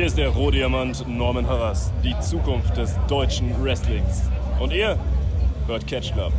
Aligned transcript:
Hier 0.00 0.06
ist 0.06 0.16
der 0.16 0.30
Rohdiamant 0.30 1.06
Norman 1.06 1.46
Harras, 1.46 1.92
die 2.02 2.18
Zukunft 2.20 2.74
des 2.74 2.94
deutschen 3.06 3.52
Wrestlings. 3.62 4.22
Und 4.58 4.72
ihr 4.72 4.98
hört 5.66 5.86
Catch 5.86 6.14
Club. 6.14 6.32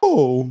Oh. 0.00 0.48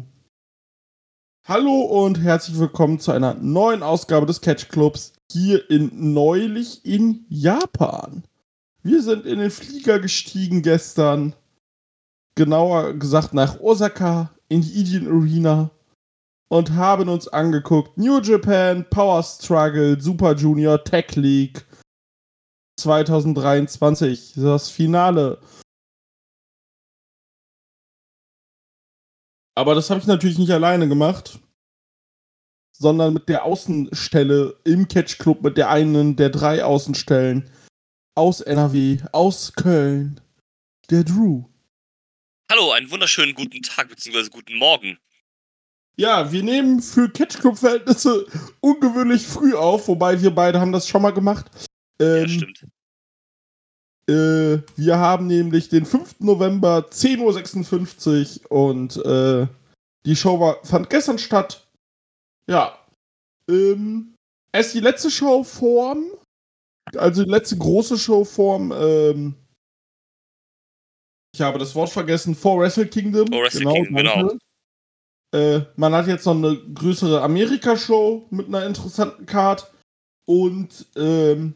Hallo 1.48 1.82
und 1.82 2.22
herzlich 2.22 2.60
willkommen 2.60 3.00
zu 3.00 3.12
einer 3.12 3.34
neuen 3.34 3.82
Ausgabe 3.82 4.28
des 4.28 4.42
Catch 4.42 4.70
Clubs 4.70 5.14
hier 5.32 5.68
in 5.72 6.14
neulich 6.14 6.86
in 6.86 7.26
Japan. 7.30 8.26
Wir 8.84 9.02
sind 9.02 9.26
in 9.26 9.40
den 9.40 9.50
Flieger 9.50 10.00
gestiegen 10.00 10.62
gestern. 10.62 11.34
Genauer 12.42 12.94
gesagt 12.94 13.36
nach 13.36 13.60
Osaka 13.60 14.32
in 14.50 14.62
die 14.62 14.80
Indian 14.80 15.06
Arena 15.06 15.70
und 16.50 16.72
haben 16.72 17.08
uns 17.08 17.28
angeguckt 17.28 18.00
New 18.00 18.20
Japan 18.20 18.84
Power 18.90 19.22
Struggle 19.22 20.02
Super 20.02 20.34
Junior 20.34 20.84
Tech 20.84 21.16
League 21.16 21.64
2023, 22.80 24.34
das 24.38 24.72
Finale. 24.72 25.40
Aber 29.56 29.76
das 29.76 29.92
habe 29.92 30.00
ich 30.00 30.08
natürlich 30.08 30.40
nicht 30.40 30.50
alleine 30.50 30.88
gemacht, 30.88 31.40
sondern 32.76 33.14
mit 33.14 33.30
der 33.30 33.46
Außenstelle 33.46 34.56
im 34.64 34.88
Catch 34.88 35.20
Club, 35.20 35.44
mit 35.44 35.58
der 35.58 35.70
einen 35.70 36.16
der 36.16 36.32
drei 36.32 36.66
Außenstellen 36.66 37.52
aus 38.16 38.42
NRW, 38.42 38.98
aus 39.12 39.54
Köln, 39.54 40.20
der 40.90 41.04
Drew. 41.04 41.51
Hallo, 42.52 42.74
einen 42.74 42.92
wunderschönen 42.92 43.34
guten 43.34 43.62
Tag 43.62 43.88
bzw. 43.88 44.28
guten 44.28 44.58
Morgen. 44.58 44.98
Ja, 45.96 46.34
wir 46.34 46.44
nehmen 46.44 46.82
für 46.82 47.08
Catch 47.08 47.40
Club-Verhältnisse 47.40 48.26
ungewöhnlich 48.60 49.26
früh 49.26 49.56
auf, 49.56 49.88
wobei 49.88 50.22
wir 50.22 50.32
beide 50.32 50.60
haben 50.60 50.74
das 50.74 50.86
schon 50.86 51.02
mal 51.02 51.14
gemacht. 51.14 51.50
Ähm, 51.98 52.24
ja, 52.24 52.28
stimmt. 52.28 52.68
Äh, 54.10 54.68
wir 54.76 54.98
haben 54.98 55.28
nämlich 55.28 55.70
den 55.70 55.86
5. 55.86 56.20
November 56.20 56.90
10.56 56.92 58.42
Uhr 58.50 58.52
und 58.52 58.98
äh, 58.98 59.48
die 60.06 60.18
Show 60.18 60.38
war, 60.38 60.62
fand 60.66 60.90
gestern 60.90 61.20
statt. 61.20 61.66
Ja. 62.50 62.78
Ähm, 63.48 64.14
erst 64.52 64.74
die 64.74 64.82
letzte 64.82 65.10
Showform, 65.10 66.04
also 66.98 67.24
die 67.24 67.32
letzte 67.32 67.58
große 67.58 67.98
Showform, 67.98 68.74
ähm, 68.74 69.36
ich 71.34 71.42
habe 71.42 71.60
das 71.60 71.76
Wort 71.76 71.90
vergessen, 71.90 72.36
For 72.36 72.60
Wrestle 72.60 72.88
Kingdom. 72.88 73.28
For 73.28 73.44
Wrestle 73.44 73.62
genau, 73.62 73.74
Kingdom, 73.74 73.96
genau. 73.96 74.38
Äh, 75.34 75.66
man 75.78 75.94
hat 75.94 76.08
jetzt 76.08 76.26
noch 76.26 76.36
eine 76.36 76.58
größere 76.58 77.22
Amerika-Show 77.22 78.28
mit 78.32 78.48
einer 78.48 78.66
interessanten 78.66 79.26
Card. 79.26 79.72
Und 80.26 80.88
ähm, 80.96 81.56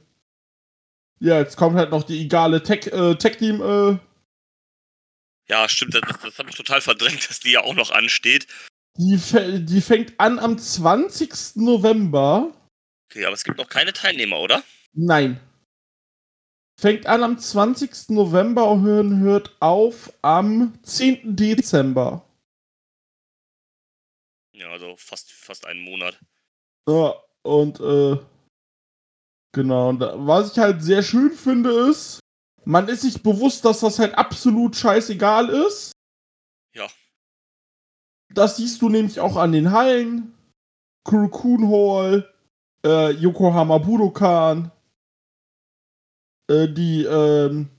ja, 1.19 1.39
jetzt 1.39 1.57
kommt 1.57 1.75
halt 1.75 1.91
noch 1.91 2.03
die 2.03 2.21
egale 2.21 2.63
Tech-Team. 2.63 3.17
Tech 3.17 3.41
äh, 3.41 3.97
ja, 5.47 5.69
stimmt, 5.69 5.93
das, 5.93 6.01
das 6.21 6.39
habe 6.39 6.49
ich 6.49 6.55
total 6.55 6.81
verdrängt, 6.81 7.29
dass 7.29 7.39
die 7.39 7.51
ja 7.51 7.61
auch 7.61 7.75
noch 7.75 7.91
ansteht. 7.91 8.47
Die, 8.97 9.19
die 9.63 9.81
fängt 9.81 10.19
an 10.19 10.39
am 10.39 10.57
20. 10.57 11.55
November. 11.55 12.51
Okay, 13.09 13.25
aber 13.25 13.33
es 13.33 13.43
gibt 13.43 13.57
noch 13.57 13.69
keine 13.69 13.93
Teilnehmer, 13.93 14.39
oder? 14.39 14.63
Nein. 14.93 15.39
Fängt 16.77 17.05
an 17.05 17.23
am 17.23 17.37
20. 17.39 18.09
November 18.09 18.69
und 18.69 19.19
hört 19.19 19.55
auf 19.61 20.11
am 20.21 20.77
10. 20.83 21.35
Dezember. 21.35 22.25
Ja, 24.53 24.69
also 24.69 24.95
fast, 24.97 25.31
fast 25.31 25.65
einen 25.65 25.81
Monat. 25.81 26.19
Ja, 26.87 27.15
und 27.43 27.79
äh, 27.79 28.17
genau. 29.53 29.89
Und 29.89 30.01
was 30.01 30.51
ich 30.51 30.59
halt 30.59 30.83
sehr 30.83 31.01
schön 31.01 31.31
finde, 31.31 31.71
ist, 31.89 32.19
man 32.65 32.89
ist 32.89 33.01
sich 33.01 33.21
bewusst, 33.21 33.63
dass 33.63 33.79
das 33.79 33.99
halt 33.99 34.17
absolut 34.17 34.75
scheißegal 34.75 35.49
ist. 35.49 35.93
Ja. 36.73 36.87
Das 38.33 38.57
siehst 38.57 38.81
du 38.81 38.89
nämlich 38.89 39.19
auch 39.19 39.37
an 39.37 39.51
den 39.51 39.71
Hallen. 39.71 40.33
Kurokun 41.03 41.69
Hall, 41.69 42.33
äh, 42.83 43.11
Yokohama 43.11 43.77
Budokan, 43.77 44.71
äh, 46.49 46.67
die 46.67 47.03
ähm, 47.03 47.69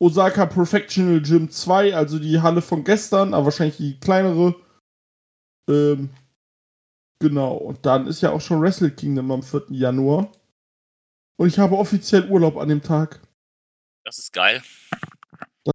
Osaka 0.00 0.46
Perfectional 0.46 1.20
Gym 1.20 1.50
2, 1.50 1.94
also 1.94 2.18
die 2.18 2.40
Halle 2.40 2.62
von 2.62 2.84
gestern, 2.84 3.34
aber 3.34 3.46
wahrscheinlich 3.46 3.78
die 3.78 3.98
kleinere. 3.98 4.54
Ähm, 5.68 6.10
genau, 7.18 7.54
und 7.54 7.84
dann 7.84 8.06
ist 8.06 8.20
ja 8.20 8.30
auch 8.30 8.40
schon 8.40 8.60
Wrestle 8.60 8.90
Kingdom 8.90 9.30
am 9.30 9.42
4. 9.42 9.66
Januar. 9.70 10.30
Und 11.36 11.48
ich 11.48 11.58
habe 11.58 11.76
offiziell 11.76 12.28
Urlaub 12.28 12.56
an 12.56 12.68
dem 12.68 12.82
Tag. 12.82 13.20
Das 14.04 14.18
ist 14.18 14.32
geil. 14.32 14.62
Das, 15.64 15.74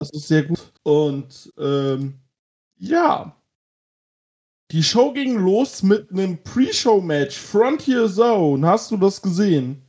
das 0.00 0.10
ist 0.12 0.28
sehr 0.28 0.44
gut. 0.44 0.72
Und 0.82 1.52
ähm, 1.58 2.20
ja. 2.78 3.36
Die 4.72 4.82
Show 4.82 5.12
ging 5.12 5.36
los 5.36 5.84
mit 5.84 6.10
einem 6.10 6.42
Pre-Show-Match. 6.42 7.38
Frontier 7.38 8.08
Zone. 8.08 8.66
Hast 8.66 8.90
du 8.90 8.96
das 8.96 9.22
gesehen? 9.22 9.85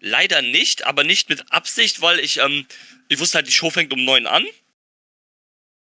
Leider 0.00 0.40
nicht, 0.42 0.86
aber 0.86 1.04
nicht 1.04 1.28
mit 1.28 1.52
Absicht, 1.52 2.00
weil 2.00 2.20
ich, 2.20 2.38
ähm, 2.38 2.66
ich 3.08 3.20
wusste 3.20 3.38
halt, 3.38 3.48
die 3.48 3.52
Show 3.52 3.70
fängt 3.70 3.92
um 3.92 4.04
neun 4.04 4.26
an. 4.26 4.46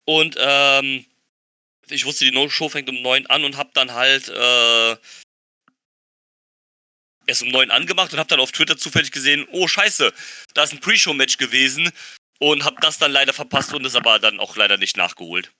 Und, 0.07 0.37
ähm, 0.39 1.05
ich 1.89 2.05
wusste, 2.05 2.25
die 2.25 2.51
Show 2.51 2.69
fängt 2.69 2.89
um 2.89 3.03
neun 3.03 3.27
an 3.27 3.45
und 3.45 3.57
hab 3.57 3.75
dann 3.75 3.93
halt, 3.93 4.29
äh, 4.29 4.97
erst 7.27 7.43
um 7.43 7.49
neun 7.49 7.71
angemacht 7.71 8.13
und 8.13 8.19
hab 8.19 8.29
dann 8.29 8.41
auf 8.41 8.53
Twitter 8.53 8.77
zufällig 8.77 9.11
gesehen, 9.11 9.47
oh 9.51 9.67
scheiße, 9.67 10.13
da 10.55 10.63
ist 10.63 10.73
ein 10.73 10.81
Pre-Show-Match 10.81 11.39
gewesen 11.39 11.91
und 12.39 12.65
hab 12.65 12.81
das 12.81 12.99
dann 12.99 13.13
leider 13.13 13.33
verpasst 13.33 13.73
und 13.75 13.85
es 13.85 13.97
aber 13.97 14.19
dann 14.19 14.41
auch 14.41 14.57
leider 14.57 14.77
nicht 14.77 14.97
nachgeholt. 14.97 15.53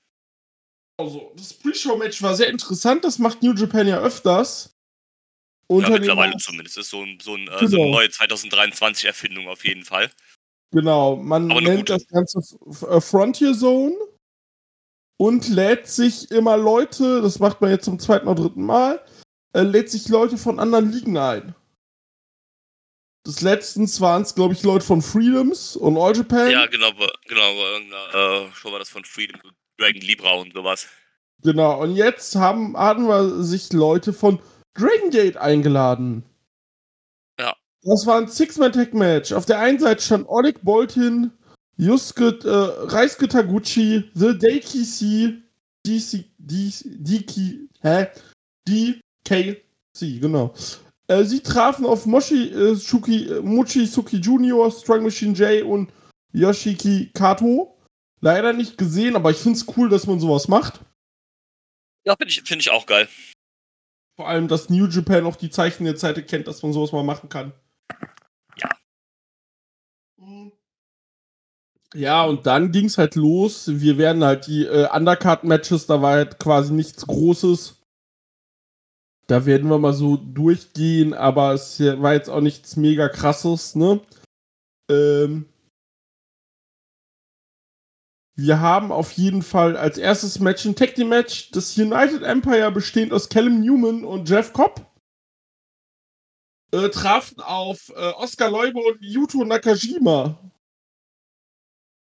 Also, 0.97 1.33
das 1.37 1.55
Pre-Show-Match 1.55 2.23
war 2.23 2.37
sehr 2.37 2.49
interessant, 2.49 3.05
das 3.05 3.19
macht 3.19 3.43
New 3.43 3.55
Japan 3.55 3.89
ja 3.89 4.01
öfters. 4.01 4.74
Ja, 5.71 5.89
mittlerweile 5.89 6.37
zumindest. 6.37 6.79
Ist 6.79 6.91
so, 6.91 7.03
ein, 7.03 7.19
so, 7.21 7.35
ein, 7.35 7.47
genau. 7.47 7.59
so 7.59 7.65
eine 7.67 7.77
genau. 7.77 7.91
neue 7.93 8.09
2023-Erfindung 8.09 9.49
auf 9.49 9.65
jeden 9.65 9.85
Fall. 9.85 10.11
Genau, 10.73 11.17
man 11.17 11.47
nennt 11.47 11.89
das 11.89 12.07
Ganze 12.09 12.41
äh, 12.89 13.01
Frontier 13.01 13.55
Zone 13.55 13.95
und 15.17 15.49
lädt 15.49 15.87
sich 15.87 16.31
immer 16.31 16.57
Leute, 16.57 17.23
das 17.23 17.39
macht 17.39 17.61
man 17.61 17.71
jetzt 17.71 17.85
zum 17.85 17.99
zweiten 17.99 18.27
oder 18.27 18.43
dritten 18.43 18.65
Mal, 18.65 19.01
äh, 19.53 19.63
lädt 19.63 19.91
sich 19.91 20.09
Leute 20.09 20.37
von 20.37 20.59
anderen 20.59 20.91
Ligen 20.91 21.17
ein. 21.17 21.55
Das 23.25 23.41
letztens 23.41 24.01
waren 24.01 24.23
es, 24.23 24.35
glaube 24.35 24.53
ich, 24.53 24.63
Leute 24.65 24.85
von 24.85 25.01
Freedoms 25.01 25.77
und 25.77 25.97
All 25.97 26.15
Japan. 26.15 26.51
Ja, 26.51 26.67
genau, 26.67 26.91
genau, 27.27 27.53
äh, 28.13 28.53
schon 28.53 28.73
war 28.73 28.79
das 28.79 28.91
von 28.91 29.05
Freedom, 29.05 29.41
Dragon 29.79 30.03
Libra 30.03 30.33
und 30.33 30.53
sowas. 30.53 30.89
Genau, 31.43 31.81
und 31.81 31.95
jetzt 31.95 32.35
haben, 32.37 32.77
hatten 32.77 33.07
wir 33.07 33.43
sich 33.43 33.73
Leute 33.73 34.13
von 34.13 34.41
Dragon 34.75 35.11
Gate 35.11 35.37
eingeladen. 35.37 36.25
Ja. 37.39 37.55
Das 37.83 38.07
war 38.07 38.19
ein 38.19 38.29
Six-Man-Tag-Match. 38.29 39.33
Auf 39.33 39.47
der 39.47 39.61
einen 39.61 39.79
Seite 39.79 40.03
stand 40.03 40.29
Oleg 40.29 40.63
Boltin, 40.63 41.31
Yusuke, 41.77 42.39
äh, 42.45 42.87
Reisuke 42.93 43.29
Taguchi, 43.29 44.11
The 44.15 44.37
DC, 44.39 45.43
DC, 45.87 46.25
DC, 46.39 47.69
hä? 47.83 48.07
DKC, 48.69 50.21
genau. 50.21 50.55
Äh, 51.07 51.25
sie 51.25 51.41
trafen 51.41 51.85
auf 51.85 52.07
Moshi, 52.07 52.49
äh, 52.49 52.77
Shuki, 52.77 53.29
äh, 53.29 53.41
Mochizuki 53.41 54.17
Junior, 54.17 54.71
Strong 54.71 55.03
Machine 55.03 55.35
J 55.35 55.63
und 55.65 55.93
Yoshiki 56.33 57.11
Kato. 57.13 57.77
Leider 58.21 58.55
nicht 58.55 58.79
gesehen, 58.79 59.17
aber 59.17 59.31
ich 59.31 59.37
finde 59.37 59.59
es 59.59 59.67
cool, 59.77 59.91
dass 59.91 60.07
man 60.07 60.19
sowas 60.19 60.49
macht. 60.49 60.81
Ja, 62.07 62.17
finde 62.17 62.33
ich, 62.33 62.43
find 62.43 62.63
ich 62.63 62.71
auch 62.71 62.87
geil. 62.87 63.09
Vor 64.17 64.29
allem, 64.29 64.49
dass 64.49 64.71
New 64.71 64.87
Japan 64.87 65.27
auch 65.27 65.37
die 65.37 65.51
Zeichen 65.51 65.85
der 65.85 65.97
Zeit 65.97 66.27
kennt, 66.29 66.47
dass 66.47 66.63
man 66.63 66.73
sowas 66.73 66.93
mal 66.93 67.03
machen 67.03 67.29
kann. 67.29 67.53
Ja. 68.57 68.71
Ja, 71.95 72.25
und 72.25 72.47
dann 72.47 72.73
ging 72.73 72.87
es 72.87 72.99
halt 72.99 73.15
los. 73.15 73.69
Wir 73.69 73.99
werden 73.99 74.25
halt 74.25 74.47
die 74.47 74.65
äh, 74.65 74.89
Undercard-Matches, 74.93 75.87
da 75.87 76.03
war 76.03 76.15
halt 76.15 76.41
quasi 76.41 76.73
nichts 76.73 77.07
Großes. 77.07 77.81
Da 79.27 79.47
werden 79.47 79.71
wir 79.71 79.79
mal 79.79 79.95
so 79.95 80.17
durchgehen, 80.17 81.15
aber 81.15 81.55
es 81.55 81.81
war 81.81 82.13
jetzt 82.13 82.29
auch 82.29 82.41
nichts 82.41 82.77
mega 82.77 83.09
krasses, 83.09 83.75
ne? 83.75 84.01
Ähm, 84.91 85.47
wir 88.37 88.61
haben 88.61 88.91
auf 88.91 89.13
jeden 89.13 89.43
Fall 89.43 89.77
als 89.77 89.97
erstes 89.97 90.41
Match 90.41 90.65
ein 90.65 90.75
Tag 90.75 90.95
Team 90.95 91.09
Match. 91.09 91.51
Das 91.53 91.77
United 91.79 92.23
Empire 92.23 92.71
bestehend 92.73 93.13
aus 93.13 93.29
Callum 93.29 93.61
Newman 93.61 94.05
und 94.05 94.29
Jeff 94.29 94.53
Cobb. 94.53 94.85
Äh, 96.73 96.89
trafen 96.89 97.41
auf 97.41 97.91
äh, 97.91 98.11
Oscar 98.15 98.51
Leube 98.51 98.81
und 98.81 99.01
Yuto 99.01 99.45
Nakajima. 99.45 100.51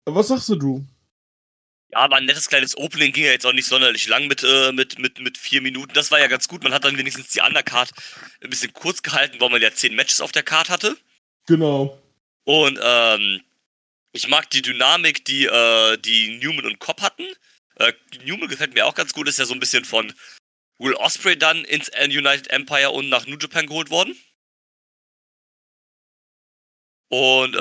Was 0.05 0.27
sagst 0.27 0.49
du? 0.49 0.85
Ja, 1.91 2.09
war 2.09 2.19
ein 2.19 2.25
nettes 2.25 2.47
kleines 2.47 2.77
Opening, 2.77 3.11
ging 3.11 3.25
ja 3.25 3.31
jetzt 3.31 3.47
auch 3.47 3.53
nicht 3.53 3.65
sonderlich 3.65 4.07
lang 4.07 4.27
mit, 4.27 4.43
äh, 4.43 4.71
mit, 4.71 4.99
mit, 4.99 5.19
mit 5.19 5.39
vier 5.39 5.61
Minuten. 5.61 5.93
Das 5.93 6.11
war 6.11 6.19
ja 6.19 6.27
ganz 6.27 6.47
gut. 6.47 6.61
Man 6.61 6.71
hat 6.71 6.85
dann 6.85 6.97
wenigstens 6.97 7.29
die 7.29 7.41
Undercard 7.41 7.91
ein 8.43 8.49
bisschen 8.51 8.73
kurz 8.73 9.01
gehalten, 9.01 9.37
weil 9.39 9.49
man 9.49 9.61
ja 9.61 9.73
zehn 9.73 9.95
Matches 9.95 10.21
auf 10.21 10.31
der 10.31 10.43
Card 10.43 10.69
hatte. 10.69 10.95
Genau. 11.47 11.97
Und 12.43 12.79
ähm, 12.79 13.41
ich 14.11 14.27
mag 14.27 14.49
die 14.49 14.61
Dynamik, 14.61 15.25
die, 15.25 15.45
äh, 15.45 15.97
die 15.97 16.37
Newman 16.39 16.65
und 16.65 16.79
Cobb 16.79 17.01
hatten. 17.01 17.25
Äh, 17.75 17.93
Newman 18.23 18.49
gefällt 18.49 18.73
mir 18.73 18.85
auch 18.85 18.95
ganz 18.95 19.13
gut, 19.13 19.27
ist 19.27 19.39
ja 19.39 19.45
so 19.45 19.53
ein 19.53 19.59
bisschen 19.59 19.85
von 19.85 20.13
Will 20.79 20.93
Osprey 20.95 21.37
dann 21.37 21.63
ins 21.65 21.89
United 21.89 22.47
Empire 22.49 22.91
und 22.91 23.09
nach 23.09 23.27
New 23.27 23.37
Japan 23.37 23.67
geholt 23.67 23.89
worden. 23.89 24.17
Und 27.09 27.55
äh, 27.55 27.59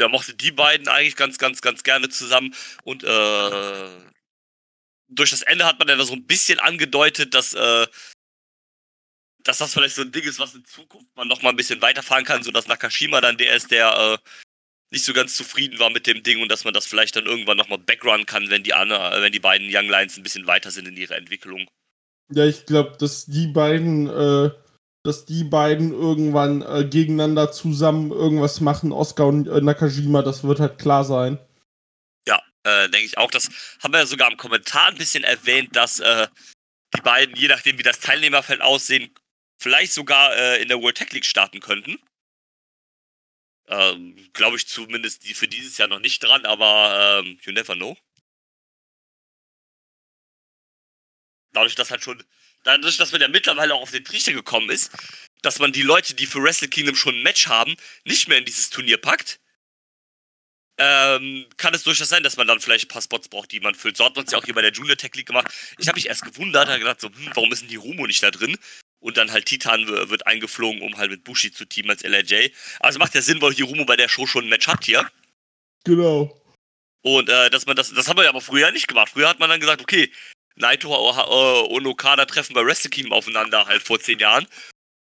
ja, 0.00 0.08
mochte 0.08 0.34
die 0.34 0.52
beiden 0.52 0.88
eigentlich 0.88 1.16
ganz, 1.16 1.38
ganz, 1.38 1.60
ganz 1.60 1.82
gerne 1.82 2.08
zusammen. 2.08 2.54
Und 2.82 3.04
äh, 3.04 3.88
durch 5.08 5.30
das 5.30 5.42
Ende 5.42 5.66
hat 5.66 5.78
man 5.78 5.88
dann 5.88 6.02
so 6.02 6.14
ein 6.14 6.26
bisschen 6.26 6.58
angedeutet, 6.58 7.34
dass, 7.34 7.52
äh, 7.52 7.86
dass 9.44 9.58
das 9.58 9.74
vielleicht 9.74 9.96
so 9.96 10.02
ein 10.02 10.12
Ding 10.12 10.24
ist, 10.24 10.38
was 10.38 10.54
in 10.54 10.64
Zukunft 10.64 11.14
man 11.14 11.28
noch 11.28 11.42
mal 11.42 11.50
ein 11.50 11.56
bisschen 11.56 11.82
weiterfahren 11.82 12.24
kann, 12.24 12.42
sodass 12.42 12.68
Nakashima 12.68 13.20
dann 13.20 13.36
der 13.36 13.54
ist, 13.54 13.70
der 13.70 14.18
äh, 14.18 14.30
nicht 14.90 15.04
so 15.04 15.12
ganz 15.12 15.36
zufrieden 15.36 15.78
war 15.78 15.90
mit 15.90 16.06
dem 16.06 16.22
Ding 16.22 16.42
und 16.42 16.50
dass 16.50 16.64
man 16.64 16.74
das 16.74 16.86
vielleicht 16.86 17.16
dann 17.16 17.26
irgendwann 17.26 17.56
noch 17.56 17.68
mal 17.68 17.78
backrunnen 17.78 18.26
kann, 18.26 18.50
wenn 18.50 18.62
die, 18.62 18.74
Anna, 18.74 19.20
wenn 19.20 19.32
die 19.32 19.38
beiden 19.38 19.68
Young 19.70 19.88
Lions 19.88 20.16
ein 20.16 20.22
bisschen 20.22 20.46
weiter 20.46 20.70
sind 20.70 20.88
in 20.88 20.96
ihrer 20.96 21.16
Entwicklung. 21.16 21.68
Ja, 22.32 22.44
ich 22.44 22.66
glaube, 22.66 22.96
dass 22.98 23.26
die 23.26 23.46
beiden 23.48 24.08
äh, 24.08 24.50
dass 25.02 25.24
die 25.24 25.44
beiden 25.44 25.92
irgendwann 25.92 26.62
äh, 26.62 26.84
gegeneinander 26.84 27.52
zusammen 27.52 28.10
irgendwas 28.10 28.60
machen, 28.60 28.92
Oscar 28.92 29.28
und 29.28 29.48
äh, 29.48 29.60
Nakajima, 29.60 30.22
das 30.22 30.44
wird 30.44 30.60
halt 30.60 30.78
klar 30.78 31.04
sein. 31.04 31.38
Ja, 32.28 32.42
äh, 32.64 32.88
denke 32.90 33.06
ich 33.06 33.16
auch. 33.16 33.30
Das 33.30 33.48
haben 33.82 33.92
wir 33.92 34.00
ja 34.00 34.06
sogar 34.06 34.30
im 34.30 34.36
Kommentar 34.36 34.88
ein 34.88 34.98
bisschen 34.98 35.24
erwähnt, 35.24 35.74
dass 35.74 36.00
äh, 36.00 36.28
die 36.94 37.00
beiden, 37.00 37.34
je 37.34 37.48
nachdem 37.48 37.78
wie 37.78 37.82
das 37.82 38.00
Teilnehmerfeld 38.00 38.60
aussehen, 38.60 39.10
vielleicht 39.58 39.92
sogar 39.92 40.36
äh, 40.36 40.60
in 40.60 40.68
der 40.68 40.80
World 40.80 40.96
Tech 40.96 41.12
League 41.12 41.24
starten 41.24 41.60
könnten. 41.60 41.98
Ähm, 43.70 44.16
Glaube 44.32 44.56
ich 44.56 44.66
zumindest 44.66 45.24
die 45.24 45.34
für 45.34 45.48
dieses 45.48 45.78
Jahr 45.78 45.88
noch 45.88 46.00
nicht 46.00 46.22
dran, 46.22 46.44
aber 46.44 47.22
ähm, 47.24 47.38
you 47.42 47.52
never 47.52 47.74
know. 47.76 47.96
Dadurch, 51.52 51.74
dass 51.76 51.90
halt 51.90 52.02
schon 52.02 52.22
dadurch, 52.64 52.96
dass 52.96 53.12
man 53.12 53.20
ja 53.20 53.28
mittlerweile 53.28 53.74
auch 53.74 53.82
auf 53.82 53.90
den 53.92 54.04
Trichter 54.04 54.32
gekommen 54.32 54.70
ist, 54.70 54.90
dass 55.42 55.58
man 55.58 55.72
die 55.72 55.82
Leute, 55.82 56.14
die 56.14 56.26
für 56.26 56.42
Wrestle 56.42 56.68
Kingdom 56.68 56.96
schon 56.96 57.16
ein 57.16 57.22
Match 57.22 57.46
haben, 57.48 57.76
nicht 58.04 58.28
mehr 58.28 58.38
in 58.38 58.44
dieses 58.44 58.70
Turnier 58.70 58.98
packt, 58.98 59.40
ähm, 60.78 61.46
kann 61.58 61.74
es 61.74 61.82
durchaus 61.82 62.08
sein, 62.08 62.22
dass 62.22 62.36
man 62.36 62.46
dann 62.46 62.60
vielleicht 62.60 62.86
ein 62.86 62.88
paar 62.88 63.02
Spots 63.02 63.28
braucht, 63.28 63.52
die 63.52 63.60
man 63.60 63.74
füllt. 63.74 63.96
So 63.96 64.04
hat 64.04 64.16
man 64.16 64.24
es 64.24 64.32
ja 64.32 64.38
auch 64.38 64.44
hier 64.44 64.54
bei 64.54 64.62
der 64.62 64.72
Junior 64.72 64.96
Tech 64.96 65.14
League 65.14 65.26
gemacht. 65.26 65.52
Ich 65.78 65.88
habe 65.88 65.96
mich 65.96 66.08
erst 66.08 66.22
gewundert, 66.24 66.68
habe 66.68 66.78
gedacht, 66.78 67.00
so, 67.00 67.08
hm, 67.08 67.30
warum 67.34 67.52
ist 67.52 67.62
denn 67.62 67.68
die 67.68 67.76
Rumo 67.76 68.06
nicht 68.06 68.22
da 68.22 68.30
drin? 68.30 68.56
Und 69.00 69.16
dann 69.16 69.32
halt 69.32 69.46
Titan 69.46 69.86
wird 69.88 70.26
eingeflogen, 70.26 70.82
um 70.82 70.96
halt 70.98 71.10
mit 71.10 71.24
Bushi 71.24 71.50
zu 71.50 71.64
teamen 71.64 71.90
als 71.90 72.02
LRJ. 72.02 72.50
Also 72.80 72.98
macht 72.98 73.14
ja 73.14 73.22
Sinn, 73.22 73.40
weil 73.40 73.54
Hirumo 73.54 73.84
bei 73.86 73.96
der 73.96 74.08
Show 74.08 74.26
schon 74.26 74.44
ein 74.44 74.50
Match 74.50 74.68
hat 74.68 74.84
hier. 74.84 75.10
Genau. 75.84 76.38
Und 77.02 77.30
äh, 77.30 77.48
dass 77.48 77.66
man 77.66 77.76
das, 77.76 77.92
das 77.94 78.08
haben 78.08 78.18
wir 78.18 78.24
ja 78.24 78.30
aber 78.30 78.42
früher 78.42 78.70
nicht 78.72 78.88
gemacht. 78.88 79.12
Früher 79.12 79.28
hat 79.28 79.38
man 79.38 79.48
dann 79.48 79.60
gesagt, 79.60 79.80
okay, 79.80 80.12
Naito 80.56 80.88
äh, 80.90 81.74
und 81.74 81.86
Okada 81.86 82.26
treffen 82.26 82.54
bei 82.54 82.64
Wrestle 82.64 82.90
Kingdom 82.90 83.14
aufeinander 83.14 83.66
halt 83.66 83.82
vor 83.82 83.98
zehn 83.98 84.18
Jahren. 84.18 84.46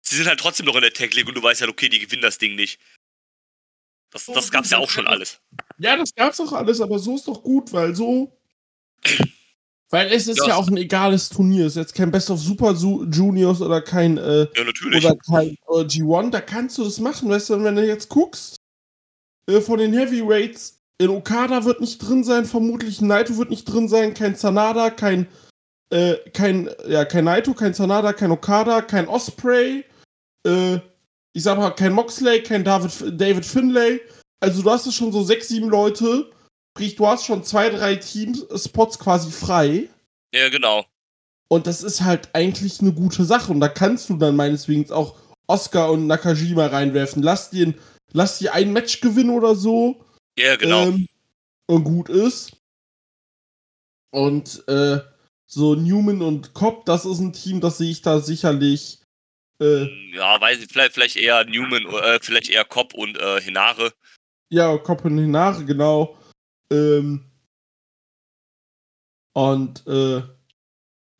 Sie 0.01 0.15
sind 0.15 0.27
halt 0.27 0.39
trotzdem 0.39 0.65
noch 0.65 0.75
in 0.75 0.81
der 0.81 0.93
Tag 0.93 1.13
League 1.13 1.27
und 1.27 1.35
du 1.35 1.43
weißt 1.43 1.61
halt, 1.61 1.69
okay, 1.69 1.89
die 1.89 1.99
gewinnen 1.99 2.21
das 2.21 2.37
Ding 2.37 2.55
nicht. 2.55 2.79
Das, 4.11 4.25
das 4.25 4.49
gab's 4.49 4.71
ja 4.71 4.77
auch 4.79 4.89
schon 4.89 5.07
alles. 5.07 5.39
Ja, 5.77 5.95
das 5.97 6.15
gab's 6.15 6.39
auch 6.39 6.53
alles, 6.53 6.81
aber 6.81 6.97
so 6.97 7.15
ist 7.15 7.27
doch 7.27 7.43
gut, 7.43 7.71
weil 7.73 7.93
so. 7.95 8.35
Weil 9.91 10.11
es 10.11 10.27
ist 10.27 10.37
ja, 10.39 10.49
ja 10.49 10.55
auch 10.55 10.67
ein 10.67 10.77
egales 10.77 11.29
Turnier. 11.29 11.65
Es 11.65 11.73
ist 11.73 11.81
jetzt 11.81 11.95
kein 11.95 12.11
Best 12.11 12.29
of 12.29 12.39
Super 12.39 12.73
Juniors 12.73 13.61
oder 13.61 13.81
kein, 13.81 14.17
äh, 14.17 14.47
ja, 14.55 14.63
natürlich. 14.63 15.03
Oder 15.03 15.15
kein 15.15 15.49
äh, 15.67 15.83
G1. 15.83 16.29
Da 16.29 16.41
kannst 16.41 16.77
du 16.77 16.83
das 16.83 16.99
machen, 16.99 17.29
weißt 17.29 17.49
du, 17.49 17.63
wenn 17.63 17.75
du 17.75 17.85
jetzt 17.85 18.09
guckst, 18.09 18.55
äh, 19.47 19.61
von 19.61 19.79
den 19.79 19.93
Heavyweights, 19.93 20.77
in 20.99 21.09
Okada 21.09 21.65
wird 21.65 21.81
nicht 21.81 21.97
drin 21.99 22.23
sein, 22.23 22.45
vermutlich 22.45 23.01
Naito 23.01 23.37
wird 23.37 23.49
nicht 23.49 23.65
drin 23.65 23.87
sein, 23.87 24.13
kein 24.13 24.35
Sanada, 24.35 24.89
kein 24.89 25.27
äh, 25.91 26.17
kein, 26.33 26.69
ja, 26.87 27.05
kein 27.05 27.25
Naito, 27.25 27.53
kein 27.53 27.73
Sanada, 27.73 28.13
kein 28.13 28.31
Okada, 28.31 28.81
kein 28.81 29.07
Osprey, 29.07 29.85
äh, 30.45 30.79
ich 31.33 31.43
sag 31.43 31.57
mal, 31.57 31.71
kein 31.71 31.93
Moxley, 31.93 32.43
kein 32.43 32.63
David, 32.63 33.19
David 33.19 33.45
Finlay. 33.45 34.01
Also 34.39 34.61
du 34.61 34.69
hast 34.69 34.85
ja 34.85 34.91
schon 34.91 35.11
so 35.11 35.23
sechs, 35.23 35.47
sieben 35.47 35.69
Leute, 35.69 36.29
sprich, 36.79 36.95
du 36.95 37.07
hast 37.07 37.25
schon 37.25 37.43
zwei, 37.43 37.69
drei 37.69 37.97
Teams-Spots 37.97 38.99
quasi 38.99 39.31
frei. 39.31 39.89
Ja, 40.33 40.47
genau. 40.47 40.85
Und 41.49 41.67
das 41.67 41.83
ist 41.83 42.01
halt 42.01 42.29
eigentlich 42.33 42.79
eine 42.79 42.93
gute 42.93 43.25
Sache. 43.25 43.51
Und 43.51 43.59
da 43.59 43.67
kannst 43.67 44.09
du 44.09 44.15
dann 44.15 44.37
meineswegen 44.37 44.89
auch 44.89 45.17
Oscar 45.47 45.91
und 45.91 46.07
Nakajima 46.07 46.67
reinwerfen. 46.67 47.21
Lass 47.21 47.49
dir, 47.49 47.73
lass 48.13 48.39
dir 48.39 48.53
ein 48.53 48.71
Match 48.71 49.01
gewinnen 49.01 49.31
oder 49.31 49.55
so. 49.55 50.05
Ja, 50.37 50.55
genau. 50.55 50.83
Ähm, 50.83 51.07
und 51.67 51.83
gut 51.83 52.07
ist. 52.07 52.55
Und 54.11 54.63
äh, 54.69 54.99
so 55.47 55.75
Newman 55.75 56.21
und 56.21 56.53
Cobb, 56.53 56.85
das 56.85 57.03
ist 57.03 57.19
ein 57.19 57.33
Team, 57.33 57.59
das 57.59 57.79
sehe 57.79 57.91
ich 57.91 58.01
da 58.03 58.21
sicherlich. 58.21 58.99
Äh, 59.61 60.15
ja, 60.15 60.39
weiß 60.39 60.59
ich, 60.59 60.71
vielleicht, 60.71 60.93
vielleicht 60.93 61.17
eher 61.17 61.43
Newman, 61.43 61.87
äh, 61.87 62.19
vielleicht 62.21 62.49
eher 62.49 62.63
Cobb 62.63 62.93
und 62.93 63.17
äh, 63.17 63.41
Hinare. 63.41 63.91
Ja, 64.49 64.77
Cobb 64.77 65.03
und 65.03 65.17
Hinare, 65.17 65.65
genau. 65.65 66.15
Ähm, 66.71 67.25
und 69.33 69.85
äh, 69.87 70.21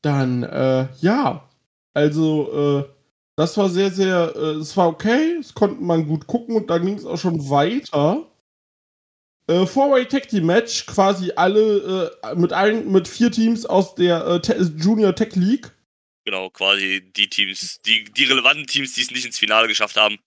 dann, 0.01 0.43
äh, 0.43 0.87
ja. 1.01 1.49
Also, 1.93 2.85
äh, 2.85 2.93
das 3.35 3.57
war 3.57 3.69
sehr, 3.69 3.91
sehr, 3.91 4.33
äh, 4.35 4.55
es 4.55 4.75
war 4.77 4.87
okay, 4.87 5.37
es 5.39 5.53
konnte 5.53 5.81
man 5.81 6.07
gut 6.07 6.27
gucken 6.27 6.55
und 6.55 6.69
dann 6.69 6.85
ging 6.85 6.95
es 6.95 7.05
auch 7.05 7.17
schon 7.17 7.49
weiter 7.49 8.29
äh, 9.49 9.65
Four-Way 9.65 10.05
Tag 10.05 10.29
Team 10.29 10.45
Match, 10.45 10.85
quasi 10.85 11.31
alle 11.35 12.11
äh, 12.23 12.35
mit 12.35 12.53
allen, 12.53 12.91
mit 12.91 13.07
vier 13.07 13.31
Teams 13.31 13.65
aus 13.65 13.95
der 13.95 14.25
äh, 14.25 14.63
Junior 14.77 15.15
Tech 15.15 15.35
League. 15.35 15.71
Genau, 16.23 16.49
quasi 16.51 17.11
die 17.15 17.27
Teams, 17.29 17.81
die, 17.81 18.03
die 18.03 18.25
relevanten 18.25 18.67
Teams, 18.67 18.93
die 18.93 19.01
es 19.01 19.11
nicht 19.11 19.25
ins 19.25 19.39
Finale 19.39 19.67
geschafft 19.67 19.97
haben. 19.97 20.19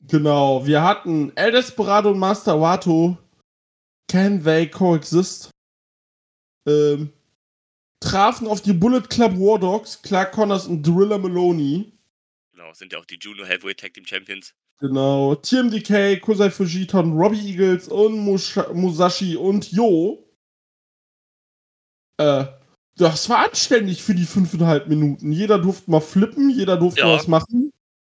Genau, 0.00 0.66
wir 0.66 0.82
hatten 0.82 1.32
El 1.36 1.52
Desperado 1.52 2.10
und 2.10 2.18
Master 2.18 2.60
Wato. 2.60 3.16
Can 4.08 4.42
they 4.44 4.68
coexist? 4.68 5.50
Ähm, 6.66 7.12
trafen 8.00 8.46
auf 8.46 8.62
die 8.62 8.72
Bullet 8.72 9.02
Club 9.08 9.32
War 9.32 9.58
Dogs, 9.58 10.00
Clark 10.02 10.32
Connors 10.32 10.66
und 10.66 10.82
Driller 10.82 11.18
Maloney. 11.18 11.92
Genau, 12.52 12.72
sind 12.72 12.92
ja 12.92 12.98
auch 12.98 13.04
die 13.04 13.18
Junior 13.20 13.46
Heavyweight 13.46 13.80
Tag 13.80 13.94
Team 13.94 14.06
Champions. 14.06 14.54
Genau. 14.80 15.34
TMDK, 15.34 16.20
Kusai 16.20 16.50
Fujiton, 16.50 17.16
Robbie 17.16 17.52
Eagles 17.52 17.88
und 17.88 18.18
Musha 18.18 18.72
Musashi 18.72 19.36
und 19.36 19.70
Yo. 19.72 20.24
Äh, 22.18 22.46
das 22.96 23.28
war 23.28 23.46
anständig 23.46 24.02
für 24.02 24.14
die 24.14 24.24
fünfeinhalb 24.24 24.88
Minuten. 24.88 25.32
Jeder 25.32 25.58
durfte 25.58 25.90
mal 25.90 26.00
flippen, 26.00 26.50
jeder 26.50 26.76
durfte 26.76 27.00
ja. 27.00 27.12
was 27.12 27.26
machen. 27.26 27.63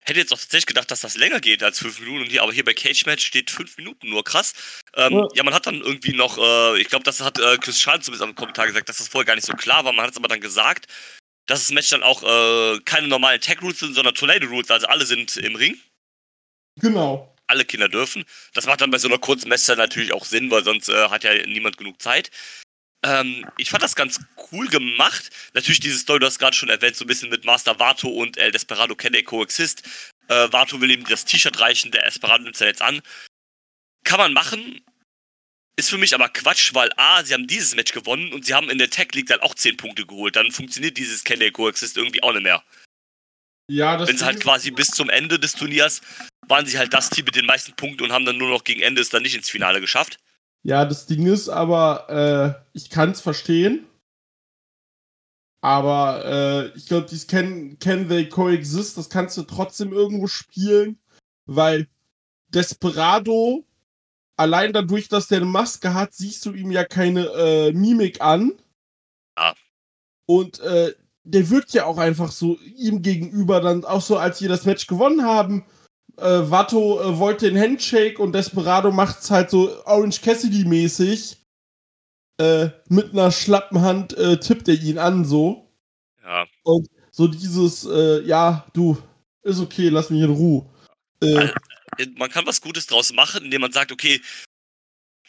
Hätte 0.06 0.20
jetzt 0.20 0.32
auch 0.32 0.38
tatsächlich 0.38 0.66
gedacht, 0.66 0.90
dass 0.90 1.00
das 1.00 1.16
länger 1.16 1.40
geht 1.40 1.64
als 1.64 1.80
fünf 1.80 1.98
Minuten, 1.98 2.38
aber 2.38 2.52
hier 2.52 2.64
bei 2.64 2.74
Cage 2.74 3.06
Match 3.06 3.26
steht 3.26 3.50
fünf 3.50 3.76
Minuten 3.76 4.08
nur. 4.08 4.22
Krass. 4.22 4.54
Ähm, 4.94 5.12
ja. 5.12 5.28
ja. 5.34 5.42
man 5.42 5.52
hat 5.52 5.66
dann 5.66 5.80
irgendwie 5.80 6.12
noch, 6.12 6.38
äh, 6.38 6.80
ich 6.80 6.88
glaube, 6.88 7.02
das 7.02 7.20
hat 7.20 7.40
äh, 7.40 7.58
Chris 7.58 7.80
Schal 7.80 8.00
zumindest 8.00 8.22
am 8.22 8.36
Kommentar 8.36 8.68
gesagt, 8.68 8.88
dass 8.88 8.98
das 8.98 9.08
vorher 9.08 9.26
gar 9.26 9.34
nicht 9.34 9.46
so 9.46 9.54
klar 9.54 9.84
war. 9.84 9.92
Man 9.92 10.04
hat 10.04 10.12
es 10.12 10.16
aber 10.16 10.28
dann 10.28 10.40
gesagt, 10.40 10.86
dass 11.46 11.60
das 11.60 11.72
Match 11.72 11.90
dann 11.90 12.04
auch 12.04 12.22
äh, 12.22 12.78
keine 12.84 13.08
normalen 13.08 13.40
Tag 13.40 13.62
Rules 13.62 13.80
sind, 13.80 13.94
sondern 13.94 14.14
Tornado 14.14 14.46
Rules, 14.46 14.70
also 14.70 14.86
alle 14.86 15.06
sind 15.06 15.36
im 15.38 15.56
Ring. 15.56 15.76
Genau. 16.80 17.34
Alle 17.48 17.64
Kinder 17.64 17.88
dürfen. 17.88 18.24
Das 18.54 18.66
macht 18.66 18.80
dann 18.80 18.90
bei 18.90 18.98
so 18.98 19.08
einer 19.08 19.18
kurzen 19.18 19.48
Messer 19.48 19.74
natürlich 19.74 20.12
auch 20.12 20.24
Sinn, 20.24 20.50
weil 20.52 20.62
sonst 20.62 20.88
äh, 20.88 21.08
hat 21.08 21.24
ja 21.24 21.34
niemand 21.46 21.78
genug 21.78 22.00
Zeit. 22.00 22.30
Ähm, 23.06 23.46
ich 23.56 23.70
fand 23.70 23.84
das 23.84 23.94
ganz 23.94 24.18
cool 24.50 24.66
gemacht. 24.66 25.30
Natürlich 25.54 25.78
diese 25.78 25.98
Story, 25.98 26.18
du 26.18 26.26
hast 26.26 26.40
gerade 26.40 26.56
schon 26.56 26.68
erwähnt, 26.68 26.96
so 26.96 27.04
ein 27.04 27.08
bisschen 27.08 27.30
mit 27.30 27.44
Master 27.44 27.78
Vato 27.78 28.08
und 28.08 28.36
El 28.36 28.50
Desperado 28.50 28.96
can 28.96 29.12
they 29.12 29.22
coexist. 29.22 29.82
Äh, 30.26 30.52
Vato 30.52 30.80
will 30.80 30.90
ihm 30.90 31.04
das 31.04 31.24
T-Shirt 31.24 31.60
reichen, 31.60 31.92
der 31.92 32.02
Desperado 32.02 32.42
nimmt 32.42 32.56
es 32.56 32.60
ja 32.60 32.66
jetzt 32.66 32.82
an. 32.82 33.00
Kann 34.04 34.18
man 34.18 34.32
machen. 34.32 34.80
Ist 35.78 35.90
für 35.90 35.98
mich 35.98 36.14
aber 36.14 36.28
Quatsch, 36.30 36.74
weil 36.74 36.90
A, 36.96 37.22
sie 37.22 37.34
haben 37.34 37.46
dieses 37.46 37.76
Match 37.76 37.92
gewonnen 37.92 38.32
und 38.32 38.44
sie 38.44 38.54
haben 38.54 38.70
in 38.70 38.78
der 38.78 38.90
Tech 38.90 39.08
League 39.12 39.26
dann 39.26 39.40
auch 39.40 39.54
10 39.54 39.76
Punkte 39.76 40.04
geholt. 40.04 40.34
Dann 40.34 40.50
funktioniert 40.50 40.96
dieses 40.96 41.22
Can 41.22 41.38
they 41.38 41.52
coexist 41.52 41.96
irgendwie 41.96 42.22
auch 42.22 42.32
nicht 42.32 42.42
mehr. 42.42 42.64
Ja, 43.70 43.96
das 43.96 44.08
Wenn 44.08 44.18
sie 44.18 44.24
halt 44.24 44.40
quasi 44.40 44.70
bis 44.70 44.88
zum 44.88 45.10
Ende 45.10 45.38
des 45.38 45.52
Turniers 45.52 46.00
waren 46.48 46.66
sie 46.66 46.78
halt 46.78 46.94
das 46.94 47.10
Team 47.10 47.24
mit 47.24 47.36
den 47.36 47.46
meisten 47.46 47.74
Punkten 47.74 48.04
und 48.04 48.12
haben 48.12 48.24
dann 48.24 48.38
nur 48.38 48.48
noch 48.48 48.64
gegen 48.64 48.80
Ende 48.80 49.02
es 49.02 49.10
dann 49.10 49.22
nicht 49.22 49.34
ins 49.34 49.50
Finale 49.50 49.80
geschafft. 49.80 50.18
Ja, 50.62 50.84
das 50.84 51.06
Ding 51.06 51.26
ist 51.26 51.48
aber, 51.48 52.08
äh, 52.10 52.68
ich 52.72 52.90
kann 52.90 53.10
es 53.10 53.20
verstehen. 53.20 53.86
Aber 55.60 56.24
äh, 56.24 56.76
ich 56.76 56.86
glaube, 56.86 57.06
dieses 57.06 57.26
can, 57.26 57.78
can 57.78 58.08
They 58.08 58.28
Coexist, 58.28 58.96
das 58.96 59.10
kannst 59.10 59.36
du 59.36 59.42
trotzdem 59.42 59.92
irgendwo 59.92 60.26
spielen, 60.26 60.98
weil 61.46 61.88
Desperado 62.48 63.64
allein 64.36 64.72
dadurch, 64.72 65.08
dass 65.08 65.28
der 65.28 65.38
eine 65.38 65.46
Maske 65.46 65.94
hat, 65.94 66.12
siehst 66.14 66.44
du 66.46 66.52
ihm 66.52 66.70
ja 66.70 66.84
keine 66.84 67.26
äh, 67.26 67.72
Mimik 67.72 68.20
an. 68.20 68.52
Ja. 69.38 69.54
Und 70.26 70.60
äh, 70.60 70.94
der 71.24 71.50
wirkt 71.50 71.72
ja 71.72 71.84
auch 71.86 71.98
einfach 71.98 72.30
so 72.30 72.58
ihm 72.60 73.02
gegenüber 73.02 73.60
dann 73.60 73.84
auch 73.84 74.02
so, 74.02 74.16
als 74.18 74.38
sie 74.38 74.48
das 74.48 74.64
Match 74.64 74.86
gewonnen 74.86 75.24
haben. 75.24 75.64
Äh, 76.18 76.50
Watto 76.50 77.00
äh, 77.00 77.18
wollte 77.18 77.50
den 77.50 77.60
Handshake 77.60 78.18
und 78.18 78.32
Desperado 78.32 78.90
macht's 78.90 79.30
halt 79.30 79.50
so 79.50 79.84
Orange 79.84 80.20
Cassidy 80.22 80.64
mäßig. 80.64 81.36
Äh, 82.38 82.68
mit 82.88 83.12
einer 83.12 83.30
schlappen 83.32 83.80
Hand 83.80 84.16
äh, 84.16 84.38
tippt 84.38 84.68
er 84.68 84.74
ihn 84.74 84.98
an 84.98 85.24
so. 85.24 85.70
Ja. 86.22 86.46
Und 86.64 86.88
so 87.10 87.28
dieses, 87.28 87.84
äh, 87.86 88.22
ja, 88.22 88.66
du, 88.74 88.98
ist 89.42 89.60
okay, 89.60 89.88
lass 89.88 90.10
mich 90.10 90.22
in 90.22 90.30
Ruhe. 90.30 90.66
Äh, 91.22 91.34
Also, 91.98 92.10
Man 92.16 92.30
kann 92.30 92.46
was 92.46 92.60
Gutes 92.60 92.86
draus 92.86 93.12
machen, 93.12 93.44
indem 93.44 93.62
man 93.62 93.72
sagt, 93.72 93.90
okay, 93.92 94.20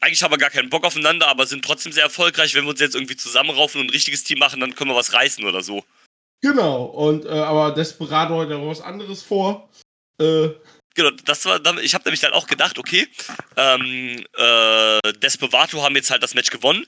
eigentlich 0.01 0.21
haben 0.21 0.31
wir 0.31 0.37
gar 0.37 0.49
keinen 0.49 0.69
Bock 0.69 0.83
aufeinander, 0.85 1.27
aber 1.27 1.47
sind 1.47 1.63
trotzdem 1.63 1.91
sehr 1.91 2.03
erfolgreich. 2.03 2.53
Wenn 2.55 2.65
wir 2.65 2.71
uns 2.71 2.79
jetzt 2.81 2.95
irgendwie 2.95 3.15
zusammenraufen 3.15 3.79
und 3.81 3.87
ein 3.87 3.91
richtiges 3.91 4.23
Team 4.23 4.39
machen, 4.39 4.59
dann 4.59 4.75
können 4.75 4.91
wir 4.91 4.95
was 4.97 5.13
reißen 5.13 5.45
oder 5.45 5.61
so. 5.63 5.83
genau. 6.41 6.83
Und 6.85 7.25
äh, 7.25 7.29
aber 7.29 7.71
Desperado 7.73 8.41
hat 8.41 8.49
ja 8.49 8.65
was 8.65 8.81
anderes 8.81 9.23
vor. 9.23 9.69
Äh, 10.19 10.49
Genau, 10.97 11.11
das 11.11 11.45
war, 11.45 11.61
ich 11.77 11.93
habe 11.93 12.05
nämlich 12.05 12.21
dann 12.21 12.33
auch 12.33 12.47
gedacht, 12.47 12.79
okay, 12.79 13.07
ähm, 13.55 14.25
äh, 14.35 15.13
Desperado 15.21 15.83
haben 15.83 15.95
jetzt 15.95 16.09
halt 16.09 16.23
das 16.23 16.33
Match 16.33 16.49
gewonnen. 16.49 16.85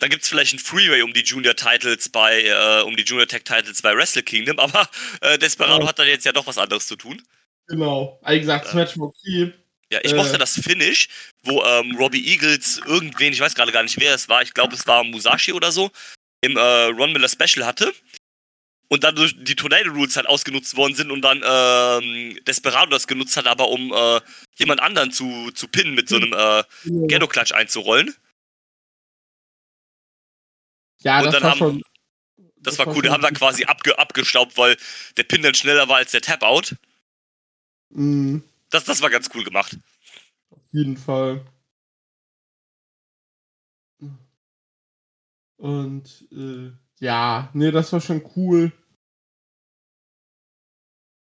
Dann 0.00 0.10
gibt's 0.10 0.28
vielleicht 0.28 0.52
ein 0.52 0.58
Freeway 0.58 1.02
um 1.02 1.12
die 1.12 1.22
Junior 1.22 1.54
Titles 1.54 2.08
bei, 2.08 2.42
äh, 2.42 2.82
um 2.82 2.96
die 2.96 3.04
Junior 3.04 3.28
Tech 3.28 3.44
Titles 3.44 3.80
bei 3.80 3.94
Wrestle 3.96 4.24
Kingdom, 4.24 4.58
aber 4.58 4.88
äh, 5.20 5.38
Desperado 5.38 5.82
Ja. 5.84 5.88
hat 5.88 5.98
dann 6.00 6.08
jetzt 6.08 6.26
ja 6.26 6.32
doch 6.32 6.46
was 6.48 6.58
anderes 6.58 6.86
zu 6.88 6.96
tun. 6.96 7.22
genau. 7.68 8.20
Wie 8.26 8.40
gesagt, 8.40 8.64
das 8.66 8.72
Ja. 8.72 8.78
Match 8.80 8.96
okay. 8.98 9.52
Ja, 9.92 10.00
ich 10.02 10.10
Äh. 10.12 10.16
mochte 10.16 10.38
das 10.38 10.54
Finish, 10.58 11.06
wo 11.44 11.62
ähm, 11.62 11.94
Robbie 11.96 12.26
Eagles 12.32 12.80
irgendwen, 12.84 13.32
ich 13.32 13.38
weiß 13.40 13.54
gerade 13.54 13.70
gar 13.70 13.84
nicht, 13.84 14.00
wer 14.00 14.12
es 14.14 14.28
war, 14.28 14.42
ich 14.42 14.54
glaube, 14.54 14.74
es 14.74 14.84
war 14.88 15.04
Musashi 15.04 15.52
oder 15.52 15.70
so, 15.70 15.92
im 16.40 16.56
äh, 16.56 16.60
Ron 16.86 17.12
Miller 17.12 17.28
Special 17.28 17.64
hatte. 17.64 17.94
Und 18.92 19.04
dann 19.04 19.16
durch 19.16 19.34
die 19.42 19.56
Tornado 19.56 19.90
Rules 19.90 20.16
halt 20.16 20.26
ausgenutzt 20.26 20.76
worden 20.76 20.94
sind 20.94 21.10
und 21.10 21.22
dann 21.22 21.40
ähm, 21.42 22.38
Desperado 22.46 22.90
das 22.90 23.06
genutzt 23.06 23.38
hat, 23.38 23.46
aber 23.46 23.68
um 23.70 23.90
äh, 23.90 24.20
jemand 24.56 24.80
anderen 24.80 25.10
zu, 25.10 25.50
zu 25.52 25.66
pinnen 25.66 25.94
mit 25.94 26.10
so 26.10 26.16
einem 26.16 26.34
äh, 26.34 26.62
Ghetto-Klatsch 27.08 27.52
einzurollen. 27.52 28.14
Ja, 31.00 31.20
Und 31.20 31.24
das 31.24 31.32
dann 31.32 31.42
war 31.42 31.50
haben- 31.52 31.58
schon. 31.58 31.82
Das, 32.56 32.78
war 32.78 32.86
cool, 32.88 32.96
die 33.00 33.06
schon 33.06 33.12
haben 33.14 33.22
dann 33.22 33.32
gut. 33.32 33.38
quasi 33.38 33.64
abge 33.64 33.98
abgestaubt, 33.98 34.58
weil 34.58 34.76
der 35.16 35.22
Pin 35.24 35.40
dann 35.40 35.54
schneller 35.54 35.88
war 35.88 35.96
als 35.96 36.10
der 36.10 36.20
Tap-Out. 36.20 36.76
Mhm, 37.88 38.42
Das, 38.68 38.84
das 38.84 39.00
war 39.00 39.08
ganz 39.08 39.30
cool 39.34 39.42
gemacht. 39.42 39.74
auf 40.50 40.60
jeden 40.70 40.98
Fall. 40.98 41.46
Und 45.56 46.26
äh, 46.30 46.72
ja, 47.00 47.48
nee, 47.54 47.70
das 47.70 47.90
war 47.92 48.00
schon 48.02 48.22
cool. 48.36 48.70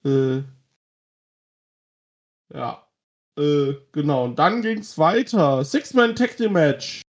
Äh, 0.07 0.43
ja. 2.53 2.87
Äh, 3.37 3.73
genau. 3.91 4.25
Und 4.25 4.39
dann 4.39 4.61
ging's 4.61 4.97
weiter. 4.97 5.63
Six-Man 5.63 6.15
Tag 6.15 6.37
Team 6.37 6.53
Match. 6.53 7.01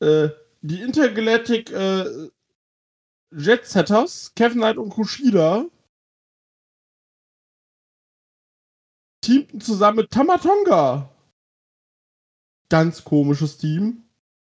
Äh, 0.00 0.30
die 0.62 0.80
Intergalactic 0.80 1.70
äh, 1.70 2.30
Jet 3.30 3.66
Setters, 3.66 4.34
Kevin 4.34 4.58
Knight 4.58 4.78
und 4.78 4.88
Kushida, 4.90 5.66
teamten 9.20 9.60
zusammen 9.60 9.98
mit 9.98 10.10
Tamatonga. 10.10 11.10
Ganz 12.70 13.04
komisches 13.04 13.58
Team. 13.58 14.04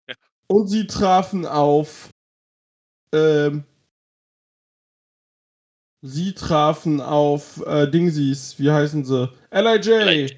Ja. 0.08 0.14
Und 0.48 0.66
sie 0.66 0.86
trafen 0.86 1.46
auf. 1.46 2.10
Ähm, 3.12 3.64
sie 6.04 6.34
trafen 6.34 7.00
auf 7.00 7.64
äh, 7.66 7.90
Dingsies, 7.90 8.58
wie 8.58 8.70
heißen 8.70 9.04
sie? 9.06 9.32
LIJ. 9.50 10.36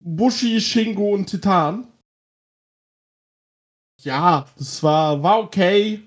Bushi, 0.00 0.60
Shingo 0.60 1.14
und 1.14 1.26
Titan. 1.26 1.86
Ja, 4.02 4.46
das 4.58 4.82
war, 4.82 5.22
war 5.22 5.38
okay. 5.38 6.02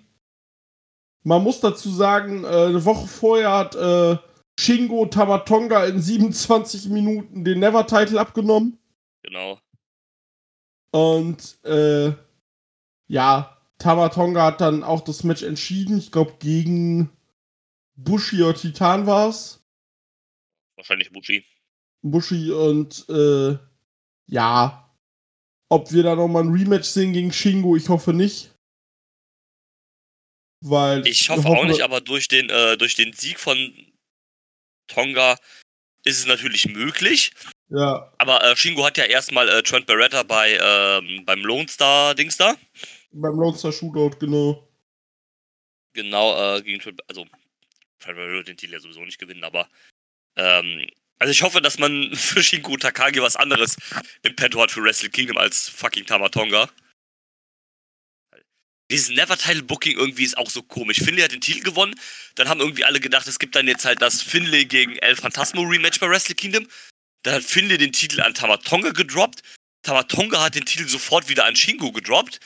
Man 1.24 1.44
muss 1.44 1.62
dazu 1.62 1.90
sagen, 1.90 2.44
äh, 2.44 2.48
eine 2.48 2.84
Woche 2.84 3.08
vorher 3.08 3.54
hat 3.54 3.76
äh, 3.76 4.18
Shingo 4.60 5.06
Tamatonga 5.06 5.86
in 5.86 6.02
27 6.02 6.90
Minuten 6.90 7.46
den 7.46 7.60
Never-Title 7.60 8.20
abgenommen. 8.20 8.80
Genau. 9.24 9.60
Und 10.92 11.64
äh, 11.64 12.14
ja, 13.08 13.58
Tamatonga 13.78 14.46
hat 14.46 14.62
dann 14.62 14.84
auch 14.84 15.02
das 15.02 15.24
Match 15.24 15.44
entschieden. 15.44 15.98
Ich 15.98 16.12
glaube, 16.12 16.34
gegen 16.40 17.10
Bushi 18.04 18.42
oder 18.42 18.58
Titan 18.58 19.06
war 19.06 19.30
es. 19.30 19.62
Wahrscheinlich 20.76 21.12
Bushi. 21.12 21.46
Bushi 22.02 22.52
und 22.52 23.06
äh, 23.10 23.58
ja. 24.28 24.86
Ob 25.70 25.92
wir 25.92 26.04
da 26.04 26.16
nochmal 26.16 26.44
ein 26.44 26.52
Rematch 26.52 26.88
sehen 26.88 27.14
gegen 27.14 27.32
Shingo, 27.32 27.76
ich 27.76 27.90
hoffe 27.90 28.14
nicht. 28.14 28.52
Weil 30.62 31.06
Ich 31.08 31.30
hoffe 31.30 31.48
auch 31.48 31.66
nicht, 31.66 31.82
aber 31.82 32.02
durch 32.02 32.28
den, 32.28 32.50
äh, 32.50 32.78
durch 32.78 32.96
den 32.96 33.14
Sieg 33.14 33.40
von 33.40 33.58
Tonga 34.88 35.38
ist 36.04 36.20
es 36.20 36.26
natürlich 36.26 36.68
möglich. 36.68 37.32
Ja, 37.70 38.12
Aber 38.18 38.44
äh, 38.44 38.56
Shingo 38.58 38.84
hat 38.84 38.98
ja 38.98 39.04
erstmal 39.04 39.48
äh, 39.48 39.62
Trent 39.62 39.86
Beretta 39.86 40.24
bei, 40.24 40.58
ähm, 40.60 41.24
beim 41.26 41.42
Lone 41.42 41.68
Star 41.68 42.16
Dings 42.16 42.36
da. 42.36 42.56
beim 43.12 43.36
Lone 43.36 43.56
Star 43.56 43.72
Shootout, 43.72 44.18
genau. 44.20 44.68
Genau, 45.94 46.56
äh, 46.58 46.62
gegen 46.64 46.80
Trent, 46.80 47.02
also 47.08 47.28
Beretta 48.00 48.32
wird 48.32 48.48
den 48.48 48.58
Titel 48.58 48.74
ja 48.74 48.80
sowieso 48.80 49.04
nicht 49.06 49.20
gewinnen, 49.20 49.44
aber 49.44 49.70
ähm, 50.36 50.88
also 51.20 51.32
ich 51.32 51.42
hoffe, 51.42 51.62
dass 51.62 51.78
man 51.78 52.16
für 52.16 52.42
Shingo 52.42 52.76
Takagi 52.78 53.22
was 53.22 53.36
anderes 53.36 53.78
im 54.24 54.36
Petto 54.36 54.62
hat 54.62 54.72
für 54.72 54.84
Wrestle 54.84 55.10
Kingdom 55.10 55.38
als 55.38 55.70
fucking 55.70 56.06
Tamatonga. 56.06 56.70
Dieses 58.92 59.10
Never-Title-Booking 59.10 59.98
irgendwie 59.98 60.24
ist 60.24 60.36
auch 60.36 60.50
so 60.50 60.64
komisch. 60.64 60.98
Finlay 60.98 61.22
hat 61.22 61.32
den 61.32 61.42
Titel 61.42 61.62
gewonnen, 61.62 61.94
dann 62.34 62.50
haben 62.50 62.60
irgendwie 62.60 62.86
alle 62.86 63.00
gedacht, 63.00 63.28
es 63.28 63.38
gibt 63.38 63.56
dann 63.56 63.68
jetzt 63.68 63.86
halt 63.86 64.02
das 64.02 64.24
Finlay 64.24 64.66
gegen 64.66 64.96
El 64.98 65.16
Phantasmo 65.16 65.62
Rematch 65.62 66.00
bei 66.00 66.10
Wrestle 66.10 66.34
Kingdom. 66.34 66.68
Dann 67.22 67.36
hat 67.36 67.44
Finlay 67.44 67.78
den 67.78 67.92
Titel 67.92 68.22
an 68.22 68.34
Tamatonga 68.34 68.90
gedroppt. 68.92 69.44
Tamatonga 69.84 70.42
hat 70.42 70.56
den 70.56 70.66
Titel 70.66 70.88
sofort 70.88 71.30
wieder 71.30 71.46
an 71.46 71.56
Shingo 71.56 71.92
gedroppt. 71.92 72.40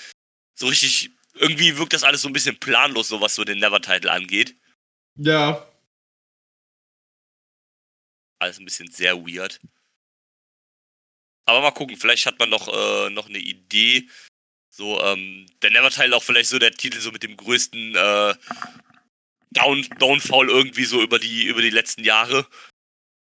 So 0.56 0.68
richtig, 0.68 1.12
irgendwie 1.36 1.78
wirkt 1.78 1.94
das 1.94 2.04
alles 2.04 2.22
so 2.22 2.28
ein 2.28 2.34
bisschen 2.34 2.58
planlos, 2.58 3.08
so 3.08 3.22
was 3.22 3.36
so 3.36 3.46
den 3.46 3.60
Never-Title 3.60 4.12
angeht. 4.12 4.56
Ja, 5.16 5.66
Alles 8.44 8.60
ein 8.60 8.66
bisschen 8.66 8.92
sehr 8.92 9.16
weird. 9.16 9.60
Aber 11.46 11.62
mal 11.62 11.72
gucken, 11.72 11.96
vielleicht 11.96 12.26
hat 12.26 12.40
man 12.40 12.50
noch, 12.50 12.68
äh, 12.68 13.10
noch 13.10 13.30
eine 13.30 13.38
Idee. 13.38 14.10
So, 14.70 15.02
ähm, 15.02 15.46
der 15.62 15.72
Never-Title 15.72 16.16
auch 16.16 16.24
vielleicht 16.24 16.50
so 16.50 16.60
der 16.60 16.72
Titel 16.72 17.00
so 17.00 17.12
mit 17.12 17.24
dem 17.24 17.38
größten 17.38 17.96
äh, 17.96 18.36
Down 19.52 19.88
Downfall 20.00 20.50
irgendwie 20.50 20.84
so 20.84 21.02
über 21.02 21.20
die, 21.20 21.46
über 21.46 21.62
die 21.62 21.70
letzten 21.70 22.04
Jahre. 22.04 22.46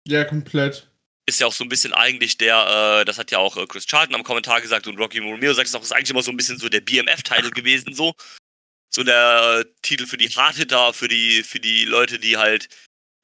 ja, 0.08 0.24
komplett. 0.24 0.88
Ist 1.28 1.40
ja 1.40 1.46
auch 1.46 1.54
so 1.54 1.64
ein 1.64 1.70
bisschen 1.70 1.94
eigentlich 1.94 2.38
der, 2.38 3.02
äh, 3.02 3.06
das 3.06 3.20
hat 3.20 3.30
ja 3.30 3.38
auch 3.38 3.58
äh, 3.58 3.68
Chris 3.68 3.86
Charlton 3.86 4.16
am 4.16 4.24
Kommentar 4.24 4.60
gesagt 4.60 4.88
und 4.88 4.98
Rocky 4.98 5.20
Romero 5.20 5.54
sagt 5.54 5.68
es 5.68 5.76
auch, 5.76 5.84
ist 5.84 5.92
eigentlich 5.92 6.10
immer 6.10 6.24
so 6.24 6.32
ein 6.32 6.38
bisschen 6.38 6.58
so 6.58 6.68
der 6.68 6.82
BMF-Titel 6.82 7.52
gewesen, 7.52 7.94
so. 7.94 8.16
So 8.94 9.04
der 9.04 9.62
äh, 9.62 9.66
Titel 9.82 10.06
für 10.06 10.18
die 10.18 10.30
Hardhitter, 10.30 10.94
für 10.94 11.08
die, 11.08 11.44
für 11.44 11.60
die 11.60 11.86
Leute, 11.86 12.20
die 12.20 12.38
halt 12.38 12.68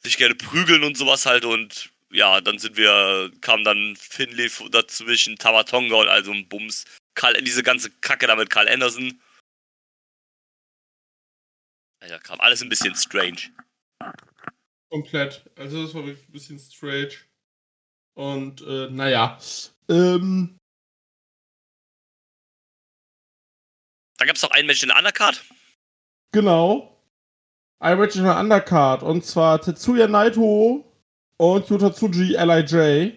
sich 0.02 0.18
gerne 0.18 0.36
prügeln 0.36 0.84
und 0.84 0.98
sowas 0.98 1.26
halt 1.26 1.44
und 1.44 1.92
ja, 2.10 2.40
dann 2.40 2.58
sind 2.58 2.78
wir, 2.78 3.32
kam 3.42 3.66
dann 3.66 3.98
Finlay 3.98 4.46
f- 4.46 4.64
dazwischen, 4.72 5.36
Tamatonga 5.38 5.98
und 5.98 6.08
also 6.08 6.32
ein 6.32 6.48
Bums. 6.48 6.86
Karl, 7.16 7.34
diese 7.44 7.64
ganze 7.64 7.92
Kacke 8.00 8.28
da 8.28 8.36
mit 8.38 8.50
Karl 8.50 8.70
Anderson. 8.70 9.22
Alter, 12.00 12.20
kam 12.20 12.40
alles 12.40 12.62
ein 12.62 12.70
bisschen 12.70 12.96
strange. 12.96 13.52
Komplett. 14.90 15.44
Also 15.58 15.84
das 15.84 15.94
war 15.94 16.06
wirklich 16.06 16.30
ein 16.30 16.32
bisschen 16.32 16.60
strange. 16.60 17.14
Und 18.14 18.62
äh, 18.62 18.90
naja. 18.90 19.38
Ähm, 19.90 20.58
Da 24.18 24.26
gab 24.26 24.36
es 24.36 24.42
noch 24.42 24.52
ein 24.52 24.66
Match 24.66 24.82
in 24.82 24.90
der 24.90 24.98
Undercard. 24.98 25.44
Genau. 26.38 26.94
Der 27.84 28.40
Undercard. 28.40 29.04
Und 29.04 29.26
zwar 29.26 29.62
Tetsuya 29.62 30.08
Naito 30.08 30.86
und 31.38 31.70
Yuta 31.70 31.94
Tsuji 31.94 32.36
LIJ 32.36 33.14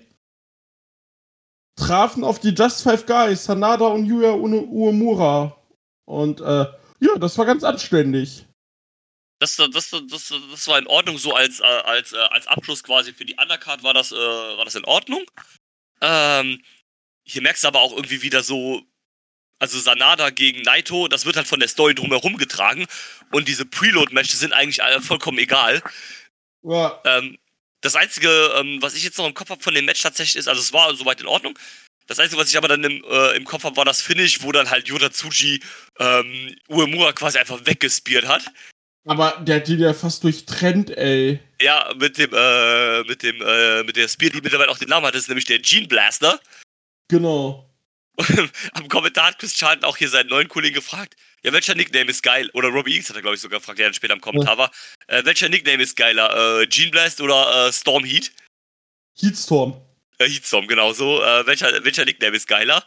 trafen 1.76 2.24
auf 2.24 2.40
die 2.40 2.50
Just 2.50 2.82
Five 2.82 3.06
Guys, 3.06 3.44
Sanada 3.44 3.86
und 3.86 4.06
Yuya 4.06 4.32
Uemura. 4.32 5.56
Und 6.04 6.40
äh, 6.40 6.66
ja, 7.00 7.18
das 7.18 7.38
war 7.38 7.46
ganz 7.46 7.64
anständig. 7.64 8.46
Das, 9.38 9.56
das, 9.56 9.70
das, 9.70 9.90
das, 9.90 10.34
das 10.50 10.68
war 10.68 10.78
in 10.78 10.86
Ordnung, 10.86 11.16
so 11.16 11.34
als, 11.34 11.60
äh, 11.60 11.64
als, 11.64 12.12
äh, 12.12 12.18
als 12.18 12.46
Abschluss 12.46 12.82
quasi 12.82 13.14
für 13.14 13.24
die 13.24 13.36
Undercard 13.40 13.82
war 13.82 13.94
das, 13.94 14.12
äh, 14.12 14.16
war 14.16 14.66
das 14.66 14.74
in 14.74 14.84
Ordnung. 14.84 15.24
Ähm, 16.02 16.62
hier 17.24 17.40
merkst 17.40 17.64
du 17.64 17.68
aber 17.68 17.80
auch 17.80 17.92
irgendwie 17.92 18.22
wieder 18.22 18.42
so, 18.42 18.82
also 19.60 19.78
Sanada 19.78 20.30
gegen 20.30 20.62
Naito, 20.62 21.06
das 21.06 21.26
wird 21.26 21.36
halt 21.36 21.46
von 21.46 21.60
der 21.60 21.68
Story 21.68 21.94
drumherum 21.94 22.36
getragen 22.36 22.86
und 23.30 23.46
diese 23.46 23.64
Preload-Matches 23.64 24.40
sind 24.40 24.52
eigentlich 24.52 24.82
alle 24.82 25.00
vollkommen 25.00 25.38
egal. 25.38 25.82
Ja. 26.62 27.00
Ähm, 27.04 27.38
das 27.82 27.94
Einzige, 27.94 28.28
ähm, 28.56 28.78
was 28.80 28.94
ich 28.94 29.04
jetzt 29.04 29.18
noch 29.18 29.26
im 29.26 29.34
Kopf 29.34 29.50
habe 29.50 29.62
von 29.62 29.74
dem 29.74 29.84
Match 29.84 30.02
tatsächlich 30.02 30.36
ist, 30.36 30.48
also 30.48 30.60
es 30.60 30.72
war 30.72 30.94
soweit 30.94 31.20
in 31.20 31.26
Ordnung. 31.26 31.58
Das 32.06 32.18
Einzige, 32.18 32.40
was 32.40 32.48
ich 32.48 32.58
aber 32.58 32.68
dann 32.68 32.82
im, 32.82 33.04
äh, 33.08 33.36
im 33.36 33.44
Kopf 33.44 33.64
habe, 33.64 33.76
war 33.76 33.84
das 33.84 34.02
Finish, 34.02 34.42
wo 34.42 34.50
dann 34.50 34.68
halt 34.68 34.88
Yota 34.88 35.10
Tsuji 35.10 35.60
ähm, 35.98 36.56
Uemura 36.68 37.12
quasi 37.12 37.38
einfach 37.38 37.64
weggespiert 37.64 38.26
hat. 38.26 38.44
Aber 39.06 39.38
der 39.40 39.56
hat 39.56 39.68
die 39.68 39.76
ja 39.76 39.94
fast 39.94 40.24
durchtrennt, 40.24 40.90
ey. 40.90 41.40
Ja, 41.60 41.92
mit 41.96 42.18
dem, 42.18 42.30
äh, 42.34 43.02
mit 43.04 43.22
dem, 43.22 43.40
äh, 43.40 43.82
mit 43.84 43.96
der 43.96 44.08
Spear, 44.08 44.30
die 44.30 44.40
mittlerweile 44.40 44.70
auch 44.70 44.78
den 44.78 44.88
Namen 44.88 45.06
hat, 45.06 45.14
das 45.14 45.22
ist 45.22 45.28
nämlich 45.28 45.46
der 45.46 45.60
Gene 45.60 45.86
Blaster. 45.86 46.40
Genau. 47.08 47.69
Und 48.20 48.52
am 48.74 48.88
Kommentar 48.88 49.28
hat 49.28 49.38
Chris 49.38 49.54
Charlton 49.54 49.84
auch 49.84 49.96
hier 49.96 50.08
seinen 50.08 50.28
neuen 50.28 50.48
Kollegen 50.48 50.74
gefragt, 50.74 51.16
ja, 51.42 51.52
welcher 51.54 51.74
Nickname 51.74 52.10
ist 52.10 52.22
geil? 52.22 52.50
Oder 52.52 52.68
Robbie 52.68 52.92
Eagles 52.92 53.08
hat 53.08 53.16
er, 53.16 53.22
glaube 53.22 53.36
ich, 53.36 53.40
sogar 53.40 53.60
gefragt, 53.60 53.78
der 53.78 53.86
dann 53.86 53.94
später 53.94 54.12
im 54.12 54.20
Kommentar 54.20 54.58
war. 54.58 54.70
Äh, 55.06 55.24
welcher 55.24 55.48
Nickname 55.48 55.82
ist 55.82 55.96
geiler? 55.96 56.60
Äh, 56.60 56.66
Gene 56.66 56.90
Blast 56.90 57.20
oder 57.22 57.68
äh, 57.68 57.72
Storm 57.72 58.04
Heat? 58.04 58.30
Heatstorm. 59.18 59.80
Äh, 60.18 60.28
Heatstorm, 60.28 60.66
genau 60.66 60.92
so. 60.92 61.22
Äh, 61.22 61.46
welcher, 61.46 61.82
welcher 61.82 62.04
Nickname 62.04 62.36
ist 62.36 62.46
geiler? 62.46 62.84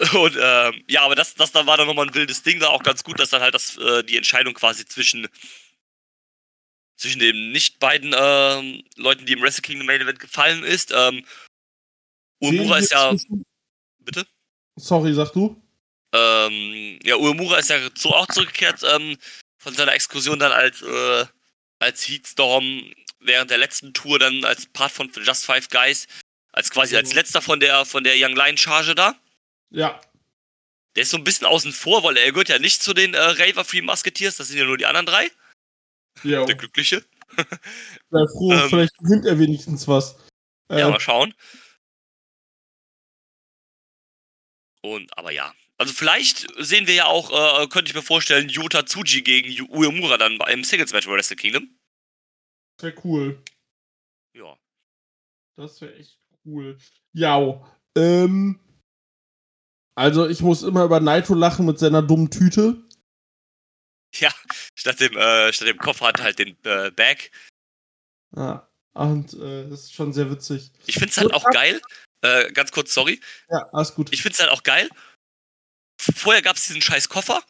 Und 0.12 0.36
ähm, 0.38 0.84
ja, 0.88 1.02
aber 1.02 1.14
das, 1.14 1.34
das 1.34 1.52
da 1.52 1.66
war 1.66 1.78
dann 1.78 1.86
nochmal 1.86 2.08
ein 2.08 2.14
wildes 2.14 2.42
Ding, 2.42 2.60
da 2.60 2.68
auch 2.68 2.82
ganz 2.82 3.04
gut, 3.04 3.18
dass 3.18 3.30
dann 3.30 3.42
halt 3.42 3.54
das, 3.54 3.78
äh, 3.78 4.02
die 4.04 4.16
Entscheidung 4.18 4.52
quasi 4.52 4.84
zwischen 4.86 5.28
zwischen 6.96 7.20
den 7.20 7.52
nicht 7.52 7.78
beiden 7.78 8.14
ähm, 8.14 8.84
Leuten, 8.96 9.24
die 9.24 9.32
im 9.32 9.40
Wrestle 9.40 9.62
Kingdom 9.62 9.86
Main 9.86 10.02
Event 10.02 10.20
gefallen 10.20 10.62
ist. 10.62 10.92
Ähm, 10.94 11.24
Uemura 12.40 12.78
ist 12.78 12.92
ja. 12.92 13.14
Bitte? 13.98 14.26
Sorry, 14.76 15.12
sag 15.14 15.32
du? 15.32 15.60
Ähm, 16.12 16.98
ja, 17.04 17.16
Uemura 17.16 17.58
ist 17.58 17.70
ja 17.70 17.78
so 17.96 18.14
auch 18.14 18.26
zurückgekehrt 18.26 18.82
ähm, 18.94 19.16
von 19.58 19.74
seiner 19.74 19.92
Exkursion 19.92 20.38
dann 20.38 20.52
als, 20.52 20.82
äh, 20.82 21.26
als 21.78 22.08
Heatstorm 22.08 22.92
während 23.20 23.50
der 23.50 23.58
letzten 23.58 23.92
Tour 23.92 24.18
dann 24.18 24.44
als 24.44 24.66
Part 24.66 24.90
von 24.92 25.10
Just 25.14 25.44
Five 25.44 25.68
Guys, 25.68 26.08
als 26.52 26.70
quasi 26.70 26.96
als 26.96 27.10
Mhm. 27.10 27.16
letzter 27.16 27.42
von 27.42 27.60
der 27.60 27.84
von 27.84 28.02
der 28.02 28.14
Young 28.16 28.34
Lion 28.34 28.56
Charge 28.56 28.94
da. 28.94 29.14
Ja. 29.70 30.00
Der 30.96 31.02
ist 31.04 31.10
so 31.10 31.18
ein 31.18 31.24
bisschen 31.24 31.46
außen 31.46 31.72
vor, 31.72 32.02
weil 32.02 32.16
er 32.16 32.32
gehört 32.32 32.48
ja 32.48 32.58
nicht 32.58 32.82
zu 32.82 32.92
den 32.94 33.14
äh, 33.14 33.18
Raver 33.20 33.64
Free 33.64 33.82
Musketeers, 33.82 34.36
das 34.36 34.48
sind 34.48 34.58
ja 34.58 34.64
nur 34.64 34.78
die 34.78 34.86
anderen 34.86 35.06
drei. 35.06 35.30
Ja. 36.24 36.44
Der 36.46 36.56
Glückliche. 36.56 37.04
Sei 38.10 38.26
froh, 38.32 38.52
Ähm. 38.52 38.68
vielleicht 38.68 38.98
gewinnt 38.98 39.24
er 39.26 39.38
wenigstens 39.38 39.86
was. 39.86 40.16
Äh, 40.68 40.80
Ja, 40.80 40.88
mal 40.90 40.98
schauen. 40.98 41.32
Und, 44.82 45.16
aber 45.16 45.30
ja. 45.30 45.54
Also 45.78 45.92
vielleicht 45.94 46.46
sehen 46.58 46.86
wir 46.86 46.94
ja 46.94 47.06
auch, 47.06 47.30
äh, 47.30 47.66
könnte 47.68 47.90
ich 47.90 47.94
mir 47.94 48.02
vorstellen, 48.02 48.48
Yota 48.48 48.84
Tsuji 48.84 49.22
gegen 49.22 49.70
Uemura 49.70 50.18
dann 50.18 50.38
beim 50.38 50.62
Singles 50.64 50.92
Match 50.92 51.06
bei 51.06 51.12
Wrestle 51.12 51.36
Kingdom. 51.36 51.74
das 52.76 52.84
wäre 52.84 53.00
cool. 53.04 53.42
Ja. 54.36 54.58
Das 55.56 55.80
wäre 55.80 55.94
echt 55.96 56.18
cool. 56.44 56.78
Ja. 57.12 57.66
Ähm. 57.96 58.60
Also, 59.94 60.28
ich 60.28 60.40
muss 60.40 60.62
immer 60.62 60.84
über 60.84 61.00
Naito 61.00 61.34
lachen 61.34 61.66
mit 61.66 61.78
seiner 61.78 62.02
dummen 62.02 62.30
Tüte. 62.30 62.82
Ja, 64.14 64.32
statt 64.74 65.00
dem, 65.00 65.16
äh, 65.16 65.52
statt 65.52 65.68
dem 65.68 65.78
Koffer 65.78 66.08
hat 66.08 66.18
er 66.18 66.24
halt 66.24 66.38
den 66.38 66.56
äh, 66.64 66.90
Bag. 66.90 67.30
Ja. 68.34 68.68
Und 68.92 69.34
äh, 69.34 69.68
das 69.68 69.84
ist 69.84 69.94
schon 69.94 70.12
sehr 70.12 70.30
witzig. 70.30 70.72
Ich 70.86 70.96
find's 70.96 71.16
halt 71.16 71.32
auch 71.32 71.44
geil. 71.50 71.80
Äh, 72.22 72.52
ganz 72.52 72.70
kurz, 72.72 72.92
sorry. 72.92 73.20
Ja, 73.48 73.68
alles 73.72 73.94
gut. 73.94 74.12
Ich 74.12 74.22
find's 74.22 74.38
halt 74.38 74.50
auch 74.50 74.62
geil. 74.62 74.88
Vorher 76.00 76.42
gab's 76.42 76.66
diesen 76.66 76.82
scheiß 76.82 77.08
Koffer. 77.08 77.42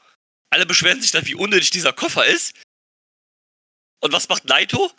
Alle 0.51 0.67
beschweren 0.67 1.01
sich 1.01 1.11
dann, 1.13 1.27
wie 1.27 1.35
unnötig 1.35 1.71
dieser 1.71 1.93
Koffer 1.93 2.27
ist. 2.27 2.55
Und 4.01 4.13
was 4.13 4.29
macht 4.29 4.45
Naito? 4.45 4.91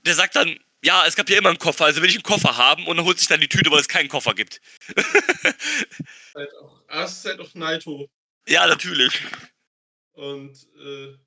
Der 0.00 0.14
sagt 0.14 0.36
dann, 0.36 0.58
ja, 0.82 1.06
es 1.06 1.16
gab 1.16 1.28
ja 1.28 1.38
immer 1.38 1.48
einen 1.48 1.58
Koffer, 1.58 1.86
also 1.86 2.00
will 2.00 2.08
ich 2.08 2.16
einen 2.16 2.22
Koffer 2.22 2.56
haben 2.56 2.86
und 2.86 2.96
dann 2.96 3.04
holt 3.04 3.18
sich 3.18 3.28
dann 3.28 3.40
die 3.40 3.48
Tüte, 3.48 3.70
weil 3.70 3.80
es 3.80 3.88
keinen 3.88 4.08
Koffer 4.08 4.34
gibt. 4.34 4.60
halt 6.34 6.54
auch, 6.54 6.82
das 6.86 7.18
ist 7.18 7.24
halt 7.24 7.40
auch 7.40 7.54
Naito. 7.54 8.08
ja, 8.46 8.66
natürlich. 8.66 9.20
Und 10.12 10.66
äh, 10.78 11.18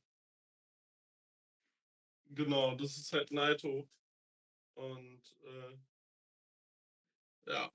genau, 2.30 2.75
das 2.75 2.97
ist 2.97 3.12
halt 3.12 3.32
Naito. 3.32 3.88
Und 4.75 5.21
äh, 5.43 5.78
ja. 7.52 7.71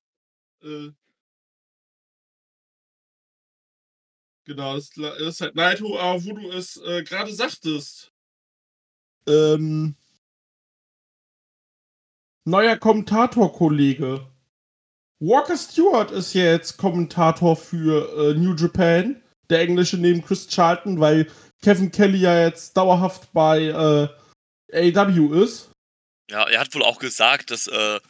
Äh, 0.64 0.92
genau, 4.44 4.74
das 4.74 4.90
ist 4.96 5.40
halt 5.40 5.54
Naito, 5.54 5.98
aber 5.98 6.24
wo 6.24 6.32
du 6.32 6.50
es 6.50 6.76
äh, 6.78 7.02
gerade 7.02 7.32
sagtest. 7.32 8.12
Ähm, 9.26 9.96
neuer 12.44 12.76
Kommentator-Kollege. 12.76 14.26
Walker 15.20 15.56
Stewart 15.56 16.10
ist 16.10 16.34
jetzt 16.34 16.76
Kommentator 16.76 17.56
für 17.56 18.30
äh, 18.30 18.34
New 18.34 18.54
Japan 18.54 19.22
der 19.50 19.60
Englische 19.60 19.98
neben 19.98 20.24
Chris 20.24 20.48
Charlton, 20.48 21.00
weil 21.00 21.30
Kevin 21.62 21.90
Kelly 21.90 22.18
ja 22.18 22.40
jetzt 22.40 22.76
dauerhaft 22.76 23.32
bei 23.32 24.10
äh, 24.72 24.96
AW 24.96 25.42
ist. 25.42 25.70
Ja, 26.30 26.48
er 26.48 26.60
hat 26.60 26.74
wohl 26.74 26.82
auch 26.82 26.98
gesagt, 26.98 27.50
dass 27.50 27.68
äh, 27.68 28.00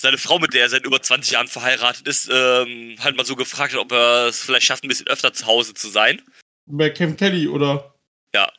seine 0.00 0.18
Frau, 0.18 0.38
mit 0.38 0.54
der 0.54 0.62
er 0.62 0.68
seit 0.68 0.84
über 0.84 1.02
20 1.02 1.32
Jahren 1.32 1.48
verheiratet 1.48 2.06
ist, 2.06 2.28
ähm, 2.32 2.96
halt 3.00 3.16
mal 3.16 3.26
so 3.26 3.36
gefragt 3.36 3.74
hat, 3.74 3.80
ob 3.80 3.92
er 3.92 4.28
es 4.28 4.42
vielleicht 4.42 4.66
schafft, 4.66 4.84
ein 4.84 4.88
bisschen 4.88 5.06
öfter 5.06 5.32
zu 5.32 5.46
Hause 5.46 5.74
zu 5.74 5.88
sein. 5.88 6.22
Bei 6.66 6.90
Kevin 6.90 7.16
Kelly, 7.16 7.48
oder? 7.48 7.94
Ja. 8.34 8.50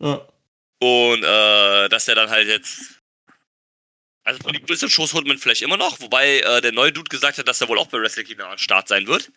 Ja. 0.00 0.26
Und 0.80 1.22
äh, 1.22 1.88
dass 1.88 2.08
er 2.08 2.14
dann 2.14 2.30
halt 2.30 2.48
jetzt. 2.48 3.00
Also 4.26 4.42
von 4.42 4.54
den 4.54 4.64
größten 4.64 4.88
Shows 4.88 5.12
holt 5.12 5.26
man 5.26 5.36
vielleicht 5.36 5.60
immer 5.60 5.76
noch, 5.76 6.00
wobei 6.00 6.40
äh, 6.40 6.62
der 6.62 6.72
neue 6.72 6.92
Dude 6.92 7.10
gesagt 7.10 7.36
hat, 7.36 7.46
dass 7.46 7.60
er 7.60 7.68
wohl 7.68 7.78
auch 7.78 7.88
bei 7.88 7.98
Wrestling 7.98 8.26
Kingdom 8.26 8.48
am 8.48 8.58
Start 8.58 8.88
sein 8.88 9.06
wird. 9.06 9.30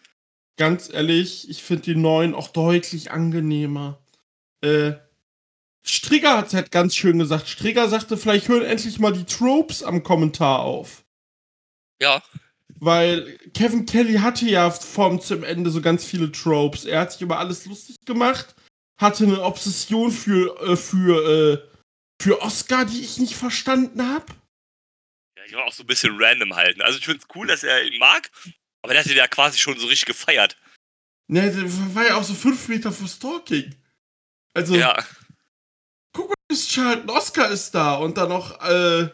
Ganz 0.56 0.90
ehrlich, 0.90 1.50
ich 1.50 1.62
finde 1.62 1.84
die 1.84 1.96
neuen 1.96 2.34
auch 2.34 2.48
deutlich 2.48 3.12
angenehmer. 3.12 4.02
Äh, 4.62 4.94
Strigger 5.84 6.38
hat 6.38 6.48
es 6.48 6.54
halt 6.54 6.72
ganz 6.72 6.96
schön 6.96 7.20
gesagt. 7.20 7.50
Strigger 7.50 7.90
sagte, 7.90 8.18
vielleicht 8.18 8.48
hören 8.48 8.64
endlich 8.64 8.98
mal 9.00 9.12
die 9.12 9.26
Tropes 9.26 9.84
am 9.84 10.04
Kommentar 10.04 10.60
auf. 10.60 11.04
Ja. 12.02 12.22
Weil 12.80 13.38
Kevin 13.56 13.86
Kelly 13.86 14.16
hatte 14.16 14.46
ja 14.46 14.70
vom 14.70 15.20
zum 15.20 15.44
Ende 15.44 15.72
so 15.72 15.82
ganz 15.82 16.06
viele 16.06 16.32
Tropes. 16.32 16.86
Er 16.86 17.02
hat 17.02 17.12
sich 17.12 17.22
über 17.22 17.40
alles 17.40 17.66
lustig 17.66 17.96
gemacht, 18.06 18.56
hatte 19.00 19.24
eine 19.24 19.42
Obsession 19.42 20.12
für, 20.12 20.56
äh, 20.62 20.76
für, 20.78 21.64
äh, 21.64 21.70
für 22.22 22.42
Oscar, 22.42 22.86
die 22.86 23.02
ich 23.02 23.18
nicht 23.18 23.36
verstanden 23.36 24.08
habe. 24.08 24.26
Ja, 25.38 25.44
ich 25.46 25.54
war 25.54 25.66
auch 25.66 25.74
so 25.74 25.84
ein 25.84 25.88
bisschen 25.88 26.18
random 26.22 26.56
halten. 26.56 26.82
Also 26.82 27.00
ich 27.00 27.06
finde 27.06 27.22
es 27.22 27.36
cool, 27.36 27.48
dass 27.48 27.64
er 27.64 27.84
ihn 27.84 27.98
mag, 27.98 28.30
aber 28.84 28.94
der 28.94 29.04
hat 29.04 29.10
ihn 29.10 29.18
ja 29.18 29.28
quasi 29.28 29.58
schon 29.58 29.80
so 29.80 29.88
richtig 29.88 30.06
gefeiert. 30.06 30.56
Ne, 31.30 31.52
der 31.52 31.96
war 31.96 32.06
ja 32.06 32.16
auch 32.16 32.24
so 32.24 32.34
fünf 32.36 32.68
Meter 32.68 32.92
vor 32.92 33.08
Stalking. 33.08 33.76
Also, 34.54 34.76
Ja. 34.76 34.98
guck 36.14 36.30
mal, 36.30 36.36
ist 36.50 36.70
Charlton 36.72 37.10
Oscar 37.10 37.50
ist 37.50 37.72
da 37.72 37.96
und 37.96 38.18
dann 38.18 38.30
noch, 38.30 38.62
äh, 38.62 39.10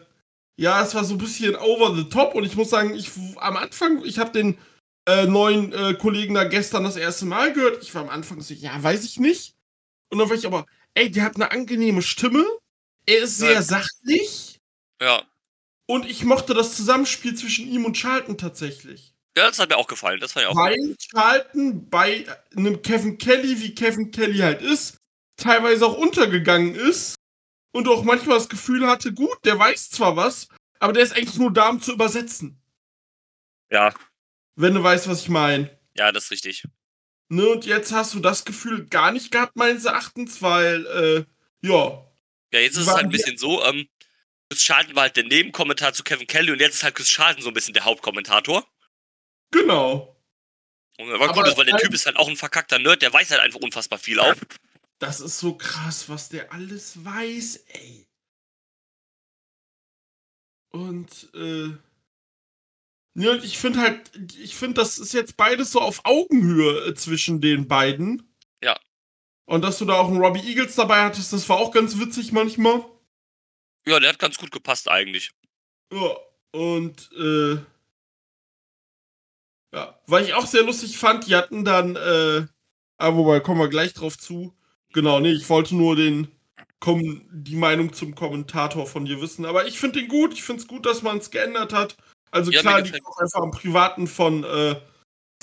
ja, 0.56 0.82
es 0.82 0.94
war 0.94 1.04
so 1.04 1.14
ein 1.14 1.18
bisschen 1.18 1.56
over 1.56 1.94
the 1.96 2.08
top 2.08 2.34
und 2.34 2.44
ich 2.44 2.56
muss 2.56 2.70
sagen, 2.70 2.94
ich 2.94 3.10
am 3.36 3.56
Anfang, 3.56 4.04
ich 4.04 4.18
habe 4.18 4.30
den 4.32 4.58
äh, 5.06 5.26
neuen 5.26 5.72
äh, 5.72 5.94
Kollegen 5.94 6.34
da 6.34 6.44
gestern 6.44 6.84
das 6.84 6.96
erste 6.96 7.26
Mal 7.26 7.52
gehört. 7.52 7.82
Ich 7.82 7.94
war 7.94 8.02
am 8.02 8.08
Anfang 8.08 8.40
so, 8.40 8.54
ja, 8.54 8.80
weiß 8.82 9.04
ich 9.04 9.18
nicht. 9.18 9.54
Und 10.10 10.18
dann 10.18 10.28
war 10.28 10.36
ich 10.36 10.46
aber, 10.46 10.64
ey, 10.94 11.10
der 11.10 11.24
hat 11.24 11.34
eine 11.34 11.50
angenehme 11.50 12.02
Stimme. 12.02 12.44
Er 13.06 13.18
ist 13.24 13.38
sehr 13.38 13.52
Ja. 13.54 13.62
sachlich 13.62 14.60
Ja. 15.02 15.22
und 15.86 16.08
ich 16.08 16.24
mochte 16.24 16.54
das 16.54 16.76
Zusammenspiel 16.76 17.34
zwischen 17.34 17.68
ihm 17.68 17.84
und 17.84 17.96
Charlton 17.96 18.38
tatsächlich. 18.38 19.12
Ja, 19.36 19.48
das 19.48 19.58
hat 19.58 19.68
mir 19.70 19.76
auch 19.76 19.88
gefallen. 19.88 20.20
Das 20.20 20.32
fand 20.32 20.44
ich 20.46 20.50
auch 20.52 20.56
Weil 20.56 20.96
Charlton 20.96 21.90
bei 21.90 22.24
einem 22.56 22.80
Kevin 22.82 23.18
Kelly, 23.18 23.60
wie 23.60 23.74
Kevin 23.74 24.12
Kelly 24.12 24.38
halt 24.38 24.62
ist, 24.62 24.98
teilweise 25.36 25.84
auch 25.84 25.98
untergegangen 25.98 26.76
ist 26.76 27.16
und 27.74 27.88
auch 27.88 28.04
manchmal 28.04 28.38
das 28.38 28.48
Gefühl 28.48 28.86
hatte, 28.86 29.12
gut, 29.12 29.36
der 29.44 29.58
weiß 29.58 29.90
zwar 29.90 30.16
was, 30.16 30.48
aber 30.78 30.92
der 30.92 31.02
ist 31.02 31.12
eigentlich 31.16 31.36
nur 31.36 31.52
da, 31.52 31.70
um 31.70 31.80
zu 31.80 31.92
übersetzen. 31.92 32.62
Ja, 33.70 33.92
Wenn 34.54 34.74
du 34.74 34.82
weißt, 34.82 35.08
was 35.08 35.22
ich 35.22 35.28
meine. 35.28 35.76
ja, 35.96 36.12
das 36.12 36.24
ist 36.24 36.30
richtig. 36.30 36.64
Ne, 37.28 37.48
und 37.48 37.66
jetzt 37.66 37.90
hast 37.92 38.14
du 38.14 38.20
das 38.20 38.44
Gefühl 38.44 38.86
gar 38.86 39.10
nicht 39.10 39.32
gehabt, 39.32 39.56
meines 39.56 39.84
Erachtens, 39.86 40.40
weil, 40.40 40.86
äh, 40.86 41.66
ja. 41.66 42.06
Ja, 42.52 42.60
jetzt 42.60 42.76
ist 42.76 42.86
es 42.86 42.94
halt 42.94 43.04
ein 43.04 43.10
bisschen 43.10 43.36
so, 43.36 43.64
ähm, 43.64 43.88
Chris 44.48 44.62
Charlton 44.62 44.94
war 44.94 45.04
halt 45.04 45.16
der 45.16 45.24
Nebenkommentar 45.24 45.94
zu 45.94 46.04
Kevin 46.04 46.28
Kelly 46.28 46.52
und 46.52 46.60
jetzt 46.60 46.76
ist 46.76 46.84
halt 46.84 46.94
Chris 46.94 47.08
Charlton 47.08 47.42
so 47.42 47.48
ein 47.48 47.54
bisschen 47.54 47.74
der 47.74 47.84
Hauptkommentator. 47.84 48.64
Genau. 49.50 50.16
Und 50.98 51.08
war 51.08 51.28
Aber 51.28 51.42
gut, 51.42 51.56
weil 51.56 51.66
der 51.66 51.78
Typ 51.78 51.92
ist 51.92 52.06
halt 52.06 52.16
auch 52.16 52.28
ein 52.28 52.36
verkackter 52.36 52.78
Nerd, 52.78 53.02
der 53.02 53.12
weiß 53.12 53.32
halt 53.32 53.40
einfach 53.40 53.58
unfassbar 53.60 53.98
viel 53.98 54.20
auch. 54.20 54.34
Das 55.04 55.20
ist 55.20 55.38
so 55.38 55.54
krass, 55.54 56.08
was 56.08 56.30
der 56.30 56.50
alles 56.50 57.04
weiß, 57.04 57.56
ey. 57.68 58.08
Und, 60.70 61.28
äh, 61.34 61.76
Ja, 63.16 63.30
und 63.32 63.44
ich 63.44 63.58
finde 63.58 63.80
halt, 63.80 64.10
ich 64.38 64.56
finde, 64.56 64.74
das 64.80 64.98
ist 64.98 65.12
jetzt 65.12 65.36
beides 65.36 65.70
so 65.72 65.80
auf 65.80 66.00
Augenhöhe 66.04 66.88
äh, 66.88 66.94
zwischen 66.94 67.40
den 67.42 67.68
beiden. 67.68 68.34
Ja. 68.62 68.76
Und 69.44 69.62
dass 69.62 69.78
du 69.78 69.84
da 69.84 69.94
auch 69.94 70.08
einen 70.08 70.16
Robbie 70.20 70.40
Eagles 70.40 70.74
dabei 70.74 71.02
hattest, 71.04 71.32
das 71.32 71.48
war 71.48 71.58
auch 71.58 71.70
ganz 71.70 71.98
witzig 71.98 72.32
manchmal. 72.32 72.84
Ja, 73.86 74.00
der 74.00 74.08
hat 74.08 74.18
ganz 74.18 74.38
gut 74.38 74.50
gepasst 74.50 74.88
eigentlich. 74.88 75.32
Ja, 75.92 76.16
und 76.52 77.12
äh, 77.12 77.56
ja, 79.74 80.00
weil 80.06 80.24
ich 80.24 80.32
auch 80.34 80.46
sehr 80.46 80.62
lustig 80.62 80.96
fand, 80.98 81.26
die 81.26 81.36
hatten 81.36 81.64
dann, 81.64 81.94
äh, 81.94 82.46
ah, 82.96 83.14
wobei 83.14 83.40
kommen 83.40 83.60
wir 83.60 83.68
gleich 83.68 83.92
drauf 83.92 84.18
zu. 84.18 84.56
Genau, 84.94 85.20
nee, 85.20 85.32
ich 85.32 85.48
wollte 85.50 85.74
nur 85.76 85.96
den 85.96 86.28
die 86.86 87.56
Meinung 87.56 87.94
zum 87.94 88.14
Kommentator 88.14 88.86
von 88.86 89.06
dir 89.06 89.20
wissen. 89.20 89.46
Aber 89.46 89.66
ich 89.66 89.78
finde 89.78 90.00
den 90.00 90.08
gut. 90.08 90.34
Ich 90.34 90.42
finde 90.42 90.60
es 90.60 90.68
gut, 90.68 90.84
dass 90.84 91.02
man 91.02 91.16
es 91.16 91.30
geändert 91.30 91.72
hat. 91.72 91.96
Also 92.30 92.50
Ja, 92.50 92.60
klar, 92.60 92.82
die 92.82 92.92
auch 93.02 93.18
einfach 93.18 93.40
am 93.40 93.52
Privaten 93.52 94.06
von, 94.06 94.44
äh, 94.44 94.76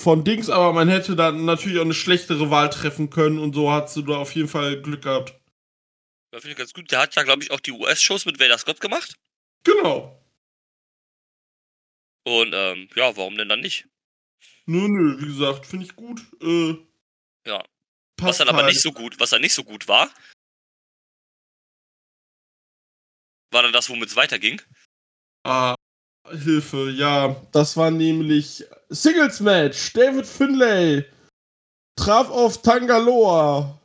von 0.00 0.24
Dings, 0.24 0.50
aber 0.50 0.72
man 0.72 0.88
hätte 0.88 1.16
dann 1.16 1.44
natürlich 1.44 1.78
auch 1.78 1.84
eine 1.84 1.94
schlechtere 1.94 2.50
Wahl 2.50 2.70
treffen 2.70 3.10
können 3.10 3.38
und 3.38 3.54
so 3.54 3.72
hast 3.72 3.96
du 3.96 4.02
da 4.02 4.18
auf 4.18 4.34
jeden 4.34 4.48
Fall 4.48 4.80
Glück 4.80 5.02
gehabt. 5.02 5.34
Ja, 6.32 6.40
finde 6.40 6.52
ich 6.52 6.58
ganz 6.58 6.72
gut. 6.72 6.90
Der 6.90 7.00
hat 7.00 7.14
ja, 7.14 7.22
glaube 7.22 7.42
ich, 7.42 7.50
auch 7.50 7.60
die 7.60 7.72
US-Shows 7.72 8.24
mit 8.26 8.38
Vader 8.38 8.58
Scott 8.58 8.80
gemacht. 8.80 9.14
Genau. 9.64 10.22
Und 12.24 12.52
ähm, 12.54 12.88
ja, 12.94 13.16
warum 13.16 13.36
denn 13.36 13.48
dann 13.48 13.60
nicht? 13.60 13.88
Nö, 14.66 14.86
nö, 14.88 15.20
wie 15.20 15.26
gesagt, 15.26 15.66
finde 15.66 15.86
ich 15.86 15.96
gut. 15.96 16.20
Äh, 16.40 16.76
Ja. 17.46 17.64
Was 18.22 18.38
dann 18.38 18.48
aber 18.48 18.64
nicht 18.64 18.80
so 18.80 18.92
gut, 18.92 19.18
was 19.20 19.30
dann 19.30 19.40
nicht 19.40 19.54
so 19.54 19.64
gut 19.64 19.88
war, 19.88 20.10
war 23.52 23.62
dann 23.62 23.72
das, 23.72 23.88
womit 23.88 24.08
es 24.08 24.16
weiterging. 24.16 24.60
Ah, 25.44 25.74
Hilfe, 26.30 26.90
ja. 26.90 27.36
Das 27.52 27.76
war 27.76 27.90
nämlich 27.90 28.64
Singles 28.88 29.40
Match. 29.40 29.92
David 29.92 30.26
Finlay 30.26 31.04
traf 31.96 32.28
auf 32.30 32.62
Tangaloa. 32.62 33.78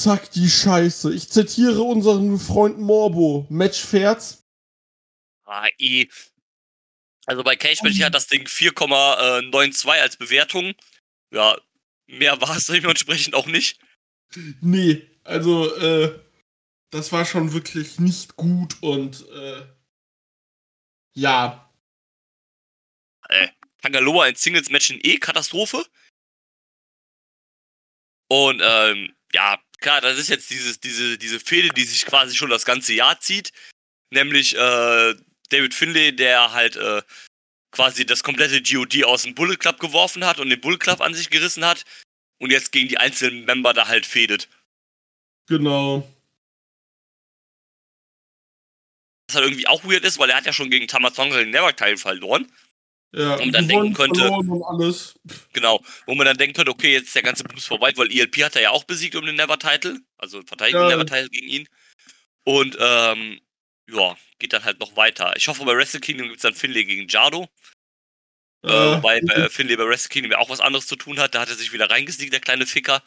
Zack, 0.00 0.30
die 0.32 0.48
Scheiße. 0.48 1.12
Ich 1.12 1.28
zitiere 1.30 1.82
unseren 1.82 2.38
Freund 2.38 2.78
Morbo. 2.78 3.46
Match 3.48 3.84
fährt's. 3.84 4.44
Ah, 5.44 5.66
eh. 5.78 6.08
Also 7.26 7.42
bei 7.42 7.56
Cage 7.56 7.82
Match 7.82 8.00
hat 8.00 8.14
das 8.14 8.26
Ding 8.26 8.46
4,92 8.46 9.88
als 10.00 10.16
Bewertung. 10.16 10.74
Ja, 11.30 11.58
mehr 12.08 12.40
war 12.40 12.56
es 12.56 12.66
dementsprechend 12.66 13.34
auch 13.34 13.46
nicht. 13.46 13.78
Nee, 14.60 15.08
also, 15.24 15.74
äh, 15.76 16.18
das 16.90 17.12
war 17.12 17.24
schon 17.24 17.52
wirklich 17.52 17.98
nicht 17.98 18.36
gut 18.36 18.76
und, 18.82 19.28
äh, 19.28 19.66
ja. 21.14 21.64
Tangaloa 23.82 24.24
ein 24.24 24.34
Singles-Match 24.34 24.90
in 24.90 25.00
E-Katastrophe. 25.02 25.84
Und 28.28 28.60
ähm, 28.62 29.14
ja, 29.32 29.62
klar, 29.78 30.00
das 30.00 30.18
ist 30.18 30.28
jetzt 30.28 30.50
dieses, 30.50 30.80
diese, 30.80 31.18
diese 31.18 31.40
Fehde, 31.40 31.70
die 31.70 31.84
sich 31.84 32.06
quasi 32.06 32.36
schon 32.36 32.50
das 32.50 32.64
ganze 32.64 32.94
Jahr 32.94 33.20
zieht. 33.20 33.52
Nämlich 34.10 34.54
äh, 34.54 35.14
David 35.50 35.74
Finlay, 35.74 36.12
der 36.12 36.52
halt 36.52 36.76
äh, 36.76 37.02
quasi 37.70 38.06
das 38.06 38.22
komplette 38.22 38.62
GOD 38.62 39.04
aus 39.04 39.22
dem 39.22 39.34
Bullet 39.34 39.56
Club 39.56 39.78
geworfen 39.80 40.24
hat 40.24 40.38
und 40.40 40.50
den 40.50 40.60
Bullet 40.60 40.78
Club 40.78 41.00
an 41.00 41.14
sich 41.14 41.30
gerissen 41.30 41.64
hat. 41.64 41.84
Und 42.40 42.50
jetzt 42.50 42.72
gegen 42.72 42.88
die 42.88 42.98
einzelnen 42.98 43.44
Member 43.44 43.74
da 43.74 43.88
halt 43.88 44.06
fädet. 44.06 44.48
Genau. 45.48 46.08
Was 49.28 49.36
halt 49.36 49.46
irgendwie 49.46 49.66
auch 49.66 49.84
weird 49.84 50.04
ist, 50.04 50.18
weil 50.18 50.30
er 50.30 50.36
hat 50.36 50.46
ja 50.46 50.52
schon 50.52 50.70
gegen 50.70 50.86
Tamatonga 50.88 51.36
den 51.36 51.50
Never-Teil 51.50 51.96
verloren. 51.96 52.50
Ja, 53.12 53.36
Und 53.36 53.52
dann 53.52 53.66
denken 53.66 53.94
könnte-. 53.94 54.30
Genau, 55.52 55.82
wo 56.06 56.14
man 56.14 56.26
dann 56.26 56.36
denken 56.36 56.54
könnte, 56.54 56.70
okay, 56.70 56.92
jetzt 56.92 57.06
ist 57.06 57.14
der 57.14 57.22
ganze 57.22 57.42
Blues 57.44 57.64
vorbei, 57.66 57.92
weil 57.96 58.12
ELP 58.12 58.44
hat 58.44 58.56
er 58.56 58.62
ja 58.62 58.70
auch 58.70 58.84
besiegt 58.84 59.16
um 59.16 59.24
den 59.24 59.34
Never-Title, 59.36 60.00
also 60.18 60.42
verteidigt 60.42 60.74
Ja. 60.74 60.88
den 60.88 60.98
Never-Title 60.98 61.30
gegen 61.30 61.48
ihn. 61.48 61.68
Und, 62.44 62.76
ähm, 62.78 63.40
ja, 63.90 64.16
geht 64.38 64.52
dann 64.52 64.64
halt 64.64 64.80
noch 64.80 64.96
weiter. 64.96 65.34
Ich 65.36 65.48
hoffe, 65.48 65.64
bei 65.64 65.76
Wrestle 65.76 66.00
Kingdom 66.00 66.26
gibt 66.28 66.36
es 66.38 66.42
dann 66.42 66.54
Finlay 66.54 66.84
gegen 66.84 67.08
Jardo, 67.08 67.48
äh, 68.64 68.68
Äh, 68.68 68.96
wobei 68.96 69.20
bei 69.20 69.48
Finlay 69.48 69.76
bei 69.76 69.86
Wrestle 69.86 70.08
Kingdom 70.10 70.32
ja 70.32 70.38
auch 70.38 70.50
was 70.50 70.60
anderes 70.60 70.86
zu 70.86 70.96
tun 70.96 71.18
hat, 71.18 71.34
da 71.34 71.40
hat 71.40 71.48
er 71.48 71.54
sich 71.56 71.72
wieder 71.72 71.90
reingesiegt, 71.90 72.32
der 72.32 72.40
kleine 72.40 72.66
Ficker. 72.66 73.02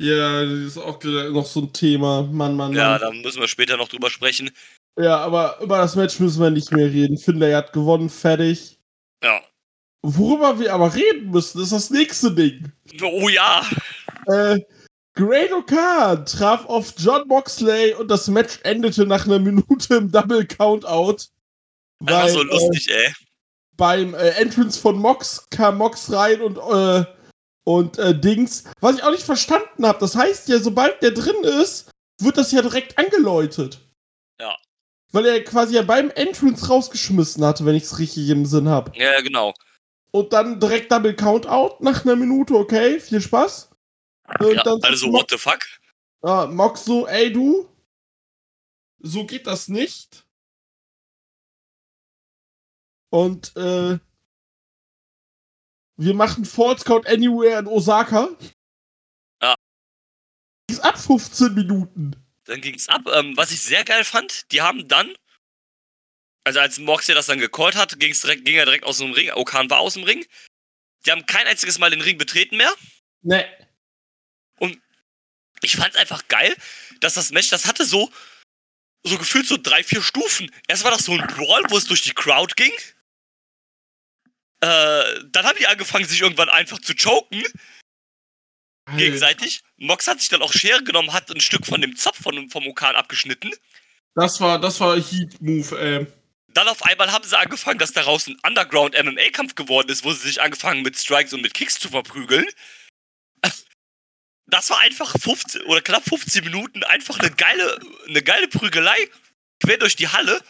ja, 0.00 0.42
das 0.44 0.52
ist 0.60 0.78
auch 0.78 1.02
noch 1.04 1.46
so 1.46 1.60
ein 1.62 1.72
Thema. 1.72 2.22
Mann, 2.22 2.56
Mann, 2.56 2.72
Ja, 2.74 2.90
Mann. 2.92 3.00
da 3.00 3.10
müssen 3.12 3.40
wir 3.40 3.48
später 3.48 3.76
noch 3.76 3.88
drüber 3.88 4.10
sprechen. 4.10 4.50
Ja, 4.98 5.16
aber 5.18 5.58
über 5.60 5.78
das 5.78 5.96
Match 5.96 6.18
müssen 6.18 6.42
wir 6.42 6.50
nicht 6.50 6.70
mehr 6.72 6.86
reden. 6.86 7.16
Finlay 7.18 7.52
hat 7.54 7.72
gewonnen, 7.72 8.10
fertig. 8.10 8.78
Ja. 9.22 9.40
Worüber 10.04 10.58
wir 10.58 10.74
aber 10.74 10.92
reden 10.94 11.30
müssen, 11.30 11.62
ist 11.62 11.72
das 11.72 11.90
nächste 11.90 12.34
Ding. 12.34 12.72
Oh 13.00 13.28
ja, 13.28 13.64
Äh, 14.26 14.58
Great 15.14 15.50
Khan 15.66 16.24
traf 16.24 16.64
auf 16.66 16.94
John 16.96 17.28
Moxley 17.28 17.94
und 17.94 18.08
das 18.08 18.28
Match 18.28 18.60
endete 18.62 19.06
nach 19.06 19.26
einer 19.26 19.38
Minute 19.38 19.94
im 19.94 20.10
Double 20.10 20.46
Countout. 20.46 21.24
Weil, 22.00 22.30
so 22.30 22.40
äh, 22.40 22.44
lustig, 22.44 22.90
ey. 22.90 23.12
beim 23.76 24.14
äh, 24.14 24.30
Entrance 24.30 24.80
von 24.80 24.98
Mox 24.98 25.46
kam 25.50 25.78
Mox 25.78 26.10
rein 26.12 26.40
und 26.40 26.58
äh, 26.58 27.04
und 27.64 27.98
äh, 27.98 28.18
Dings, 28.18 28.64
was 28.80 28.96
ich 28.96 29.02
auch 29.04 29.10
nicht 29.10 29.22
verstanden 29.22 29.86
habe. 29.86 29.98
Das 30.00 30.16
heißt 30.16 30.48
ja, 30.48 30.58
sobald 30.58 31.00
der 31.02 31.12
drin 31.12 31.44
ist, 31.44 31.90
wird 32.20 32.36
das 32.36 32.52
ja 32.52 32.62
direkt 32.62 32.98
angeläutet. 32.98 33.80
Ja. 34.40 34.56
Weil 35.12 35.26
er 35.26 35.44
quasi 35.44 35.76
ja 35.76 35.82
beim 35.82 36.10
Entrance 36.10 36.66
rausgeschmissen 36.66 37.44
hatte, 37.44 37.64
wenn 37.64 37.76
ich 37.76 37.84
es 37.84 37.98
richtig 37.98 38.28
im 38.30 38.46
Sinn 38.46 38.68
habe. 38.68 38.90
Ja, 38.96 39.20
genau. 39.20 39.54
Und 40.10 40.32
dann 40.32 40.58
direkt 40.58 40.90
Double 40.90 41.14
Countout 41.14 41.76
nach 41.80 42.04
einer 42.04 42.16
Minute, 42.16 42.54
okay, 42.54 42.98
viel 42.98 43.20
Spaß. 43.20 43.70
Und 44.40 44.54
Ja, 44.54 44.62
dann 44.62 44.82
also, 44.82 45.12
what 45.12 45.30
the 45.30 45.38
fuck? 45.38 45.60
Ah, 46.22 46.46
Mox 46.46 46.84
so, 46.84 47.06
ey 47.06 47.32
du, 47.32 47.68
so 49.00 49.26
geht 49.26 49.46
das 49.46 49.68
nicht. 49.68 50.24
Und 53.10 53.54
äh, 53.56 53.98
wir 55.96 56.14
machen 56.14 56.44
False 56.44 56.84
Count 56.84 57.06
Anywhere 57.06 57.58
in 57.58 57.66
Osaka. 57.66 58.30
Ja. 59.42 59.54
Ist 60.70 60.80
ab 60.80 60.98
15 60.98 61.54
Minuten. 61.54 62.16
Dann 62.44 62.60
ging's 62.60 62.88
ab. 62.88 63.02
Ähm, 63.12 63.36
was 63.36 63.50
ich 63.50 63.60
sehr 63.60 63.84
geil 63.84 64.04
fand, 64.04 64.50
die 64.50 64.62
haben 64.62 64.88
dann, 64.88 65.14
also 66.44 66.60
als 66.60 66.78
Moxley 66.78 67.14
das 67.14 67.26
dann 67.26 67.38
gecallt 67.38 67.76
hat, 67.76 68.00
ging's 68.00 68.22
direkt, 68.22 68.44
ging 68.44 68.56
er 68.56 68.64
direkt 68.64 68.84
aus 68.84 68.98
dem 68.98 69.12
Ring. 69.12 69.30
Okan 69.32 69.68
war 69.70 69.80
aus 69.80 69.94
dem 69.94 70.04
Ring. 70.04 70.24
Die 71.04 71.10
haben 71.10 71.26
kein 71.26 71.46
einziges 71.46 71.78
Mal 71.78 71.90
den 71.90 72.00
Ring 72.00 72.16
betreten 72.16 72.56
mehr. 72.56 72.72
Ne. 74.68 74.78
Ich 75.62 75.76
fand's 75.76 75.96
einfach 75.96 76.26
geil, 76.28 76.56
dass 77.00 77.14
das 77.14 77.30
Match, 77.30 77.48
das 77.50 77.66
hatte 77.66 77.84
so, 77.84 78.10
so 79.04 79.16
gefühlt 79.16 79.46
so 79.46 79.56
drei, 79.56 79.84
vier 79.84 80.02
Stufen. 80.02 80.50
Erst 80.68 80.84
war 80.84 80.90
das 80.90 81.04
so 81.04 81.12
ein 81.12 81.26
Brawl, 81.26 81.64
wo 81.68 81.76
es 81.76 81.86
durch 81.86 82.02
die 82.02 82.14
Crowd 82.14 82.54
ging. 82.56 82.72
Äh, 84.60 85.20
dann 85.30 85.44
haben 85.44 85.58
die 85.58 85.66
angefangen, 85.66 86.04
sich 86.04 86.20
irgendwann 86.20 86.48
einfach 86.48 86.80
zu 86.80 86.94
choken, 86.94 87.42
gegenseitig. 88.96 89.62
Mox 89.76 90.06
hat 90.06 90.20
sich 90.20 90.28
dann 90.28 90.42
auch 90.42 90.52
Schere 90.52 90.82
genommen, 90.84 91.12
hat 91.12 91.30
ein 91.30 91.40
Stück 91.40 91.66
von 91.66 91.80
dem 91.80 91.96
Zopf 91.96 92.22
von, 92.22 92.48
vom 92.50 92.66
Okan 92.66 92.96
abgeschnitten. 92.96 93.50
Das 94.14 94.40
war, 94.40 94.60
das 94.60 94.78
war 94.80 94.96
Heat 94.96 95.40
Move, 95.40 95.80
ey. 95.80 96.06
Dann 96.48 96.68
auf 96.68 96.82
einmal 96.84 97.10
haben 97.12 97.24
sie 97.24 97.38
angefangen, 97.38 97.78
dass 97.78 97.92
daraus 97.92 98.26
ein 98.26 98.36
Underground-MMA-Kampf 98.46 99.54
geworden 99.54 99.88
ist, 99.88 100.04
wo 100.04 100.12
sie 100.12 100.28
sich 100.28 100.42
angefangen 100.42 100.82
mit 100.82 100.98
Strikes 100.98 101.32
und 101.32 101.40
mit 101.40 101.54
Kicks 101.54 101.78
zu 101.78 101.88
verprügeln. 101.88 102.44
Das 104.46 104.70
war 104.70 104.80
einfach 104.80 105.14
15 105.18 105.62
oder 105.62 105.80
knapp 105.80 106.04
15 106.04 106.44
Minuten 106.44 106.82
einfach 106.84 107.18
eine 107.18 107.30
geile, 107.30 107.78
eine 108.06 108.22
geile 108.22 108.48
Prügelei 108.48 109.08
quer 109.62 109.78
durch 109.78 109.96
die 109.96 110.08
Halle. 110.08 110.42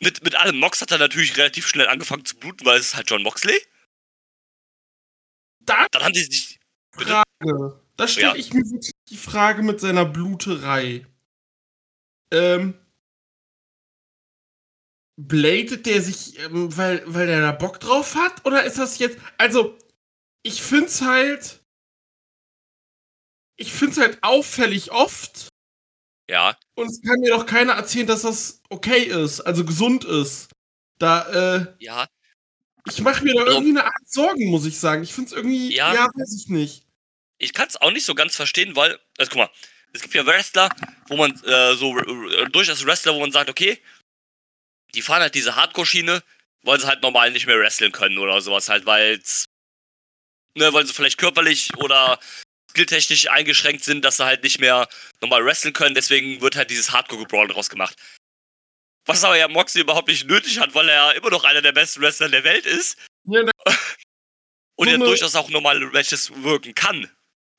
Mit, 0.00 0.22
mit 0.24 0.34
allem 0.34 0.58
Mox 0.58 0.80
hat 0.80 0.90
er 0.90 0.98
natürlich 0.98 1.36
relativ 1.36 1.66
schnell 1.66 1.88
angefangen 1.88 2.24
zu 2.24 2.36
bluten, 2.36 2.64
weil 2.66 2.78
es 2.78 2.86
ist 2.88 2.96
halt 2.96 3.10
John 3.10 3.22
Moxley. 3.22 3.60
Da 5.60 5.86
Dann 5.90 6.02
haben 6.04 6.12
die 6.12 6.22
sich. 6.24 6.58
Bitte? 6.96 7.22
Frage. 7.42 7.80
Da 7.96 8.08
stelle 8.08 8.26
Ja. 8.28 8.34
ich 8.34 8.52
mir 8.52 8.64
wirklich 8.70 8.92
die 9.08 9.16
Frage 9.16 9.62
mit 9.62 9.80
seiner 9.80 10.04
Bluterei. 10.04 11.06
Ähm. 12.32 12.74
Bladet 15.16 15.86
der 15.86 16.02
sich, 16.02 16.38
ähm, 16.40 16.76
weil, 16.76 17.02
weil 17.06 17.26
der 17.26 17.40
da 17.40 17.52
Bock 17.52 17.78
drauf 17.78 18.16
hat? 18.16 18.44
Oder 18.44 18.64
ist 18.64 18.78
das 18.78 18.98
jetzt. 18.98 19.16
Also, 19.38 19.78
ich 20.42 20.60
find's 20.62 21.00
halt. 21.02 21.63
Ich 23.56 23.72
find's 23.72 23.98
halt 23.98 24.18
auffällig 24.22 24.90
oft. 24.90 25.48
Ja, 26.28 26.56
Und 26.74 26.88
es 26.88 27.02
kann 27.02 27.20
mir 27.20 27.30
doch 27.30 27.44
keiner 27.44 27.74
erzählen, 27.74 28.06
dass 28.06 28.22
das 28.22 28.62
okay 28.70 29.02
ist, 29.04 29.40
also 29.42 29.64
gesund 29.64 30.04
ist. 30.04 30.48
Da, 30.98 31.56
äh, 31.56 31.74
ja. 31.80 32.06
ich 32.88 33.00
mache 33.02 33.22
mir 33.24 33.34
da 33.34 33.40
Also- 33.42 33.52
irgendwie 33.52 33.70
eine 33.78 33.84
Art 33.84 34.08
Sorgen, 34.08 34.46
muss 34.50 34.64
ich 34.64 34.78
sagen. 34.78 35.02
Ich 35.02 35.12
find's 35.12 35.32
irgendwie, 35.32 35.74
Ja. 35.74 35.92
ja 35.92 36.06
weiß 36.14 36.34
ich 36.40 36.48
nicht. 36.48 36.86
ich 37.38 37.52
kann 37.52 37.68
es 37.68 37.76
auch 37.76 37.90
nicht 37.90 38.06
so 38.06 38.14
ganz 38.14 38.36
verstehen, 38.36 38.74
weil, 38.74 38.98
also 39.18 39.28
guck 39.30 39.38
mal, 39.38 39.50
es 39.92 40.00
gibt 40.00 40.14
ja 40.14 40.24
Wrestler, 40.24 40.70
wo 41.08 41.16
man 41.16 41.32
äh, 41.44 41.74
so 41.74 41.96
äh, 41.98 42.48
durchaus 42.50 42.84
Wrestler, 42.86 43.14
wo 43.14 43.20
man 43.20 43.32
sagt, 43.32 43.50
okay, 43.50 43.78
die 44.94 45.02
fahren 45.02 45.20
halt 45.20 45.34
diese 45.34 45.54
Hardcore-Schiene, 45.56 46.22
weil 46.62 46.80
sie 46.80 46.86
halt 46.86 47.02
normal 47.02 47.32
nicht 47.32 47.46
mehr 47.46 47.58
wresteln 47.58 47.92
können 47.92 48.16
oder 48.18 48.40
sowas 48.40 48.68
halt, 48.70 48.86
weil 48.86 49.20
ne, 50.56 50.72
weil 50.72 50.86
sie 50.86 50.94
vielleicht 50.94 51.18
körperlich 51.18 51.76
oder 51.76 52.18
skilltechnisch 52.74 53.30
eingeschränkt 53.30 53.84
sind, 53.84 54.04
dass 54.04 54.16
sie 54.16 54.24
halt 54.24 54.42
nicht 54.42 54.60
mehr 54.60 54.88
normal 55.20 55.44
wresteln 55.44 55.72
können. 55.72 55.94
Deswegen 55.94 56.40
wird 56.40 56.56
halt 56.56 56.70
dieses 56.70 56.90
Hardcore-Gebrawl 56.90 57.48
draus 57.48 57.70
gemacht. 57.70 57.96
Was 59.06 59.22
aber 59.22 59.36
ja 59.36 59.48
Moxley 59.48 59.82
überhaupt 59.82 60.08
nicht 60.08 60.26
nötig 60.26 60.58
hat, 60.58 60.74
weil 60.74 60.88
er 60.88 60.94
ja 60.94 61.10
immer 61.12 61.30
noch 61.30 61.44
einer 61.44 61.62
der 61.62 61.72
besten 61.72 62.00
Wrestler 62.00 62.28
der 62.28 62.42
Welt 62.42 62.66
ist. 62.66 62.98
Ja, 63.24 63.42
und 64.76 64.88
so 64.88 64.92
er 64.92 64.98
durchaus 64.98 65.36
auch 65.36 65.50
normale 65.50 65.86
Matches 65.86 66.32
wirken 66.42 66.74
kann. 66.74 67.08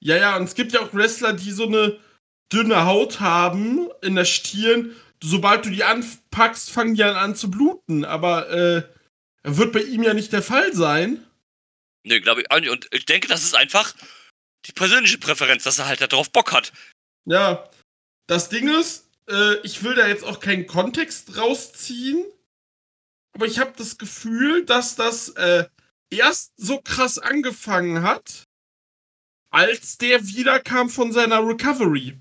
Ja, 0.02 0.18
ja, 0.18 0.36
und 0.36 0.44
es 0.44 0.56
gibt 0.56 0.74
ja 0.74 0.82
auch 0.82 0.94
Wrestler, 0.94 1.34
die 1.34 1.52
so 1.52 1.68
eine 1.68 2.00
dünne 2.52 2.86
Haut 2.86 3.22
haben 3.22 3.90
in 4.02 4.16
der 4.16 4.26
Stirn. 4.26 4.96
Sobald 5.24 5.66
du 5.66 5.70
die 5.70 5.84
anpackst, 5.84 6.72
fangen 6.72 6.96
die 6.96 7.02
dann 7.02 7.16
an 7.16 7.36
zu 7.36 7.50
bluten. 7.50 8.04
Aber 8.06 8.50
äh, 8.50 8.84
wird 9.44 9.72
bei 9.72 9.82
ihm 9.82 10.04
ja 10.04 10.14
nicht 10.14 10.34
der 10.34 10.44
Fall 10.44 10.74
sein. 10.74 11.26
Nee, 12.04 12.20
glaube 12.20 12.42
ich 12.42 12.52
auch 12.52 12.60
nicht. 12.60 12.70
Und 12.70 12.88
ich 12.92 13.06
denke, 13.06 13.28
das 13.28 13.44
ist 13.44 13.56
einfach 13.56 13.96
die 14.66 14.72
persönliche 14.72 15.18
Präferenz, 15.18 15.64
dass 15.64 15.80
er 15.80 15.88
halt 15.88 16.02
darauf 16.02 16.32
Bock 16.32 16.52
hat. 16.52 16.72
Ja. 17.26 17.70
Das 18.28 18.50
Ding 18.50 18.68
ist, 18.68 19.10
äh, 19.30 19.56
ich 19.64 19.84
will 19.84 19.96
da 19.96 20.08
jetzt 20.08 20.24
auch 20.24 20.40
keinen 20.40 20.68
Kontext 20.68 21.38
rausziehen. 21.38 22.26
Aber 23.34 23.46
ich 23.46 23.60
habe 23.60 23.74
das 23.78 23.98
Gefühl, 23.98 24.66
dass 24.66 24.96
das 24.96 25.30
äh, 25.30 25.66
erst 26.10 26.54
so 26.58 26.82
krass 26.82 27.20
angefangen 27.20 28.02
hat, 28.02 28.46
als 29.52 29.98
der 29.98 30.26
wiederkam 30.28 30.90
von 30.90 31.12
seiner 31.12 31.46
Recovery. 31.46 32.18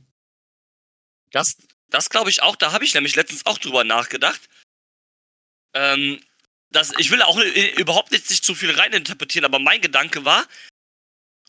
Das, 1.31 1.57
das 1.89 2.11
glaube 2.11 2.31
ich 2.31 2.43
auch. 2.43 2.57
Da 2.57 2.73
habe 2.73 2.85
ich 2.85 2.95
nämlich 2.95 3.17
letztens 3.17 3.47
auch 3.47 3.59
drüber 3.59 3.85
nachgedacht. 3.85 4.41
Ähm, 5.75 6.21
das, 6.71 6.93
ich 6.99 7.11
will 7.11 7.23
auch 7.23 7.39
überhaupt 7.77 8.11
nicht 8.11 8.27
sich 8.27 8.43
zu 8.43 8.55
viel 8.55 8.73
reininterpretieren, 8.73 9.45
aber 9.45 9.61
mein 9.61 9.81
Gedanke 9.81 10.25
war, 10.25 10.45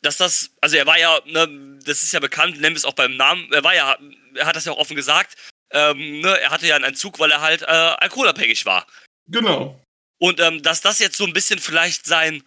dass 0.01 0.17
das, 0.17 0.51
also 0.61 0.77
er 0.77 0.85
war 0.85 0.99
ja, 0.99 1.19
ne, 1.25 1.79
das 1.83 2.03
ist 2.03 2.13
ja 2.13 2.19
bekannt, 2.19 2.59
nennen 2.59 2.75
wir 2.75 2.79
es 2.79 2.85
auch 2.85 2.93
beim 2.93 3.15
Namen, 3.15 3.51
er 3.51 3.63
war 3.63 3.73
ja, 3.73 3.97
er 4.35 4.45
hat 4.45 4.55
das 4.55 4.65
ja 4.65 4.71
auch 4.71 4.77
offen 4.77 4.95
gesagt, 4.95 5.35
ähm, 5.71 6.21
ne, 6.21 6.39
er 6.39 6.51
hatte 6.51 6.67
ja 6.67 6.75
einen 6.75 6.85
Entzug, 6.85 7.19
weil 7.19 7.31
er 7.31 7.41
halt 7.41 7.61
äh, 7.63 7.65
alkoholabhängig 7.65 8.65
war. 8.65 8.87
Genau. 9.27 9.81
Und 10.19 10.39
ähm, 10.39 10.61
dass 10.61 10.81
das 10.81 10.99
jetzt 10.99 11.17
so 11.17 11.25
ein 11.25 11.33
bisschen 11.33 11.59
vielleicht 11.59 12.05
sein, 12.05 12.43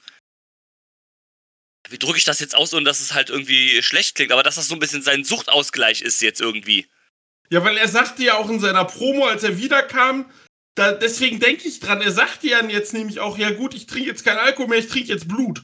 wie 1.88 1.98
drücke 1.98 2.18
ich 2.18 2.24
das 2.24 2.40
jetzt 2.40 2.54
aus, 2.54 2.72
ohne 2.74 2.84
dass 2.84 3.00
es 3.00 3.14
halt 3.14 3.30
irgendwie 3.30 3.82
schlecht 3.82 4.14
klingt, 4.14 4.32
aber 4.32 4.42
dass 4.42 4.56
das 4.56 4.68
so 4.68 4.74
ein 4.74 4.80
bisschen 4.80 5.02
sein 5.02 5.24
Suchtausgleich 5.24 6.02
ist 6.02 6.22
jetzt 6.22 6.40
irgendwie. 6.40 6.88
Ja, 7.50 7.64
weil 7.64 7.76
er 7.76 7.88
sagte 7.88 8.22
ja 8.22 8.36
auch 8.36 8.50
in 8.50 8.60
seiner 8.60 8.84
Promo, 8.84 9.26
als 9.26 9.42
er 9.42 9.58
wiederkam, 9.58 10.30
da, 10.74 10.92
deswegen 10.92 11.40
denke 11.40 11.66
ich 11.66 11.80
dran, 11.80 12.02
er 12.02 12.12
sagte 12.12 12.46
ja 12.46 12.64
jetzt 12.64 12.92
nämlich 12.92 13.20
auch, 13.20 13.38
ja 13.38 13.50
gut, 13.50 13.74
ich 13.74 13.86
trinke 13.86 14.08
jetzt 14.08 14.24
kein 14.24 14.38
Alkohol 14.38 14.68
mehr, 14.68 14.78
ich 14.78 14.88
trinke 14.88 15.08
jetzt 15.08 15.28
Blut. 15.28 15.62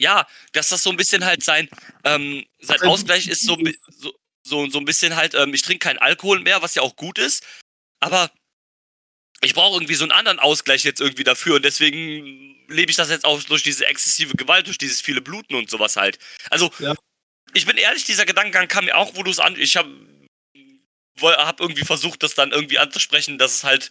Ja, 0.00 0.26
dass 0.52 0.70
das 0.70 0.82
so 0.82 0.88
ein 0.88 0.96
bisschen 0.96 1.26
halt 1.26 1.44
sein, 1.44 1.68
ähm, 2.04 2.46
sein 2.58 2.80
Ausgleich 2.82 3.28
ist 3.28 3.42
so, 3.42 3.58
so, 3.88 4.14
so, 4.42 4.70
so 4.70 4.78
ein 4.78 4.86
bisschen 4.86 5.14
halt, 5.14 5.34
ähm, 5.34 5.52
ich 5.52 5.60
trinke 5.60 5.84
keinen 5.86 5.98
Alkohol 5.98 6.40
mehr, 6.40 6.62
was 6.62 6.74
ja 6.74 6.80
auch 6.80 6.96
gut 6.96 7.18
ist, 7.18 7.46
aber 8.00 8.30
ich 9.42 9.52
brauche 9.52 9.76
irgendwie 9.76 9.94
so 9.94 10.04
einen 10.04 10.12
anderen 10.12 10.38
Ausgleich 10.38 10.84
jetzt 10.84 11.02
irgendwie 11.02 11.24
dafür 11.24 11.56
und 11.56 11.66
deswegen 11.66 12.56
lebe 12.68 12.90
ich 12.90 12.96
das 12.96 13.10
jetzt 13.10 13.26
auch 13.26 13.42
durch 13.42 13.62
diese 13.62 13.84
exzessive 13.86 14.34
Gewalt, 14.36 14.68
durch 14.68 14.78
dieses 14.78 15.02
viele 15.02 15.20
Bluten 15.20 15.54
und 15.54 15.68
sowas 15.68 15.96
halt. 15.96 16.18
Also, 16.48 16.70
ja. 16.78 16.94
ich 17.52 17.66
bin 17.66 17.76
ehrlich, 17.76 18.04
dieser 18.04 18.24
Gedankengang 18.24 18.68
kam 18.68 18.86
mir 18.86 18.96
auch, 18.96 19.16
wo 19.16 19.22
du 19.22 19.30
es 19.30 19.38
an, 19.38 19.54
ich 19.58 19.76
habe 19.76 19.90
hab 21.20 21.60
irgendwie 21.60 21.84
versucht, 21.84 22.22
das 22.22 22.34
dann 22.34 22.52
irgendwie 22.52 22.78
anzusprechen, 22.78 23.36
dass 23.36 23.56
es 23.56 23.64
halt 23.64 23.90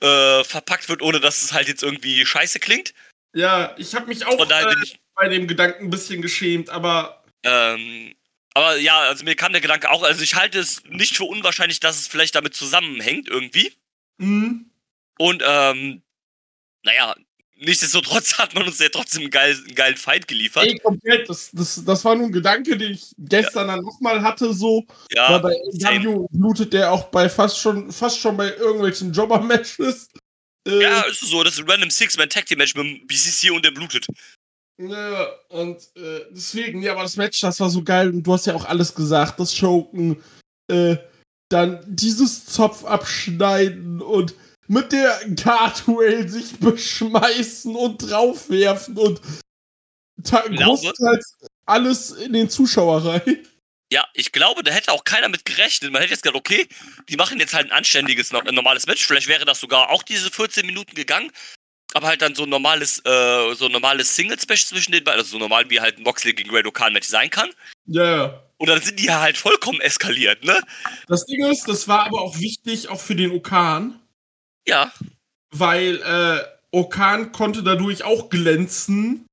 äh, 0.00 0.44
verpackt 0.44 0.88
wird, 0.88 1.02
ohne 1.02 1.18
dass 1.18 1.42
es 1.42 1.52
halt 1.52 1.66
jetzt 1.66 1.82
irgendwie 1.82 2.24
scheiße 2.24 2.60
klingt. 2.60 2.94
Ja, 3.34 3.74
ich 3.78 3.96
habe 3.96 4.06
mich 4.06 4.24
auch 4.24 4.38
äh, 4.38 4.96
bei 5.14 5.28
dem 5.28 5.46
Gedanken 5.46 5.84
ein 5.84 5.90
bisschen 5.90 6.22
geschämt, 6.22 6.70
aber. 6.70 7.24
Ähm, 7.42 8.14
aber 8.54 8.76
ja, 8.76 9.00
also 9.00 9.24
mir 9.24 9.34
kam 9.34 9.52
der 9.52 9.60
Gedanke 9.60 9.90
auch, 9.90 10.02
also 10.02 10.22
ich 10.22 10.36
halte 10.36 10.58
es 10.58 10.82
nicht 10.84 11.16
für 11.16 11.24
unwahrscheinlich, 11.24 11.80
dass 11.80 11.98
es 11.98 12.06
vielleicht 12.06 12.34
damit 12.36 12.54
zusammenhängt 12.54 13.28
irgendwie. 13.28 13.72
Mhm. 14.18 14.70
Und 15.18 15.42
ähm, 15.44 16.02
naja, 16.84 17.14
nichtsdestotrotz 17.56 18.34
hat 18.38 18.54
man 18.54 18.64
uns 18.64 18.78
ja 18.78 18.88
trotzdem 18.88 19.22
einen, 19.22 19.30
geil, 19.30 19.56
einen 19.56 19.74
geilen 19.74 19.96
Fight 19.96 20.28
geliefert. 20.28 20.66
Ey, 20.66 20.78
komplett. 20.78 21.28
Das, 21.28 21.50
das, 21.52 21.84
das 21.84 22.04
war 22.04 22.14
nur 22.14 22.26
ein 22.26 22.32
Gedanke, 22.32 22.76
den 22.76 22.92
ich 22.92 23.12
gestern 23.18 23.68
ja. 23.68 23.74
dann 23.74 23.84
nochmal 23.84 24.22
hatte, 24.22 24.52
so. 24.52 24.84
Ja, 25.12 25.42
weil 25.42 25.56
bei 25.80 25.88
AW 25.88 26.26
blutet 26.30 26.72
der 26.72 26.92
auch 26.92 27.08
bei 27.08 27.28
fast 27.28 27.58
schon, 27.58 27.90
fast 27.90 28.20
schon 28.20 28.36
bei 28.36 28.54
irgendwelchen 28.54 29.12
Jobber-Matches. 29.12 30.08
Äh, 30.66 30.82
ja, 30.82 31.02
ist 31.02 31.20
so. 31.20 31.42
Das 31.42 31.54
ist 31.54 31.60
ein 31.60 31.70
random 31.70 31.90
Six-Man-Tag-Team-Match 31.90 32.74
mit 32.74 32.84
dem 32.84 33.06
BCC 33.06 33.50
und 33.50 33.64
der 33.64 33.70
blutet. 33.70 34.06
Ja, 34.76 35.26
und 35.50 35.76
äh, 35.96 36.22
deswegen, 36.30 36.82
ja, 36.82 36.92
aber 36.92 37.02
das 37.02 37.16
Match, 37.16 37.40
das 37.40 37.60
war 37.60 37.70
so 37.70 37.84
geil 37.84 38.10
und 38.10 38.24
du 38.24 38.32
hast 38.32 38.46
ja 38.46 38.54
auch 38.54 38.64
alles 38.64 38.94
gesagt. 38.94 39.38
Das 39.38 39.56
Choken, 39.56 40.22
äh, 40.68 40.96
dann 41.48 41.80
dieses 41.86 42.46
Zopf 42.46 42.84
abschneiden 42.84 44.02
und 44.02 44.34
mit 44.66 44.92
der 44.92 45.20
Guardrail 45.28 46.28
sich 46.28 46.58
beschmeißen 46.58 47.76
und 47.76 47.98
draufwerfen 47.98 48.96
und 48.96 49.20
großteils 50.22 51.36
alles 51.66 52.10
in 52.10 52.32
den 52.32 52.48
Zuschauer 52.48 53.04
rein. 53.04 53.46
Ja, 53.92 54.04
ich 54.14 54.32
glaube, 54.32 54.64
da 54.64 54.72
hätte 54.72 54.90
auch 54.90 55.04
keiner 55.04 55.28
mit 55.28 55.44
gerechnet. 55.44 55.92
Man 55.92 56.00
hätte 56.00 56.14
jetzt 56.14 56.22
gedacht, 56.22 56.38
okay, 56.38 56.66
die 57.08 57.16
machen 57.16 57.38
jetzt 57.38 57.54
halt 57.54 57.66
ein 57.66 57.76
anständiges, 57.76 58.34
ein 58.34 58.54
normales 58.54 58.86
Match. 58.86 59.06
Vielleicht 59.06 59.28
wäre 59.28 59.44
das 59.44 59.60
sogar 59.60 59.90
auch 59.90 60.02
diese 60.02 60.30
14 60.30 60.66
Minuten 60.66 60.94
gegangen. 60.94 61.30
Aber 61.94 62.08
halt 62.08 62.20
dann 62.22 62.34
so 62.34 62.42
ein 62.42 62.50
normales, 62.50 62.98
äh, 63.04 63.54
so 63.54 63.66
ein 63.66 63.72
normales 63.72 64.14
Singles-Match 64.14 64.66
zwischen 64.66 64.92
den 64.92 65.04
beiden. 65.04 65.20
Also 65.20 65.32
so 65.32 65.38
normal 65.38 65.70
wie 65.70 65.80
halt 65.80 65.98
ein 65.98 66.02
Moxley 66.02 66.34
gegen 66.34 66.50
Red 66.50 66.66
Okan-Match 66.66 67.08
sein 67.08 67.30
kann. 67.30 67.50
Ja, 67.86 68.04
ja. 68.04 68.42
Und 68.58 68.68
dann 68.68 68.80
sind 68.80 68.98
die 68.98 69.06
ja 69.06 69.20
halt 69.20 69.36
vollkommen 69.38 69.80
eskaliert, 69.80 70.44
ne? 70.44 70.60
Das 71.08 71.24
Ding 71.26 71.44
ist, 71.44 71.68
das 71.68 71.88
war 71.88 72.06
aber 72.06 72.20
auch 72.20 72.38
wichtig, 72.38 72.88
auch 72.88 73.00
für 73.00 73.14
den 73.14 73.30
Okan. 73.30 74.00
Ja. 74.66 74.92
Weil 75.50 76.02
äh, 76.02 76.44
Okan 76.70 77.32
konnte 77.32 77.62
dadurch 77.62 78.02
auch 78.02 78.28
glänzen. 78.28 79.26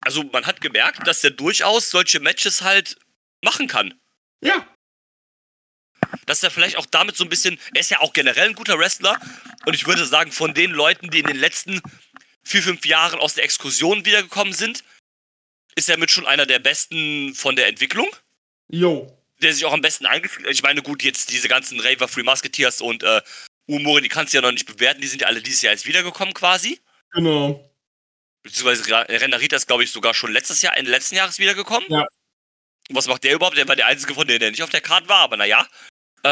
Also 0.00 0.24
man 0.24 0.46
hat 0.46 0.60
gemerkt, 0.60 1.06
dass 1.06 1.24
er 1.24 1.30
durchaus 1.30 1.90
solche 1.90 2.20
Matches 2.20 2.62
halt 2.62 2.98
machen 3.42 3.66
kann. 3.66 3.94
Ja. 4.42 4.66
Dass 6.26 6.42
er 6.42 6.50
vielleicht 6.50 6.76
auch 6.76 6.86
damit 6.86 7.16
so 7.16 7.24
ein 7.24 7.30
bisschen, 7.30 7.58
er 7.74 7.80
ist 7.80 7.90
ja 7.90 8.00
auch 8.00 8.12
generell 8.12 8.48
ein 8.48 8.54
guter 8.54 8.78
Wrestler 8.78 9.18
und 9.66 9.74
ich 9.74 9.86
würde 9.86 10.04
sagen, 10.04 10.32
von 10.32 10.54
den 10.54 10.70
Leuten, 10.70 11.10
die 11.10 11.20
in 11.20 11.26
den 11.26 11.38
letzten 11.38 11.80
vier, 12.42 12.62
fünf 12.62 12.84
Jahren 12.86 13.18
aus 13.18 13.34
der 13.34 13.44
Exkursion 13.44 14.04
wiedergekommen 14.04 14.52
sind, 14.52 14.84
ist 15.74 15.88
er 15.88 15.98
mit 15.98 16.10
schon 16.10 16.26
einer 16.26 16.46
der 16.46 16.58
besten 16.58 17.34
von 17.34 17.56
der 17.56 17.68
Entwicklung. 17.68 18.08
Jo. 18.68 19.14
Der 19.40 19.52
sich 19.52 19.64
auch 19.64 19.72
am 19.72 19.82
besten 19.82 20.06
eingefühlt 20.06 20.46
hat. 20.46 20.52
Ich 20.52 20.62
meine, 20.62 20.82
gut, 20.82 21.02
jetzt 21.02 21.30
diese 21.30 21.48
ganzen 21.48 21.78
Raver 21.78 22.08
Free 22.08 22.24
Musketeers 22.24 22.80
und 22.80 23.02
äh, 23.02 23.22
Umori, 23.66 24.02
die 24.02 24.08
kannst 24.08 24.32
du 24.32 24.38
ja 24.38 24.42
noch 24.42 24.50
nicht 24.50 24.66
bewerten, 24.66 25.00
die 25.00 25.06
sind 25.06 25.20
ja 25.20 25.28
alle 25.28 25.42
dieses 25.42 25.62
Jahr 25.62 25.72
jetzt 25.72 25.86
wiedergekommen 25.86 26.34
quasi. 26.34 26.80
Genau. 27.12 27.70
Beziehungsweise 28.42 28.90
Renarita 29.08 29.56
ist, 29.56 29.66
glaube 29.66 29.84
ich, 29.84 29.92
sogar 29.92 30.14
schon 30.14 30.32
letztes 30.32 30.62
Jahr, 30.62 30.76
Ende 30.76 30.90
letzten 30.90 31.16
Jahres 31.16 31.38
wiedergekommen. 31.38 31.88
Ja. 31.90 32.06
Was 32.90 33.06
macht 33.06 33.24
der 33.24 33.34
überhaupt? 33.34 33.58
Der 33.58 33.68
war 33.68 33.76
der 33.76 33.86
Einzige 33.86 34.14
von 34.14 34.26
denen, 34.26 34.40
der 34.40 34.50
nicht 34.50 34.62
auf 34.62 34.70
der 34.70 34.80
Karte 34.80 35.08
war, 35.08 35.18
aber 35.18 35.36
naja. 35.36 35.68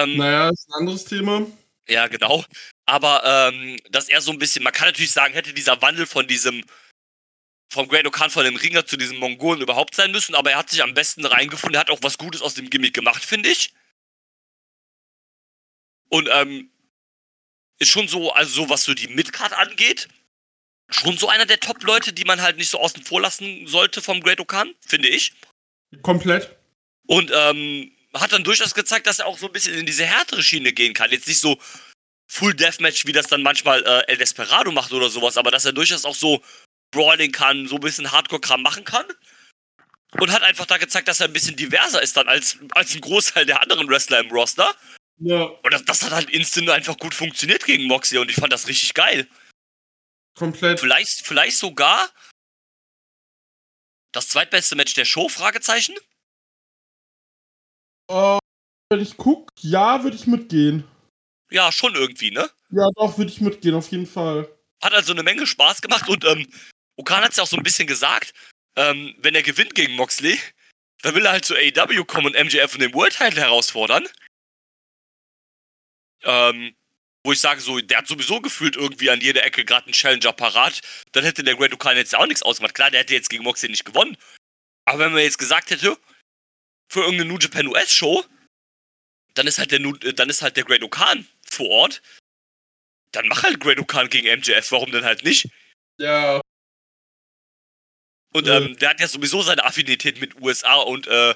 Ähm, 0.02 0.16
naja, 0.16 0.50
ist 0.50 0.68
ein 0.68 0.80
anderes 0.80 1.04
Thema. 1.04 1.46
Ja, 1.88 2.08
genau. 2.08 2.44
Aber 2.86 3.22
ähm, 3.24 3.78
dass 3.90 4.08
er 4.08 4.20
so 4.20 4.32
ein 4.32 4.38
bisschen, 4.38 4.62
man 4.62 4.72
kann 4.72 4.88
natürlich 4.88 5.12
sagen, 5.12 5.34
hätte 5.34 5.52
dieser 5.52 5.80
Wandel 5.82 6.06
von 6.06 6.26
diesem, 6.26 6.64
vom 7.72 7.88
Great 7.88 8.06
Okan 8.06 8.30
von 8.30 8.44
dem 8.44 8.56
Ringer 8.56 8.86
zu 8.86 8.96
diesem 8.96 9.18
Mongolen 9.18 9.60
überhaupt 9.60 9.94
sein 9.94 10.12
müssen, 10.12 10.34
aber 10.34 10.52
er 10.52 10.58
hat 10.58 10.70
sich 10.70 10.82
am 10.82 10.94
besten 10.94 11.24
reingefunden, 11.24 11.74
er 11.74 11.80
hat 11.80 11.90
auch 11.90 12.02
was 12.02 12.18
Gutes 12.18 12.42
aus 12.42 12.54
dem 12.54 12.70
Gimmick 12.70 12.94
gemacht, 12.94 13.24
finde 13.24 13.48
ich. 13.48 13.72
Und 16.08 16.28
ähm, 16.30 16.70
ist 17.78 17.90
schon 17.90 18.08
so, 18.08 18.32
also 18.32 18.62
so 18.62 18.70
was 18.70 18.84
so 18.84 18.94
die 18.94 19.08
Midcard 19.08 19.52
angeht, 19.52 20.08
schon 20.88 21.18
so 21.18 21.28
einer 21.28 21.46
der 21.46 21.60
Top-Leute, 21.60 22.12
die 22.12 22.24
man 22.24 22.40
halt 22.40 22.56
nicht 22.56 22.70
so 22.70 22.78
außen 22.78 23.02
vor 23.02 23.20
lassen 23.20 23.66
sollte 23.66 24.00
vom 24.00 24.20
Great 24.20 24.40
Okan, 24.40 24.74
finde 24.80 25.08
ich. 25.08 25.32
Komplett. 26.02 26.56
Und 27.06 27.30
ähm, 27.34 27.95
hat 28.20 28.32
dann 28.32 28.44
durchaus 28.44 28.74
gezeigt, 28.74 29.06
dass 29.06 29.18
er 29.18 29.26
auch 29.26 29.38
so 29.38 29.46
ein 29.46 29.52
bisschen 29.52 29.74
in 29.74 29.86
diese 29.86 30.04
härtere 30.04 30.42
Schiene 30.42 30.72
gehen 30.72 30.94
kann. 30.94 31.10
Jetzt 31.10 31.28
nicht 31.28 31.40
so 31.40 31.58
Full 32.28 32.54
Deathmatch, 32.54 33.06
wie 33.06 33.12
das 33.12 33.28
dann 33.28 33.42
manchmal 33.42 33.84
äh, 33.84 34.06
El 34.08 34.16
Desperado 34.16 34.72
macht 34.72 34.92
oder 34.92 35.08
sowas, 35.10 35.36
aber 35.36 35.50
dass 35.50 35.64
er 35.64 35.72
durchaus 35.72 36.04
auch 36.04 36.14
so 36.14 36.42
brawling 36.90 37.32
kann, 37.32 37.68
so 37.68 37.76
ein 37.76 37.80
bisschen 37.80 38.10
Hardcore-Kram 38.10 38.62
machen 38.62 38.84
kann. 38.84 39.06
Und 40.18 40.32
hat 40.32 40.42
einfach 40.42 40.66
da 40.66 40.78
gezeigt, 40.78 41.08
dass 41.08 41.20
er 41.20 41.26
ein 41.26 41.32
bisschen 41.32 41.56
diverser 41.56 42.00
ist 42.00 42.16
dann 42.16 42.28
als, 42.28 42.58
als 42.70 42.94
ein 42.94 43.00
Großteil 43.00 43.44
der 43.44 43.60
anderen 43.60 43.88
Wrestler 43.88 44.20
im 44.20 44.30
Roster. 44.30 44.74
Ja. 45.18 45.42
Und 45.42 45.72
das, 45.72 45.84
das 45.84 46.02
hat 46.04 46.12
halt 46.12 46.30
instant 46.30 46.70
einfach 46.70 46.96
gut 46.96 47.14
funktioniert 47.14 47.64
gegen 47.64 47.84
Moxie 47.84 48.18
und 48.18 48.30
ich 48.30 48.36
fand 48.36 48.52
das 48.52 48.68
richtig 48.68 48.94
geil. 48.94 49.28
Komplett. 50.34 50.80
Vielleicht, 50.80 51.26
vielleicht 51.26 51.56
sogar 51.58 52.08
das 54.12 54.28
zweitbeste 54.28 54.76
Match 54.76 54.94
der 54.94 55.04
Show? 55.04 55.28
Fragezeichen? 55.28 55.94
Uh, 58.10 58.38
wenn 58.90 59.00
ich 59.00 59.16
guck, 59.16 59.50
ja, 59.60 60.02
würde 60.02 60.16
ich 60.16 60.26
mitgehen. 60.26 60.84
Ja, 61.50 61.72
schon 61.72 61.94
irgendwie, 61.94 62.30
ne? 62.30 62.48
Ja, 62.70 62.88
doch, 62.96 63.18
würde 63.18 63.30
ich 63.30 63.40
mitgehen, 63.40 63.74
auf 63.74 63.90
jeden 63.90 64.06
Fall. 64.06 64.48
hat 64.82 64.92
also 64.92 65.12
eine 65.12 65.22
Menge 65.22 65.46
Spaß 65.46 65.80
gemacht 65.80 66.08
und 66.08 66.24
ähm, 66.24 66.46
Okan 66.96 67.22
hat 67.22 67.30
es 67.30 67.36
ja 67.36 67.42
auch 67.42 67.48
so 67.48 67.56
ein 67.56 67.62
bisschen 67.62 67.86
gesagt, 67.86 68.32
ähm, 68.76 69.14
wenn 69.18 69.34
er 69.34 69.42
gewinnt 69.42 69.74
gegen 69.74 69.94
Moxley, 69.94 70.38
dann 71.02 71.14
will 71.14 71.26
er 71.26 71.32
halt 71.32 71.44
zu 71.44 71.54
AEW 71.54 72.04
kommen 72.04 72.26
und 72.26 72.44
MJF 72.44 72.74
in 72.74 72.80
den 72.80 72.94
World 72.94 73.16
Title 73.16 73.40
herausfordern. 73.40 74.06
Ähm, 76.24 76.74
wo 77.24 77.32
ich 77.32 77.40
sage, 77.40 77.60
so, 77.60 77.80
der 77.80 77.98
hat 77.98 78.06
sowieso 78.06 78.40
gefühlt 78.40 78.76
irgendwie 78.76 79.10
an 79.10 79.20
jeder 79.20 79.44
Ecke 79.44 79.64
gerade 79.64 79.86
einen 79.86 79.94
Challenger 79.94 80.32
parat, 80.32 80.80
dann 81.12 81.24
hätte 81.24 81.42
der 81.42 81.56
Great 81.56 81.74
Okan 81.74 81.96
jetzt 81.96 82.14
auch 82.14 82.26
nichts 82.26 82.42
ausgemacht. 82.42 82.74
Klar, 82.74 82.90
der 82.90 83.00
hätte 83.00 83.14
jetzt 83.14 83.30
gegen 83.30 83.44
Moxley 83.44 83.68
nicht 83.68 83.84
gewonnen. 83.84 84.16
Aber 84.84 85.00
wenn 85.00 85.12
man 85.12 85.22
jetzt 85.22 85.38
gesagt 85.38 85.70
hätte, 85.70 85.98
für 86.88 87.00
irgendeine 87.00 87.30
New 87.30 87.38
Japan 87.38 87.66
US 87.68 87.92
Show, 87.92 88.24
dann 89.34 89.46
ist 89.46 89.58
halt 89.58 89.70
der, 89.70 89.80
dann 89.80 90.28
ist 90.28 90.42
halt 90.42 90.56
der 90.56 90.64
Great 90.64 90.82
Okan 90.82 91.26
vor 91.44 91.68
Ort. 91.68 92.02
Dann 93.12 93.28
mach 93.28 93.42
halt 93.42 93.60
Great 93.60 93.78
Okan 93.78 94.08
gegen 94.08 94.28
MJF, 94.28 94.70
warum 94.72 94.90
denn 94.90 95.04
halt 95.04 95.24
nicht? 95.24 95.48
Ja. 95.98 96.40
Und 98.32 98.48
ähm, 98.48 98.76
der 98.78 98.90
hat 98.90 99.00
ja 99.00 99.08
sowieso 99.08 99.42
seine 99.42 99.64
Affinität 99.64 100.20
mit 100.20 100.40
USA 100.40 100.74
und 100.74 101.06
äh, 101.06 101.34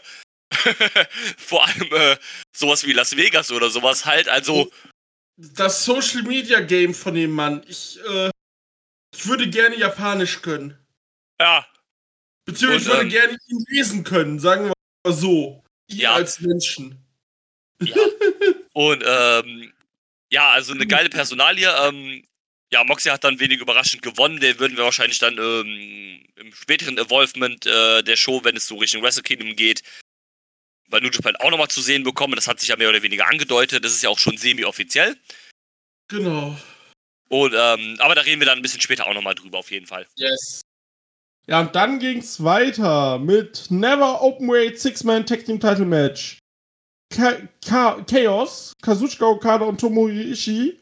vor 1.38 1.66
allem 1.66 1.92
äh, 1.92 2.16
sowas 2.54 2.84
wie 2.84 2.92
Las 2.92 3.16
Vegas 3.16 3.50
oder 3.50 3.70
sowas 3.70 4.04
halt. 4.04 4.28
Also. 4.28 4.70
Das 5.36 5.84
Social 5.84 6.22
Media 6.22 6.60
Game 6.60 6.92
von 6.92 7.14
dem 7.14 7.30
Mann. 7.30 7.64
Ich, 7.66 7.98
äh, 8.04 8.30
ich 9.14 9.26
würde 9.26 9.48
gerne 9.48 9.76
Japanisch 9.76 10.42
können. 10.42 10.78
Ja. 11.40 11.66
Beziehungsweise 12.44 12.88
würde 12.88 13.02
ähm, 13.02 13.08
gerne 13.08 13.38
ihn 13.46 13.64
lesen 13.68 14.04
können, 14.04 14.38
sagen 14.38 14.64
wir 14.64 14.68
mal 14.68 14.79
so. 15.06 15.62
Ihn 15.88 15.98
ja. 15.98 16.14
als 16.14 16.40
Menschen. 16.40 17.04
Ja. 17.82 17.96
Und 18.72 19.02
ähm, 19.06 19.72
ja, 20.30 20.50
also 20.50 20.72
eine 20.72 20.86
geile 20.86 21.10
Personalie. 21.10 21.68
Ähm, 21.68 22.24
ja, 22.72 22.84
Moxie 22.84 23.10
hat 23.10 23.24
dann 23.24 23.40
wenig 23.40 23.60
überraschend 23.60 24.02
gewonnen. 24.02 24.38
Den 24.38 24.58
würden 24.60 24.76
wir 24.76 24.84
wahrscheinlich 24.84 25.18
dann 25.18 25.38
ähm, 25.38 26.24
im 26.36 26.52
späteren 26.54 26.98
Evolvement 26.98 27.66
äh, 27.66 28.02
der 28.02 28.16
Show, 28.16 28.44
wenn 28.44 28.56
es 28.56 28.66
so 28.66 28.76
Richtung 28.76 29.02
Wrestle 29.02 29.24
Kingdom 29.24 29.56
geht, 29.56 29.82
bei 30.88 31.00
New 31.00 31.10
Japan 31.10 31.36
auch 31.36 31.50
nochmal 31.50 31.68
zu 31.68 31.80
sehen 31.80 32.04
bekommen. 32.04 32.36
Das 32.36 32.46
hat 32.46 32.60
sich 32.60 32.68
ja 32.68 32.76
mehr 32.76 32.88
oder 32.88 33.02
weniger 33.02 33.26
angedeutet. 33.26 33.84
Das 33.84 33.92
ist 33.92 34.02
ja 34.02 34.10
auch 34.10 34.18
schon 34.18 34.36
semi-offiziell. 34.36 35.16
Genau. 36.08 36.56
Und, 37.28 37.54
ähm, 37.56 37.96
aber 38.00 38.14
da 38.14 38.22
reden 38.22 38.40
wir 38.40 38.46
dann 38.46 38.58
ein 38.58 38.62
bisschen 38.62 38.80
später 38.80 39.06
auch 39.06 39.14
nochmal 39.14 39.34
drüber, 39.34 39.58
auf 39.58 39.70
jeden 39.70 39.86
Fall. 39.86 40.06
Yes. 40.16 40.62
Ja, 41.50 41.60
und 41.62 41.74
dann 41.74 41.98
ging's 41.98 42.44
weiter 42.44 43.18
mit 43.18 43.72
Never 43.72 44.22
Openweight 44.22 44.78
Six-Man 44.78 45.26
Tag 45.26 45.44
Team 45.44 45.58
Title 45.58 45.84
Match. 45.84 46.38
Ka 47.12 47.32
Ka 47.66 48.04
Chaos, 48.08 48.72
Kazuchika 48.80 49.26
Okada 49.26 49.64
und 49.64 49.80
Tomohiro 49.80 50.30
Ishii 50.30 50.78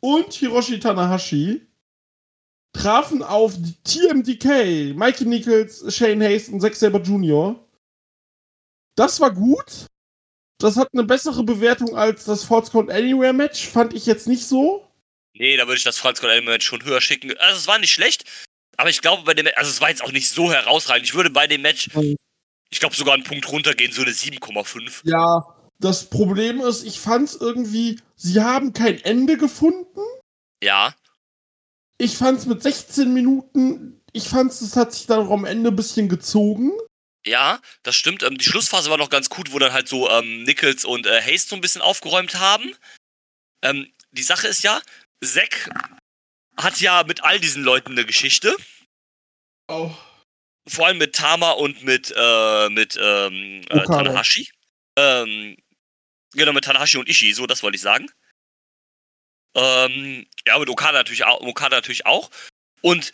und 0.00 0.32
Hiroshi 0.32 0.80
Tanahashi 0.80 1.66
trafen 2.72 3.22
auf 3.22 3.58
TMDK, 3.84 4.96
Mikey 4.96 5.26
Nichols, 5.26 5.84
Shane 5.94 6.22
Hayes 6.22 6.48
und 6.48 6.62
Zack 6.62 6.76
Saber 6.76 7.02
Jr. 7.02 7.62
Das 8.96 9.20
war 9.20 9.30
gut. 9.30 9.84
Das 10.58 10.78
hat 10.78 10.88
eine 10.94 11.04
bessere 11.04 11.44
Bewertung 11.44 11.94
als 11.94 12.24
das 12.24 12.42
Falls 12.42 12.70
Count 12.70 12.90
Anywhere 12.90 13.34
Match. 13.34 13.68
Fand 13.68 13.92
ich 13.92 14.06
jetzt 14.06 14.28
nicht 14.28 14.46
so. 14.46 14.90
Nee, 15.34 15.58
da 15.58 15.66
würde 15.66 15.76
ich 15.76 15.84
das 15.84 16.00
Count 16.00 16.24
Anywhere 16.24 16.52
Match 16.52 16.64
schon 16.64 16.82
höher 16.82 17.02
schicken. 17.02 17.36
Also 17.36 17.58
es 17.58 17.68
war 17.68 17.78
nicht 17.78 17.92
schlecht, 17.92 18.24
aber 18.76 18.90
ich 18.90 19.00
glaube 19.00 19.22
bei 19.24 19.34
dem 19.34 19.48
also 19.56 19.70
es 19.70 19.80
war 19.80 19.90
jetzt 19.90 20.02
auch 20.02 20.12
nicht 20.12 20.28
so 20.28 20.52
herausragend. 20.52 21.06
Ich 21.06 21.14
würde 21.14 21.30
bei 21.30 21.46
dem 21.46 21.62
Match, 21.62 21.88
ich 22.70 22.80
glaube 22.80 22.96
sogar 22.96 23.14
einen 23.14 23.24
Punkt 23.24 23.50
runtergehen, 23.50 23.92
so 23.92 24.02
eine 24.02 24.12
7,5. 24.12 25.00
Ja, 25.04 25.56
das 25.78 26.08
Problem 26.08 26.60
ist, 26.60 26.84
ich 26.84 27.00
fand 27.00 27.28
es 27.28 27.36
irgendwie, 27.36 28.00
sie 28.16 28.40
haben 28.40 28.72
kein 28.72 29.02
Ende 29.04 29.36
gefunden. 29.36 30.00
Ja. 30.62 30.94
Ich 31.98 32.16
fand 32.16 32.38
es 32.38 32.46
mit 32.46 32.62
16 32.62 33.12
Minuten, 33.12 34.02
ich 34.12 34.28
fand 34.28 34.52
es, 34.52 34.76
hat 34.76 34.92
sich 34.92 35.06
dann 35.06 35.26
auch 35.26 35.30
am 35.30 35.44
Ende 35.44 35.70
ein 35.70 35.76
bisschen 35.76 36.08
gezogen. 36.08 36.72
Ja, 37.26 37.60
das 37.82 37.96
stimmt. 37.96 38.22
Ähm, 38.22 38.38
die 38.38 38.44
Schlussphase 38.44 38.88
war 38.88 38.98
noch 38.98 39.10
ganz 39.10 39.28
gut, 39.28 39.52
wo 39.52 39.58
dann 39.58 39.72
halt 39.72 39.88
so 39.88 40.08
ähm, 40.08 40.44
Nichols 40.44 40.84
und 40.84 41.06
äh, 41.06 41.20
Haste 41.20 41.50
so 41.50 41.56
ein 41.56 41.60
bisschen 41.60 41.82
aufgeräumt 41.82 42.38
haben. 42.38 42.74
Ähm, 43.62 43.90
die 44.12 44.22
Sache 44.22 44.46
ist 44.46 44.62
ja, 44.62 44.80
Zack 45.24 45.70
hat 46.58 46.80
ja 46.80 47.04
mit 47.04 47.22
all 47.24 47.40
diesen 47.40 47.62
Leuten 47.62 47.92
eine 47.92 48.04
Geschichte. 48.04 48.56
Oh. 49.68 49.94
Vor 50.68 50.86
allem 50.86 50.98
mit 50.98 51.14
Tama 51.14 51.52
und 51.52 51.84
mit, 51.84 52.12
äh, 52.16 52.68
mit 52.70 52.98
ähm, 53.00 53.62
äh, 53.68 53.84
Tanahashi. 53.84 54.50
Ähm, 54.96 55.56
genau, 56.32 56.52
mit 56.52 56.64
Tanahashi 56.64 56.98
und 56.98 57.08
Ishii, 57.08 57.32
so, 57.32 57.46
das 57.46 57.62
wollte 57.62 57.76
ich 57.76 57.82
sagen. 57.82 58.10
Ähm, 59.54 60.26
ja, 60.46 60.58
mit 60.58 60.68
Okada 60.68 60.98
natürlich 60.98 61.24
auch, 61.24 61.40
Okada 61.40 61.76
natürlich 61.76 62.06
auch. 62.06 62.30
Und 62.82 63.12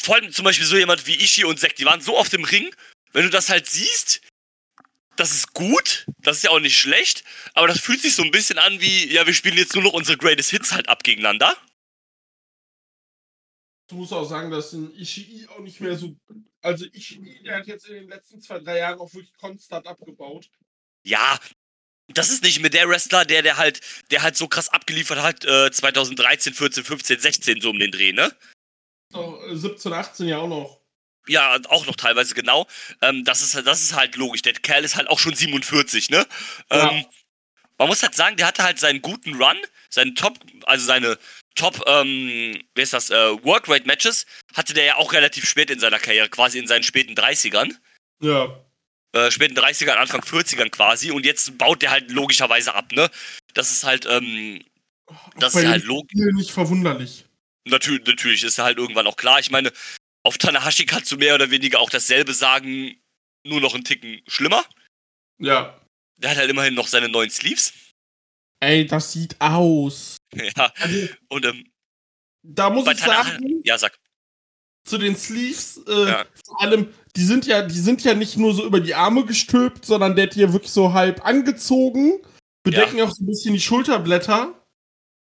vor 0.00 0.16
allem 0.16 0.32
zum 0.32 0.44
Beispiel 0.44 0.66
so 0.66 0.76
jemand 0.76 1.06
wie 1.06 1.14
Ishii 1.14 1.44
und 1.44 1.58
Zack, 1.58 1.76
die 1.76 1.84
waren 1.84 2.00
so 2.00 2.16
oft 2.16 2.32
im 2.34 2.44
Ring 2.44 2.74
wenn 3.12 3.24
du 3.24 3.30
das 3.30 3.48
halt 3.48 3.68
siehst, 3.68 4.20
das 5.16 5.32
ist 5.32 5.52
gut, 5.52 6.06
das 6.18 6.38
ist 6.38 6.44
ja 6.44 6.50
auch 6.50 6.60
nicht 6.60 6.78
schlecht, 6.78 7.22
aber 7.54 7.68
das 7.68 7.80
fühlt 7.80 8.00
sich 8.00 8.14
so 8.14 8.22
ein 8.22 8.30
bisschen 8.30 8.58
an 8.58 8.80
wie, 8.80 9.12
ja, 9.12 9.26
wir 9.26 9.34
spielen 9.34 9.58
jetzt 9.58 9.74
nur 9.74 9.84
noch 9.84 9.92
unsere 9.92 10.16
Greatest 10.16 10.50
Hits 10.50 10.72
halt 10.72 10.88
ab 10.88 11.04
gegeneinander. 11.04 11.56
Du 13.92 13.98
musst 13.98 14.14
auch 14.14 14.24
sagen, 14.24 14.50
dass 14.50 14.72
ein 14.72 14.90
Ishii 14.98 15.46
auch 15.48 15.58
nicht 15.58 15.78
mehr 15.82 15.98
so. 15.98 16.16
Also 16.62 16.86
Ishii, 16.86 17.42
der 17.44 17.56
hat 17.56 17.66
jetzt 17.66 17.86
in 17.86 17.94
den 17.94 18.08
letzten 18.08 18.40
zwei, 18.40 18.58
drei 18.58 18.78
Jahren 18.78 18.98
auch 18.98 19.12
wirklich 19.12 19.34
konstant 19.34 19.86
abgebaut. 19.86 20.48
Ja, 21.04 21.38
das 22.08 22.30
ist 22.30 22.42
nicht 22.42 22.60
mehr 22.60 22.70
der 22.70 22.88
Wrestler, 22.88 23.26
der, 23.26 23.42
der 23.42 23.58
halt, 23.58 23.82
der 24.10 24.22
halt 24.22 24.38
so 24.38 24.48
krass 24.48 24.70
abgeliefert 24.70 25.20
hat, 25.20 25.44
äh, 25.44 25.70
2013, 25.70 26.54
14, 26.54 26.84
15, 26.84 27.20
16, 27.20 27.60
so 27.60 27.68
um 27.68 27.78
den 27.78 27.92
Dreh, 27.92 28.14
ne? 28.14 28.34
17, 29.52 29.92
18 29.92 30.28
ja 30.28 30.38
auch 30.38 30.48
noch. 30.48 30.80
Ja, 31.26 31.60
auch 31.68 31.84
noch 31.84 31.96
teilweise 31.96 32.34
genau. 32.34 32.66
Ähm, 33.02 33.26
das, 33.26 33.42
ist, 33.42 33.54
das 33.66 33.82
ist 33.82 33.94
halt 33.94 34.16
logisch. 34.16 34.40
Der 34.40 34.54
Kerl 34.54 34.84
ist 34.84 34.96
halt 34.96 35.08
auch 35.08 35.18
schon 35.18 35.34
47, 35.34 36.08
ne? 36.08 36.26
Ja. 36.70 36.90
Ähm, 36.90 37.04
man 37.76 37.88
muss 37.88 38.02
halt 38.02 38.14
sagen, 38.14 38.38
der 38.38 38.46
hatte 38.46 38.62
halt 38.62 38.78
seinen 38.78 39.02
guten 39.02 39.34
Run, 39.34 39.58
seinen 39.90 40.14
Top, 40.14 40.38
also 40.64 40.86
seine 40.86 41.18
Top, 41.54 41.82
ähm, 41.86 42.62
wie 42.74 42.82
ist 42.82 42.92
das, 42.92 43.10
äh, 43.10 43.44
Workrate 43.44 43.86
Matches 43.86 44.26
hatte 44.54 44.74
der 44.74 44.84
ja 44.84 44.96
auch 44.96 45.12
relativ 45.12 45.48
spät 45.48 45.70
in 45.70 45.78
seiner 45.78 45.98
Karriere, 45.98 46.28
quasi 46.28 46.58
in 46.58 46.66
seinen 46.66 46.82
späten 46.82 47.14
30ern. 47.14 47.74
Ja. 48.20 48.58
Äh, 49.12 49.30
späten 49.30 49.56
30ern, 49.56 49.96
Anfang 49.96 50.22
40ern 50.22 50.70
quasi. 50.70 51.10
Und 51.10 51.26
jetzt 51.26 51.58
baut 51.58 51.82
der 51.82 51.90
halt 51.90 52.10
logischerweise 52.10 52.74
ab, 52.74 52.92
ne? 52.92 53.10
Das 53.54 53.70
ist 53.70 53.84
halt, 53.84 54.06
ähm, 54.06 54.64
das 55.38 55.54
ist 55.54 55.66
halt 55.66 55.84
logisch. 55.84 56.12
Nicht 56.34 56.52
verwunderlich. 56.52 57.26
Natürlich, 57.64 58.06
natürlich 58.06 58.42
ist 58.42 58.58
halt 58.58 58.78
irgendwann 58.78 59.06
auch 59.06 59.16
klar. 59.16 59.38
Ich 59.38 59.50
meine, 59.50 59.72
auf 60.24 60.38
Tanahashi 60.38 60.86
kannst 60.86 61.12
du 61.12 61.16
mehr 61.16 61.34
oder 61.34 61.50
weniger 61.50 61.80
auch 61.80 61.90
dasselbe 61.90 62.32
sagen, 62.32 62.96
nur 63.44 63.60
noch 63.60 63.74
einen 63.74 63.84
Ticken 63.84 64.22
schlimmer. 64.26 64.64
Ja. 65.38 65.78
Der 66.16 66.30
hat 66.30 66.36
halt 66.38 66.50
immerhin 66.50 66.74
noch 66.74 66.86
seine 66.86 67.08
neuen 67.08 67.30
Sleeves. 67.30 67.72
Ey, 68.60 68.86
das 68.86 69.12
sieht 69.12 69.40
aus. 69.40 70.16
Ja. 70.56 70.72
Also, 70.80 71.08
und 71.28 71.44
ähm, 71.44 71.64
da 72.42 72.70
muss 72.70 72.90
ich 72.90 72.98
sagen. 72.98 73.60
Ja, 73.64 73.76
sag. 73.76 73.98
Zu 74.84 74.98
den 74.98 75.14
Sleeves, 75.14 75.80
äh, 75.86 76.08
ja. 76.08 76.24
vor 76.44 76.60
allem, 76.60 76.88
die 77.14 77.24
sind 77.24 77.46
ja, 77.46 77.62
die 77.62 77.78
sind 77.78 78.02
ja 78.02 78.14
nicht 78.14 78.36
nur 78.36 78.54
so 78.54 78.64
über 78.64 78.80
die 78.80 78.94
Arme 78.94 79.24
gestülpt, 79.24 79.84
sondern 79.84 80.16
der 80.16 80.26
hat 80.26 80.34
hier 80.34 80.52
wirklich 80.52 80.72
so 80.72 80.92
halb 80.92 81.24
angezogen, 81.24 82.18
bedecken 82.64 82.96
ja. 82.96 83.04
auch 83.04 83.12
so 83.12 83.22
ein 83.22 83.26
bisschen 83.26 83.54
die 83.54 83.60
Schulterblätter. 83.60 84.54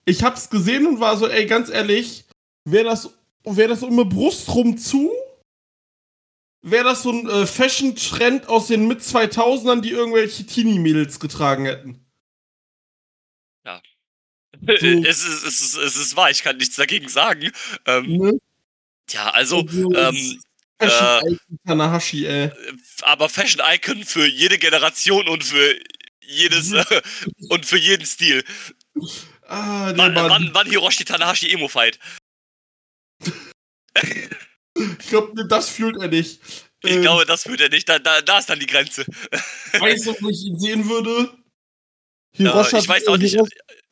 Ich 0.05 0.23
hab's 0.23 0.49
gesehen 0.49 0.87
und 0.87 0.99
war 0.99 1.15
so, 1.17 1.27
ey, 1.27 1.45
ganz 1.45 1.69
ehrlich, 1.69 2.25
wäre 2.65 2.85
das 2.85 3.11
wäre 3.45 3.69
das 3.69 3.83
um 3.83 3.93
eine 3.93 4.05
Brust 4.05 4.53
rum 4.53 4.77
zu? 4.77 5.11
Wäre 6.61 6.85
das 6.85 7.03
so 7.03 7.11
ein 7.11 7.29
äh, 7.29 7.45
Fashion-Trend 7.45 8.49
aus 8.49 8.67
den 8.67 8.87
Mit-2000ern, 8.87 9.81
die 9.81 9.91
irgendwelche 9.91 10.45
Teenie-Mädels 10.45 11.19
getragen 11.19 11.65
hätten? 11.65 12.04
So. 14.67 14.73
Es, 14.73 15.23
ist, 15.23 15.43
es, 15.43 15.61
ist, 15.61 15.77
es 15.77 15.95
ist 15.95 16.15
wahr, 16.15 16.31
ich 16.31 16.43
kann 16.43 16.57
nichts 16.57 16.75
dagegen 16.75 17.09
sagen. 17.09 17.51
Ähm, 17.85 18.17
ne? 18.17 18.39
Ja, 19.11 19.29
also. 19.29 19.59
Ähm, 19.69 20.41
Fashion 20.77 21.07
Icon 21.23 21.33
äh, 21.33 21.67
Tanahashi, 21.67 22.25
ey. 22.25 22.51
Aber 23.01 23.29
Fashion 23.29 23.61
Icon 23.65 24.03
für 24.03 24.25
jede 24.25 24.57
Generation 24.57 25.27
und 25.27 25.43
für 25.43 25.79
jedes 26.21 26.71
mhm. 26.71 26.77
äh, 26.89 27.01
und 27.49 27.65
für 27.65 27.77
jeden 27.77 28.05
Stil. 28.05 28.43
Ah, 29.47 29.93
wann, 29.95 30.15
wann, 30.15 30.49
wann 30.53 30.67
Hiroshi 30.67 31.05
Tanahashi 31.05 31.51
Emo 31.51 31.67
Fight? 31.67 31.99
ich 33.93 35.07
glaube, 35.07 35.47
das 35.47 35.69
fühlt 35.69 35.97
er 35.97 36.07
nicht. 36.07 36.41
Ich 36.83 36.91
ähm, 36.91 37.01
glaube, 37.01 37.25
das 37.25 37.43
fühlt 37.43 37.61
er 37.61 37.69
nicht. 37.69 37.87
Da, 37.87 37.99
da, 37.99 38.21
da 38.21 38.39
ist 38.39 38.49
dann 38.49 38.59
die 38.59 38.67
Grenze. 38.67 39.05
Weißt 39.79 40.07
du, 40.07 40.15
wo 40.21 40.29
ich 40.29 40.43
ihn 40.45 40.59
sehen 40.59 40.89
würde? 40.89 41.31
Hiroshi, 42.35 42.77
ja, 42.77 43.11
auch 43.11 43.17
nicht. 43.17 43.37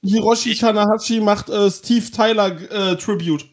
Hiroshi 0.03 0.51
ich, 0.51 0.59
Tanahashi 0.59 1.19
macht 1.19 1.49
äh, 1.49 1.71
Steve 1.71 2.11
Tyler 2.11 2.49
äh, 2.71 2.97
Tribute. 2.97 3.45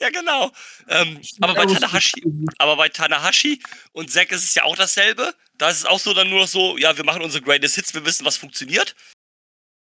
Ja, 0.00 0.10
genau. 0.10 0.52
Ähm, 0.88 1.20
aber, 1.40 1.54
bei 1.54 1.66
Tanahashi, 1.66 2.22
aber 2.58 2.76
bei 2.76 2.88
Tanahashi 2.88 3.60
und 3.92 4.10
Zack 4.10 4.30
ist 4.30 4.44
es 4.44 4.54
ja 4.54 4.62
auch 4.62 4.76
dasselbe. 4.76 5.34
Da 5.58 5.68
ist 5.70 5.78
es 5.78 5.84
auch 5.84 5.98
so 5.98 6.14
dann 6.14 6.30
nur 6.30 6.40
noch 6.40 6.48
so, 6.48 6.78
ja, 6.78 6.96
wir 6.96 7.04
machen 7.04 7.22
unsere 7.22 7.42
Greatest 7.42 7.74
Hits, 7.74 7.94
wir 7.94 8.04
wissen, 8.04 8.24
was 8.24 8.36
funktioniert. 8.36 8.94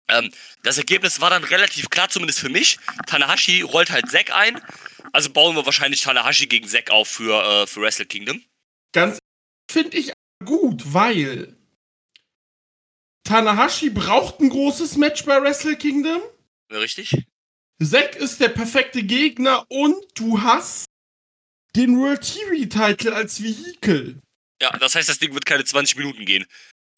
Ähm, 0.09 0.31
das 0.63 0.79
Ergebnis 0.79 1.21
war 1.21 1.31
dann 1.31 1.45
relativ 1.45 1.91
klar, 1.91 2.09
zumindest 2.09 2.39
für 2.39 2.49
mich. 2.49 2.79
Tanahashi 3.07 3.63
rollt 3.63 3.91
halt 3.91 4.09
Zack 4.11 4.33
ein. 4.33 4.61
Also 5.13 5.31
bauen 5.31 5.57
wir 5.57 5.67
wahrscheinlich 5.67 6.03
Tanahashi 6.03 6.47
gegen 6.47 6.69
Zack 6.69 6.91
auf 6.91 7.09
für, 7.09 7.43
äh, 7.43 7.67
für 7.67 7.81
Wrestle 7.81 8.07
Kingdom. 8.07 8.45
Ganz 8.93 9.19
finde 9.71 9.97
ich 9.97 10.13
gut, 10.45 10.83
weil 10.93 11.57
Tanahashi 13.25 13.91
braucht 13.91 14.41
ein 14.41 14.49
großes 14.51 14.97
Match 14.97 15.25
bei 15.25 15.41
Wrestle 15.41 15.77
Kingdom. 15.77 16.23
Richtig? 16.73 17.17
Zack 17.83 18.17
ist 18.17 18.41
der 18.41 18.49
perfekte 18.51 19.03
Gegner 19.03 19.65
und 19.69 19.97
du 20.15 20.43
hast 20.43 20.85
den 21.77 21.99
World 21.99 22.23
TV 22.23 22.67
Title 22.69 23.15
als 23.15 23.43
Vehikel. 23.43 24.21
Ja, 24.61 24.71
das 24.79 24.95
heißt, 24.95 25.09
das 25.09 25.19
Ding 25.19 25.33
wird 25.35 25.47
keine 25.47 25.65
20 25.65 25.97
Minuten 25.97 26.25
gehen. 26.27 26.47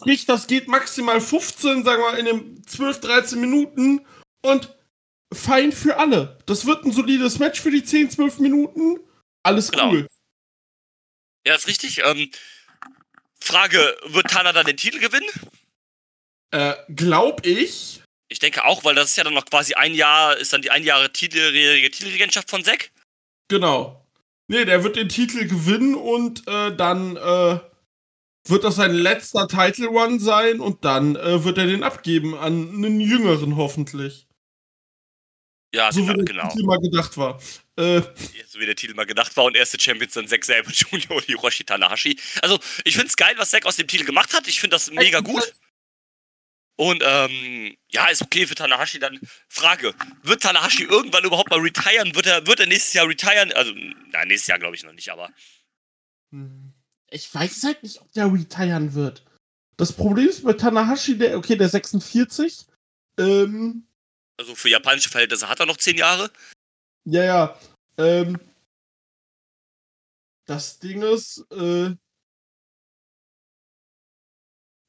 Sprich, 0.01 0.25
das 0.27 0.47
geht 0.49 0.67
maximal 0.67 1.21
15, 1.21 1.85
sagen 1.85 2.03
wir, 2.03 2.19
in 2.19 2.25
den 2.25 2.67
12, 2.67 3.01
13 3.01 3.41
Minuten 3.41 4.05
und 4.43 4.75
fein 5.33 5.71
für 5.71 5.97
alle. 5.99 6.39
Das 6.47 6.67
wird 6.67 6.85
ein 6.85 6.93
solides 6.93 7.39
Match 7.39 7.61
für 7.61 7.71
die 7.71 7.85
10, 7.85 8.11
12 8.11 8.39
Minuten. 8.41 8.99
Alles 9.45 9.71
Genau. 9.71 9.91
cool. 9.93 10.09
Ja, 11.47 11.55
ist 11.55 11.69
richtig. 11.69 12.01
Ähm, 12.05 12.31
Frage, 13.41 13.97
wird 14.07 14.29
Tana 14.29 14.53
dann 14.53 14.67
den 14.67 14.77
Titel 14.77 14.99
gewinnen? 14.99 15.29
Äh, 16.53 16.75
glaub 16.95 17.45
ich. 17.47 18.03
Ich 18.29 18.39
denke 18.39 18.65
auch, 18.65 18.85
weil 18.85 18.95
das 18.95 19.11
ist 19.11 19.17
ja 19.17 19.25
dann 19.25 19.35
noch 19.35 19.45
quasi 19.45 19.75
ein 19.75 19.95
Jahr, 19.95 20.37
ist 20.37 20.53
dann 20.53 20.63
die 20.63 20.71
ein 20.71 20.85
Jahre 20.85 21.13
Titelregentschaft 21.13 22.49
von 22.49 22.65
Zack. 22.65 22.91
Genau. 23.49 24.07
Nee, 24.49 24.65
der 24.65 24.85
wird 24.85 24.97
den 24.97 25.09
Titel 25.09 25.47
gewinnen 25.47 25.95
und 25.95 26.47
äh, 26.49 26.75
dann 26.75 27.17
äh, 27.17 27.59
wird 28.49 28.65
das 28.65 28.77
sein 28.77 28.93
letzter 28.93 29.49
Title 29.49 29.89
Run 29.89 30.19
sein 30.19 30.61
und 30.61 30.85
dann 30.85 31.17
äh, 31.17 31.45
wird 31.45 31.59
er 31.59 31.67
den 31.67 31.83
abgeben 31.83 32.35
an 32.35 32.69
einen 32.69 33.01
Jüngeren 33.01 33.57
hoffentlich. 33.57 34.27
Ja, 35.75 35.91
so 35.91 36.07
wie 36.07 36.15
der 36.15 36.25
genau. 36.25 36.49
Titel 36.49 36.65
mal 36.65 36.79
gedacht 36.79 37.17
war. 37.17 37.41
Äh, 37.77 38.03
So 38.47 38.61
wie 38.61 38.67
der 38.67 38.77
Titel 38.77 38.95
mal 38.95 39.07
gedacht 39.07 39.35
war 39.37 39.45
und 39.45 39.57
erste 39.57 39.81
Champions 39.81 40.13
dann 40.13 40.29
Zack 40.29 40.45
selber 40.45 40.71
Junior 40.73 41.17
und 41.17 41.25
Hiroshi 41.25 41.65
Tanahashi. 41.65 42.19
Also, 42.43 42.59
ich 42.85 42.97
find's 42.97 43.17
geil, 43.17 43.35
was 43.39 43.51
Zack 43.51 43.65
aus 43.65 43.77
dem 43.77 43.87
Titel 43.87 44.05
gemacht 44.05 44.35
hat. 44.35 44.47
Ich 44.49 44.61
finde 44.61 44.75
das 44.75 44.91
mega 44.91 45.21
gut. 45.21 45.55
Und 46.83 47.01
ähm, 47.07 47.77
ja, 47.93 48.09
ist 48.09 48.23
okay 48.23 48.45
für 48.45 48.57
Tanahashi. 48.57 48.99
Dann 48.99 49.21
Frage: 49.49 49.95
Wird 50.25 50.43
Tanahashi 50.43 50.83
irgendwann 50.83 51.23
überhaupt 51.25 51.49
mal 51.49 51.61
retiren? 51.61 52.13
Wird 52.17 52.27
er, 52.27 52.45
wird 52.49 52.59
er 52.59 52.67
nächstes 52.67 52.95
Jahr 52.95 53.07
retiren? 53.07 53.53
Also, 53.53 53.73
na, 54.11 54.25
nächstes 54.25 54.49
Jahr 54.49 54.59
glaube 54.59 54.75
ich 54.75 54.83
noch 54.83 54.93
nicht, 54.93 55.09
aber. 55.09 55.31
ich 57.09 57.33
weiß 57.33 57.63
halt 57.63 57.85
nicht, 57.85 58.01
ob 58.01 58.13
der 58.15 58.33
retiren 58.33 58.95
wird. 58.95 59.25
Das 59.77 59.93
Problem 59.93 60.27
ist 60.29 60.43
bei 60.43 60.55
Tanahashi, 60.55 61.17
der, 61.17 61.39
okay, 61.39 61.55
der 61.55 61.69
46. 61.69 62.67
Ähm, 63.17 63.87
Also 64.37 64.57
für 64.57 64.69
japanische 64.69 65.09
Verhältnisse 65.09 65.49
hat 65.49 65.61
er 65.61 65.67
noch 65.67 65.77
10 65.77 65.99
Jahre. 65.99 66.33
Ja, 67.05 67.23
ja. 67.23 67.61
Ähm, 67.97 68.41
das 70.47 70.81
Ding 70.81 71.03
ist, 71.03 71.47
äh, 71.53 71.95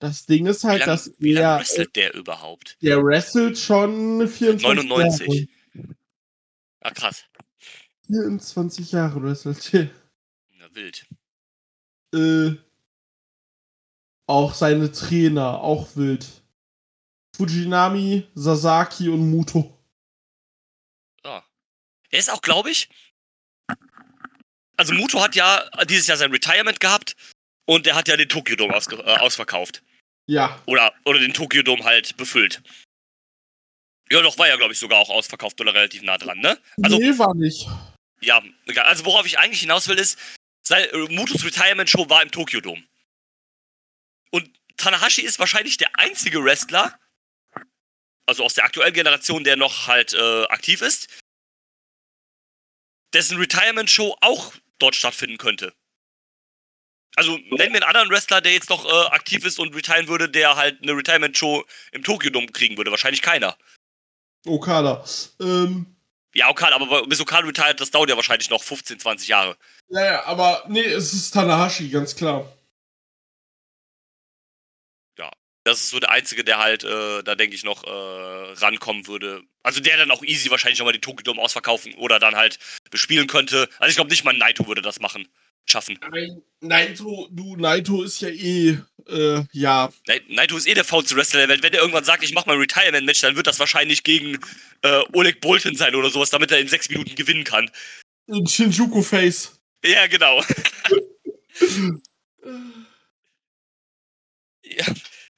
das 0.04 0.26
Ding 0.26 0.48
ist 0.48 0.64
Wie 0.64 0.68
halt, 0.68 0.86
dass 0.86 1.14
wie 1.18 1.34
lang 1.34 1.44
er, 1.44 1.60
wrestelt 1.60 1.96
der 1.96 2.14
überhaupt? 2.14 2.78
der 2.82 3.02
wrestelt 3.02 3.58
schon 3.58 4.28
24 4.28 4.90
99. 4.90 5.28
Jahre. 5.74 5.96
Ah, 6.82 6.92
krass. 6.92 7.24
24 8.08 8.92
Jahre 8.92 9.24
wrestelt 9.24 9.74
er. 9.74 9.90
Na, 10.58 10.76
wild. 10.76 11.08
Äh, 12.14 12.58
auch 14.28 14.54
seine 14.54 14.92
Trainer, 14.92 15.62
auch 15.62 15.96
wild. 15.96 16.28
Fujinami, 17.38 18.28
Sasaki 18.36 19.08
und 19.08 19.32
Muto. 19.32 19.80
Ja. 21.24 21.46
Er 22.10 22.20
ist 22.20 22.30
auch, 22.30 22.42
glaube 22.42 22.72
ich. 22.72 22.90
Also 24.76 24.94
Muto 24.94 25.22
hat 25.22 25.36
ja 25.36 25.64
dieses 25.86 26.08
Jahr 26.08 26.18
sein 26.18 26.32
Retirement 26.32 26.82
gehabt 26.82 27.16
und 27.66 27.88
er 27.88 27.96
hat 27.96 28.10
ja 28.10 28.18
den 28.18 28.28
Tokyo 28.28 28.58
Dome 28.58 28.74
äh, 28.74 29.18
ausverkauft. 29.20 29.82
Ja, 30.26 30.62
Oder, 30.66 30.94
oder 31.06 31.20
den 31.20 31.34
Tokyo 31.34 31.64
Dome 31.64 31.84
halt 31.84 32.16
befüllt. 32.18 32.62
Ja, 34.10 34.22
doch, 34.22 34.38
war 34.38 34.48
ja, 34.48 34.56
glaube 34.56 34.74
ich, 34.74 34.80
sogar 34.80 35.00
auch 35.00 35.10
ausverkauft 35.10 35.60
oder 35.60 35.74
relativ 35.74 36.02
nah 36.02 36.18
dran, 36.18 36.40
ne? 36.40 36.60
Also, 36.82 36.98
nee, 36.98 37.18
war 37.18 37.34
nicht. 37.34 37.68
ja, 38.22 38.42
egal. 38.66 38.86
also 38.86 39.06
worauf 39.06 39.26
ich 39.26 39.40
eigentlich 39.40 39.62
hinaus 39.62 39.88
will, 39.88 39.98
ist, 39.98 40.18
sein, 40.66 40.86
äh, 40.92 40.98
Mutos 41.14 41.44
Retirement 41.44 41.90
Show 41.90 42.10
war 42.10 42.22
im 42.22 42.32
Tokyo 42.32 42.62
Dome. 42.62 42.84
Und 44.32 44.50
Tanahashi 44.78 45.22
ist 45.22 45.40
wahrscheinlich 45.40 45.78
der 45.78 45.98
einzige 46.00 46.44
Wrestler, 46.44 46.98
also 48.26 48.44
aus 48.46 48.54
der 48.54 48.64
aktuellen 48.64 48.94
Generation, 48.94 49.44
der 49.44 49.58
noch 49.58 49.88
halt 49.88 50.14
äh, 50.14 50.46
aktiv 50.46 50.82
ist, 50.82 51.10
dessen 53.14 53.38
Retirement 53.38 53.90
Show 53.90 54.16
auch 54.22 54.54
dort 54.80 54.96
stattfinden 54.96 55.38
könnte. 55.38 55.74
Also 57.16 57.38
nennen 57.38 57.52
wir 57.58 57.66
einen 57.66 57.84
anderen 57.84 58.10
Wrestler, 58.10 58.42
der 58.42 58.54
jetzt 58.54 58.70
noch 58.70 58.86
äh, 58.86 59.08
aktiv 59.10 59.46
ist 59.46 59.60
und 59.60 59.76
retiren 59.76 60.08
würde, 60.08 60.30
der 60.30 60.56
halt 60.56 60.82
eine 60.82 60.94
Retirement 60.94 61.38
Show 61.38 61.64
im 61.92 62.04
Tokyo 62.04 62.32
Dome 62.32 62.48
kriegen 62.48 62.78
würde. 62.78 62.92
Wahrscheinlich 62.92 63.22
keiner. 63.22 63.58
Okada. 64.46 65.04
Ähm, 65.40 65.96
Ja, 66.34 66.50
Okada, 66.50 66.76
aber 66.76 67.06
bis 67.08 67.22
Okada 67.22 67.46
retired, 67.48 67.80
das 67.80 67.92
dauert 67.92 68.10
ja 68.10 68.16
wahrscheinlich 68.16 68.50
noch 68.50 68.64
15, 68.64 69.00
20 69.00 69.28
Jahre. 69.28 69.56
ja, 69.90 70.04
ja, 70.04 70.26
aber 70.26 70.64
nee, 70.68 70.82
es 70.82 71.14
ist 71.14 71.32
Tanahashi, 71.32 71.90
ganz 71.90 72.16
klar. 72.16 72.52
Das 75.66 75.80
ist 75.80 75.92
so 75.92 76.00
der 76.00 76.12
einzige, 76.12 76.44
der 76.44 76.58
halt, 76.58 76.84
äh, 76.84 77.24
da 77.24 77.36
denke 77.36 77.56
ich 77.56 77.64
noch, 77.64 77.86
äh, 77.86 77.90
rankommen 77.90 79.08
würde. 79.08 79.44
Also 79.64 79.80
der 79.80 79.96
dann 79.96 80.12
auch 80.12 80.22
easy 80.24 80.52
wahrscheinlich 80.52 80.80
nochmal 80.80 80.94
die 80.94 81.00
Tokyo 81.00 81.24
Dome 81.24 81.42
ausverkaufen 81.42 81.94
oder 81.96 82.20
dann 82.20 82.36
halt 82.36 82.60
bespielen 82.92 83.28
könnte. 83.28 83.70
Also 83.80 83.90
ich 83.90 83.96
glaube 83.96 84.12
nicht 84.12 84.26
mal 84.26 84.34
Naito 84.34 84.68
würde 84.68 84.82
das 84.82 85.00
machen. 85.00 85.28
Schaffen. 85.66 85.98
Nein, 86.12 86.42
Naito, 86.60 87.28
du, 87.32 87.56
Naito 87.56 88.04
ist 88.04 88.22
ja 88.22 88.30
eh, 88.30 88.78
äh, 89.08 89.44
ja. 89.52 89.92
Na- 90.08 90.16
Naito 90.28 90.58
ist 90.58 90.68
eh 90.68 90.74
der 90.74 90.84
faulste 90.86 91.16
Wrestler 91.16 91.40
der 91.42 91.50
Welt. 91.50 91.64
Wenn 91.64 91.72
der 91.72 91.82
irgendwann 91.82 92.04
sagt, 92.04 92.24
ich 92.24 92.34
mach 92.34 92.46
mal 92.46 92.54
ein 92.54 92.60
Retirement-Match, 92.60 93.22
dann 93.22 93.36
wird 93.36 93.48
das 93.48 93.60
wahrscheinlich 93.60 94.04
gegen 94.04 94.40
äh, 94.82 95.02
Oleg 95.14 95.42
Bolton 95.42 95.76
sein 95.76 95.96
oder 95.96 96.10
sowas, 96.10 96.30
damit 96.30 96.52
er 96.52 96.60
in 96.60 96.68
sechs 96.68 96.90
Minuten 96.90 97.16
gewinnen 97.16 97.44
kann. 97.44 97.70
Ein 98.30 98.46
Shinjuku-Face. 98.48 99.60
Ja, 99.86 100.08
genau. 100.08 100.42
ja, 104.64 104.86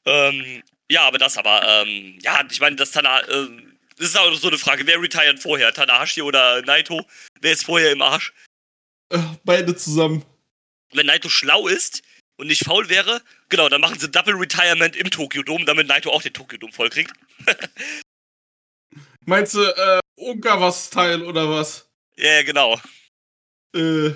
ähm, 0.06 0.64
ja, 0.90 1.02
aber 1.08 1.18
das 1.18 1.38
aber, 1.38 1.64
ähm, 1.68 2.20
ja, 2.22 2.44
ich 2.50 2.60
meine, 2.60 2.76
das 2.76 2.92
Tana, 2.92 3.28
ähm, 3.30 3.78
das 3.98 4.10
ist 4.10 4.18
auch 4.18 4.34
so 4.36 4.50
eine 4.50 4.58
Frage, 4.58 4.86
wer 4.86 5.02
retired 5.02 5.40
vorher, 5.40 5.74
Tanahashi 5.74 6.22
oder 6.22 6.62
Naito? 6.62 7.04
Wer 7.42 7.54
ist 7.54 7.66
vorher 7.66 7.92
im 7.92 8.02
Arsch? 8.02 8.34
Äh, 9.10 9.20
beide 9.44 9.76
zusammen. 9.76 10.26
Wenn 10.94 11.08
Naito 11.08 11.30
schlau 11.30 11.68
ist 11.68 12.04
und 12.38 12.48
nicht 12.48 12.64
faul 12.66 12.90
wäre, 12.90 13.22
genau, 13.50 13.70
dann 13.70 13.82
machen 13.82 14.00
sie 14.00 14.10
Double 14.10 14.36
Retirement 14.36 14.96
im 14.96 15.10
Tokyo 15.10 15.44
Dome, 15.44 15.66
damit 15.66 15.88
Naito 15.88 16.12
auch 16.12 16.22
den 16.22 16.34
Tokyo 16.34 16.58
Dome 16.58 16.74
vollkriegt. 16.74 17.14
Meinst 19.26 19.56
du, 19.56 19.62
äh, 19.62 20.00
Ungawa-Style 20.18 21.26
oder 21.26 21.50
was? 21.50 21.90
Ja, 22.16 22.34
ja, 22.34 22.44
genau. 22.44 22.80
Äh, 23.76 24.10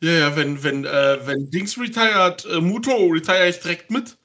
ja, 0.00 0.12
ja, 0.12 0.36
wenn, 0.36 0.62
wenn, 0.62 0.84
äh, 0.84 1.26
wenn 1.26 1.50
Dings 1.50 1.78
retired, 1.78 2.44
äh, 2.46 2.60
Muto 2.60 3.06
retire 3.06 3.48
ich 3.48 3.60
direkt 3.60 3.90
mit. 3.90 4.16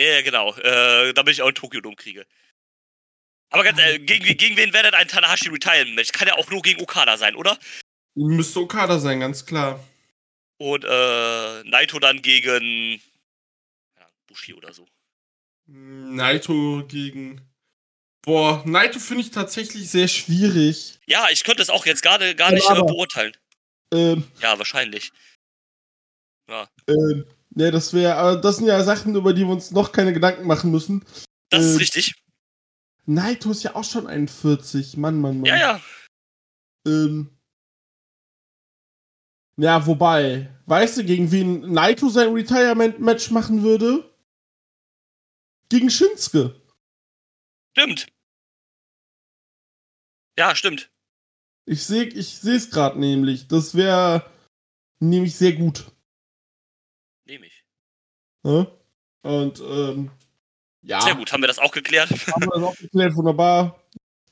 Ja, 0.00 0.06
ja, 0.06 0.22
genau, 0.22 0.54
äh, 0.56 1.12
damit 1.12 1.34
ich 1.34 1.42
auch 1.42 1.46
einen 1.46 1.54
Tokyo 1.54 1.80
Dome 1.80 1.96
kriege. 1.96 2.26
Aber 3.50 3.64
ganz 3.64 3.78
ehrlich, 3.78 4.06
gegen, 4.06 4.36
gegen 4.36 4.56
wen 4.56 4.72
wäre 4.72 4.84
denn 4.84 4.94
ein 4.94 5.08
Tanahashi 5.08 5.48
Retirement 5.48 5.94
Match? 5.94 6.12
Kann 6.12 6.28
ja 6.28 6.34
auch 6.34 6.50
nur 6.50 6.62
gegen 6.62 6.80
Okada 6.82 7.16
sein, 7.16 7.34
oder? 7.34 7.58
Müsste 8.26 8.60
Okada 8.60 8.98
sein, 8.98 9.20
ganz 9.20 9.46
klar. 9.46 9.78
Und 10.58 10.84
äh, 10.84 11.62
Naito 11.64 11.98
dann 12.00 12.20
gegen 12.20 13.00
ja, 13.96 14.08
Bushi 14.26 14.54
oder 14.54 14.72
so. 14.72 14.86
Naito 15.66 16.84
gegen. 16.88 17.40
Boah, 18.22 18.62
Naito 18.66 18.98
finde 18.98 19.22
ich 19.22 19.30
tatsächlich 19.30 19.88
sehr 19.90 20.08
schwierig. 20.08 20.98
Ja, 21.06 21.28
ich 21.30 21.44
könnte 21.44 21.62
es 21.62 21.70
auch 21.70 21.86
jetzt 21.86 22.02
gerade 22.02 22.34
gar 22.34 22.50
nicht 22.50 22.68
äh, 22.68 22.74
beurteilen. 22.74 23.36
Ähm, 23.94 24.24
Ja, 24.40 24.58
wahrscheinlich. 24.58 25.12
ähm, 26.88 27.24
ja, 27.54 27.70
das 27.70 27.92
wäre, 27.94 28.16
aber 28.16 28.36
das 28.40 28.56
sind 28.56 28.66
ja 28.66 28.82
Sachen, 28.82 29.14
über 29.14 29.32
die 29.32 29.42
wir 29.42 29.52
uns 29.52 29.70
noch 29.70 29.92
keine 29.92 30.12
Gedanken 30.12 30.46
machen 30.46 30.70
müssen. 30.70 31.04
Das 31.50 31.64
ist 31.64 31.74
Äh, 31.76 31.78
richtig. 31.78 32.14
Naito 33.06 33.50
ist 33.50 33.62
ja 33.62 33.74
auch 33.74 33.84
schon 33.84 34.06
41. 34.06 34.96
Mann, 34.96 35.20
Mann, 35.20 35.38
Mann. 35.40 35.46
Ja, 35.46 35.56
ja. 35.56 35.82
Ähm, 36.86 37.37
ja, 39.58 39.86
wobei, 39.86 40.48
weißt 40.66 40.98
du, 40.98 41.04
gegen 41.04 41.32
wen 41.32 41.72
Naito 41.72 42.08
sein 42.08 42.32
Retirement-Match 42.32 43.32
machen 43.32 43.62
würde? 43.64 44.08
Gegen 45.68 45.90
Shinsuke. 45.90 46.54
Stimmt. 47.76 48.06
Ja, 50.38 50.54
stimmt. 50.54 50.90
Ich 51.66 51.84
sehe 51.84 52.04
ich 52.04 52.42
es 52.44 52.70
gerade 52.70 52.98
nämlich. 53.00 53.48
Das 53.48 53.74
wäre 53.74 54.24
nämlich 55.00 55.34
sehr 55.34 55.52
gut. 55.52 55.90
Nehme 57.26 57.46
ich. 57.46 57.64
Ne? 58.44 58.70
Und, 59.22 59.60
ähm, 59.60 60.10
Ja, 60.82 61.00
Sehr 61.02 61.16
gut, 61.16 61.32
haben 61.32 61.42
wir 61.42 61.48
das 61.48 61.58
auch 61.58 61.72
geklärt. 61.72 62.10
haben 62.32 62.42
wir 62.42 62.50
das 62.54 62.62
auch 62.62 62.76
geklärt, 62.76 63.16
wunderbar. 63.16 63.82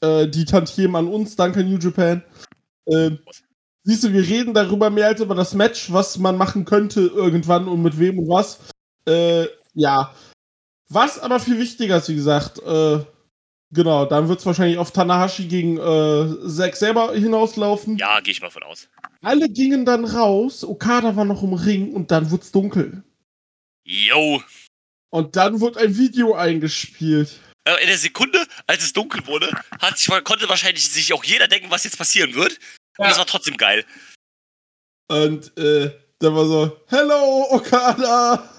Äh, 0.01 0.29
die 0.29 0.45
Tantiemen 0.45 0.95
an 0.95 1.09
uns, 1.09 1.35
danke 1.35 1.65
New 1.65 1.79
Japan. 1.79 2.23
Ähm, 2.87 3.19
siehst 3.87 4.03
du, 4.03 4.13
wir 4.13 4.23
reden 4.23 4.53
darüber 4.53 4.91
mehr 4.91 5.07
als 5.07 5.21
über 5.21 5.35
das 5.35 5.55
Match, 5.55 5.93
was 5.93 6.19
man 6.19 6.37
machen 6.37 6.65
könnte 6.65 7.01
irgendwann 7.01 7.69
und 7.69 7.83
mit 7.83 7.99
wem 7.99 8.19
und 8.19 8.29
was. 8.29 8.59
Äh, 9.07 9.47
ja. 9.75 10.13
Was 10.89 11.19
aber 11.21 11.41
viel 11.41 11.59
wichtiger 11.59 11.99
ist, 11.99 12.09
wie 12.09 12.17
gesagt, 12.17 12.59
äh, 12.59 12.99
genau, 13.71 14.05
dann 14.05 14.29
wird 14.29 14.41
es 14.41 14.47
wahrscheinlich 14.47 14.79
auf 14.79 14.91
Tanahashi 14.91 15.47
gegen 15.47 15.79
äh, 15.79 16.49
Zack 16.49 16.77
selber 16.77 17.13
hinauslaufen. 17.15 17.97
Ja, 17.97 18.21
gehe 18.21 18.33
ich 18.33 18.43
mal 18.43 18.51
von 18.51 18.65
aus. 18.65 18.89
Alle 19.23 19.49
gingen 19.49 19.85
dann 19.85 20.05
raus, 20.05 20.65
Okada 20.65 21.15
war 21.15 21.25
noch 21.25 21.43
im 21.45 21.55
Ring 21.55 21.93
und 21.93 22.11
dann 22.11 22.31
wird's 22.31 22.51
dunkel. 22.51 23.05
Yo. 23.85 24.43
Und 25.11 25.37
dann 25.37 25.61
wird 25.61 25.77
ein 25.77 25.97
Video 25.97 26.35
eingespielt. 26.35 27.39
Äh, 27.65 27.81
In 27.83 27.87
der 27.87 27.99
Sekunde, 27.99 28.45
als 28.67 28.83
es 28.83 28.93
dunkel 28.93 29.25
wurde, 29.29 29.49
sich, 29.95 30.09
konnte 30.25 30.49
wahrscheinlich 30.49 30.89
sich 30.91 31.13
auch 31.13 31.23
jeder 31.23 31.47
denken, 31.47 31.71
was 31.71 31.85
jetzt 31.85 31.99
passieren 31.99 32.35
wird. 32.35 32.59
Und 32.99 33.07
das 33.09 33.19
war 33.19 33.27
trotzdem 33.27 33.57
geil. 33.57 33.85
Und 35.09 35.57
äh, 35.59 35.93
dann 36.19 36.35
war 36.35 36.47
so, 36.47 36.81
Hello, 36.89 37.47
Okada! 37.51 38.53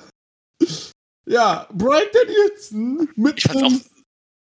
Ja, 1.26 1.68
Brian 1.74 2.08
Danielson 2.14 3.10
mit 3.16 3.38
Ich 3.38 3.44
fand's 3.44 3.64
auch 3.64 3.92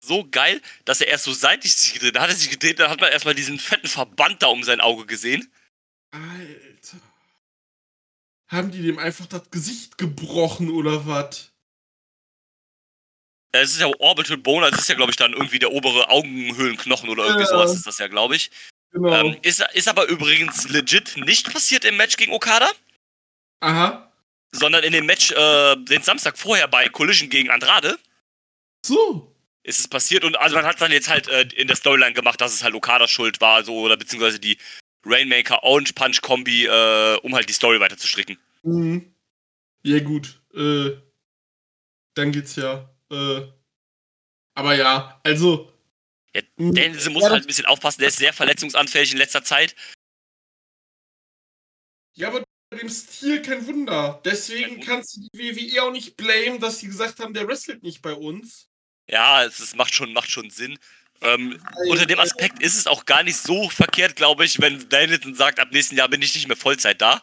so 0.04 0.28
geil, 0.30 0.62
dass 0.86 1.02
er 1.02 1.08
erst 1.08 1.24
so 1.24 1.34
seitlich 1.34 1.76
sich 1.76 1.94
gedreht 1.94 2.10
hat. 2.10 2.16
Da 2.18 2.22
hat 2.22 2.30
er 2.30 2.36
sich 2.36 2.50
gedreht, 2.52 2.80
dann 2.80 2.92
hat 2.92 3.02
man 3.02 3.12
erstmal 3.12 3.34
diesen 3.34 3.58
fetten 3.58 3.88
Verband 3.88 4.44
da 4.44 4.48
um 4.48 4.64
sein 4.64 4.82
Auge 4.82 5.06
gesehen. 5.08 5.52
Alter. 6.12 6.98
Haben 8.52 8.70
die 8.72 8.84
dem 8.84 9.00
einfach 9.00 9.26
das 9.26 9.50
Gesicht 9.50 9.98
gebrochen 9.98 10.70
oder 10.70 11.08
was? 11.08 11.52
Äh, 13.52 13.62
Es 13.62 13.72
ist 13.72 13.80
ja 13.80 13.88
Orbital 14.00 14.38
Bone, 14.38 14.68
es 14.68 14.78
ist 14.78 14.90
ja, 14.90 14.96
glaube 14.96 15.10
ich, 15.12 15.18
dann 15.18 15.34
irgendwie 15.34 15.58
der 15.58 15.72
obere 15.72 16.10
Augenhöhlenknochen 16.10 17.10
oder 17.10 17.24
irgendwie 17.24 17.46
Ja. 17.46 17.50
sowas 17.50 17.74
ist 17.74 17.88
das 17.88 17.98
ja, 17.98 18.08
glaube 18.08 18.36
ich. 18.36 18.52
Genau. 18.92 19.14
Ähm, 19.14 19.38
ist, 19.42 19.64
ist 19.74 19.88
aber 19.88 20.08
übrigens 20.08 20.70
legit 20.70 21.18
nicht 21.18 21.52
passiert 21.52 21.84
im 21.86 21.98
Match 21.98 22.16
gegen 22.18 22.32
Okada, 22.32 22.72
Aha. 23.60 24.12
sondern 24.52 24.84
in 24.84 24.94
dem 24.94 25.06
Match 25.06 25.32
äh, 25.32 25.76
den 25.76 26.02
Samstag 26.02 26.38
vorher 26.38 26.68
bei 26.68 26.88
Collision 26.88 27.30
gegen 27.30 27.50
Andrade 27.50 27.98
So. 28.86 29.36
ist 29.64 29.80
es 29.80 29.88
passiert 29.88 30.24
und 30.24 30.38
also 30.38 30.56
man 30.56 30.66
hat 30.66 30.80
dann 30.80 30.92
jetzt 30.92 31.10
halt 31.10 31.28
äh, 31.28 31.48
in 31.56 31.68
der 31.68 31.76
Storyline 31.76 32.14
gemacht, 32.14 32.40
dass 32.40 32.54
es 32.54 32.64
halt 32.64 32.74
Okadas 32.74 33.12
Schuld 33.12 33.42
war, 33.42 33.64
so 33.64 33.80
oder 33.82 33.98
beziehungsweise 33.98 34.40
die 34.40 34.58
Rainmaker 35.06 35.62
Orange 35.64 35.94
Punch 35.94 36.22
Kombi, 36.22 36.66
äh, 36.66 37.18
um 37.22 37.36
halt 37.36 37.50
die 37.50 37.54
Story 37.54 37.80
weiter 37.80 37.98
zu 37.98 38.08
stricken. 38.08 38.38
Mhm. 38.64 39.14
Ja, 39.84 40.00
gut. 40.00 40.40
Äh, 40.56 40.92
dann 42.16 42.32
geht's 42.32 42.56
ja. 42.56 42.90
Äh, 43.12 43.42
aber 44.56 44.74
ja, 44.76 45.20
also. 45.24 45.72
Ja, 46.36 46.42
mh, 46.58 46.74
Danielson 46.74 47.14
muss 47.14 47.24
ja, 47.24 47.30
halt 47.30 47.44
ein 47.44 47.48
bisschen 47.48 47.66
aufpassen, 47.66 48.02
der 48.02 48.10
ist 48.10 48.18
sehr 48.18 48.34
verletzungsanfällig 48.34 49.14
in 49.14 49.18
letzter 49.18 49.44
Zeit. 49.44 49.74
Ja, 52.18 52.28
aber 52.28 52.44
bei 52.70 52.78
dem 52.78 52.90
Stil 52.90 53.42
kein 53.42 53.66
Wunder. 53.68 54.22
Deswegen 54.26 54.82
kannst 54.82 55.16
du 55.16 55.22
die 55.22 55.30
WWE 55.40 55.84
auch 55.84 55.92
nicht 55.92 56.18
blamen, 56.18 56.60
dass 56.60 56.80
sie 56.80 56.88
gesagt 56.88 57.20
haben, 57.20 57.34
der 57.34 57.48
wrestelt 57.48 57.84
nicht 57.84 58.02
bei 58.02 58.14
uns. 58.14 58.68
Ja, 59.10 59.46
es 59.46 59.62
ist, 59.62 59.78
macht, 59.78 59.94
schon, 59.94 60.12
macht 60.12 60.30
schon 60.30 60.50
Sinn. 60.50 60.78
Ähm, 61.22 61.58
Weil, 61.62 61.90
unter 61.90 62.06
dem 62.06 62.20
Aspekt 62.20 62.62
ist 62.62 62.78
es 62.78 62.88
auch 62.88 63.06
gar 63.06 63.24
nicht 63.24 63.38
so 63.38 63.70
verkehrt, 63.70 64.18
glaube 64.18 64.44
ich, 64.44 64.60
wenn 64.60 64.90
Danielson 64.90 65.36
sagt, 65.36 65.60
ab 65.62 65.70
nächsten 65.72 65.96
Jahr 65.96 66.10
bin 66.10 66.22
ich 66.22 66.36
nicht 66.36 66.48
mehr 66.48 66.58
Vollzeit 66.58 67.02
da. 67.02 67.22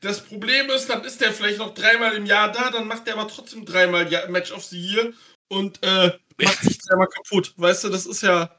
Das 0.00 0.24
Problem 0.24 0.70
ist, 0.70 0.86
dann 0.86 1.02
ist 1.02 1.20
der 1.20 1.32
vielleicht 1.32 1.58
noch 1.58 1.74
dreimal 1.74 2.14
im 2.14 2.26
Jahr 2.26 2.52
da, 2.52 2.70
dann 2.70 2.86
macht 2.86 3.06
der 3.06 3.14
aber 3.14 3.28
trotzdem 3.28 3.64
dreimal 3.64 4.10
ja, 4.10 4.26
Match 4.28 4.52
of 4.52 4.64
the 4.64 4.80
Year 4.80 5.12
und 5.48 5.82
äh, 5.82 6.12
macht 6.44 6.62
sich 6.62 6.78
dreimal 6.78 7.08
kaputt. 7.08 7.54
Weißt 7.56 7.84
du, 7.84 7.88
das 7.88 8.06
ist 8.06 8.22
ja. 8.22 8.54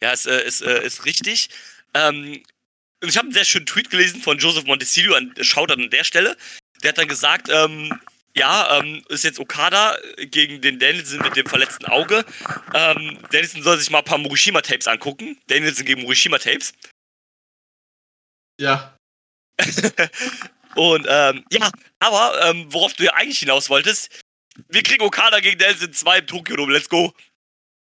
Ja, 0.00 0.12
ist, 0.12 0.26
äh, 0.26 0.44
ist, 0.46 0.62
äh, 0.62 0.84
ist 0.84 1.04
richtig. 1.04 1.48
Ähm, 1.94 2.42
ich 3.00 3.16
habe 3.16 3.26
einen 3.26 3.34
sehr 3.34 3.44
schönen 3.44 3.66
Tweet 3.66 3.90
gelesen 3.90 4.20
von 4.22 4.38
Joseph 4.38 4.64
Montesilio, 4.64 5.14
an, 5.14 5.34
schaut 5.40 5.70
an 5.70 5.90
der 5.90 6.04
Stelle. 6.04 6.36
Der 6.82 6.90
hat 6.90 6.98
dann 6.98 7.08
gesagt, 7.08 7.48
ähm, 7.50 7.98
ja, 8.36 8.78
ähm, 8.78 9.04
ist 9.08 9.24
jetzt 9.24 9.38
Okada 9.38 9.96
gegen 10.18 10.60
den 10.60 10.78
Danielson 10.78 11.20
mit 11.20 11.36
dem 11.36 11.46
verletzten 11.46 11.86
Auge. 11.86 12.24
Ähm, 12.74 13.18
Danielson 13.30 13.62
soll 13.62 13.78
sich 13.78 13.90
mal 13.90 13.98
ein 13.98 14.04
paar 14.04 14.18
Murishima-Tapes 14.18 14.88
angucken. 14.88 15.38
Danielson 15.46 15.86
gegen 15.86 16.02
Murishima-Tapes. 16.02 16.72
Ja. 18.60 18.96
Und 20.74 21.06
ähm, 21.08 21.44
ja, 21.52 21.70
aber 22.00 22.48
ähm, 22.48 22.66
worauf 22.72 22.94
du 22.94 23.04
ja 23.04 23.14
eigentlich 23.14 23.38
hinaus 23.38 23.70
wolltest, 23.70 24.23
wir 24.68 24.82
kriegen 24.82 25.02
Okada 25.02 25.40
gegen 25.40 25.58
Danielson 25.58 25.92
2 25.92 26.18
im 26.18 26.26
Tokyo 26.26 26.56
Dome. 26.56 26.72
Let's 26.72 26.88
go. 26.88 27.12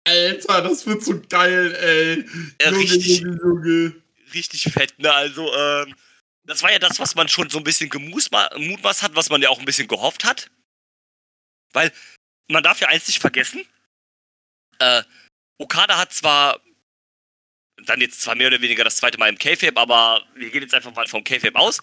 Alter, 0.07 0.61
das 0.63 0.85
wird 0.87 1.03
so 1.03 1.21
geil, 1.29 1.75
ey. 1.75 2.25
Ja, 2.61 2.71
Junge, 2.71 2.79
richtig. 2.83 3.19
Junge, 3.19 3.37
Junge. 3.43 3.95
richtig 4.33 4.63
fett, 4.63 4.97
ne? 4.97 5.13
Also, 5.13 5.53
ähm, 5.53 5.95
das 6.43 6.63
war 6.63 6.71
ja 6.71 6.79
das, 6.79 6.99
was 6.99 7.15
man 7.15 7.27
schon 7.27 7.49
so 7.49 7.59
ein 7.59 7.63
bisschen 7.63 7.89
gemutmaßt 7.89 9.03
hat, 9.03 9.15
was 9.15 9.29
man 9.29 9.41
ja 9.41 9.49
auch 9.49 9.59
ein 9.59 9.65
bisschen 9.65 9.87
gehofft 9.87 10.23
hat. 10.23 10.49
Weil, 11.73 11.91
man 12.49 12.63
darf 12.63 12.81
ja 12.81 12.87
eins 12.87 13.07
nicht 13.07 13.21
vergessen, 13.21 13.63
äh, 14.79 15.03
Okada 15.59 15.97
hat 15.97 16.11
zwar 16.11 16.59
dann 17.85 18.01
jetzt 18.01 18.21
zwar 18.21 18.35
mehr 18.35 18.47
oder 18.47 18.61
weniger 18.61 18.83
das 18.83 18.97
zweite 18.97 19.17
Mal 19.17 19.29
im 19.29 19.37
K-Fape, 19.37 19.79
aber 19.79 20.23
wir 20.35 20.49
gehen 20.49 20.61
jetzt 20.61 20.73
einfach 20.73 20.93
mal 20.93 21.07
vom 21.07 21.23
K-Fape 21.23 21.57
aus. 21.57 21.79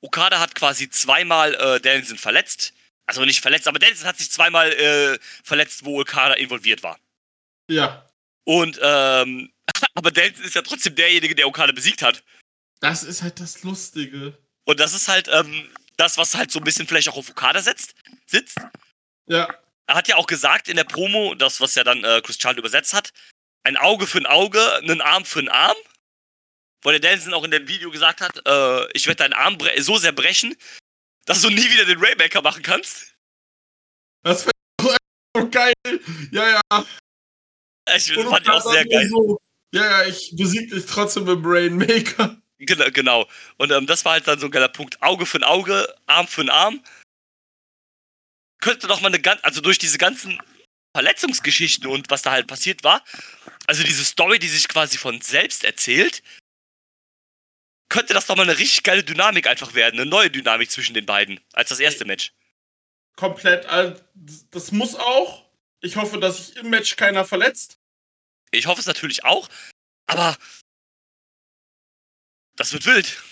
Okada 0.00 0.40
hat 0.40 0.54
quasi 0.54 0.88
zweimal 0.90 1.54
äh, 1.54 1.80
Danielson 1.80 2.18
verletzt. 2.18 2.74
Also 3.06 3.24
nicht 3.24 3.40
verletzt, 3.40 3.68
aber 3.68 3.78
Danielson 3.78 4.06
hat 4.06 4.18
sich 4.18 4.30
zweimal 4.30 4.72
äh, 4.72 5.18
verletzt, 5.42 5.84
wo 5.84 6.00
Okada 6.00 6.34
involviert 6.34 6.82
war. 6.82 6.98
Ja. 7.68 8.08
Und, 8.44 8.78
ähm, 8.82 9.52
aber 9.94 10.10
Danielson 10.10 10.44
ist 10.44 10.54
ja 10.54 10.62
trotzdem 10.62 10.94
derjenige, 10.94 11.34
der 11.34 11.46
Okada 11.46 11.72
besiegt 11.72 12.02
hat. 12.02 12.22
Das 12.80 13.02
ist 13.02 13.22
halt 13.22 13.40
das 13.40 13.62
Lustige. 13.62 14.36
Und 14.64 14.80
das 14.80 14.92
ist 14.94 15.08
halt 15.08 15.28
ähm, 15.28 15.70
das, 15.96 16.18
was 16.18 16.34
halt 16.34 16.50
so 16.50 16.60
ein 16.60 16.64
bisschen 16.64 16.86
vielleicht 16.86 17.08
auch 17.08 17.16
auf 17.16 17.30
Okada 17.30 17.62
setzt, 17.62 17.94
sitzt. 18.26 18.58
Ja. 19.26 19.48
Er 19.86 19.94
hat 19.94 20.08
ja 20.08 20.16
auch 20.16 20.26
gesagt 20.26 20.68
in 20.68 20.76
der 20.76 20.84
Promo, 20.84 21.34
das, 21.34 21.60
was 21.60 21.74
ja 21.74 21.84
dann 21.84 22.04
äh, 22.04 22.20
Chris 22.24 22.38
Child 22.38 22.58
übersetzt 22.58 22.94
hat, 22.94 23.12
ein 23.64 23.76
Auge 23.76 24.06
für 24.06 24.18
ein 24.18 24.26
Auge, 24.26 24.74
einen 24.76 25.00
Arm 25.00 25.24
für 25.24 25.40
einen 25.40 25.48
Arm. 25.48 25.76
Weil 26.82 26.98
der 26.98 27.10
Danielson 27.10 27.34
auch 27.34 27.44
in 27.44 27.52
dem 27.52 27.68
Video 27.68 27.90
gesagt 27.90 28.20
hat, 28.20 28.42
äh, 28.44 28.90
ich 28.92 29.06
werde 29.06 29.18
deinen 29.18 29.34
Arm 29.34 29.58
so 29.78 29.98
sehr 29.98 30.12
brechen, 30.12 30.56
dass 31.24 31.42
du 31.42 31.50
nie 31.50 31.70
wieder 31.70 31.84
den 31.84 31.98
Raymaker 31.98 32.42
machen 32.42 32.62
kannst. 32.62 33.14
Das 34.22 34.46
wäre 34.46 34.96
so 35.36 35.48
geil. 35.50 35.72
Ja, 36.30 36.60
ja. 36.70 36.86
Ich 37.96 38.16
Und 38.16 38.28
fand 38.28 38.46
ich 38.46 38.50
auch 38.50 38.70
sehr 38.70 38.86
geil. 38.86 39.08
So, 39.08 39.38
ja, 39.72 40.02
ja, 40.02 40.08
ich 40.08 40.34
besieg 40.36 40.70
dich 40.70 40.86
trotzdem 40.86 41.24
mit 41.24 41.42
Brainmaker. 41.42 42.40
Genau, 42.58 42.90
genau. 42.92 43.28
Und 43.56 43.72
ähm, 43.72 43.86
das 43.86 44.04
war 44.04 44.12
halt 44.12 44.28
dann 44.28 44.38
so 44.38 44.46
ein 44.46 44.52
geiler 44.52 44.68
Punkt. 44.68 45.02
Auge 45.02 45.26
für 45.26 45.38
ein 45.38 45.44
Auge, 45.44 45.92
Arm 46.06 46.28
für 46.28 46.42
ein 46.42 46.50
Arm. 46.50 46.82
Könnte 48.60 48.86
doch 48.86 49.00
mal 49.00 49.08
eine 49.08 49.20
ganz, 49.20 49.40
also 49.42 49.60
durch 49.60 49.78
diese 49.78 49.98
ganzen 49.98 50.40
Verletzungsgeschichten 50.94 51.88
und 51.88 52.10
was 52.10 52.22
da 52.22 52.30
halt 52.30 52.46
passiert 52.46 52.84
war, 52.84 53.02
also 53.66 53.82
diese 53.82 54.04
Story, 54.04 54.38
die 54.38 54.48
sich 54.48 54.68
quasi 54.68 54.98
von 54.98 55.20
selbst 55.20 55.64
erzählt, 55.64 56.22
könnte 57.92 58.14
das 58.14 58.24
doch 58.24 58.36
mal 58.36 58.44
eine 58.44 58.56
richtig 58.56 58.84
geile 58.84 59.04
Dynamik 59.04 59.46
einfach 59.46 59.74
werden, 59.74 60.00
eine 60.00 60.08
neue 60.08 60.30
Dynamik 60.30 60.70
zwischen 60.70 60.94
den 60.94 61.04
beiden, 61.04 61.38
als 61.52 61.68
das 61.68 61.78
erste 61.78 62.06
Match. 62.06 62.32
Komplett. 63.16 63.66
Also, 63.66 64.00
das 64.50 64.72
muss 64.72 64.94
auch. 64.94 65.44
Ich 65.82 65.96
hoffe, 65.96 66.18
dass 66.18 66.38
sich 66.38 66.56
im 66.56 66.70
Match 66.70 66.96
keiner 66.96 67.26
verletzt. 67.26 67.78
Ich 68.50 68.66
hoffe 68.66 68.80
es 68.80 68.86
natürlich 68.86 69.24
auch, 69.24 69.50
aber 70.06 70.38
das 72.56 72.72
wird 72.72 72.86
wild. 72.86 73.22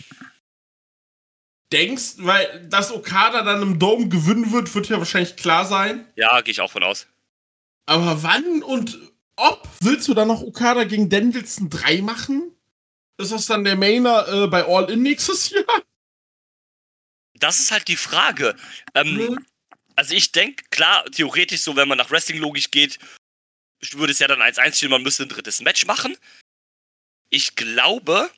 Denkst, 1.72 2.14
weil 2.18 2.66
dass 2.68 2.92
Okada 2.92 3.42
dann 3.42 3.62
im 3.62 3.78
Dome 3.78 4.08
gewinnen 4.08 4.52
wird, 4.52 4.74
wird 4.74 4.90
ja 4.90 4.98
wahrscheinlich 4.98 5.36
klar 5.36 5.64
sein. 5.64 6.06
Ja, 6.16 6.38
gehe 6.42 6.52
ich 6.52 6.61
auch 6.61 6.72
von 6.72 6.82
aus. 6.82 7.06
Aber 7.86 8.22
wann 8.22 8.62
und 8.62 8.98
ob? 9.36 9.66
Willst 9.80 10.06
du 10.08 10.12
dann 10.12 10.28
noch 10.28 10.42
Okada 10.42 10.84
gegen 10.84 11.08
Danielson 11.08 11.70
3 11.70 12.02
machen? 12.02 12.54
Ist 13.20 13.32
das 13.32 13.46
dann 13.46 13.64
der 13.64 13.76
Mainer 13.76 14.26
äh, 14.28 14.46
bei 14.46 14.64
All 14.64 14.90
In 14.90 15.02
nächstes 15.02 15.50
Jahr? 15.50 15.82
Das 17.34 17.60
ist 17.60 17.70
halt 17.70 17.88
die 17.88 17.96
Frage. 17.96 18.56
Ähm, 18.94 19.16
Mhm. 19.16 19.46
Also 19.96 20.14
ich 20.14 20.32
denke, 20.32 20.64
klar, 20.70 21.04
theoretisch 21.10 21.60
so, 21.60 21.76
wenn 21.76 21.86
man 21.88 21.98
nach 21.98 22.10
Wrestling-Logik 22.10 22.70
geht, 22.70 22.98
würde 23.92 24.12
es 24.12 24.18
ja 24.18 24.28
dann 24.28 24.40
1-1 24.40 24.76
stehen, 24.76 24.90
man 24.90 25.02
müsste 25.02 25.24
ein 25.24 25.28
drittes 25.28 25.60
Match 25.60 25.84
machen. 25.84 26.16
Ich 27.28 27.54
glaube, 27.54 28.30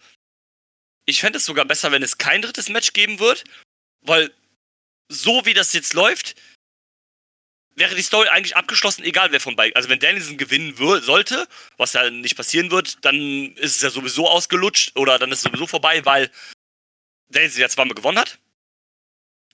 ich 1.06 1.20
fände 1.20 1.36
es 1.38 1.44
sogar 1.44 1.64
besser, 1.64 1.92
wenn 1.92 2.02
es 2.02 2.18
kein 2.18 2.42
drittes 2.42 2.68
Match 2.68 2.92
geben 2.92 3.20
wird, 3.20 3.44
weil 4.00 4.34
so 5.08 5.44
wie 5.44 5.54
das 5.54 5.72
jetzt 5.72 5.94
läuft, 5.94 6.34
wäre 7.74 7.94
die 7.94 8.02
Story 8.02 8.28
eigentlich 8.28 8.56
abgeschlossen, 8.56 9.04
egal 9.04 9.32
wer 9.32 9.40
von 9.40 9.56
beiden. 9.56 9.74
Also 9.76 9.88
wenn 9.88 9.98
Danielson 9.98 10.36
gewinnen 10.36 10.76
sollte, 10.76 11.48
was 11.76 11.94
ja 11.94 12.10
nicht 12.10 12.36
passieren 12.36 12.70
wird, 12.70 13.04
dann 13.04 13.54
ist 13.56 13.76
es 13.76 13.82
ja 13.82 13.90
sowieso 13.90 14.28
ausgelutscht 14.28 14.96
oder 14.96 15.18
dann 15.18 15.32
ist 15.32 15.38
es 15.38 15.44
sowieso 15.44 15.66
vorbei, 15.66 16.04
weil 16.04 16.30
Danielson 17.30 17.60
ja 17.62 17.68
zweimal 17.68 17.94
gewonnen 17.94 18.18
hat. 18.18 18.38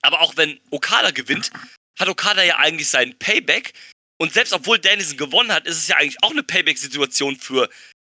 Aber 0.01 0.21
auch 0.21 0.37
wenn 0.37 0.59
Okada 0.69 1.11
gewinnt, 1.11 1.51
hat 1.97 2.07
Okada 2.07 2.43
ja 2.43 2.57
eigentlich 2.57 2.89
seinen 2.89 3.17
Payback 3.19 3.73
Und 4.21 4.33
selbst 4.33 4.53
obwohl 4.53 4.79
Danielson 4.79 5.17
gewonnen 5.17 5.51
hat, 5.51 5.65
ist 5.65 5.77
es 5.77 5.87
ja 5.87 5.95
eigentlich 5.95 6.21
auch 6.21 6.31
eine 6.31 6.43
Payback-Situation 6.43 7.37
für 7.37 7.69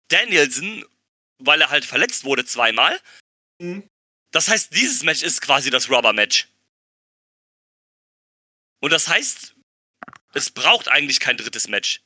Danielson, 0.09 0.83
weil 1.37 1.61
er 1.61 1.69
halt 1.69 1.85
verletzt 1.85 2.23
wurde 2.23 2.43
zweimal. 2.43 2.99
Mhm. 3.59 3.87
Das 4.31 4.47
heißt, 4.47 4.73
dieses 4.73 5.03
Match 5.03 5.21
ist 5.21 5.41
quasi 5.41 5.69
das 5.69 5.89
Rubber-Match. 5.89 6.47
Und 8.79 8.91
das 8.91 9.07
heißt, 9.07 9.53
es 10.33 10.51
braucht 10.51 10.87
eigentlich 10.87 11.19
kein 11.19 11.37
drittes 11.37 11.67
Match. 11.67 12.01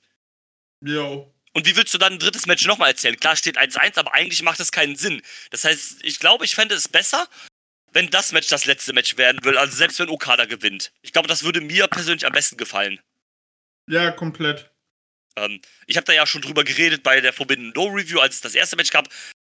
Jo. 0.81 1.31
Und 1.53 1.65
wie 1.65 1.75
willst 1.77 1.93
du 1.93 1.97
dann 1.97 2.13
ein 2.13 2.19
drittes 2.19 2.47
Match 2.47 2.65
nochmal 2.65 2.89
erzählen? 2.89 3.17
Klar 3.17 3.35
steht 3.35 3.57
1-1, 3.57 3.97
aber 3.97 4.13
eigentlich 4.13 4.41
macht 4.43 4.59
das 4.59 4.71
keinen 4.71 4.97
Sinn. 4.97 5.21
Das 5.51 5.63
heißt, 5.63 6.03
ich 6.03 6.19
glaube, 6.19 6.43
ich 6.43 6.53
fände 6.53 6.75
es 6.75 6.89
besser, 6.89 7.29
wenn 7.93 8.09
das 8.09 8.33
Match 8.33 8.49
das 8.49 8.65
letzte 8.65 8.91
Match 8.91 9.15
werden 9.17 9.43
will. 9.45 9.57
Also 9.57 9.75
selbst 9.75 9.99
wenn 9.99 10.09
Okada 10.09 10.45
gewinnt. 10.45 10.91
Ich 11.01 11.13
glaube, 11.13 11.29
das 11.29 11.43
würde 11.43 11.61
mir 11.61 11.87
persönlich 11.87 12.25
am 12.25 12.33
besten 12.33 12.57
gefallen. 12.57 12.99
Ja, 13.87 14.11
komplett. 14.11 14.69
Ähm, 15.37 15.61
ich 15.87 15.95
habe 15.95 16.05
da 16.05 16.13
ja 16.13 16.27
schon 16.27 16.41
drüber 16.41 16.63
geredet 16.63 17.03
bei 17.03 17.21
der 17.21 17.31
Forbidden 17.31 17.73
Door 17.73 17.95
Review, 17.95 18.19
als 18.19 18.35
es 18.35 18.41
das 18.41 18.55
erste 18.55 18.75
Match 18.75 18.91
gab, 18.91 19.07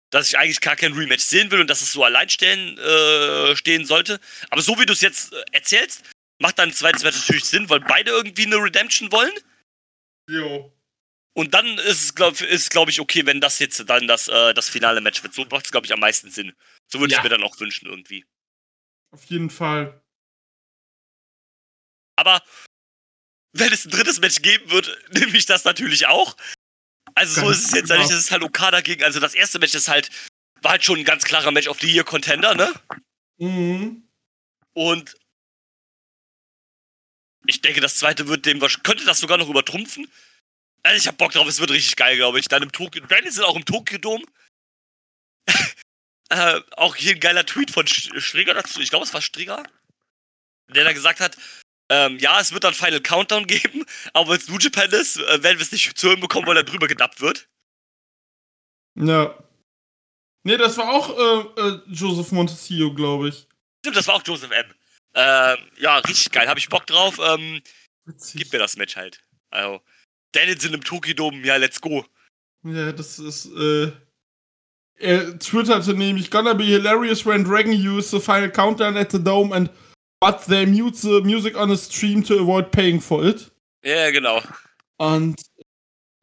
dass 0.09 0.29
ich 0.29 0.37
eigentlich 0.37 0.61
gar 0.61 0.75
kein 0.75 0.93
Rematch 0.93 1.23
sehen 1.23 1.51
will 1.51 1.59
und 1.59 1.69
dass 1.69 1.81
es 1.81 1.91
so 1.91 2.03
allein 2.03 2.29
stehen, 2.29 2.77
äh, 2.77 3.55
stehen 3.55 3.85
sollte. 3.85 4.19
Aber 4.49 4.61
so 4.61 4.79
wie 4.79 4.85
du 4.85 4.93
es 4.93 5.01
jetzt 5.01 5.33
äh, 5.33 5.43
erzählst, 5.51 6.03
macht 6.39 6.59
dann 6.59 6.69
ein 6.69 6.73
zweites 6.73 7.03
Match 7.03 7.17
natürlich 7.17 7.45
Sinn, 7.45 7.69
weil 7.69 7.79
beide 7.79 8.11
irgendwie 8.11 8.45
eine 8.45 8.57
Redemption 8.57 9.11
wollen. 9.11 9.33
Jo. 10.29 10.73
Und 11.35 11.53
dann 11.53 11.77
ist 11.77 12.03
es, 12.03 12.15
glaube 12.15 12.37
glaub 12.69 12.89
ich, 12.89 12.99
okay, 12.99 13.25
wenn 13.25 13.39
das 13.41 13.59
jetzt 13.59 13.87
dann 13.87 14.07
das, 14.07 14.27
äh, 14.27 14.53
das 14.53 14.69
finale 14.69 15.01
Match 15.01 15.21
wird. 15.23 15.33
So 15.33 15.45
macht 15.45 15.65
es, 15.65 15.71
glaube 15.71 15.85
ich, 15.85 15.93
am 15.93 15.99
meisten 15.99 16.31
Sinn. 16.31 16.55
So 16.91 16.99
würde 16.99 17.13
Ja. 17.13 17.19
ich 17.19 17.23
mir 17.23 17.29
dann 17.29 17.43
auch 17.43 17.59
wünschen 17.59 17.87
irgendwie. 17.87 18.25
Auf 19.11 19.23
jeden 19.25 19.49
Fall. 19.49 20.01
Aber 22.15 22.41
wenn 23.53 23.71
es 23.71 23.85
ein 23.85 23.91
drittes 23.91 24.19
Match 24.19 24.41
geben 24.41 24.69
wird, 24.71 24.97
nehme 25.11 25.37
ich 25.37 25.45
das 25.45 25.63
natürlich 25.63 26.07
auch. 26.07 26.35
Also 27.15 27.41
so 27.41 27.49
ist 27.49 27.65
es 27.65 27.71
jetzt 27.71 27.87
genau. 27.89 27.99
nicht, 27.99 28.11
das 28.11 28.19
ist 28.19 28.31
halt 28.31 28.43
Okada 28.43 28.81
gegen, 28.81 29.03
also 29.03 29.19
das 29.19 29.33
erste 29.33 29.59
Match 29.59 29.73
ist 29.73 29.87
halt, 29.87 30.09
war 30.61 30.71
halt 30.71 30.83
schon 30.83 30.99
ein 30.99 31.05
ganz 31.05 31.23
klarer 31.23 31.51
Match 31.51 31.67
of 31.67 31.79
the 31.79 31.91
Year 31.91 32.03
Contender, 32.03 32.53
ne? 32.55 32.73
Mhm. 33.37 34.07
Und 34.73 35.15
ich 37.47 37.61
denke, 37.61 37.81
das 37.81 37.97
zweite 37.97 38.27
wird 38.27 38.45
dem, 38.45 38.59
könnte 38.59 39.05
das 39.05 39.19
sogar 39.19 39.37
noch 39.37 39.49
übertrumpfen. 39.49 40.07
Also 40.83 40.97
ich 40.97 41.07
hab 41.07 41.17
Bock 41.17 41.31
drauf, 41.31 41.47
es 41.47 41.59
wird 41.59 41.71
richtig 41.71 41.95
geil, 41.95 42.15
glaube 42.17 42.39
ich. 42.39 42.47
Dann 42.47 42.63
im 42.63 42.71
Tokyo, 42.71 43.01
Brandon 43.05 43.31
sind 43.31 43.43
auch 43.43 43.55
im 43.55 43.65
Tokyo-Dom. 43.65 44.23
äh, 46.29 46.61
auch 46.75 46.95
hier 46.95 47.13
ein 47.13 47.19
geiler 47.19 47.45
Tweet 47.45 47.71
von 47.71 47.87
Strigger 47.87 48.53
dazu. 48.53 48.81
Ich 48.81 48.89
glaube, 48.89 49.05
es 49.05 49.13
war 49.13 49.21
Strigger, 49.21 49.63
der 50.69 50.83
da 50.83 50.93
gesagt 50.93 51.19
hat, 51.19 51.37
ähm, 51.89 52.19
ja, 52.19 52.39
es 52.39 52.51
wird 52.51 52.65
dann 52.65 52.73
Final 52.73 53.01
Countdown 53.01 53.47
geben, 53.47 53.85
aber 54.13 54.31
wenn 54.31 54.37
es 54.37 54.49
New 54.49 54.57
Japan 54.57 54.89
ist, 54.91 55.17
äh, 55.17 55.41
werden 55.41 55.57
wir 55.57 55.63
es 55.63 55.71
nicht 55.71 55.97
zu 55.97 56.09
hören 56.09 56.19
bekommen, 56.19 56.45
weil 56.45 56.55
da 56.55 56.63
drüber 56.63 56.87
gedappt 56.87 57.21
wird. 57.21 57.47
Ja. 58.95 59.37
Nee, 60.43 60.57
das 60.57 60.77
war 60.77 60.89
auch 60.89 61.17
äh, 61.17 61.61
äh, 61.61 61.81
Joseph 61.87 62.31
Montesio, 62.31 62.93
glaube 62.93 63.29
ich. 63.29 63.47
Stimmt, 63.79 63.95
das 63.95 64.07
war 64.07 64.15
auch 64.15 64.23
Joseph 64.25 64.51
M. 64.51 64.65
Ähm, 65.17 65.57
ja, 65.79 65.97
richtig 65.97 66.31
geil. 66.31 66.47
Habe 66.47 66.59
ich 66.59 66.69
Bock 66.69 66.85
drauf. 66.85 67.19
Ähm, 67.19 67.61
gib 68.35 68.53
mir 68.53 68.59
das 68.59 68.77
Match 68.77 68.95
halt. 68.95 69.23
Also, 69.49 69.81
Danielson 70.31 70.75
im 70.75 70.83
Tokyo-Dom, 70.83 71.43
ja, 71.43 71.55
let's 71.55 71.81
go. 71.81 72.05
Ja, 72.63 72.91
das 72.91 73.17
ist, 73.17 73.47
äh. 73.47 73.91
Er 74.99 75.37
twitterte 75.39 75.93
nämlich, 75.93 76.31
gonna 76.31 76.53
be 76.53 76.63
hilarious 76.63 77.25
when 77.25 77.43
Dragon 77.43 77.71
use 77.71 78.09
the 78.09 78.19
final 78.19 78.49
countdown 78.49 78.97
at 78.97 79.11
the 79.11 79.23
dome 79.23 79.53
and 79.53 79.69
but 80.19 80.45
they 80.47 80.65
mute 80.65 80.97
the 80.97 81.21
music 81.21 81.55
on 81.55 81.69
the 81.69 81.77
stream 81.77 82.23
to 82.23 82.39
avoid 82.39 82.71
paying 82.71 82.99
for 82.99 83.23
it. 83.23 83.51
Ja, 83.83 84.09
genau. 84.11 84.41
Und, 84.97 85.39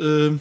ähm. 0.00 0.40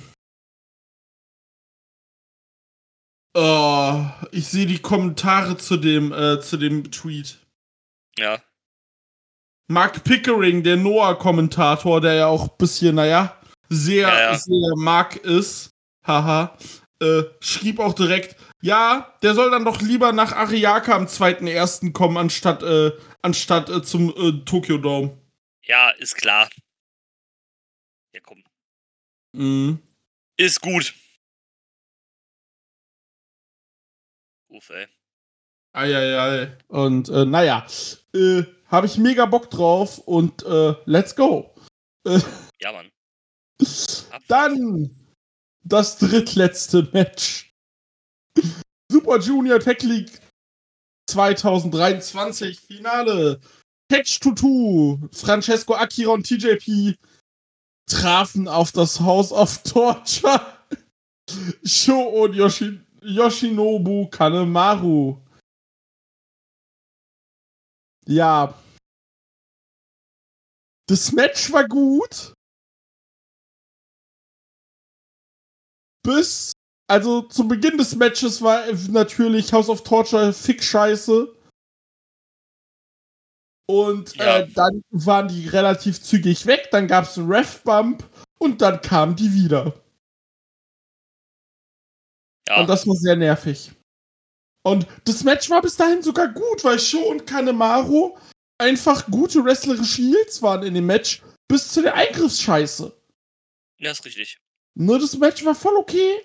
Oh, 3.36 4.06
ich 4.32 4.48
sehe 4.48 4.66
die 4.68 4.80
Kommentare 4.80 5.58
zu 5.58 5.78
dem, 5.78 6.12
äh, 6.12 6.40
zu 6.40 6.58
dem 6.58 6.92
Tweet. 6.92 7.43
Ja. 8.18 8.42
Mark 9.68 10.04
Pickering, 10.04 10.64
der 10.64 10.78
Noah-Kommentator, 10.78 12.02
der 12.02 12.14
ja 12.16 12.28
auch 12.28 12.44
ein 12.50 12.58
bisschen, 12.58 12.96
naja, 12.96 13.40
sehr, 13.70 14.08
Ja, 14.08 14.20
ja. 14.32 14.36
sehr 14.36 14.76
Mark 14.76 15.16
ist, 15.18 15.72
haha, 16.06 16.58
äh, 17.02 17.24
schrieb 17.40 17.80
auch 17.80 17.94
direkt, 17.94 18.36
ja, 18.62 19.18
der 19.22 19.34
soll 19.34 19.52
dann 19.52 19.66
doch 19.66 19.82
lieber 19.82 20.12
nach 20.12 20.32
Ariaka 20.34 20.96
am 20.96 21.08
2.1. 21.08 21.92
kommen, 21.94 22.18
anstatt, 22.18 22.62
äh, 22.64 22.92
anstatt 23.22 23.70
äh, 23.70 23.82
zum 23.82 24.10
äh, 24.16 24.44
Tokyo 24.46 24.78
Dome. 24.78 25.18
Ja, 25.64 25.90
ist 25.92 26.16
klar. 26.16 26.50
Ja, 28.14 28.20
komm. 28.22 28.44
Mhm. 29.32 29.80
Ist 30.38 30.62
gut. 30.62 30.94
Uff, 34.50 34.70
ey. 34.70 34.88
Eieiei. 35.74 36.56
Und, 36.68 37.10
äh, 37.10 37.26
naja, 37.26 37.66
äh, 38.14 38.44
habe 38.68 38.88
ich 38.88 38.98
mega 38.98 39.26
Bock 39.26 39.50
drauf 39.50 40.00
und, 40.00 40.44
äh, 40.44 40.76
let's 40.86 41.16
go. 41.16 41.54
Ja, 42.60 42.72
Mann. 42.72 42.90
Dann 44.28 44.90
das 45.64 45.98
drittletzte 45.98 46.88
Match. 46.92 47.54
Super 48.92 49.20
Junior 49.20 49.60
Tech 49.60 49.82
League 49.84 50.20
2023 51.10 52.60
Finale. 52.60 53.40
Catch 53.90 54.20
Tutu, 54.20 54.98
Francesco 55.12 55.76
Akira 55.76 56.12
und 56.12 56.26
TJP 56.26 56.96
trafen 57.90 58.48
auf 58.48 58.72
das 58.72 59.00
House 59.00 59.32
of 59.32 59.58
Torture. 59.64 60.42
Sho 61.64 62.00
und 62.00 62.36
Yoshi 62.36 62.80
Yoshinobu 63.02 64.08
Kanemaru. 64.08 65.23
Ja. 68.06 68.54
Das 70.88 71.12
Match 71.12 71.52
war 71.52 71.68
gut. 71.68 72.34
bis, 76.06 76.52
also 76.90 77.22
zu 77.24 77.48
Beginn 77.48 77.78
des 77.78 77.96
Matches 77.96 78.42
war 78.42 78.66
natürlich 78.90 79.54
House 79.54 79.70
of 79.70 79.84
Torture 79.84 80.34
fick 80.34 80.62
scheiße. 80.62 81.34
Und 83.70 84.14
Ja. 84.18 84.40
äh, 84.40 84.52
dann 84.52 84.84
waren 84.92 85.30
die 85.30 85.48
relativ 85.48 86.02
zügig 86.04 86.46
weg, 86.46 86.68
dann 86.72 86.88
gab 86.88 87.06
es 87.06 87.18
einen 87.18 87.32
Ref-Bump 87.32 88.04
und 88.38 88.62
dann 88.62 88.82
kamen 88.82 89.16
die 89.16 89.32
wieder. 89.34 89.74
Ja, 92.50 92.60
Und 92.60 92.68
das 92.68 92.86
war 92.86 92.96
sehr 92.96 93.16
nervig. 93.16 93.72
Und 94.66 94.88
das 95.06 95.24
Match 95.24 95.50
war 95.50 95.62
bis 95.62 95.76
dahin 95.76 96.02
sogar 96.02 96.30
gut, 96.30 96.64
weil 96.64 96.80
Sho 96.80 97.00
und 97.00 97.28
Kanemaru 97.28 98.18
einfach 98.58 99.06
gute 99.08 99.44
wrestlerische 99.44 100.02
Heels 100.02 100.42
waren 100.42 100.64
in 100.64 100.74
dem 100.74 100.86
Match, 100.86 101.22
bis 101.50 101.68
zu 101.72 101.82
der 101.82 101.96
Eingriffsscheiße. 101.96 102.96
ja, 103.80 103.92
ist 103.92 104.06
richtig. 104.06 104.38
Ne, 104.76 104.98
das 104.98 105.18
Match 105.18 105.44
war 105.44 105.54
voll 105.56 105.76
okay. 105.76 106.22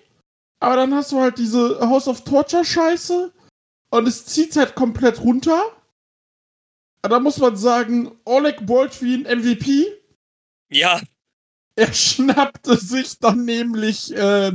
Aber 0.60 0.76
dann 0.76 0.94
hast 0.94 1.12
du 1.12 1.20
halt 1.20 1.38
diese 1.38 1.80
House 1.80 2.08
of 2.08 2.24
Torture 2.24 2.64
Scheiße. 2.64 3.32
Und 3.90 4.06
es 4.08 4.26
zieht 4.26 4.54
halt 4.56 4.74
komplett 4.74 5.20
runter. 5.20 5.60
Aber 7.02 7.16
Da 7.16 7.20
muss 7.20 7.38
man 7.38 7.56
sagen, 7.56 8.18
Oleg 8.24 8.64
Baldwin 8.66 9.22
MVP. 9.22 9.86
Ja, 10.70 11.00
Er 11.76 11.92
schnappte 11.92 12.76
sich 12.76 13.18
dann 13.18 13.44
nämlich 13.44 14.12
äh, 14.14 14.52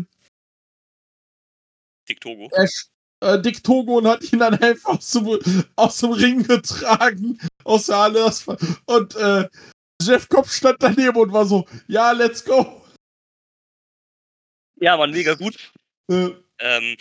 Dick 2.07 2.19
Togo. 2.21 2.49
er, 2.51 2.65
sch- 2.65 2.87
äh, 3.23 3.41
Dick 3.41 3.63
Togo 3.63 3.97
und 3.97 4.07
hat 4.07 4.31
ihn 4.31 4.39
dann 4.39 4.55
einfach 4.61 4.97
aus 4.97 5.11
dem, 5.11 5.39
aus 5.75 5.97
dem 5.97 6.11
Ring 6.11 6.43
getragen. 6.43 7.39
Aus 7.63 7.85
der 7.87 7.97
Halle. 7.97 8.31
Und 8.85 9.15
äh, 9.15 9.49
Jeff 10.01 10.27
Cobb 10.29 10.47
stand 10.47 10.77
daneben 10.81 11.17
und 11.17 11.31
war 11.31 11.45
so, 11.45 11.65
ja, 11.87 12.11
let's 12.11 12.43
go. 12.43 12.81
Ja, 14.79 14.97
Mann, 14.97 15.11
mega 15.11 15.33
gut. 15.35 15.71
Äh, 16.11 16.31
Ähm, 16.59 16.97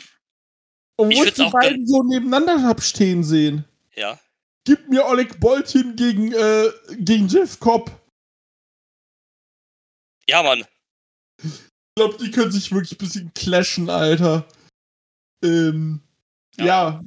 und 0.97 1.11
Ich 1.11 1.35
die 1.35 1.43
auch 1.43 1.53
beiden 1.53 1.87
so 1.87 2.03
nebeneinander 2.03 2.63
hab 2.63 2.83
stehen 2.83 3.25
sehen. 3.25 3.65
ja. 3.95 4.19
Gib 4.65 4.89
mir 4.89 5.05
Oleg 5.07 5.41
Boltin 5.41 5.97
gegen, 5.97 6.33
äh, 6.33 6.71
gegen 6.93 7.27
Jeff 7.27 7.59
Cobb. 7.59 7.91
Ja, 10.29 10.41
Mann. 10.45 10.65
Ich 11.43 11.61
glaube, 11.97 12.17
die 12.19 12.31
können 12.31 12.53
sich 12.53 12.71
wirklich 12.71 12.93
ein 12.93 12.99
bisschen 12.99 13.35
clashen, 13.35 13.91
Alter. 13.91 14.47
Ähm, 15.43 16.01
Ja. 16.57 16.65
ja. 16.65 17.05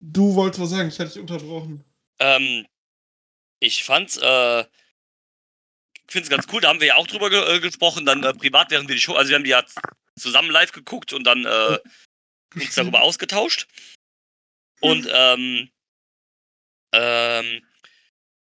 Du 0.00 0.34
wolltest 0.34 0.60
was 0.60 0.70
sagen, 0.70 0.88
ich 0.88 0.98
hatte 0.98 1.10
dich 1.10 1.20
unterbrochen. 1.20 1.84
Ähm, 2.18 2.66
ich 3.60 3.84
fand's, 3.84 4.16
äh, 4.18 4.60
ich 4.60 6.12
find's 6.12 6.28
ganz 6.28 6.46
cool, 6.52 6.60
da 6.60 6.68
haben 6.68 6.80
wir 6.80 6.88
ja 6.88 6.96
auch 6.96 7.06
drüber 7.06 7.30
ge 7.30 7.56
äh, 7.56 7.60
gesprochen, 7.60 8.04
dann 8.04 8.22
äh, 8.22 8.34
privat 8.34 8.70
während 8.70 8.88
wir 8.88 8.94
die 8.94 9.00
Show, 9.00 9.14
also 9.14 9.30
wir 9.30 9.36
haben 9.36 9.44
die 9.44 9.50
ja 9.50 9.64
zusammen 10.18 10.50
live 10.50 10.72
geguckt 10.72 11.12
und 11.12 11.24
dann 11.24 11.44
äh, 11.44 11.78
uns 12.54 12.74
darüber 12.74 13.00
ausgetauscht. 13.00 13.66
Und 14.80 15.08
ähm, 15.10 15.70
ähm, 16.92 17.62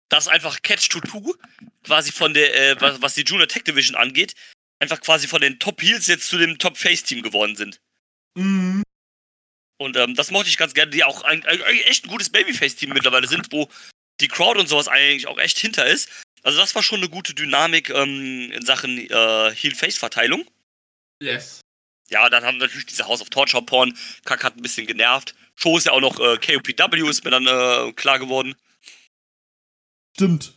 dass 0.08 0.28
einfach 0.28 0.62
Catch 0.62 0.88
to 0.88 1.00
Two 1.00 1.34
quasi 1.84 2.12
von 2.12 2.32
der, 2.32 2.54
äh, 2.54 2.80
was, 2.80 3.02
was 3.02 3.14
die 3.14 3.22
Junior 3.22 3.48
Tech 3.48 3.64
Division 3.64 3.96
angeht, 3.96 4.34
einfach 4.78 5.00
quasi 5.00 5.26
von 5.26 5.40
den 5.40 5.58
Top 5.58 5.82
Heels 5.82 6.06
jetzt 6.06 6.28
zu 6.28 6.38
dem 6.38 6.58
Top 6.58 6.76
Face 6.76 7.02
Team 7.02 7.22
geworden 7.22 7.56
sind. 7.56 7.80
Mhm. 8.34 8.82
Und 9.78 9.96
ähm, 9.96 10.14
das 10.14 10.30
mochte 10.30 10.48
ich 10.48 10.56
ganz 10.56 10.74
gerne, 10.74 10.90
die 10.90 11.04
auch 11.04 11.22
ein, 11.22 11.44
ein, 11.46 11.60
echt 11.86 12.04
ein 12.04 12.08
gutes 12.08 12.30
Babyface-Team 12.30 12.90
mittlerweile 12.90 13.28
sind, 13.28 13.52
wo 13.52 13.68
die 14.20 14.28
Crowd 14.28 14.58
und 14.58 14.68
sowas 14.68 14.88
eigentlich 14.88 15.28
auch 15.28 15.38
echt 15.38 15.58
hinter 15.58 15.86
ist. 15.86 16.08
Also 16.42 16.58
das 16.58 16.74
war 16.74 16.82
schon 16.82 16.98
eine 16.98 17.08
gute 17.08 17.34
Dynamik 17.34 17.90
ähm, 17.90 18.50
in 18.52 18.64
Sachen 18.64 18.98
äh, 18.98 19.54
Heel-Face-Verteilung. 19.54 20.44
Yes. 21.22 21.60
Ja, 22.10 22.28
dann 22.30 22.44
haben 22.44 22.58
wir 22.58 22.66
natürlich 22.66 22.86
diese 22.86 23.06
House 23.06 23.20
of 23.20 23.30
Torture 23.30 23.62
Porn. 23.62 23.96
Kack 24.24 24.42
hat 24.44 24.56
ein 24.56 24.62
bisschen 24.62 24.86
genervt. 24.86 25.34
Show 25.54 25.76
ist 25.76 25.86
ja 25.86 25.92
auch 25.92 26.00
noch 26.00 26.18
äh, 26.20 26.38
KOPW, 26.38 27.08
ist 27.08 27.24
mir 27.24 27.30
dann 27.30 27.46
äh, 27.46 27.92
klar 27.92 28.18
geworden. 28.18 28.54
Stimmt. 30.16 30.54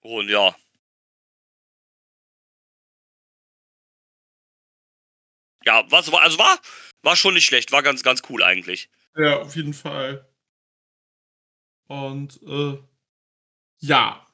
Und 0.00 0.28
ja. 0.28 0.54
Ja, 5.64 5.84
was 5.90 6.10
war, 6.12 6.22
also 6.22 6.38
war, 6.38 6.58
war 7.02 7.16
schon 7.16 7.34
nicht 7.34 7.46
schlecht, 7.46 7.72
war 7.72 7.82
ganz, 7.82 8.02
ganz 8.02 8.22
cool 8.28 8.42
eigentlich. 8.42 8.88
Ja, 9.16 9.40
auf 9.40 9.56
jeden 9.56 9.74
Fall. 9.74 10.28
Und, 11.88 12.40
äh, 12.42 12.78
ja. 13.80 14.26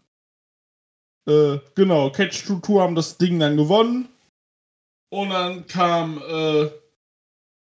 Äh, 1.26 1.59
genau, 1.74 2.11
Catch 2.11 2.45
2 2.47 2.81
haben 2.81 2.95
das 2.95 3.18
Ding 3.18 3.39
dann 3.39 3.57
gewonnen. 3.57 4.09
Und 5.11 5.31
dann 5.31 5.66
kam, 5.66 6.22
äh, 6.22 6.70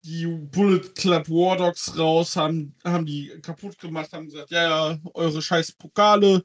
die 0.04 0.26
Bullet 0.26 0.94
Club 0.94 1.28
War 1.28 1.56
Dogs 1.56 1.98
raus, 1.98 2.36
haben, 2.36 2.74
haben 2.84 3.04
die 3.04 3.28
kaputt 3.42 3.78
gemacht, 3.78 4.12
haben 4.12 4.26
gesagt, 4.26 4.50
ja, 4.50 4.90
ja, 4.92 4.98
eure 5.14 5.42
scheiß 5.42 5.72
Pokale, 5.72 6.44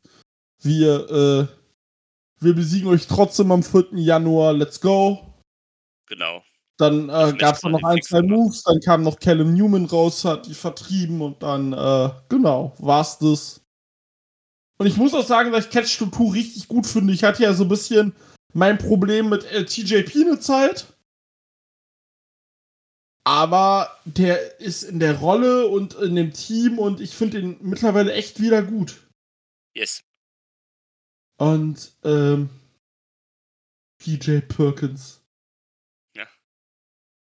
wir, 0.61 1.09
äh, 1.09 2.43
wir 2.43 2.53
besiegen 2.53 2.89
euch 2.89 3.07
trotzdem 3.07 3.51
am 3.51 3.63
4. 3.63 3.89
Januar, 3.93 4.53
let's 4.53 4.79
go. 4.79 5.33
Genau. 6.07 6.43
Dann 6.77 7.07
äh, 7.09 7.33
gab 7.37 7.55
es 7.55 7.63
noch 7.63 7.83
ein, 7.83 8.01
zwei 8.01 8.21
Moves, 8.21 8.63
dann 8.63 8.81
kam 8.81 9.03
noch 9.03 9.19
Callum 9.19 9.53
Newman 9.53 9.85
raus, 9.85 10.25
hat 10.25 10.45
die 10.45 10.53
vertrieben 10.53 11.21
und 11.21 11.41
dann, 11.41 11.71
äh, 11.71 12.09
genau, 12.27 12.73
war's 12.79 13.17
das. 13.19 13.61
Und 14.77 14.87
ich 14.87 14.97
muss 14.97 15.13
auch 15.13 15.25
sagen, 15.25 15.53
dass 15.53 15.65
ich 15.65 15.71
Catch 15.71 15.97
2 15.97 16.33
richtig 16.33 16.67
gut 16.67 16.85
finde. 16.85 17.13
Ich 17.13 17.23
hatte 17.23 17.43
ja 17.43 17.53
so 17.53 17.63
ein 17.63 17.69
bisschen 17.69 18.13
mein 18.53 18.77
Problem 18.77 19.29
mit 19.29 19.45
äh, 19.45 19.63
TJP 19.63 20.15
eine 20.25 20.39
Zeit. 20.39 20.85
Aber 23.23 23.89
der 24.05 24.59
ist 24.59 24.83
in 24.83 24.99
der 24.99 25.19
Rolle 25.19 25.67
und 25.67 25.95
in 25.95 26.15
dem 26.15 26.33
Team 26.33 26.77
und 26.77 27.01
ich 27.01 27.15
finde 27.15 27.39
ihn 27.39 27.57
mittlerweile 27.61 28.13
echt 28.13 28.39
wieder 28.39 28.61
gut. 28.61 29.07
Yes. 29.73 30.03
Und, 31.37 31.93
ähm, 32.03 32.49
PJ 33.97 34.39
Perkins. 34.41 35.14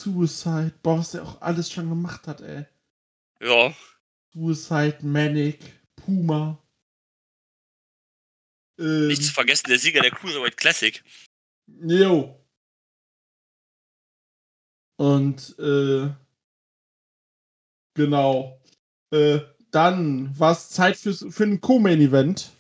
Suicide, 0.02 0.74
boah, 0.82 1.00
was 1.00 1.12
der 1.12 1.24
auch 1.24 1.42
alles 1.42 1.72
schon 1.72 1.90
gemacht 1.90 2.28
hat, 2.28 2.42
ey. 2.42 2.66
Ja. 3.42 3.74
Suicide, 4.34 5.00
Manic, 5.02 5.60
Puma. 5.96 6.62
Ähm, 8.80 9.08
Nicht 9.08 9.24
zu 9.24 9.34
vergessen, 9.34 9.68
der 9.68 9.80
Sieger 9.80 10.02
der 10.02 10.12
Cruiserweight 10.12 10.58
Classic. 10.58 11.04
Jo. 11.82 12.40
Und, 14.98 15.58
äh, 15.60 16.10
genau. 17.94 18.62
Äh, 19.12 19.40
dann 19.72 20.38
war 20.40 20.54
es 20.54 20.70
Zeit 20.70 20.98
für, 20.98 21.14
für 21.14 21.44
ein 21.44 21.62
Co-Main-Event. 21.62 22.52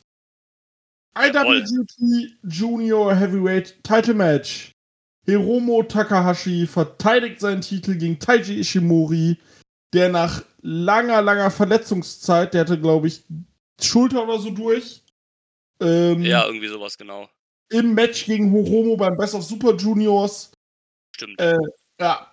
IWGP 1.17 2.37
Junior 2.43 3.15
Heavyweight 3.15 3.83
Title 3.83 4.13
Match. 4.13 4.71
Hiromo 5.29 5.83
Takahashi 5.83 6.67
verteidigt 6.67 7.39
seinen 7.39 7.61
Titel 7.61 7.95
gegen 7.95 8.19
Taiji 8.19 8.59
Ishimori, 8.59 9.37
der 9.93 10.09
nach 10.09 10.43
langer, 10.61 11.21
langer 11.21 11.51
Verletzungszeit, 11.51 12.53
der 12.53 12.61
hatte, 12.61 12.79
glaube 12.79 13.07
ich, 13.07 13.23
Schulter 13.81 14.23
oder 14.23 14.39
so 14.39 14.49
durch. 14.49 15.03
Ähm, 15.81 16.21
Ja, 16.23 16.45
irgendwie 16.45 16.67
sowas, 16.67 16.97
genau. 16.97 17.29
Im 17.71 17.93
Match 17.93 18.25
gegen 18.25 18.51
Hiromo 18.51 18.97
beim 18.97 19.15
Best 19.17 19.35
of 19.35 19.43
Super 19.43 19.75
Juniors. 19.75 20.51
Stimmt. 21.15 21.39
Äh, 21.39 21.57
ja. 21.99 22.31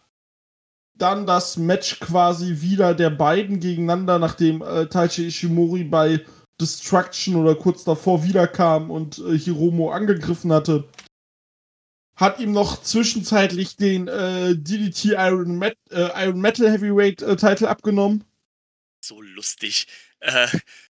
Dann 0.99 1.27
das 1.27 1.59
Match 1.59 2.01
quasi 2.01 2.63
wieder 2.63 2.95
der 2.95 3.11
beiden 3.11 3.61
gegeneinander, 3.61 4.19
nachdem 4.19 4.63
äh, 4.63 4.87
Taichi 4.87 5.27
Ishimori 5.27 5.85
bei 5.85 6.25
Destruction 6.59 7.37
oder 7.37 7.55
kurz 7.55 7.85
davor 7.85 8.25
wiederkam 8.25 8.91
und 8.91 9.19
äh, 9.19 9.37
Hiromo 9.37 9.91
angegriffen 9.91 10.53
hatte. 10.53 10.85
Hat 12.17 12.41
ihm 12.41 12.53
noch 12.53 12.83
zwischenzeitlich 12.83 13.77
den 13.77 14.09
äh, 14.09 14.55
DDT 14.57 15.13
Iron, 15.19 15.59
Met 15.59 15.77
äh, 15.91 16.09
Iron 16.25 16.41
Metal 16.41 16.71
Heavyweight 16.71 17.23
äh, 17.23 17.37
Title 17.37 17.69
abgenommen. 17.69 18.25
so 19.05 19.21
lustig. 19.21 19.87
Äh, 20.21 20.49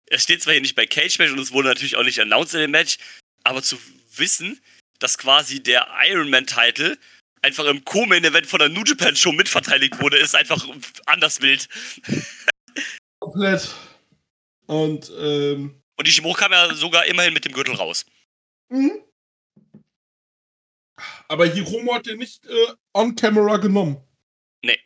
er 0.05 0.19
steht 0.19 0.43
zwar 0.43 0.53
hier 0.53 0.61
nicht 0.61 0.75
bei 0.75 0.85
Cage 0.85 1.17
Match 1.19 1.31
und 1.31 1.39
es 1.39 1.51
wurde 1.53 1.69
natürlich 1.69 1.95
auch 1.95 2.03
nicht 2.03 2.19
announced 2.19 2.53
in 2.53 2.59
dem 2.59 2.71
Match, 2.71 2.97
aber 3.43 3.63
zu 3.63 3.77
wissen, 4.15 4.59
dass 4.99 5.17
quasi 5.17 5.63
der 5.63 5.87
Iron 6.07 6.29
Man 6.29 6.45
Title 6.45 6.97
einfach 7.41 7.65
im 7.65 7.83
Co-Main 7.85 8.23
Event 8.23 8.47
von 8.47 8.59
der 8.59 8.69
New 8.69 8.83
Japan 8.85 9.15
Show 9.15 9.31
mitverteidigt 9.31 9.99
wurde, 10.01 10.17
ist 10.17 10.35
einfach 10.35 10.65
anders 11.05 11.41
wild. 11.41 11.67
Komplett. 13.19 13.73
Und, 14.65 15.11
ähm, 15.17 15.81
Und 15.97 16.07
Ishimori 16.07 16.35
kam 16.35 16.51
ja 16.51 16.73
sogar 16.75 17.05
immerhin 17.05 17.33
mit 17.33 17.45
dem 17.45 17.53
Gürtel 17.53 17.75
raus. 17.75 18.05
mhm. 18.69 18.91
Aber 21.27 21.45
Hiromo 21.45 21.95
hat 21.95 22.05
den 22.05 22.17
nicht 22.19 22.45
äh, 22.45 22.73
on 22.93 23.15
camera 23.15 23.57
genommen. 23.57 24.05
Nee. 24.63 24.79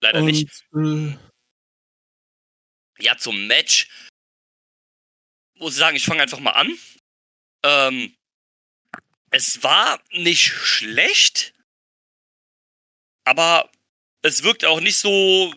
Leider 0.00 0.22
nicht. 0.22 0.64
Und, 0.70 1.14
äh, 1.14 1.18
Ja, 3.02 3.16
zum 3.16 3.46
Match. 3.46 3.88
Muss 5.58 5.72
ich 5.72 5.78
sagen, 5.78 5.96
ich 5.96 6.04
fange 6.04 6.22
einfach 6.22 6.40
mal 6.40 6.52
an. 6.52 6.78
Ähm, 7.62 8.16
es 9.30 9.62
war 9.62 10.02
nicht 10.12 10.46
schlecht, 10.46 11.54
aber 13.24 13.70
es 14.22 14.42
wirkt 14.42 14.64
auch 14.64 14.80
nicht 14.80 14.96
so 14.96 15.54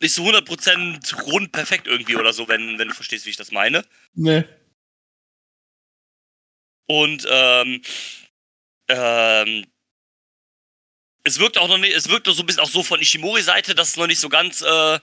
nicht 0.00 0.14
so 0.14 0.22
100% 0.22 1.22
rund 1.22 1.50
perfekt 1.52 1.86
irgendwie 1.86 2.16
oder 2.16 2.32
so, 2.32 2.46
wenn, 2.48 2.78
wenn 2.78 2.88
du 2.88 2.94
verstehst, 2.94 3.26
wie 3.26 3.30
ich 3.30 3.36
das 3.36 3.50
meine. 3.50 3.84
ne. 4.14 4.57
Und 6.88 7.26
ähm, 7.30 7.82
ähm, 8.88 9.66
es 11.22 11.38
wirkt 11.38 11.58
auch 11.58 11.68
noch 11.68 11.78
nicht, 11.78 11.94
es 11.94 12.08
wirkt 12.08 12.26
so 12.26 12.42
ein 12.42 12.46
bisschen 12.46 12.62
auch 12.62 12.70
so 12.70 12.82
von 12.82 13.00
Ishimori 13.00 13.42
Seite, 13.42 13.74
dass 13.74 13.90
es 13.90 13.96
noch 13.96 14.06
nicht 14.06 14.20
so 14.20 14.30
ganz, 14.30 14.62
äh, 14.62 14.98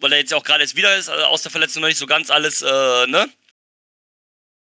weil 0.00 0.12
er 0.12 0.18
jetzt 0.18 0.32
ja 0.32 0.36
auch 0.36 0.44
gerade 0.44 0.62
jetzt 0.64 0.74
wieder 0.76 0.96
ist, 0.96 1.08
also 1.08 1.24
aus 1.26 1.42
der 1.42 1.52
Verletzung 1.52 1.82
noch 1.82 1.88
nicht 1.88 1.98
so 1.98 2.06
ganz 2.06 2.30
alles, 2.30 2.62
äh, 2.62 3.06
ne? 3.06 3.32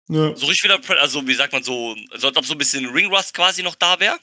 Ja. 0.09 0.35
So 0.35 0.47
richtig 0.47 0.63
wieder, 0.63 0.79
also 0.99 1.25
wie 1.27 1.33
sagt 1.35 1.53
man 1.53 1.63
so, 1.63 1.95
als 2.11 2.23
ob 2.23 2.45
so 2.45 2.53
ein 2.53 2.57
bisschen 2.57 2.85
Ringrust 2.87 3.33
quasi 3.33 3.63
noch 3.63 3.75
da 3.75 3.99
wäre. 3.99 4.19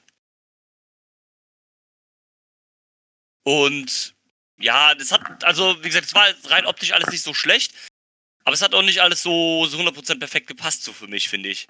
Und 3.43 4.15
ja, 4.59 4.93
das 4.95 5.11
hat, 5.11 5.43
also 5.43 5.81
wie 5.83 5.87
gesagt, 5.87 6.05
es 6.05 6.13
war 6.13 6.27
rein 6.45 6.65
optisch 6.65 6.91
alles 6.91 7.09
nicht 7.09 7.23
so 7.23 7.33
schlecht, 7.33 7.73
aber 8.43 8.53
es 8.53 8.61
hat 8.61 8.73
auch 8.73 8.83
nicht 8.83 9.01
alles 9.01 9.23
so, 9.23 9.65
so 9.65 9.77
100% 9.77 10.19
perfekt 10.19 10.47
gepasst, 10.47 10.83
so 10.83 10.93
für 10.93 11.07
mich, 11.07 11.29
finde 11.29 11.49
ich. 11.49 11.67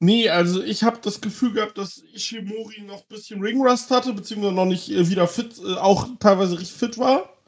Nee, 0.00 0.28
also 0.28 0.62
ich 0.62 0.82
habe 0.82 0.98
das 1.00 1.20
Gefühl 1.20 1.52
gehabt, 1.52 1.78
dass 1.78 1.98
Ishimori 2.12 2.82
noch 2.82 3.02
ein 3.02 3.08
bisschen 3.08 3.40
Ringrust 3.40 3.90
hatte, 3.90 4.12
beziehungsweise 4.12 4.54
noch 4.54 4.64
nicht 4.66 4.90
äh, 4.90 5.08
wieder 5.08 5.26
fit, 5.28 5.58
äh, 5.58 5.74
auch 5.76 6.08
teilweise 6.18 6.58
richtig 6.58 6.76
fit 6.76 6.98
war. 6.98 7.42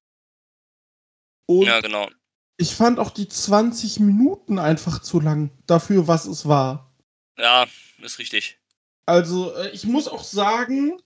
Und 1.49 1.67
Ja, 1.67 1.81
genau. 1.81 2.09
ich 2.57 2.75
fand 2.75 2.99
auch 2.99 3.11
die 3.11 3.29
20 3.29 4.01
Minuten 4.01 4.59
einfach 4.59 5.01
zu 5.03 5.21
lang 5.21 5.51
dafür, 5.67 6.07
was 6.09 6.27
es 6.27 6.47
war. 6.47 6.95
Ja, 7.37 7.67
ist 8.01 8.19
richtig. 8.19 8.59
Also 9.07 9.55
äh, 9.55 9.71
ich 9.71 9.85
muss 9.85 10.09
auch 10.09 10.25
sagen, 10.25 11.01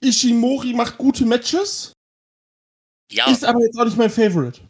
Ishimori 0.00 0.72
macht 0.72 0.96
gute 0.96 1.26
Matches, 1.26 1.92
Ja, 3.10 3.30
ist 3.30 3.44
aber 3.44 3.60
jetzt 3.60 3.78
auch 3.78 3.84
nicht 3.84 3.98
mein 3.98 4.10
Favorite. 4.10 4.60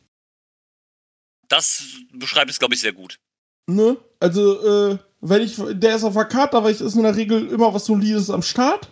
das 1.49 1.85
beschreibt 2.13 2.51
es, 2.51 2.59
glaube 2.59 2.75
ich, 2.75 2.81
sehr 2.81 2.93
gut. 2.93 3.21
Ne? 3.69 3.99
Also, 4.19 4.93
äh, 4.93 4.99
wenn 5.21 5.43
ich, 5.43 5.57
der 5.57 5.97
ist 5.97 6.05
auf 6.05 6.15
der 6.15 6.25
Karte, 6.25 6.57
aber 6.57 6.71
ich 6.71 6.81
ist 6.81 6.95
in 6.95 7.03
der 7.03 7.15
Regel 7.17 7.49
immer 7.49 7.73
was 7.75 7.85
Solides 7.85 8.31
am 8.31 8.43
Start. 8.43 8.91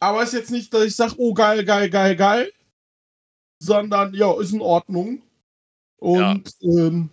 Aber 0.00 0.22
ist 0.22 0.32
jetzt 0.32 0.50
nicht, 0.50 0.72
dass 0.72 0.84
ich 0.84 0.96
sage, 0.96 1.14
oh 1.18 1.34
geil, 1.34 1.64
geil, 1.64 1.90
geil, 1.90 2.16
geil. 2.16 2.52
Sondern, 3.62 4.14
ja, 4.14 4.38
ist 4.40 4.52
in 4.52 4.60
Ordnung. 4.60 5.22
Und, 5.98 6.50
ähm, 6.62 7.10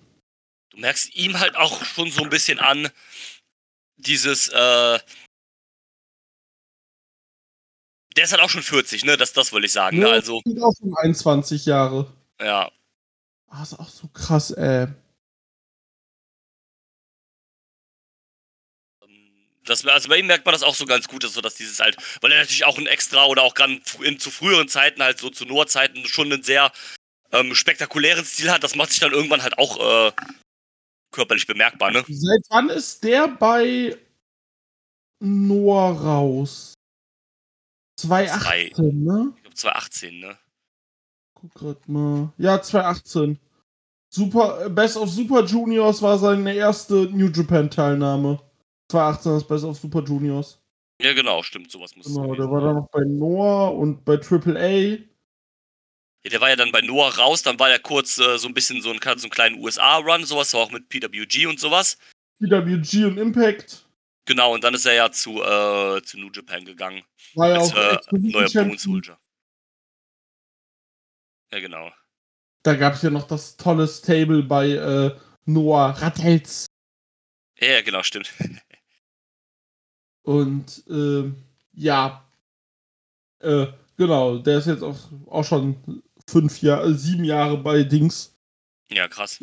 Du 0.72 0.80
merkst 0.80 1.14
ihm 1.16 1.40
halt 1.40 1.56
auch 1.56 1.84
schon 1.84 2.10
so 2.10 2.24
ein 2.24 2.30
bisschen 2.32 2.58
an, 2.60 2.90
dieses, 3.98 4.50
äh, 4.50 5.00
Der 8.16 8.24
ist 8.26 8.32
halt 8.32 8.42
auch 8.42 8.50
schon 8.50 8.62
40, 8.64 9.06
ne? 9.06 9.18
Das, 9.18 9.34
das 9.34 9.52
wollte 9.52 9.66
ich 9.66 9.72
sagen. 9.74 9.98
Ne? 9.98 10.08
Ja, 10.08 10.14
Also, 10.14 10.38
auch 10.62 10.74
schon 10.78 10.96
21 10.96 11.66
Jahre. 11.66 12.12
ja. 12.40 12.72
Ah, 13.48 13.62
ist 13.64 13.80
auch 13.80 13.90
so 13.90 14.08
krass, 14.08 14.50
ey. 14.50 14.88
Das, 19.66 19.86
also 19.86 20.10
bei 20.10 20.18
ihm 20.18 20.28
merkt 20.28 20.46
man 20.46 20.54
das 20.54 20.64
auch 20.64 20.76
so 20.76 20.86
ganz 20.86 21.08
gut, 21.08 21.24
so 21.24 21.42
dass 21.42 21.56
dieses 21.56 21.80
halt, 21.80 21.98
weil 22.22 22.32
er 22.32 22.40
natürlich 22.40 22.66
auch 22.66 22.78
ein 22.78 22.88
extra 22.88 23.26
oder 23.26 23.44
auch 23.44 23.54
gerade 23.54 23.80
in, 24.02 24.20
zu 24.20 24.30
früheren 24.30 24.68
Zeiten, 24.68 25.02
halt 25.02 25.20
so 25.20 25.30
zu 25.30 25.46
Noah-Zeiten, 25.46 26.06
schon 26.06 26.32
einen 26.32 26.44
sehr 26.44 26.72
ähm, 27.32 27.56
spektakulären 27.56 28.26
Stil 28.26 28.52
hat. 28.52 28.64
Das 28.64 28.76
macht 28.76 28.92
sich 28.92 29.00
dann 29.00 29.14
irgendwann 29.14 29.42
halt 29.42 29.58
auch 29.58 29.80
äh, 29.80 30.12
körperlich 31.12 31.48
bemerkbar, 31.48 31.92
ne? 31.92 32.04
Seit 32.08 32.42
wann 32.50 32.70
ist 32.70 33.04
der 33.04 33.28
bei 33.28 33.98
Noah 35.20 35.92
raus? 35.92 36.74
2018, 37.98 39.04
ne? 39.04 39.34
Ich 39.36 39.42
glaube 39.44 39.56
2018, 39.56 40.20
ne? 40.20 40.38
Guck 41.36 41.54
grad 41.54 41.88
mal. 41.88 42.34
Ja, 42.38 42.62
2018. 42.62 43.40
Super, 44.10 44.70
Best 44.70 44.98
of 44.98 45.10
Super 45.10 45.44
Juniors 45.46 46.02
war 46.02 46.20
seine 46.20 46.54
erste 46.54 46.94
New 46.94 47.30
Japan 47.30 47.70
Teilnahme. 47.70 48.40
2018 48.94 49.32
das 49.32 49.48
Best 49.48 49.66
of 49.66 49.78
Super 49.78 50.04
Juniors. 50.04 50.60
Ja, 51.02 51.14
genau, 51.14 51.42
stimmt, 51.42 51.72
sowas 51.72 51.96
muss 51.96 52.06
Genau, 52.06 52.36
der 52.36 52.50
war 52.50 52.62
dann 52.62 52.76
noch 52.76 52.90
bei 52.90 53.04
Noah 53.04 53.76
und 53.76 54.06
bei 54.06 54.14
AAA. 54.14 55.00
Ja, 56.24 56.30
der 56.30 56.40
war 56.40 56.50
ja 56.50 56.56
dann 56.56 56.72
bei 56.72 56.82
Noah 56.82 57.14
raus, 57.16 57.42
dann 57.42 57.60
war 57.60 57.70
der 57.70 57.80
kurz 57.80 58.20
äh, 58.20 58.38
so 58.38 58.48
ein 58.48 58.54
bisschen 58.54 58.82
so 58.82 58.92
ein, 58.92 59.00
so 59.02 59.10
einen 59.10 59.32
kleinen 59.32 59.60
USA-Run, 59.60 60.24
sowas, 60.26 60.54
auch 60.54 60.72
mit 60.72 60.88
PWG 60.90 61.48
und 61.48 61.60
sowas. 61.60 61.98
PWG 62.40 63.06
und 63.06 63.18
Impact. 63.18 63.86
Genau, 64.26 64.54
und 64.54 64.64
dann 64.64 64.74
ist 64.74 64.86
er 64.86 64.94
ja 64.94 65.12
zu, 65.12 65.42
äh, 65.42 66.02
zu 66.04 66.18
New 66.20 66.30
Japan 66.32 66.64
gegangen. 66.64 67.04
War 67.34 67.50
ja 67.50 67.56
Als 67.56 67.74
auch 67.74 67.78
äh, 67.78 68.00
neuer. 68.12 68.50
Bone 68.54 68.78
Soldier. 68.78 69.18
Ja, 71.52 71.60
genau. 71.60 71.92
Da 72.64 72.76
gab 72.76 72.94
es 72.94 73.02
ja 73.02 73.10
noch 73.10 73.28
das 73.28 73.58
tolle 73.58 73.88
Stable 73.88 74.44
bei 74.44 74.70
äh, 74.70 75.18
Noah 75.46 75.90
Rattels. 75.90 76.68
Ja, 77.60 77.82
genau, 77.82 78.04
stimmt. 78.04 78.32
Und 80.24 80.84
ähm, 80.90 81.36
ja, 81.74 82.24
äh, 83.40 83.68
genau, 83.98 84.38
der 84.38 84.60
ist 84.60 84.68
jetzt 84.68 84.84
auch, 84.84 84.98
auch 85.28 85.44
schon 85.44 86.02
fünf 86.28 86.62
Jahre, 86.62 86.90
äh, 86.90 86.94
sieben 86.94 87.26
Jahre 87.26 87.58
bei 87.58 87.84
Dings. 87.84 88.36
Ja, 88.90 89.08
krass. 89.08 89.40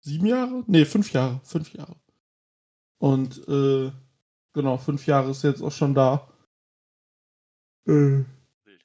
Sieben 0.00 0.26
Jahre? 0.26 0.64
Nee, 0.66 0.84
fünf 0.84 1.12
Jahre. 1.12 1.40
Fünf 1.44 1.72
Jahre. 1.74 1.96
Und 2.98 3.46
äh, 3.48 3.92
genau, 4.52 4.78
fünf 4.78 5.06
Jahre 5.06 5.30
ist 5.30 5.42
jetzt 5.42 5.62
auch 5.62 5.72
schon 5.72 5.94
da. 5.94 6.30
Äh, 7.86 8.24
Wild. 8.64 8.84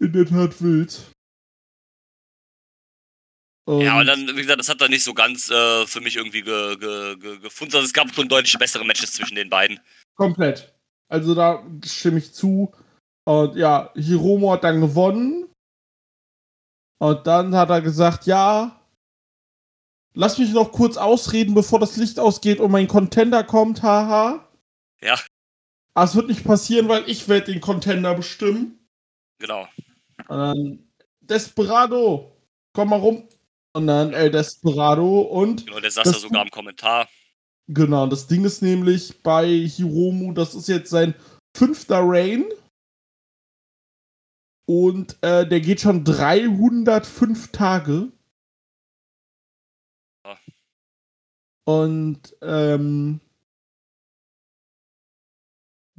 in 0.00 0.12
der 0.12 0.26
Tat 0.26 0.60
wild. 0.60 1.12
Und 3.68 3.82
Ja, 3.82 3.92
aber 3.92 4.04
dann, 4.06 4.26
wie 4.28 4.40
gesagt, 4.40 4.60
das 4.60 4.70
hat 4.70 4.80
dann 4.80 4.90
nicht 4.90 5.04
so 5.04 5.12
ganz 5.12 5.50
äh, 5.50 5.86
für 5.86 6.00
mich 6.00 6.16
irgendwie 6.16 6.40
ge, 6.40 6.78
ge, 6.78 7.16
ge, 7.16 7.38
gefunden. 7.38 7.74
Also 7.74 7.84
es 7.84 7.92
gab 7.92 8.14
schon 8.14 8.26
deutlich 8.26 8.56
bessere 8.58 8.82
Matches 8.82 9.12
zwischen 9.12 9.34
den 9.34 9.50
beiden. 9.50 9.78
Komplett. 10.14 10.72
Also 11.08 11.34
da 11.34 11.62
stimme 11.84 12.16
ich 12.16 12.32
zu. 12.32 12.72
Und 13.24 13.56
ja, 13.56 13.92
Hiromo 13.94 14.52
hat 14.52 14.64
dann 14.64 14.80
gewonnen. 14.80 15.48
Und 16.96 17.26
dann 17.26 17.54
hat 17.54 17.68
er 17.68 17.82
gesagt, 17.82 18.24
ja, 18.24 18.80
lass 20.14 20.38
mich 20.38 20.54
noch 20.54 20.72
kurz 20.72 20.96
ausreden, 20.96 21.52
bevor 21.52 21.78
das 21.78 21.98
Licht 21.98 22.18
ausgeht 22.18 22.60
und 22.60 22.70
mein 22.70 22.88
Contender 22.88 23.44
kommt, 23.44 23.82
haha. 23.82 24.48
Ja. 25.02 25.20
Aber 25.92 26.06
es 26.06 26.14
wird 26.16 26.28
nicht 26.28 26.42
passieren, 26.42 26.88
weil 26.88 27.06
ich 27.06 27.28
werde 27.28 27.52
den 27.52 27.60
Contender 27.60 28.14
bestimmen. 28.14 28.78
Genau. 29.38 29.68
Und 30.26 30.38
dann 30.38 30.88
Desperado, 31.20 32.34
komm 32.72 32.88
mal 32.88 32.98
rum. 32.98 33.28
Und 33.78 33.86
dann 33.86 34.12
El 34.12 34.32
Desperado 34.32 35.20
und 35.20 35.64
Genau, 35.64 35.78
der 35.78 35.92
saß 35.92 36.02
Das- 36.02 36.14
da 36.14 36.18
sogar 36.18 36.42
im 36.42 36.50
Kommentar. 36.50 37.08
Genau, 37.68 38.08
das 38.08 38.26
Ding 38.26 38.44
ist 38.44 38.60
nämlich 38.60 39.22
bei 39.22 39.46
Hiromu, 39.46 40.32
das 40.32 40.56
ist 40.56 40.66
jetzt 40.68 40.90
sein 40.90 41.14
fünfter 41.56 42.00
Reign. 42.02 42.44
Und 44.66 45.16
äh, 45.22 45.46
der 45.48 45.60
geht 45.60 45.80
schon 45.80 46.02
305 46.04 47.52
Tage. 47.52 48.10
Ja. 50.26 50.36
Und 51.64 52.34
ähm, 52.42 53.20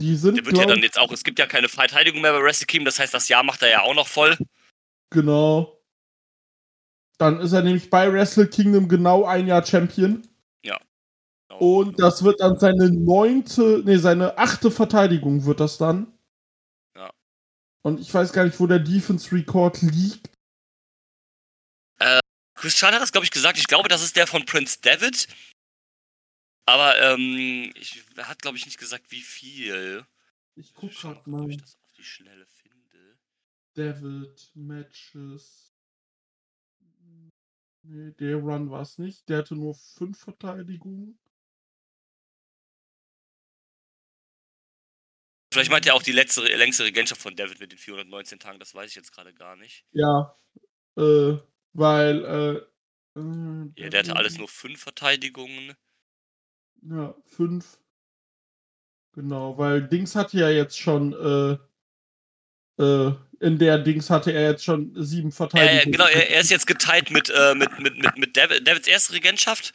die 0.01 0.15
sind, 0.17 0.35
Der 0.37 0.45
wird 0.45 0.57
ja 0.57 0.63
glaub- 0.65 0.75
dann 0.75 0.83
jetzt 0.83 0.99
auch, 0.99 1.13
es 1.13 1.23
gibt 1.23 1.39
ja 1.39 1.47
keine 1.47 1.69
Verteidigung 1.69 2.19
mehr 2.19 2.33
bei 2.33 2.43
Wrestle 2.43 2.67
Kingdom, 2.67 2.85
das 2.85 2.99
heißt, 2.99 3.13
das 3.13 3.29
Jahr 3.29 3.43
macht 3.43 3.61
er 3.61 3.69
ja 3.69 3.81
auch 3.83 3.93
noch 3.95 4.07
voll. 4.07 4.37
genau. 5.11 5.78
Dann 7.19 7.39
ist 7.39 7.51
er 7.51 7.61
nämlich 7.61 7.89
bei 7.89 8.11
Wrestle 8.11 8.47
Kingdom 8.47 8.87
genau 8.87 9.25
ein 9.25 9.45
Jahr 9.45 9.65
Champion. 9.65 10.27
Genau. 10.61 10.79
Und 11.59 11.99
das 11.99 12.23
wird 12.23 12.39
dann 12.39 12.57
seine 12.57 12.89
neunte, 12.89 13.81
nee, 13.85 13.97
seine 13.97 14.37
achte 14.37 14.71
Verteidigung 14.71 15.45
wird 15.45 15.59
das 15.59 15.77
dann. 15.77 16.13
Ja. 16.95 17.11
Und 17.81 17.99
ich 17.99 18.13
weiß 18.13 18.33
gar 18.33 18.45
nicht, 18.45 18.59
wo 18.59 18.67
der 18.67 18.79
Defense 18.79 19.31
Record 19.35 19.81
liegt. 19.81 20.29
Chris 22.59 22.75
Chan 22.75 22.93
hat 22.93 23.01
das, 23.01 23.13
glaube 23.13 23.23
ich, 23.23 23.31
gesagt. 23.31 23.57
Ich 23.57 23.67
glaube, 23.67 23.87
das 23.87 24.03
ist 24.03 24.17
der 24.17 24.27
von 24.27 24.45
Prince 24.45 24.79
David. 24.81 25.29
Aber 26.65 26.99
ähm, 26.99 27.71
ich, 27.75 28.03
er 28.17 28.27
hat, 28.27 28.41
glaube 28.41 28.57
ich, 28.57 28.65
nicht 28.65 28.77
gesagt, 28.77 29.11
wie 29.11 29.21
viel. 29.21 30.05
Ich 30.55 30.73
guck 30.73 30.91
Schau 30.91 31.13
grad 31.13 31.25
mal, 31.25 31.43
ob 31.43 31.49
ich 31.49 31.57
das 31.57 31.77
auf 31.77 31.91
die 31.97 32.03
Schnelle 32.03 32.45
finde. 32.45 33.17
David 33.75 34.51
Matches. 34.55 35.68
Nee, 37.91 38.11
der 38.11 38.35
Run 38.37 38.69
war 38.69 38.81
es 38.83 38.99
nicht. 38.99 39.27
Der 39.29 39.39
hatte 39.39 39.55
nur 39.55 39.73
fünf 39.73 40.19
Verteidigungen. 40.19 41.17
Vielleicht 45.51 45.71
meint 45.71 45.87
er 45.87 45.95
auch 45.95 46.03
die 46.03 46.11
letzte, 46.11 46.41
längste 46.43 46.83
Regentschaft 46.83 47.21
von 47.21 47.35
David 47.35 47.59
mit 47.59 47.71
den 47.71 47.79
419 47.79 48.39
Tagen. 48.39 48.59
Das 48.59 48.75
weiß 48.75 48.89
ich 48.89 48.95
jetzt 48.95 49.11
gerade 49.11 49.33
gar 49.33 49.55
nicht. 49.55 49.83
Ja. 49.91 50.35
Äh, 50.97 51.37
weil, 51.73 52.25
äh. 53.15 53.19
äh, 53.19 53.71
Ja, 53.75 53.89
der 53.89 53.99
hatte 54.01 54.15
alles 54.15 54.37
nur 54.37 54.47
fünf 54.47 54.81
Verteidigungen. 54.81 55.75
Ja, 56.81 57.15
fünf. 57.25 57.79
Genau, 59.13 59.57
weil 59.57 59.87
Dings 59.87 60.15
hatte 60.15 60.37
ja 60.37 60.49
jetzt 60.49 60.77
schon, 60.79 61.13
äh, 62.79 62.83
äh, 63.07 63.13
in 63.41 63.57
der 63.57 63.77
Dings 63.77 64.09
hatte 64.09 64.31
er 64.31 64.51
jetzt 64.51 64.63
schon 64.63 64.91
sieben 64.95 65.31
Verteidigungen. 65.31 65.77
ja, 65.77 65.85
genau, 65.85 66.05
er, 66.05 66.29
er 66.29 66.41
ist 66.41 66.49
jetzt 66.49 66.67
geteilt 66.67 67.09
mit, 67.09 67.29
äh, 67.29 67.55
mit, 67.55 67.79
mit, 67.79 67.97
mit, 67.97 68.17
mit 68.17 68.37
David, 68.37 68.67
Davids 68.67 68.87
erste 68.87 69.13
Regentschaft 69.13 69.73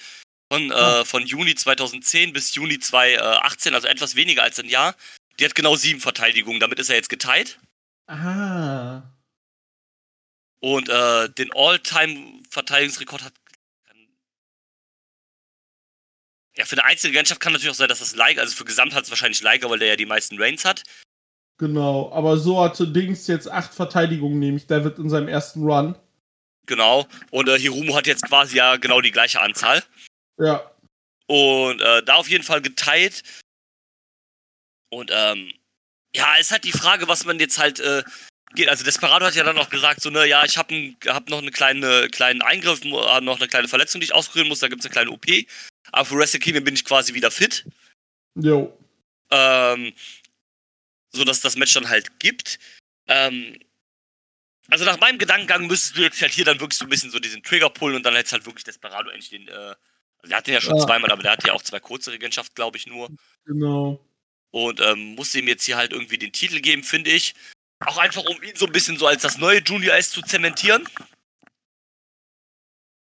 von, 0.52 0.70
äh, 0.70 1.04
von 1.04 1.24
Juni 1.26 1.54
2010 1.54 2.32
bis 2.32 2.54
Juni 2.54 2.78
2018, 2.78 3.74
also 3.74 3.88
etwas 3.88 4.16
weniger 4.16 4.42
als 4.42 4.58
ein 4.58 4.68
Jahr. 4.68 4.94
Die 5.38 5.44
hat 5.44 5.54
genau 5.54 5.76
sieben 5.76 6.00
Verteidigungen, 6.00 6.60
damit 6.60 6.78
ist 6.78 6.90
er 6.90 6.96
jetzt 6.96 7.08
geteilt. 7.08 7.58
Ah. 8.06 9.02
Und 10.60 10.88
äh, 10.88 11.28
den 11.30 11.50
All-Time-Verteidigungsrekord 11.54 13.22
hat. 13.22 13.32
Ja, 16.56 16.64
für 16.64 16.76
eine 16.76 16.84
Einzelregentschaft 16.84 17.40
kann 17.40 17.52
natürlich 17.52 17.70
auch 17.70 17.78
sein, 17.78 17.88
dass 17.88 17.98
das 17.98 18.14
Leica, 18.14 18.40
also 18.40 18.54
für 18.54 18.64
Gesamt 18.64 18.94
hat 18.94 19.04
es 19.04 19.10
wahrscheinlich 19.10 19.42
Leica, 19.42 19.68
weil 19.68 19.80
der 19.80 19.88
ja 19.88 19.96
die 19.96 20.06
meisten 20.06 20.40
Reigns 20.40 20.64
hat. 20.64 20.84
Genau, 21.58 22.10
aber 22.12 22.36
so 22.36 22.62
hatte 22.62 22.88
Dings 22.88 23.26
jetzt 23.26 23.48
acht 23.50 23.72
Verteidigungen, 23.74 24.38
nämlich 24.38 24.66
David 24.66 24.98
in 24.98 25.08
seinem 25.08 25.28
ersten 25.28 25.62
Run. 25.62 25.96
Genau. 26.66 27.06
Und 27.30 27.48
äh, 27.48 27.58
Hirumu 27.58 27.94
hat 27.94 28.06
jetzt 28.06 28.26
quasi 28.26 28.56
ja 28.56 28.76
genau 28.76 29.00
die 29.00 29.12
gleiche 29.12 29.40
Anzahl. 29.40 29.82
Ja, 30.38 30.68
Und 31.26 31.80
äh, 31.80 32.02
da 32.02 32.16
auf 32.16 32.28
jeden 32.28 32.44
Fall 32.44 32.60
geteilt. 32.60 33.22
Und 34.90 35.10
ähm, 35.12 35.52
ja, 36.14 36.36
ist 36.36 36.50
halt 36.50 36.64
die 36.64 36.72
Frage, 36.72 37.06
was 37.08 37.24
man 37.24 37.38
jetzt 37.38 37.58
halt 37.58 37.80
äh, 37.80 38.02
geht. 38.54 38.68
Also 38.68 38.84
Desperado 38.84 39.26
hat 39.26 39.34
ja 39.34 39.44
dann 39.44 39.58
auch 39.58 39.70
gesagt, 39.70 40.00
so, 40.00 40.10
ne, 40.10 40.26
ja, 40.26 40.44
ich 40.44 40.56
habe 40.56 40.94
hab 41.06 41.28
noch 41.28 41.38
einen 41.38 41.50
kleine, 41.50 42.08
kleinen 42.08 42.42
Eingriff, 42.42 42.84
noch 42.84 43.38
eine 43.38 43.48
kleine 43.48 43.68
Verletzung, 43.68 44.00
die 44.00 44.06
ich 44.06 44.14
auskurieren 44.14 44.48
muss, 44.48 44.60
da 44.60 44.68
gibt's 44.68 44.86
eine 44.86 44.92
kleine 44.92 45.10
OP. 45.10 45.26
Aber 45.92 46.04
für 46.04 46.16
Wrestle 46.16 46.40
Kingdom 46.40 46.64
bin 46.64 46.74
ich 46.74 46.84
quasi 46.84 47.14
wieder 47.14 47.30
fit. 47.30 47.64
jo. 48.34 48.76
Ähm, 49.30 49.92
so 51.14 51.24
dass 51.24 51.40
das 51.40 51.56
Match 51.56 51.72
dann 51.74 51.88
halt 51.88 52.18
gibt. 52.20 52.58
Ähm, 53.06 53.58
also 54.68 54.84
nach 54.84 54.98
meinem 54.98 55.18
Gedankengang 55.18 55.66
müsstest 55.66 55.96
du 55.96 56.02
jetzt 56.02 56.20
halt 56.20 56.32
hier 56.32 56.44
dann 56.44 56.60
wirklich 56.60 56.78
so 56.78 56.84
ein 56.84 56.88
bisschen 56.88 57.10
so 57.10 57.18
diesen 57.18 57.42
Trigger 57.42 57.70
pullen 57.70 57.96
und 57.96 58.02
dann 58.04 58.14
hättest 58.14 58.32
halt 58.32 58.46
wirklich 58.46 58.64
Desperado 58.64 59.10
endlich 59.10 59.30
den, 59.30 59.46
äh, 59.48 59.52
also 59.52 60.28
der 60.28 60.36
hat 60.38 60.46
den 60.46 60.54
ja 60.54 60.60
schon 60.60 60.76
Ja. 60.76 60.86
zweimal, 60.86 61.10
aber 61.10 61.22
der 61.22 61.32
hat 61.32 61.46
ja 61.46 61.52
auch 61.52 61.62
zwei 61.62 61.80
kurze 61.80 62.12
Regentschaft, 62.12 62.54
glaube 62.54 62.78
ich, 62.78 62.86
nur. 62.86 63.10
Genau. 63.44 64.04
Und 64.50 64.80
ähm, 64.80 65.14
muss 65.16 65.34
ihm 65.34 65.48
jetzt 65.48 65.64
hier 65.64 65.76
halt 65.76 65.92
irgendwie 65.92 66.16
den 66.16 66.32
Titel 66.32 66.60
geben, 66.60 66.82
finde 66.82 67.10
ich. 67.10 67.34
Auch 67.80 67.98
einfach, 67.98 68.24
um 68.24 68.42
ihn 68.42 68.56
so 68.56 68.66
ein 68.66 68.72
bisschen 68.72 68.96
so 68.96 69.06
als 69.06 69.22
das 69.22 69.36
neue 69.36 69.60
Junior 69.60 69.94
Ace 69.94 70.10
zu 70.10 70.22
zementieren. 70.22 70.88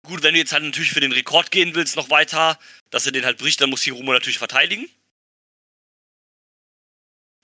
Gut, 0.08 0.24
wenn 0.24 0.34
du 0.34 0.40
jetzt 0.40 0.54
halt 0.54 0.64
natürlich 0.64 0.92
für 0.92 1.00
den 1.00 1.12
Rekord 1.12 1.52
gehen 1.52 1.76
willst, 1.76 1.96
noch 1.96 2.10
weiter, 2.10 2.58
dass 2.90 3.06
er 3.06 3.12
den 3.12 3.26
halt 3.26 3.38
bricht, 3.38 3.60
dann 3.60 3.70
muss 3.70 3.84
Hiromo 3.84 4.14
natürlich 4.14 4.38
verteidigen. 4.38 4.90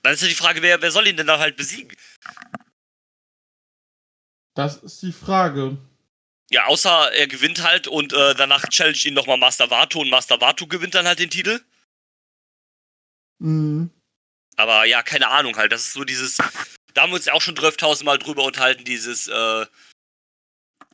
Dann 0.04 0.14
ist 0.14 0.22
ja 0.22 0.28
die 0.28 0.36
Frage, 0.36 0.62
wer, 0.62 0.82
wer 0.82 0.92
soll 0.92 1.08
ihn 1.08 1.18
denn 1.18 1.28
da 1.28 1.40
halt 1.40 1.56
besiegen? 1.56 1.96
Das 4.54 4.78
ist 4.78 5.02
die 5.02 5.12
Frage. 5.12 5.78
Ja, 6.50 6.66
außer 6.66 7.14
er 7.14 7.28
gewinnt 7.28 7.64
halt 7.64 7.88
und 7.88 8.12
äh, 8.12 8.36
danach 8.36 8.68
challenge 8.68 9.00
ihn 9.06 9.14
nochmal 9.14 9.38
Master 9.38 9.70
Vato 9.70 10.02
und 10.02 10.10
Master 10.10 10.42
Vato 10.42 10.68
gewinnt 10.68 10.96
dann 10.96 11.08
halt 11.08 11.20
den 11.20 11.30
Titel. 11.30 11.62
Mhm. 13.40 13.90
Aber 14.58 14.84
ja, 14.86 15.02
keine 15.02 15.30
Ahnung 15.30 15.56
halt. 15.56 15.72
Das 15.72 15.82
ist 15.82 15.94
so 15.94 16.04
dieses. 16.04 16.38
Da 16.94 17.04
haben 17.04 17.12
wir 17.12 17.16
uns 17.16 17.26
ja 17.26 17.34
auch 17.34 17.42
schon 17.42 17.56
12.000 17.56 18.04
Mal 18.04 18.18
drüber 18.18 18.44
unterhalten, 18.44 18.84
dieses, 18.84 19.30
äh, 19.30 19.66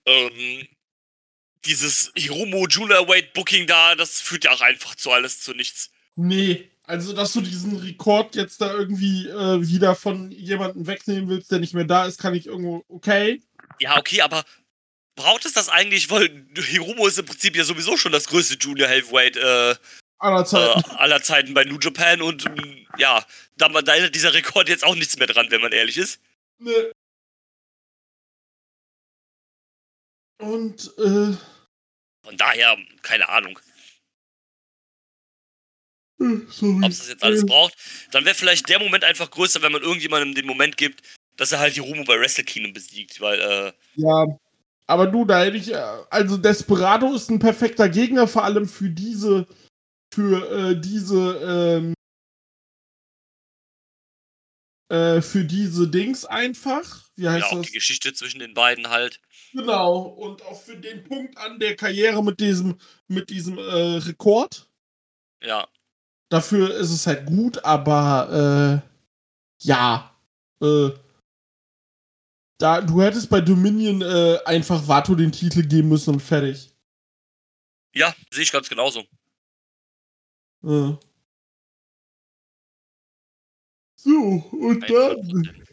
ähm, 0.05 0.67
dieses 1.65 2.11
Hiromo 2.15 2.67
Junior 2.67 3.07
Weight 3.07 3.33
Booking 3.33 3.65
da, 3.65 3.95
das 3.95 4.21
führt 4.21 4.43
ja 4.43 4.51
auch 4.51 4.61
einfach 4.61 4.95
zu 4.95 5.11
alles 5.11 5.41
zu 5.41 5.53
nichts. 5.53 5.89
Nee, 6.15 6.69
also 6.87 7.13
dass 7.13 7.33
du 7.33 7.41
diesen 7.41 7.77
Rekord 7.77 8.35
jetzt 8.35 8.61
da 8.61 8.73
irgendwie 8.73 9.27
äh, 9.27 9.61
wieder 9.61 9.93
von 9.93 10.31
jemandem 10.31 10.87
wegnehmen 10.87 11.29
willst, 11.29 11.51
der 11.51 11.59
nicht 11.59 11.73
mehr 11.73 11.83
da 11.83 12.05
ist, 12.05 12.19
kann 12.19 12.33
ich 12.33 12.47
irgendwo 12.47 12.83
okay. 12.87 13.43
Ja, 13.79 13.97
okay, 13.97 14.21
aber 14.21 14.43
braucht 15.15 15.45
es 15.45 15.53
das 15.53 15.69
eigentlich? 15.69 16.09
Weil 16.09 16.47
Hiromo 16.55 17.07
ist 17.07 17.19
im 17.19 17.25
Prinzip 17.25 17.55
ja 17.55 17.65
sowieso 17.65 17.97
schon 17.97 18.13
das 18.13 18.27
größte 18.27 18.55
Junior 18.55 18.87
Heavyweight 18.87 19.35
äh, 19.35 19.75
Aller 20.19 20.45
Zeiten. 20.45 20.79
äh, 20.79 20.93
aller 20.95 21.21
Zeiten 21.21 21.53
bei 21.53 21.63
New 21.65 21.77
Japan 21.79 22.21
und 22.21 22.45
ähm, 22.45 22.87
ja, 22.97 23.23
da, 23.57 23.67
da 23.69 23.91
erinnert 23.91 24.15
dieser 24.15 24.33
Rekord 24.33 24.69
jetzt 24.69 24.83
auch 24.83 24.95
nichts 24.95 25.17
mehr 25.17 25.27
dran, 25.27 25.51
wenn 25.51 25.61
man 25.61 25.73
ehrlich 25.73 25.97
ist. 25.97 26.21
Nee. 26.59 26.91
Und, 30.39 30.93
äh, 30.97 31.35
Von 32.23 32.37
daher, 32.37 32.77
keine 33.01 33.29
Ahnung, 33.29 33.59
sorry. 36.17 36.83
ob 36.83 36.91
es 36.91 36.99
das 36.99 37.09
jetzt 37.09 37.23
alles 37.23 37.45
braucht. 37.45 37.75
Dann 38.11 38.25
wäre 38.25 38.35
vielleicht 38.35 38.69
der 38.69 38.79
Moment 38.79 39.03
einfach 39.03 39.29
größer, 39.29 39.61
wenn 39.61 39.71
man 39.71 39.81
irgendjemandem 39.81 40.35
den 40.35 40.45
Moment 40.45 40.77
gibt, 40.77 41.01
dass 41.37 41.51
er 41.51 41.59
halt 41.59 41.73
Hiromo 41.73 42.03
bei 42.03 42.19
Wrestle 42.19 42.43
Kingdom 42.43 42.73
besiegt, 42.73 43.21
weil, 43.21 43.39
äh, 43.39 43.73
Ja, 43.95 44.25
aber 44.87 45.07
du, 45.07 45.25
da 45.25 45.43
hätte 45.43 45.57
ich, 45.57 45.71
äh, 45.71 45.83
also 46.09 46.37
Desperado 46.37 47.13
ist 47.13 47.29
ein 47.29 47.39
perfekter 47.39 47.89
Gegner, 47.89 48.27
vor 48.27 48.43
allem 48.43 48.67
für 48.67 48.89
diese, 48.89 49.45
für 50.13 50.49
äh, 50.49 50.79
diese, 50.79 51.83
ähm, 51.85 51.93
äh, 54.89 55.21
für 55.21 55.43
diese 55.43 55.89
Dings 55.89 56.25
einfach. 56.25 57.03
Wie 57.15 57.27
heißt 57.27 57.47
ja, 57.47 57.51
auch 57.51 57.57
das? 57.57 57.67
die 57.67 57.73
Geschichte 57.73 58.13
zwischen 58.13 58.39
den 58.39 58.53
beiden 58.53 58.89
halt. 58.89 59.19
Genau, 59.51 60.03
und 60.03 60.41
auch 60.43 60.61
für 60.61 60.77
den 60.77 61.03
Punkt 61.03 61.37
an 61.37 61.59
der 61.59 61.75
Karriere 61.75 62.23
mit 62.23 62.39
diesem, 62.39 62.79
mit 63.07 63.29
diesem 63.29 63.57
äh, 63.57 63.97
Rekord. 63.97 64.69
Ja, 65.43 65.67
Dafür 66.29 66.75
ist 66.75 66.91
es 66.91 67.07
halt 67.07 67.25
gut, 67.25 67.63
aber 67.63 68.83
äh, 68.83 69.65
ja. 69.65 70.15
Äh, 70.61 70.89
da, 72.59 72.81
du 72.81 73.01
hättest 73.01 73.29
bei 73.29 73.39
Dominion 73.39 74.01
äh, 74.01 74.39
einfach 74.45 74.87
Vato 74.87 75.15
den 75.15 75.31
Titel 75.31 75.63
geben 75.63 75.89
müssen 75.89 76.15
und 76.15 76.21
fertig. 76.21 76.71
ja, 77.93 78.13
sehe 78.31 78.43
ich 78.43 78.51
ganz 78.51 78.67
genauso. 78.67 79.01
Äh. 80.63 80.97
So, 83.95 84.11
und 84.51 84.89
dann 84.89 85.67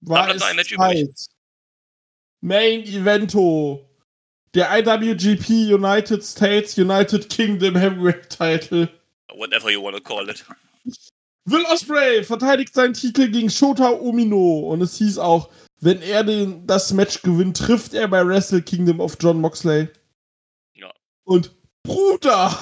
war 0.00 0.26
bleibt 0.26 0.36
es 0.36 0.42
ein 0.42 0.56
Match 0.56 0.74
Zeit. 0.74 1.28
Main 2.40 2.82
Evento. 2.84 3.86
Der 4.54 4.70
IWGP 4.78 5.72
United 5.74 6.24
States 6.24 6.76
United 6.76 7.28
Kingdom 7.28 7.76
Heavyweight 7.76 8.30
Title. 8.30 8.88
Whatever 9.34 9.70
you 9.70 9.82
wanna 9.82 10.00
call 10.00 10.28
it. 10.28 10.44
Will 11.46 11.64
Ospreay 11.66 12.22
verteidigt 12.24 12.74
seinen 12.74 12.94
Titel 12.94 13.28
gegen 13.28 13.50
Shota 13.50 13.88
Umino 13.88 14.60
und 14.70 14.82
es 14.82 14.96
hieß 14.96 15.18
auch, 15.18 15.50
wenn 15.80 16.02
er 16.02 16.22
den, 16.22 16.66
das 16.66 16.92
Match 16.92 17.22
gewinnt, 17.22 17.56
trifft 17.56 17.94
er 17.94 18.08
bei 18.08 18.26
Wrestle 18.26 18.62
Kingdom 18.62 19.00
auf 19.00 19.16
John 19.18 19.40
Moxley. 19.40 19.88
Ja. 20.74 20.92
Und 21.24 21.54
Bruder, 21.82 22.56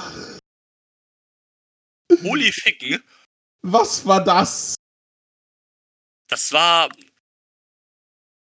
Holy 2.23 2.53
Ficken, 2.53 3.03
was 3.63 4.07
war 4.07 4.23
das? 4.23 4.77
das 6.29 6.53
war. 6.53 6.89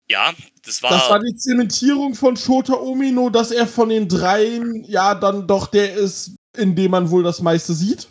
Ja, 0.09 0.33
das 0.63 0.81
war. 0.81 0.91
Das 0.91 1.09
war 1.09 1.19
die 1.19 1.35
Zementierung 1.35 2.15
von 2.15 2.35
Shota 2.35 2.73
Umino, 2.73 3.29
dass 3.29 3.51
er 3.51 3.67
von 3.67 3.89
den 3.89 4.07
dreien 4.07 4.83
ja 4.85 5.15
dann 5.15 5.47
doch 5.47 5.67
der 5.67 5.93
ist, 5.93 6.35
in 6.57 6.75
dem 6.75 6.91
man 6.91 7.09
wohl 7.09 7.23
das 7.23 7.41
meiste 7.41 7.73
sieht. 7.73 8.07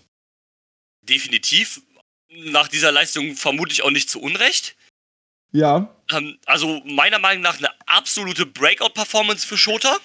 definitiv 1.03 1.81
nach 2.29 2.69
dieser 2.69 2.93
Leistung 2.93 3.37
vermutlich 3.37 3.83
auch 3.83 3.91
nicht 3.91 4.11
zu 4.11 4.21
Unrecht. 4.21 4.77
Ja, 5.53 5.97
Ähm, 6.13 6.39
also 6.47 6.83
meiner 6.85 7.19
Meinung 7.19 7.43
nach 7.43 7.59
eine 7.59 7.71
absolute 7.87 8.45
Breakout-Performance 8.47 9.47
für 9.47 9.57
Shota, 9.57 9.99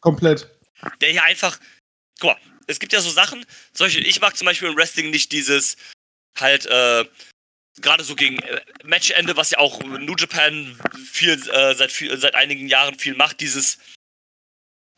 komplett. 0.00 0.48
der 1.00 1.10
hier 1.10 1.22
einfach. 1.22 1.58
Guck 2.20 2.30
mal, 2.30 2.40
es 2.66 2.78
gibt 2.78 2.92
ja 2.92 3.00
so 3.00 3.10
Sachen, 3.10 3.46
solche, 3.72 4.00
ich 4.00 4.20
mag 4.20 4.36
zum 4.36 4.46
Beispiel 4.46 4.68
im 4.68 4.76
Wrestling 4.76 5.10
nicht 5.10 5.32
dieses 5.32 5.76
halt, 6.38 6.66
äh, 6.66 7.04
gerade 7.80 8.04
so 8.04 8.14
gegen 8.16 8.38
äh, 8.40 8.60
Matchende, 8.84 9.36
was 9.36 9.50
ja 9.50 9.58
auch 9.58 9.82
New 9.82 10.16
Japan 10.16 10.78
viel, 11.04 11.34
äh, 11.50 11.74
seit, 11.74 11.90
viel, 11.92 12.16
seit 12.18 12.34
einigen 12.34 12.68
Jahren 12.68 12.98
viel 12.98 13.14
macht, 13.14 13.40
dieses 13.40 13.78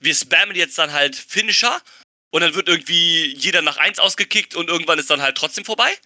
wir 0.00 0.14
spammen 0.14 0.56
jetzt 0.56 0.76
dann 0.78 0.92
halt 0.92 1.16
Finisher 1.16 1.80
und 2.34 2.40
dann 2.40 2.54
wird 2.56 2.66
irgendwie 2.66 3.32
jeder 3.36 3.62
nach 3.62 3.76
eins 3.76 4.00
ausgekickt 4.00 4.56
und 4.56 4.68
irgendwann 4.68 4.98
ist 4.98 5.08
dann 5.08 5.22
halt 5.22 5.36
trotzdem 5.36 5.64
vorbei. 5.64 5.96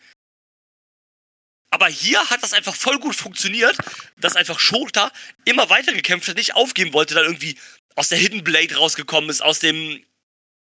Aber 1.70 1.88
hier 1.88 2.28
hat 2.28 2.42
das 2.42 2.52
einfach 2.52 2.74
voll 2.74 2.98
gut 2.98 3.16
funktioniert, 3.16 3.78
dass 4.18 4.36
einfach 4.36 4.58
Shota 4.60 5.10
immer 5.46 5.70
weiter 5.70 5.94
gekämpft 5.94 6.28
hat, 6.28 6.36
nicht 6.36 6.54
aufgeben 6.54 6.92
wollte, 6.92 7.14
dann 7.14 7.24
irgendwie 7.24 7.58
aus 7.94 8.10
der 8.10 8.18
Hidden 8.18 8.44
Blade 8.44 8.76
rausgekommen 8.76 9.30
ist, 9.30 9.40
aus 9.40 9.60
dem, 9.60 10.04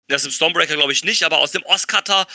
das 0.08 0.26
im 0.26 0.30
Stormbreaker 0.30 0.76
glaube 0.76 0.92
ich 0.92 1.04
nicht, 1.04 1.22
aber 1.22 1.38
aus 1.38 1.52
dem 1.52 1.62
Oscutter, 1.62 2.26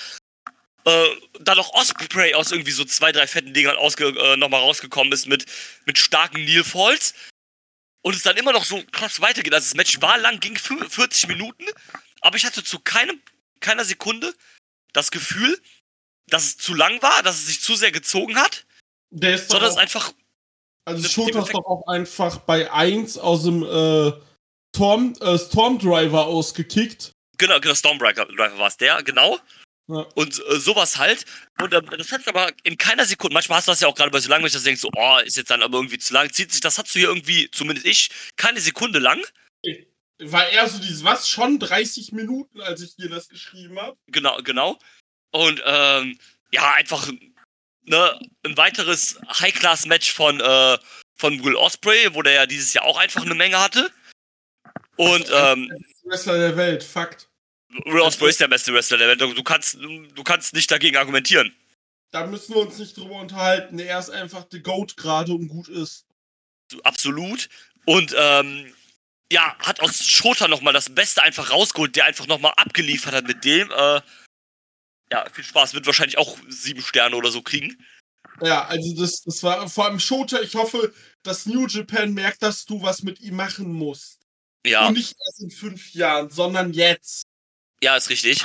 äh, 0.85 1.07
dann 1.41 1.57
noch 1.57 1.73
Osprey 1.73 2.33
aus 2.33 2.51
irgendwie 2.51 2.71
so 2.71 2.85
zwei, 2.85 3.11
drei 3.11 3.27
fetten 3.27 3.53
Dingern 3.53 3.77
äh, 3.77 4.35
nochmal 4.35 4.61
rausgekommen 4.61 5.13
ist 5.13 5.27
mit, 5.27 5.45
mit 5.85 5.99
starken 5.99 6.43
Neil 6.43 6.63
Falls. 6.63 7.13
Und 8.01 8.15
es 8.15 8.23
dann 8.23 8.37
immer 8.37 8.51
noch 8.51 8.65
so 8.65 8.83
krass 8.91 9.21
weitergeht. 9.21 9.53
Also 9.53 9.65
das 9.65 9.75
Match 9.75 10.01
war 10.01 10.17
lang, 10.17 10.39
ging 10.39 10.55
fü- 10.55 10.89
40 10.89 11.27
Minuten, 11.27 11.65
aber 12.21 12.37
ich 12.37 12.45
hatte 12.45 12.63
zu 12.63 12.79
keinem, 12.79 13.21
keiner 13.59 13.85
Sekunde 13.85 14.33
das 14.93 15.11
Gefühl, 15.11 15.59
dass 16.27 16.45
es 16.45 16.57
zu 16.57 16.73
lang 16.73 17.01
war, 17.01 17.21
dass 17.23 17.35
es 17.37 17.47
sich 17.47 17.61
zu 17.61 17.75
sehr 17.75 17.91
gezogen 17.91 18.37
hat, 18.37 18.65
Der 19.09 19.35
ist 19.35 19.47
doch 19.49 19.55
sondern 19.55 19.71
es 19.71 19.77
einfach, 19.77 20.13
also 20.85 21.03
das- 21.03 21.13
dem 21.13 21.37
ist 21.43 21.53
doch 21.53 21.65
auch 21.65 21.87
einfach 21.87 22.37
bei 22.39 22.71
1 22.71 23.17
aus 23.17 23.43
dem 23.43 23.63
äh, 23.63 24.11
Storm, 24.75 25.13
äh, 25.19 25.37
Stormdriver 25.37 26.25
ausgekickt. 26.25 27.11
genau, 27.37 27.59
genau 27.59 27.75
Stormbreaker 27.75 28.25
Driver 28.25 28.57
war 28.57 28.67
es 28.67 28.77
der, 28.77 29.03
genau. 29.03 29.37
Ja. 29.87 30.05
Und 30.15 30.41
äh, 30.47 30.57
sowas 30.59 30.97
halt. 30.97 31.25
Und 31.59 31.73
ähm, 31.73 31.85
das 31.97 32.11
hat 32.13 32.25
aber 32.27 32.51
in 32.63 32.77
keiner 32.77 33.05
Sekunde, 33.05 33.33
manchmal 33.33 33.57
hast 33.57 33.67
du 33.67 33.71
das 33.71 33.81
ja 33.81 33.89
auch 33.89 33.95
gerade 33.95 34.11
bei 34.11 34.19
so 34.19 34.29
lang, 34.29 34.41
wenn 34.41 34.49
du 34.51 34.59
denkst, 34.59 34.79
so, 34.79 34.89
oh, 34.95 35.17
ist 35.17 35.35
jetzt 35.35 35.49
dann 35.51 35.61
aber 35.61 35.77
irgendwie 35.79 35.97
zu 35.97 36.13
lang, 36.13 36.31
zieht 36.31 36.51
sich, 36.51 36.61
das 36.61 36.77
hast 36.77 36.95
du 36.95 36.99
hier 36.99 37.09
irgendwie, 37.09 37.51
zumindest 37.51 37.85
ich, 37.85 38.09
keine 38.37 38.61
Sekunde 38.61 38.99
lang. 38.99 39.21
War 40.23 40.47
eher 40.49 40.67
so 40.67 40.79
dieses, 40.79 41.03
was, 41.03 41.27
schon 41.27 41.59
30 41.59 42.11
Minuten, 42.11 42.61
als 42.61 42.81
ich 42.81 42.95
dir 42.95 43.09
das 43.09 43.27
geschrieben 43.27 43.79
habe? 43.79 43.97
Genau, 44.07 44.37
genau. 44.43 44.77
Und 45.31 45.61
ähm, 45.65 46.19
ja, 46.51 46.73
einfach 46.73 47.09
ne, 47.83 48.19
ein 48.43 48.57
weiteres 48.57 49.19
High-Class-Match 49.27 50.13
von, 50.13 50.39
äh, 50.39 50.77
von 51.15 51.43
Will 51.43 51.55
Osprey, 51.55 52.13
wo 52.13 52.21
der 52.21 52.33
ja 52.33 52.45
dieses 52.45 52.73
Jahr 52.73 52.85
auch 52.85 52.97
einfach 52.97 53.25
eine 53.25 53.35
Menge 53.35 53.59
hatte. 53.59 53.89
Und 54.97 55.27
ähm, 55.33 55.71
Wrestler 56.03 56.37
der 56.37 56.57
Welt, 56.57 56.83
Fakt. 56.83 57.27
Will 57.85 58.01
Osprey 58.01 58.29
ist 58.29 58.39
der 58.39 58.47
beste 58.47 58.73
Wrestler 58.73 58.97
der 58.97 59.07
Welt. 59.07 59.21
Du 59.21 59.43
kannst, 59.43 59.75
du 59.75 60.23
kannst 60.23 60.53
nicht 60.53 60.69
dagegen 60.69 60.97
argumentieren. 60.97 61.55
Da 62.11 62.27
müssen 62.27 62.53
wir 62.53 62.61
uns 62.61 62.77
nicht 62.77 62.97
drüber 62.97 63.15
unterhalten. 63.15 63.79
Er 63.79 63.97
ist 63.97 64.09
einfach 64.09 64.43
der 64.43 64.59
Goat 64.59 64.97
gerade 64.97 65.33
und 65.33 65.47
gut 65.47 65.69
ist. 65.69 66.05
Absolut. 66.83 67.47
Und 67.85 68.13
ähm, 68.17 68.73
ja, 69.31 69.55
hat 69.59 69.79
aus 69.79 70.03
Schota 70.05 70.47
nochmal 70.49 70.73
das 70.73 70.93
Beste 70.93 71.23
einfach 71.23 71.51
rausgeholt, 71.51 71.95
der 71.95 72.05
einfach 72.05 72.27
nochmal 72.27 72.53
abgeliefert 72.57 73.13
hat 73.13 73.25
mit 73.25 73.45
dem. 73.45 73.71
Äh, 73.71 74.01
ja, 75.11 75.25
viel 75.31 75.43
Spaß. 75.43 75.73
Wird 75.73 75.85
wahrscheinlich 75.85 76.17
auch 76.17 76.37
sieben 76.49 76.81
Sterne 76.81 77.15
oder 77.15 77.31
so 77.31 77.41
kriegen. 77.41 77.83
Ja, 78.41 78.65
also 78.65 78.93
das, 78.95 79.21
das 79.23 79.41
war 79.43 79.69
vor 79.69 79.85
allem 79.85 79.99
Shota. 79.99 80.41
Ich 80.41 80.55
hoffe, 80.55 80.93
dass 81.23 81.45
New 81.45 81.65
Japan 81.65 82.13
merkt, 82.13 82.43
dass 82.43 82.65
du 82.65 82.81
was 82.81 83.03
mit 83.03 83.21
ihm 83.21 83.35
machen 83.35 83.71
musst. 83.71 84.19
Ja, 84.65 84.87
Und 84.87 84.95
nicht 84.95 85.15
erst 85.25 85.41
in 85.41 85.49
fünf 85.49 85.93
Jahren, 85.93 86.29
sondern 86.29 86.73
jetzt. 86.73 87.23
ja, 87.81 87.95
ist 87.95 88.09
richtig. 88.09 88.43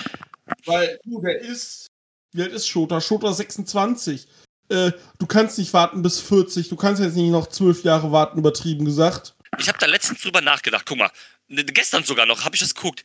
Weil, 0.65 0.99
du, 1.05 1.21
der 1.21 1.41
ist. 1.41 1.89
Wie 2.33 2.43
alt 2.43 2.53
ist 2.53 2.69
Shota? 2.69 3.01
Shota 3.01 3.33
26. 3.33 4.27
Äh, 4.69 4.93
du 5.19 5.27
kannst 5.27 5.59
nicht 5.59 5.73
warten 5.73 6.03
bis 6.03 6.21
40. 6.21 6.69
Du 6.69 6.77
kannst 6.77 7.03
jetzt 7.03 7.17
nicht 7.17 7.31
noch 7.31 7.49
zwölf 7.49 7.83
Jahre 7.83 8.13
warten, 8.13 8.39
übertrieben 8.39 8.85
gesagt. 8.85 9.36
Ich 9.59 9.69
habe 9.69 9.79
da 9.79 9.87
letztens 9.87 10.21
drüber 10.21 10.41
nachgedacht. 10.41 10.87
Guck 10.87 10.99
mal, 10.99 11.11
ne, 11.49 11.65
gestern 11.65 12.05
sogar 12.05 12.27
noch 12.27 12.45
habe 12.45 12.57
ich 12.57 12.61
das 12.61 12.75
geguckt. 12.75 13.05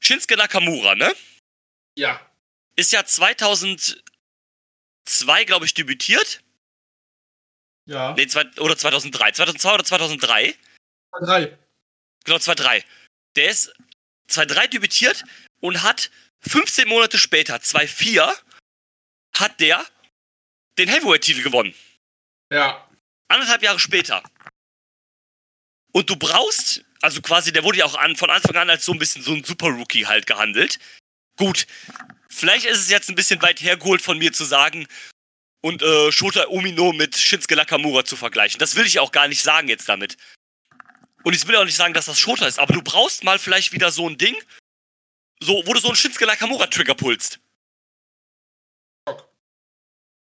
Shinsuke 0.00 0.36
Nakamura, 0.36 0.94
ne? 0.94 1.14
Ja. 1.96 2.20
Ist 2.76 2.92
ja 2.92 3.04
2000, 3.04 4.02
2002, 5.06 5.44
glaube 5.44 5.64
ich, 5.64 5.74
debütiert. 5.74 6.42
Ja. 7.86 8.14
Nee, 8.14 8.26
zwei, 8.26 8.44
oder 8.58 8.76
2003. 8.76 9.32
2002 9.32 9.74
oder 9.74 9.84
2003. 9.84 10.54
Drei. 11.20 11.58
Genau, 12.24 12.38
2003. 12.38 12.84
Der 13.36 13.50
ist 13.50 13.72
2003 14.28 14.66
debütiert 14.68 15.24
und 15.60 15.82
hat 15.82 16.10
15 16.40 16.88
Monate 16.88 17.18
später, 17.18 17.60
2004, 17.60 18.34
hat 19.36 19.60
der 19.60 19.84
den 20.78 20.88
Heavyweight-Titel 20.88 21.42
gewonnen. 21.42 21.74
Ja. 22.52 22.88
Anderthalb 23.28 23.62
Jahre 23.62 23.78
später. 23.78 24.22
Und 25.96 26.10
du 26.10 26.16
brauchst, 26.16 26.84
also 27.00 27.22
quasi, 27.22 27.54
der 27.54 27.64
wurde 27.64 27.78
ja 27.78 27.86
auch 27.86 27.94
an, 27.94 28.16
von 28.16 28.28
Anfang 28.28 28.54
an 28.56 28.68
als 28.68 28.84
so 28.84 28.92
ein 28.92 28.98
bisschen 28.98 29.22
so 29.22 29.32
ein 29.32 29.42
Super-Rookie 29.42 30.04
halt 30.04 30.26
gehandelt. 30.26 30.78
Gut, 31.38 31.66
vielleicht 32.28 32.66
ist 32.66 32.80
es 32.80 32.90
jetzt 32.90 33.08
ein 33.08 33.14
bisschen 33.14 33.40
weit 33.40 33.62
hergeholt 33.62 34.02
von 34.02 34.18
mir 34.18 34.30
zu 34.34 34.44
sagen 34.44 34.86
und 35.62 35.80
äh, 35.80 36.12
Shota 36.12 36.48
Umino 36.48 36.92
mit 36.92 37.16
Shinsuke 37.16 37.56
Nakamura 37.56 38.04
zu 38.04 38.14
vergleichen. 38.14 38.58
Das 38.58 38.76
will 38.76 38.84
ich 38.84 39.00
auch 39.00 39.10
gar 39.10 39.26
nicht 39.26 39.40
sagen 39.42 39.68
jetzt 39.68 39.88
damit. 39.88 40.18
Und 41.22 41.34
ich 41.34 41.48
will 41.48 41.56
auch 41.56 41.64
nicht 41.64 41.76
sagen, 41.76 41.94
dass 41.94 42.04
das 42.04 42.20
Shota 42.20 42.46
ist, 42.46 42.58
aber 42.58 42.74
du 42.74 42.82
brauchst 42.82 43.24
mal 43.24 43.38
vielleicht 43.38 43.72
wieder 43.72 43.90
so 43.90 44.06
ein 44.06 44.18
Ding, 44.18 44.36
so, 45.40 45.62
wo 45.64 45.72
du 45.72 45.80
so 45.80 45.88
einen 45.88 45.96
Shinsuke 45.96 46.26
Nakamura-Trigger 46.26 46.94
pulst. 46.94 47.40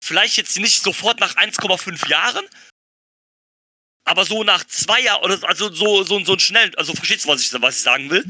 Vielleicht 0.02 0.38
jetzt 0.38 0.58
nicht 0.60 0.82
sofort 0.82 1.20
nach 1.20 1.36
1,5 1.36 2.08
Jahren, 2.08 2.46
aber 4.08 4.26
so 4.26 4.44
nach 4.44 4.64
zwei 4.66 5.02
Jahren, 5.02 5.24
oder 5.24 5.38
also 5.48 5.72
so, 5.74 6.04
so, 6.04 6.24
so 6.24 6.32
einen 6.34 6.40
schnellen, 6.40 6.74
also 6.76 6.94
verstehst 6.94 7.26
du, 7.26 7.30
was 7.30 7.42
ich, 7.42 7.54
was 7.62 7.76
ich 7.76 7.82
sagen 7.82 8.10
will? 8.10 8.24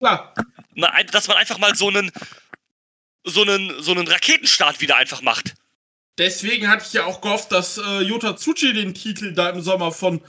Klar. 0.00 0.34
Na, 0.74 0.88
ein- 0.90 1.06
dass 1.08 1.28
man 1.28 1.36
einfach 1.36 1.58
mal 1.58 1.74
so 1.74 1.88
einen, 1.88 2.10
so 3.24 3.42
einen, 3.42 3.82
so 3.82 3.92
einen 3.92 4.06
Raketenstart 4.08 4.80
wieder 4.80 4.96
einfach 4.96 5.22
macht. 5.22 5.54
Deswegen 6.18 6.68
hatte 6.68 6.84
ich 6.86 6.92
ja 6.92 7.04
auch 7.04 7.20
gehofft, 7.20 7.50
dass 7.52 7.78
äh, 7.78 8.00
Jota 8.00 8.36
Tsuchi 8.36 8.72
den 8.72 8.94
Titel 8.94 9.32
da 9.32 9.50
im 9.50 9.60
Sommer 9.60 9.90
von 9.92 10.20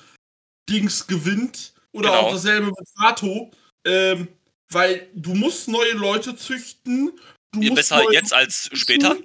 Dings 0.69 1.05
gewinnt. 1.07 1.73
Oder 1.91 2.09
Genau. 2.09 2.21
auch 2.21 2.31
dasselbe 2.33 2.67
mit 2.67 2.87
Sato. 2.95 3.51
Ähm, 3.85 4.27
weil 4.69 5.07
du 5.13 5.35
musst 5.35 5.67
neue 5.67 5.93
Leute 5.93 6.35
züchten. 6.35 7.11
Du 7.51 7.59
musst 7.59 7.75
Besser 7.75 8.11
jetzt 8.11 8.33
als 8.33 8.69
später. 8.73 9.15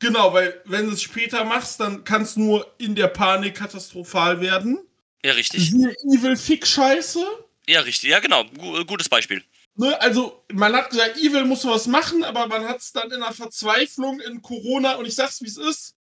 Genau, 0.00 0.32
weil 0.32 0.62
wenn 0.64 0.86
du 0.86 0.92
es 0.92 1.02
später 1.02 1.44
machst, 1.44 1.78
dann 1.80 2.04
kann 2.04 2.22
es 2.22 2.36
nur 2.36 2.74
in 2.78 2.94
der 2.94 3.08
Panik 3.08 3.56
katastrophal 3.56 4.40
werden. 4.40 4.78
Ja, 5.24 5.32
richtig. 5.32 5.72
Evil 5.72 6.36
Fick 6.36 6.66
Scheiße. 6.66 7.24
Ja, 7.68 7.80
richtig. 7.80 8.10
Ja, 8.10 8.20
genau. 8.20 8.44
Gu 8.44 8.84
gutes 8.84 9.08
Beispiel. 9.08 9.44
Ne, 9.76 9.98
also, 10.00 10.44
man 10.52 10.74
hat 10.74 10.90
gesagt, 10.90 11.16
Evil 11.18 11.44
muss 11.44 11.64
was 11.64 11.86
machen, 11.86 12.24
aber 12.24 12.46
man 12.46 12.64
hat 12.66 12.78
es 12.78 12.92
dann 12.92 13.10
in 13.10 13.20
der 13.20 13.32
Verzweiflung 13.32 14.20
in 14.20 14.42
Corona, 14.42 14.94
und 14.96 15.06
ich 15.06 15.14
sag's 15.14 15.40
wie 15.42 15.46
es 15.46 15.56
ist, 15.56 15.94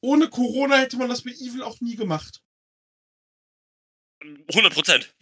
ohne 0.00 0.28
Corona 0.28 0.76
hätte 0.76 0.96
man 0.96 1.08
das 1.08 1.22
bei 1.22 1.30
Evil 1.32 1.62
auch 1.62 1.80
nie 1.80 1.96
gemacht. 1.96 2.40
100 4.22 4.72
Prozent. 4.72 5.14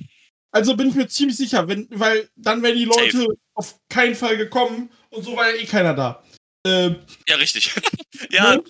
Also 0.53 0.77
bin 0.77 0.89
ich 0.89 0.95
mir 0.95 1.09
ziemlich 1.09 1.37
sicher, 1.37 1.69
wenn, 1.69 1.87
weil 1.91 2.31
dann 2.37 2.63
wären 2.63 2.77
die 2.77 2.85
Leute 2.85 3.19
Safe. 3.19 3.39
auf 3.55 3.79
keinen 3.89 4.15
Fall 4.15 4.37
gekommen 4.37 4.91
und 5.11 5.23
so 5.25 5.37
war 5.37 5.51
ja 5.51 5.57
eh 5.57 5.67
keiner 5.67 5.93
da. 5.95 6.23
Ähm, 6.67 7.01
Ja, 7.29 7.37
richtig. 7.37 7.75
ja, 8.31 8.57
Ne? 8.57 8.65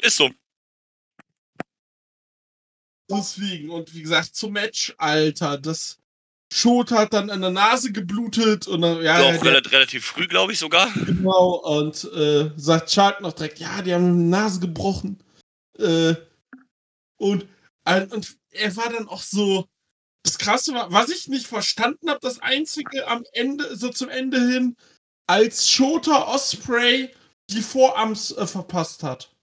ist 0.00 0.16
so. 0.16 0.30
Deswegen, 3.10 3.70
und 3.70 3.94
wie 3.94 4.02
gesagt, 4.02 4.34
zum 4.34 4.52
Match, 4.52 4.94
Alter, 4.98 5.58
das 5.58 5.98
Schot 6.52 6.90
hat 6.92 7.12
dann 7.12 7.28
an 7.30 7.40
der 7.42 7.50
Nase 7.50 7.92
geblutet 7.92 8.66
und 8.68 8.80
dann, 8.80 9.02
ja, 9.02 9.16
auch 9.18 9.42
der- 9.42 9.42
rela 9.42 9.58
relativ 9.70 10.04
früh, 10.06 10.26
glaube 10.26 10.52
ich 10.52 10.58
sogar. 10.58 10.90
Genau, 10.94 11.56
und 11.56 12.04
äh, 12.14 12.50
sagt 12.56 12.90
Charlton 12.90 13.22
noch 13.24 13.34
direkt, 13.34 13.58
ja, 13.58 13.82
die 13.82 13.92
haben 13.92 14.18
die 14.18 14.24
Nase 14.24 14.60
gebrochen. 14.60 15.22
Äh, 15.78 16.14
und, 17.20 17.46
äh, 17.84 18.06
und 18.06 18.36
er 18.50 18.74
war 18.76 18.90
dann 18.90 19.08
auch 19.08 19.22
so, 19.22 19.66
das 20.24 20.38
Krasse 20.38 20.72
war, 20.72 20.90
was 20.90 21.10
ich 21.10 21.28
nicht 21.28 21.46
verstanden 21.46 22.08
habe, 22.08 22.20
das 22.22 22.40
Einzige 22.40 23.06
am 23.08 23.24
Ende, 23.32 23.76
so 23.76 23.90
zum 23.90 24.08
Ende 24.08 24.38
hin, 24.40 24.76
als 25.26 25.70
Shota 25.70 26.28
Osprey 26.28 27.10
die 27.50 27.62
Vorarms 27.62 28.32
äh, 28.32 28.46
verpasst 28.46 29.02
hat. 29.02 29.34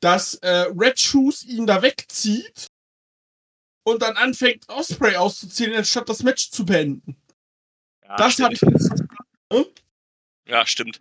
Dass 0.00 0.34
äh, 0.34 0.66
Red 0.76 1.00
Shoes 1.00 1.42
ihn 1.44 1.66
da 1.66 1.82
wegzieht 1.82 2.66
und 3.86 4.02
dann 4.02 4.16
anfängt 4.16 4.68
Osprey 4.68 5.16
auszuzählen, 5.16 5.74
anstatt 5.76 6.08
das 6.08 6.22
Match 6.22 6.50
zu 6.50 6.66
beenden. 6.66 7.16
Ja, 8.04 8.16
das 8.16 8.38
habe 8.38 8.54
ich 8.54 8.62
nicht 8.62 8.86
verstanden. 8.86 9.74
Ja, 10.46 10.66
stimmt. 10.66 11.00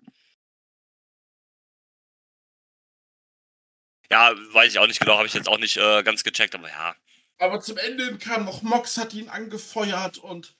Ja, 4.11 4.33
weiß 4.53 4.71
ich 4.73 4.79
auch 4.79 4.87
nicht 4.87 4.99
genau, 4.99 5.17
habe 5.17 5.27
ich 5.27 5.33
jetzt 5.33 5.47
auch 5.49 5.57
nicht 5.57 5.77
äh, 5.77 6.03
ganz 6.03 6.23
gecheckt, 6.23 6.55
aber 6.55 6.69
ja. 6.69 6.95
Aber 7.39 7.59
zum 7.59 7.77
Ende 7.77 8.17
kam 8.17 8.45
noch 8.45 8.61
Mox, 8.61 8.97
hat 8.97 9.13
ihn 9.13 9.29
angefeuert 9.29 10.17
und 10.19 10.55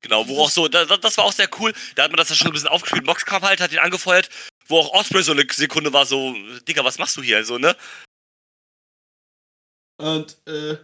Genau, 0.00 0.26
wo 0.26 0.42
auch 0.42 0.50
so, 0.50 0.66
da- 0.66 0.84
das 0.84 1.16
war 1.16 1.24
auch 1.24 1.32
sehr 1.32 1.48
cool. 1.60 1.72
Da 1.94 2.02
hat 2.02 2.10
man 2.10 2.16
das 2.18 2.28
ja 2.28 2.34
schon 2.34 2.48
ein 2.48 2.52
bisschen 2.52 2.68
aufgespielt. 2.68 3.06
Mox 3.06 3.24
kam 3.24 3.42
halt, 3.42 3.60
hat 3.60 3.70
ihn 3.70 3.78
angefeuert, 3.78 4.28
wo 4.66 4.78
auch 4.78 4.92
Osprey 4.92 5.22
so 5.22 5.32
eine 5.32 5.46
Sekunde 5.50 5.92
war, 5.92 6.06
so, 6.06 6.34
Digga, 6.68 6.84
was 6.84 6.98
machst 6.98 7.16
du 7.16 7.22
hier? 7.22 7.44
So, 7.44 7.58
ne? 7.58 7.76
und 9.98 10.36
äh, 10.46 10.76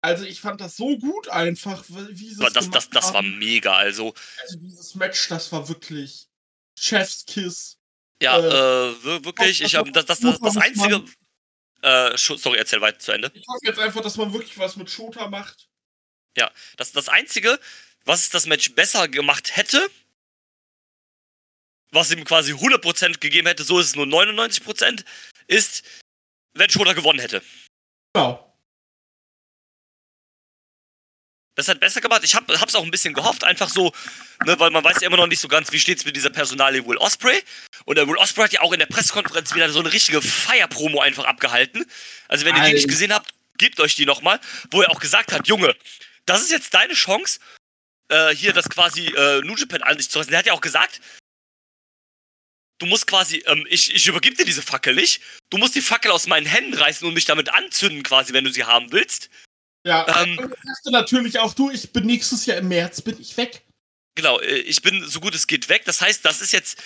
also 0.00 0.24
ich 0.24 0.40
fand 0.40 0.60
das 0.60 0.76
so 0.76 0.96
gut 0.98 1.28
einfach, 1.28 1.84
wie 1.88 2.28
sie 2.34 2.40
das, 2.40 2.52
das, 2.52 2.64
gemacht 2.66 2.88
das 2.92 3.12
war 3.14 3.22
mega, 3.22 3.76
also. 3.76 4.14
also 4.42 4.58
dieses 4.58 4.94
Match, 4.94 5.28
das 5.28 5.50
war 5.52 5.68
wirklich 5.68 6.26
Chef's 6.78 7.24
Kiss. 7.26 7.78
Ja, 8.22 8.38
Äh, 8.38 8.46
äh, 8.46 9.04
wir- 9.04 9.24
wirklich, 9.24 9.62
ich 9.62 9.74
habe 9.74 9.90
das, 9.92 10.06
das, 10.06 10.20
das, 10.20 10.38
das 10.40 10.56
einzige. 10.56 11.04
Äh, 11.82 12.16
sorry, 12.16 12.58
erzähl 12.58 12.80
weiter 12.80 12.98
zu 12.98 13.12
Ende. 13.12 13.30
Ich 13.34 13.46
hoffe 13.46 13.60
jetzt 13.64 13.78
einfach, 13.78 14.00
dass 14.00 14.16
man 14.16 14.32
wirklich 14.32 14.56
was 14.58 14.76
mit 14.76 14.90
Shota 14.90 15.28
macht. 15.28 15.68
Das, 16.76 16.92
das 16.92 17.08
einzige, 17.08 17.58
was 18.04 18.28
das 18.28 18.46
Match 18.46 18.74
besser 18.74 19.08
gemacht 19.08 19.56
hätte, 19.56 19.88
was 21.96 22.12
ihm 22.12 22.24
quasi 22.24 22.52
100% 22.52 23.18
gegeben 23.18 23.48
hätte, 23.48 23.64
so 23.64 23.80
ist 23.80 23.88
es 23.88 23.96
nur 23.96 24.06
99%, 24.06 25.04
ist, 25.48 25.82
wenn 26.54 26.70
Shota 26.70 26.92
gewonnen 26.92 27.18
hätte. 27.18 27.42
Genau. 28.14 28.42
Das 31.56 31.68
hat 31.68 31.80
besser 31.80 32.02
gemacht. 32.02 32.22
Ich 32.22 32.34
hab, 32.34 32.48
hab's 32.60 32.74
auch 32.74 32.84
ein 32.84 32.90
bisschen 32.90 33.14
gehofft, 33.14 33.42
einfach 33.42 33.70
so, 33.70 33.92
ne, 34.44 34.60
weil 34.60 34.70
man 34.70 34.84
weiß 34.84 35.00
ja 35.00 35.06
immer 35.06 35.16
noch 35.16 35.26
nicht 35.26 35.40
so 35.40 35.48
ganz, 35.48 35.72
wie 35.72 35.80
steht's 35.80 36.04
mit 36.04 36.14
dieser 36.14 36.30
Personalie 36.30 36.86
Will 36.86 36.98
Osprey. 36.98 37.42
Und 37.86 37.96
der 37.96 38.06
Will 38.06 38.18
Osprey 38.18 38.44
hat 38.44 38.52
ja 38.52 38.60
auch 38.60 38.72
in 38.72 38.78
der 38.78 38.86
Pressekonferenz 38.86 39.54
wieder 39.54 39.70
so 39.70 39.80
eine 39.80 39.92
richtige 39.92 40.20
Feier-Promo 40.20 41.00
einfach 41.00 41.24
abgehalten. 41.24 41.86
Also 42.28 42.44
wenn 42.44 42.54
ihr 42.56 42.62
die 42.62 42.74
nicht 42.74 42.88
gesehen 42.88 43.12
habt, 43.12 43.32
gebt 43.56 43.80
euch 43.80 43.96
die 43.96 44.04
nochmal, 44.04 44.38
wo 44.70 44.82
er 44.82 44.90
auch 44.90 45.00
gesagt 45.00 45.32
hat, 45.32 45.48
Junge, 45.48 45.74
das 46.26 46.42
ist 46.42 46.50
jetzt 46.50 46.74
deine 46.74 46.92
Chance, 46.92 47.40
äh, 48.08 48.34
hier 48.34 48.52
das 48.52 48.68
quasi 48.68 49.06
äh, 49.06 49.40
New 49.40 49.56
Japan 49.56 49.82
an 49.82 49.96
sich 49.96 50.10
zu 50.10 50.18
reißen. 50.18 50.30
Der 50.30 50.40
hat 50.40 50.46
ja 50.46 50.52
auch 50.52 50.60
gesagt, 50.60 51.00
du 52.78 52.86
musst 52.86 53.06
quasi, 53.06 53.42
ähm, 53.46 53.66
ich, 53.68 53.94
ich 53.94 54.06
übergib 54.06 54.36
dir 54.36 54.44
diese 54.44 54.62
Fackel 54.62 54.94
nicht. 54.94 55.20
Du 55.50 55.58
musst 55.58 55.74
die 55.74 55.80
Fackel 55.80 56.10
aus 56.10 56.26
meinen 56.26 56.46
Händen 56.46 56.74
reißen 56.74 57.06
und 57.06 57.14
mich 57.14 57.24
damit 57.24 57.48
anzünden, 57.48 58.02
quasi, 58.02 58.32
wenn 58.32 58.44
du 58.44 58.52
sie 58.52 58.64
haben 58.64 58.92
willst. 58.92 59.30
Ja, 59.86 60.06
Ähm. 60.22 60.38
und 60.38 60.52
ich 60.52 60.60
dachte 60.64 60.90
natürlich 60.90 61.38
auch 61.38 61.54
du, 61.54 61.70
ich 61.70 61.92
bin 61.92 62.06
nächstes 62.06 62.44
Jahr 62.46 62.58
im 62.58 62.68
März, 62.68 63.00
bin 63.02 63.20
ich 63.20 63.36
weg. 63.36 63.62
Genau, 64.16 64.40
äh, 64.40 64.56
ich 64.58 64.82
bin 64.82 65.06
so 65.08 65.20
gut 65.20 65.34
es 65.34 65.46
geht 65.46 65.68
weg. 65.68 65.84
Das 65.84 66.00
heißt, 66.00 66.24
das 66.24 66.40
ist 66.40 66.52
jetzt. 66.52 66.82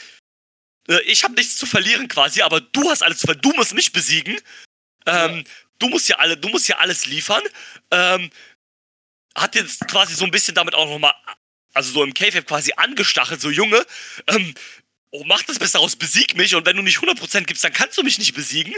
äh, 0.88 1.00
Ich 1.02 1.24
habe 1.24 1.34
nichts 1.34 1.56
zu 1.56 1.66
verlieren 1.66 2.08
quasi, 2.08 2.42
aber 2.42 2.60
du 2.60 2.90
hast 2.90 3.02
alles 3.02 3.18
zu 3.18 3.26
verlieren. 3.26 3.42
Du 3.42 3.56
musst 3.56 3.74
mich 3.74 3.92
besiegen. 3.92 4.40
Ähm, 5.06 5.44
Du 5.82 5.88
musst 5.88 6.10
ja 6.10 6.18
alle, 6.18 6.36
du 6.36 6.50
musst 6.50 6.68
ja 6.68 6.76
alles 6.76 7.06
liefern. 7.06 7.42
Ähm, 7.90 8.30
hat 9.34 9.54
jetzt 9.54 9.88
quasi 9.88 10.14
so 10.14 10.26
ein 10.26 10.30
bisschen 10.30 10.54
damit 10.54 10.74
auch 10.74 10.86
nochmal, 10.86 11.14
also 11.72 11.90
so 11.90 12.04
im 12.04 12.12
K-Fab 12.12 12.46
quasi 12.46 12.74
angestachelt, 12.76 13.40
so 13.40 13.48
Junge, 13.48 13.86
ähm, 14.26 14.54
oh, 15.12 15.24
mach 15.27 15.43
das 15.43 15.59
Beste 15.59 15.78
daraus, 15.78 15.97
besieg 15.97 16.37
mich 16.37 16.55
und 16.55 16.66
wenn 16.66 16.77
du 16.77 16.82
nicht 16.82 16.99
100% 16.99 17.45
gibst, 17.45 17.65
dann 17.65 17.73
kannst 17.73 17.99
du 17.99 18.03
mich 18.03 18.19
nicht 18.19 18.35
besiegen. 18.35 18.74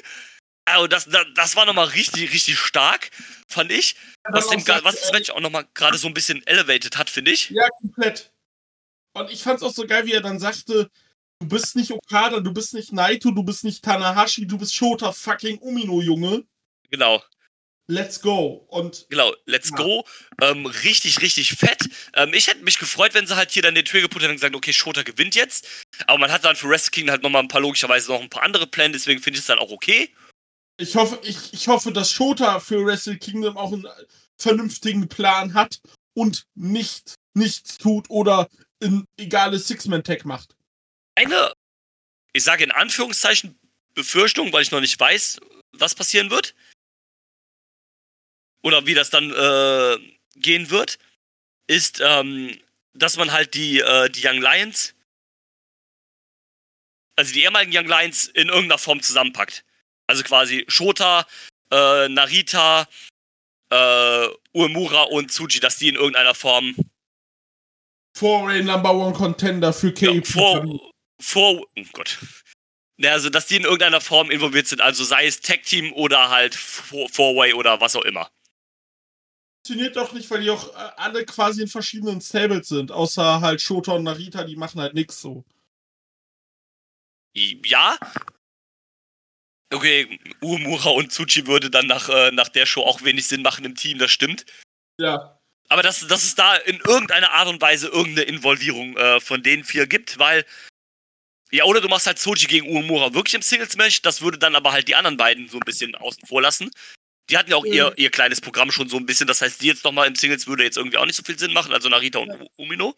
Also 0.64 0.86
das, 0.86 1.06
das, 1.06 1.26
das 1.34 1.56
war 1.56 1.66
nochmal 1.66 1.88
richtig, 1.88 2.32
richtig 2.32 2.58
stark, 2.58 3.10
fand 3.48 3.72
ich. 3.72 3.96
Was, 4.30 4.48
dem, 4.48 4.66
was 4.66 5.00
das 5.00 5.12
Match 5.12 5.30
auch 5.30 5.40
nochmal 5.40 5.66
gerade 5.74 5.98
so 5.98 6.06
ein 6.06 6.14
bisschen 6.14 6.46
elevated 6.46 6.96
hat, 6.96 7.10
finde 7.10 7.32
ich. 7.32 7.50
Ja, 7.50 7.68
komplett. 7.80 8.32
Und 9.14 9.30
ich 9.30 9.42
fand's 9.42 9.62
auch 9.62 9.74
so 9.74 9.86
geil, 9.86 10.06
wie 10.06 10.12
er 10.12 10.20
dann 10.20 10.38
sagte, 10.38 10.88
du 11.40 11.48
bist 11.48 11.74
nicht 11.74 11.90
Okada, 11.90 12.40
du 12.40 12.52
bist 12.52 12.74
nicht 12.74 12.92
Naito, 12.92 13.32
du 13.32 13.42
bist 13.42 13.64
nicht 13.64 13.84
Tanahashi, 13.84 14.46
du 14.46 14.56
bist 14.56 14.74
Shota 14.74 15.12
fucking 15.12 15.58
Umino, 15.58 16.00
Junge. 16.00 16.46
Genau. 16.90 17.22
Let's 17.88 18.20
go. 18.20 18.64
Und 18.68 19.06
Genau, 19.10 19.34
let's 19.44 19.70
Ja. 19.70 19.76
go. 19.76 20.04
Ähm, 20.40 20.66
richtig, 20.66 21.20
richtig 21.20 21.54
fett. 21.54 21.88
Ähm, 22.14 22.32
ich 22.32 22.46
hätte 22.46 22.62
mich 22.62 22.78
gefreut, 22.78 23.12
wenn 23.14 23.26
sie 23.26 23.36
halt 23.36 23.50
hier 23.50 23.62
dann 23.62 23.74
den 23.74 23.84
Trigger 23.84 24.08
put 24.08 24.22
hätten 24.22 24.30
und 24.30 24.36
gesagt, 24.36 24.54
okay, 24.54 24.72
Shota 24.72 25.02
gewinnt 25.02 25.34
jetzt. 25.34 25.66
Aber 26.06 26.18
man 26.18 26.30
hat 26.32 26.44
dann 26.44 26.56
für 26.56 26.68
Wrestle 26.68 26.90
Kingdom 26.92 27.12
halt 27.12 27.22
nochmal 27.22 27.42
ein 27.42 27.48
paar, 27.48 27.60
logischerweise 27.60 28.10
noch 28.10 28.20
ein 28.20 28.30
paar 28.30 28.44
andere 28.44 28.66
Pläne, 28.66 28.92
deswegen 28.92 29.20
finde 29.20 29.36
ich 29.36 29.42
es 29.42 29.46
dann 29.46 29.58
auch 29.58 29.70
okay. 29.70 30.14
ich 30.78 30.94
hoffe, 30.96 31.20
ich, 31.22 31.52
ich 31.52 31.68
hoffe, 31.68 31.92
dass 31.92 32.10
Shota 32.10 32.60
für 32.60 32.84
Wrestle 32.84 33.18
Kingdom 33.18 33.56
auch 33.56 33.72
einen 33.72 33.86
vernünftigen 34.38 35.08
Plan 35.08 35.54
hat 35.54 35.80
und 36.14 36.46
nicht 36.54 37.14
nichts 37.34 37.78
tut 37.78 38.08
oder 38.10 38.48
ein 38.82 39.04
egales 39.16 39.68
Six-Man-Tag 39.68 40.24
macht. 40.24 40.54
Eine, 41.14 41.52
ich 42.32 42.42
sage 42.44 42.64
in 42.64 42.70
Anführungszeichen, 42.72 43.58
Befürchtung, 43.94 44.52
weil 44.52 44.62
ich 44.62 44.70
noch 44.70 44.80
nicht 44.80 44.98
weiß, 44.98 45.40
was 45.72 45.94
passieren 45.94 46.30
wird. 46.30 46.54
Oder 48.62 48.86
wie 48.86 48.94
das 48.94 49.10
dann 49.10 49.30
äh, 49.32 49.98
gehen 50.36 50.70
wird, 50.70 50.98
ist, 51.66 52.00
ähm, 52.04 52.58
dass 52.94 53.16
man 53.16 53.32
halt 53.32 53.54
die, 53.54 53.80
äh, 53.80 54.08
die 54.10 54.26
Young 54.26 54.40
Lions, 54.40 54.94
also 57.16 57.32
die 57.32 57.42
ehemaligen 57.42 57.76
Young 57.76 57.86
Lions, 57.86 58.26
in 58.26 58.48
irgendeiner 58.48 58.78
Form 58.78 59.02
zusammenpackt. 59.02 59.64
Also 60.06 60.22
quasi 60.22 60.64
Shota, 60.68 61.26
äh, 61.70 62.08
Narita, 62.08 62.88
äh, 63.70 64.28
Uemura 64.54 65.02
und 65.04 65.30
Tsuji, 65.30 65.60
dass 65.60 65.78
die 65.78 65.88
in 65.88 65.94
irgendeiner 65.94 66.34
Form 66.34 66.76
Foray 68.16 68.62
Number 68.62 68.92
One 68.94 69.14
Contender 69.14 69.72
für 69.72 69.92
KP. 69.92 70.16
ja, 70.16 70.22
vor, 70.24 70.92
vor, 71.20 71.60
oh 71.60 71.84
Gott. 71.92 72.18
Ja, 72.98 73.12
also, 73.12 73.30
dass 73.30 73.46
die 73.46 73.56
in 73.56 73.64
irgendeiner 73.64 74.00
Form 74.02 74.30
involviert 74.30 74.68
sind, 74.68 74.80
also 74.80 75.02
sei 75.02 75.26
es 75.26 75.40
Tag 75.40 75.62
Team 75.64 75.92
oder 75.94 76.28
halt 76.28 76.54
Four- 76.54 77.08
Four-Way 77.08 77.54
oder 77.54 77.80
was 77.80 77.96
auch 77.96 78.04
immer. 78.04 78.30
Funktioniert 79.64 79.94
doch 79.94 80.12
nicht, 80.12 80.28
weil 80.28 80.40
die 80.40 80.50
auch 80.50 80.74
äh, 80.74 80.90
alle 80.96 81.24
quasi 81.24 81.62
in 81.62 81.68
verschiedenen 81.68 82.20
Stables 82.20 82.66
sind. 82.66 82.90
Außer 82.90 83.40
halt 83.40 83.62
Shota 83.62 83.92
und 83.92 84.02
Narita, 84.02 84.42
die 84.42 84.56
machen 84.56 84.80
halt 84.80 84.92
nix 84.94 85.20
so. 85.20 85.44
Ja. 87.32 87.96
Okay, 89.72 90.18
Uemura 90.42 90.90
und 90.90 91.12
Tsuchi 91.12 91.46
würde 91.46 91.70
dann 91.70 91.86
nach, 91.86 92.08
äh, 92.08 92.32
nach 92.32 92.48
der 92.48 92.66
Show 92.66 92.82
auch 92.82 93.04
wenig 93.04 93.28
Sinn 93.28 93.42
machen 93.42 93.64
im 93.64 93.76
Team, 93.76 93.98
das 93.98 94.10
stimmt. 94.10 94.44
Ja. 94.98 95.38
Aber 95.68 95.82
dass, 95.82 96.06
dass 96.08 96.24
es 96.24 96.34
da 96.34 96.56
in 96.56 96.80
irgendeiner 96.80 97.30
Art 97.30 97.46
und 97.46 97.60
Weise 97.60 97.86
irgendeine 97.86 98.22
Involvierung 98.22 98.96
äh, 98.96 99.20
von 99.20 99.44
den 99.44 99.62
vier 99.62 99.86
gibt, 99.86 100.18
weil. 100.18 100.44
Ja, 101.52 101.64
oder 101.64 101.80
du 101.80 101.88
machst 101.88 102.08
halt 102.08 102.18
Tsuchi 102.18 102.46
gegen 102.46 102.68
Uemura 102.68 103.14
wirklich 103.14 103.34
im 103.34 103.42
Singles-Match, 103.42 104.02
das 104.02 104.22
würde 104.22 104.38
dann 104.38 104.56
aber 104.56 104.72
halt 104.72 104.88
die 104.88 104.96
anderen 104.96 105.18
beiden 105.18 105.48
so 105.48 105.58
ein 105.58 105.64
bisschen 105.64 105.94
außen 105.94 106.26
vor 106.26 106.42
lassen. 106.42 106.70
Die 107.32 107.38
hatten 107.38 107.50
ja 107.50 107.56
auch 107.56 107.64
Mhm. 107.64 107.72
ihr, 107.72 107.94
ihr 107.96 108.10
kleines 108.10 108.42
Programm 108.42 108.70
schon 108.70 108.90
so 108.90 108.98
ein 108.98 109.06
bisschen, 109.06 109.26
das 109.26 109.40
heißt, 109.40 109.62
die 109.62 109.66
jetzt 109.66 109.84
nochmal 109.84 110.06
im 110.06 110.14
Singles 110.14 110.46
würde 110.46 110.64
jetzt 110.64 110.76
irgendwie 110.76 110.98
auch 110.98 111.06
nicht 111.06 111.16
so 111.16 111.22
viel 111.22 111.38
Sinn 111.38 111.54
machen, 111.54 111.72
also 111.72 111.88
Narita 111.88 112.18
und 112.18 112.28
U- 112.30 112.48
Umino. 112.56 112.94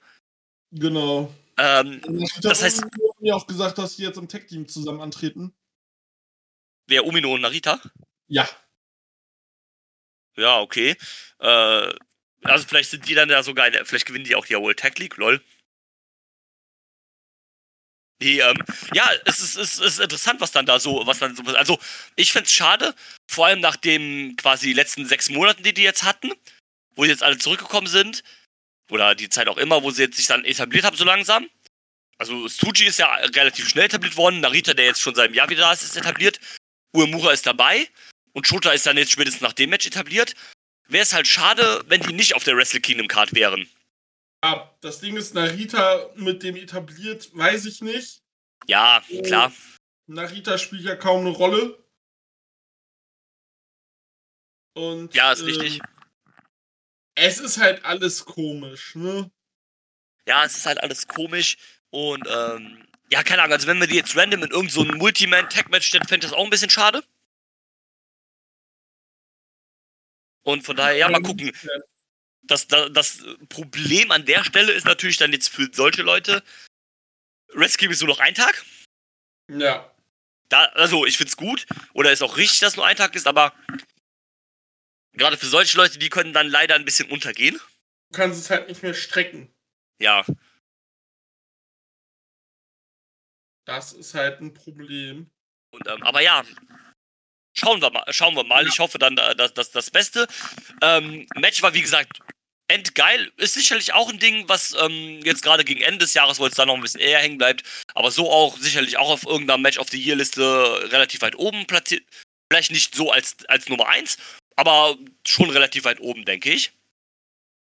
Genau. 0.72 1.32
Ähm, 1.56 2.00
Das 2.42 2.60
heißt- 2.64 2.82
haben 2.82 2.90
ja 3.20 3.36
auch 3.36 3.46
gesagt, 3.46 3.78
dass 3.78 3.94
die 3.94 4.02
jetzt 4.02 4.18
im 4.18 4.26
Tech-Team 4.28 4.66
zusammen 4.66 5.00
antreten. 5.00 5.54
wer 6.88 7.06
Umino 7.06 7.32
und 7.32 7.42
Narita? 7.42 7.80
Ja. 8.26 8.46
Ja, 10.36 10.58
okay. 10.60 10.96
Äh, 11.38 11.94
also 12.42 12.66
vielleicht 12.66 12.90
sind 12.90 13.08
die 13.08 13.14
dann 13.14 13.30
ja 13.30 13.42
sogar, 13.44 13.68
in 13.68 13.72
der- 13.74 13.86
vielleicht 13.86 14.04
gewinnen 14.06 14.24
die 14.24 14.34
auch 14.34 14.44
die 14.46 14.54
World 14.54 14.80
Tag 14.80 14.98
League, 14.98 15.16
lol. 15.16 15.40
Die, 18.22 18.38
ähm, 18.38 18.56
ja, 18.94 19.10
es 19.24 19.40
ist, 19.40 19.56
es 19.56 19.78
ist 19.78 20.00
interessant, 20.00 20.40
was 20.40 20.52
dann 20.52 20.66
da 20.66 20.78
so, 20.78 21.06
was 21.06 21.18
dann 21.18 21.34
so, 21.34 21.42
also 21.54 21.78
ich 22.16 22.32
find's 22.32 22.52
schade, 22.52 22.94
vor 23.28 23.46
allem 23.46 23.60
nach 23.60 23.76
den 23.76 24.36
quasi 24.36 24.72
letzten 24.72 25.06
sechs 25.06 25.28
Monaten, 25.28 25.62
die 25.62 25.74
die 25.74 25.82
jetzt 25.82 26.04
hatten, 26.04 26.32
wo 26.94 27.04
sie 27.04 27.10
jetzt 27.10 27.22
alle 27.22 27.38
zurückgekommen 27.38 27.88
sind, 27.88 28.22
oder 28.90 29.14
die 29.14 29.28
Zeit 29.28 29.48
auch 29.48 29.56
immer, 29.56 29.82
wo 29.82 29.90
sie 29.90 30.02
jetzt 30.02 30.16
sich 30.16 30.26
dann 30.26 30.44
etabliert 30.44 30.84
haben 30.84 30.96
so 30.96 31.04
langsam. 31.04 31.48
Also 32.18 32.46
Suji 32.46 32.86
ist 32.86 32.98
ja 32.98 33.12
relativ 33.12 33.68
schnell 33.68 33.86
etabliert 33.86 34.16
worden, 34.16 34.40
Narita, 34.40 34.74
der 34.74 34.86
jetzt 34.86 35.00
schon 35.00 35.14
seit 35.14 35.26
einem 35.26 35.34
Jahr 35.34 35.48
wieder 35.48 35.62
da 35.62 35.72
ist, 35.72 35.82
ist 35.82 35.96
etabliert, 35.96 36.38
Uemura 36.94 37.32
ist 37.32 37.46
dabei 37.46 37.88
und 38.32 38.46
Shota 38.46 38.70
ist 38.70 38.86
dann 38.86 38.96
jetzt 38.96 39.10
spätestens 39.10 39.42
nach 39.42 39.52
dem 39.52 39.70
Match 39.70 39.86
etabliert. 39.86 40.34
Wäre 40.86 41.02
es 41.02 41.12
halt 41.12 41.26
schade, 41.26 41.82
wenn 41.88 42.02
die 42.02 42.12
nicht 42.12 42.34
auf 42.34 42.44
der 42.44 42.56
Wrestle 42.56 42.80
Kingdom 42.80 43.08
Card 43.08 43.34
wären. 43.34 43.68
Ah, 44.46 44.70
das 44.82 45.00
Ding 45.00 45.16
ist, 45.16 45.32
Narita 45.32 46.10
mit 46.16 46.42
dem 46.42 46.54
etabliert, 46.56 47.34
weiß 47.34 47.64
ich 47.64 47.80
nicht. 47.80 48.22
Ja, 48.66 49.02
klar. 49.24 49.50
Narita 50.06 50.58
spielt 50.58 50.82
ja 50.82 50.96
kaum 50.96 51.20
eine 51.20 51.30
Rolle. 51.30 51.82
Und, 54.74 55.14
Ja, 55.14 55.32
ist 55.32 55.40
ähm, 55.40 55.46
richtig. 55.46 55.80
Es 57.14 57.40
ist 57.40 57.56
halt 57.56 57.86
alles 57.86 58.26
komisch, 58.26 58.94
ne? 58.96 59.30
Ja, 60.28 60.44
es 60.44 60.58
ist 60.58 60.66
halt 60.66 60.82
alles 60.82 61.08
komisch 61.08 61.56
und 61.88 62.28
ähm, 62.28 62.86
ja, 63.10 63.22
keine 63.22 63.44
Ahnung, 63.44 63.54
also 63.54 63.66
wenn 63.66 63.80
wir 63.80 63.86
die 63.86 63.96
jetzt 63.96 64.14
random 64.14 64.42
in 64.42 64.50
irgendein 64.50 64.74
so 64.74 64.82
ein 64.82 64.98
Multiman-Tag-Match 64.98 65.86
stellen, 65.86 66.06
fände 66.06 66.26
ich 66.26 66.30
das 66.32 66.38
auch 66.38 66.44
ein 66.44 66.50
bisschen 66.50 66.68
schade. 66.68 67.02
Und 70.42 70.64
von 70.64 70.76
daher, 70.76 70.96
ja, 70.98 71.08
mal 71.08 71.22
gucken. 71.22 71.50
Das, 72.46 72.68
das, 72.68 72.92
das 72.92 73.24
Problem 73.48 74.10
an 74.10 74.24
der 74.24 74.44
Stelle 74.44 74.72
ist 74.72 74.84
natürlich 74.86 75.16
dann 75.16 75.32
jetzt 75.32 75.48
für 75.48 75.68
solche 75.72 76.02
Leute, 76.02 76.42
Rescue 77.54 77.88
ist 77.88 78.00
nur 78.00 78.08
noch 78.08 78.18
ein 78.20 78.34
Tag. 78.34 78.64
Ja. 79.50 79.90
Da, 80.48 80.64
also, 80.66 81.06
ich 81.06 81.16
find's 81.16 81.36
gut. 81.36 81.66
Oder 81.94 82.12
ist 82.12 82.22
auch 82.22 82.36
richtig, 82.36 82.60
dass 82.60 82.76
nur 82.76 82.86
ein 82.86 82.96
Tag 82.96 83.14
ist, 83.14 83.26
aber 83.26 83.54
gerade 85.12 85.36
für 85.36 85.46
solche 85.46 85.76
Leute, 85.76 85.98
die 85.98 86.10
können 86.10 86.32
dann 86.32 86.48
leider 86.48 86.74
ein 86.74 86.84
bisschen 86.84 87.10
untergehen. 87.10 87.58
Du 88.10 88.18
kannst 88.18 88.40
es 88.40 88.50
halt 88.50 88.68
nicht 88.68 88.82
mehr 88.82 88.94
strecken. 88.94 89.50
Ja, 90.00 90.24
Das 93.64 93.92
ist 93.92 94.14
halt 94.14 94.40
ein 94.40 94.52
Problem. 94.52 95.30
und, 95.70 95.88
ähm, 95.88 96.02
aber 96.02 96.20
ja. 96.20 96.44
Schauen 97.56 97.80
wir 97.80 97.90
mal, 97.90 98.04
schauen 98.12 98.34
wir 98.34 98.42
mal. 98.42 98.66
Ich 98.66 98.78
hoffe 98.80 98.98
dann, 98.98 99.16
äh, 99.16 99.36
dass 99.36 99.54
das 99.54 99.70
das 99.70 99.90
Beste. 99.90 100.26
Ähm, 100.82 101.26
Match 101.36 101.62
war, 101.62 101.72
wie 101.72 101.82
gesagt, 101.82 102.18
endgeil. 102.68 103.32
Ist 103.36 103.54
sicherlich 103.54 103.92
auch 103.92 104.08
ein 104.08 104.18
Ding, 104.18 104.48
was 104.48 104.74
ähm, 104.78 105.20
jetzt 105.24 105.42
gerade 105.42 105.64
gegen 105.64 105.82
Ende 105.82 105.98
des 105.98 106.14
Jahres, 106.14 106.38
wo 106.38 106.46
es 106.46 106.54
dann 106.54 106.68
noch 106.68 106.74
ein 106.74 106.80
bisschen 106.80 107.00
eher 107.00 107.20
hängen 107.20 107.38
bleibt, 107.38 107.62
aber 107.94 108.10
so 108.10 108.30
auch 108.30 108.56
sicherlich 108.58 108.96
auch 108.96 109.10
auf 109.10 109.24
irgendeiner 109.24 109.58
Match 109.58 109.78
of 109.78 109.88
the 109.90 110.00
Year 110.00 110.16
Liste 110.16 110.42
relativ 110.90 111.22
weit 111.22 111.36
oben 111.36 111.66
platziert. 111.66 112.04
Vielleicht 112.50 112.70
nicht 112.70 112.94
so 112.94 113.10
als, 113.10 113.36
als 113.48 113.68
Nummer 113.68 113.88
1, 113.88 114.18
aber 114.56 114.96
schon 115.26 115.50
relativ 115.50 115.84
weit 115.84 116.00
oben, 116.00 116.24
denke 116.24 116.52
ich. 116.52 116.72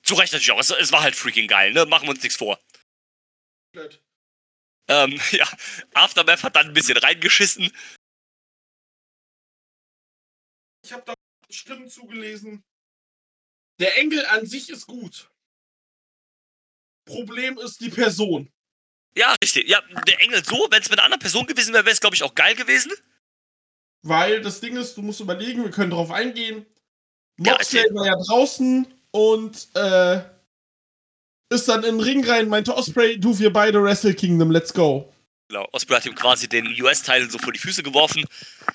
Zu 0.04 0.16
Recht 0.16 0.34
natürlich 0.34 0.52
auch. 0.52 0.60
Es, 0.60 0.70
es 0.70 0.92
war 0.92 1.02
halt 1.02 1.16
freaking 1.16 1.48
geil, 1.48 1.74
ne? 1.74 1.86
Machen 1.86 2.08
wir 2.08 2.12
uns 2.12 2.22
nichts 2.22 2.38
vor. 2.38 2.60
Ähm, 4.88 5.20
ja, 5.32 5.48
Aftermath 5.94 6.44
hat 6.44 6.56
dann 6.56 6.68
ein 6.68 6.74
bisschen 6.74 6.98
reingeschissen. 6.98 7.72
Ich 10.84 10.94
habe 10.94 11.04
da 11.06 11.14
Stimmen 11.50 11.90
zugelesen. 11.90 12.64
Der 13.80 13.98
Engel 13.98 14.26
an 14.28 14.46
sich 14.46 14.70
ist 14.70 14.88
gut. 14.88 15.30
Problem 17.06 17.58
ist 17.58 17.82
die 17.82 17.90
Person. 17.90 18.52
Ja, 19.18 19.36
richtig. 19.42 19.70
Ja, 19.70 19.82
der 20.08 20.22
Engel 20.22 20.44
so, 20.44 20.68
wenn 20.70 20.82
es 20.82 20.90
mit 20.90 21.00
einer 21.00 21.06
anderen 21.06 21.22
Person 21.22 21.46
gewesen 21.46 21.74
wäre, 21.74 21.86
wäre 21.86 21.94
es, 21.94 22.02
glaube 22.02 22.16
ich, 22.16 22.24
auch 22.24 22.36
geil 22.36 22.56
gewesen. 22.56 22.92
Weil 24.02 24.42
das 24.42 24.60
Ding 24.60 24.76
ist, 24.78 24.96
du 24.98 25.02
musst 25.02 25.20
überlegen, 25.20 25.64
wir 25.64 25.72
können 25.72 25.92
drauf 25.92 26.12
eingehen. 26.12 26.66
Ja, 27.40 27.54
Moxley 27.54 27.80
erzähl. 27.80 27.96
war 27.96 28.06
ja 28.06 28.16
draußen 28.16 28.88
und 29.12 29.68
äh, 29.74 30.22
ist 31.50 31.68
dann 31.68 31.84
in 31.84 31.98
den 31.98 32.02
Ring 32.02 32.26
rein, 32.26 32.50
meinte 32.50 32.76
Osprey, 32.76 33.20
du, 33.20 33.38
wir 33.38 33.52
beide 33.52 33.82
Wrestle 33.82 34.14
Kingdom, 34.14 34.52
let's 34.52 34.74
go. 34.74 35.12
Genau, 35.48 35.68
Osprey 35.72 35.96
hat 35.96 36.06
ihm 36.06 36.16
quasi 36.16 36.48
den 36.48 36.68
US-Teil 36.82 37.30
so 37.30 37.38
vor 37.38 37.54
die 37.54 37.60
Füße 37.60 37.84
geworfen. 37.84 38.26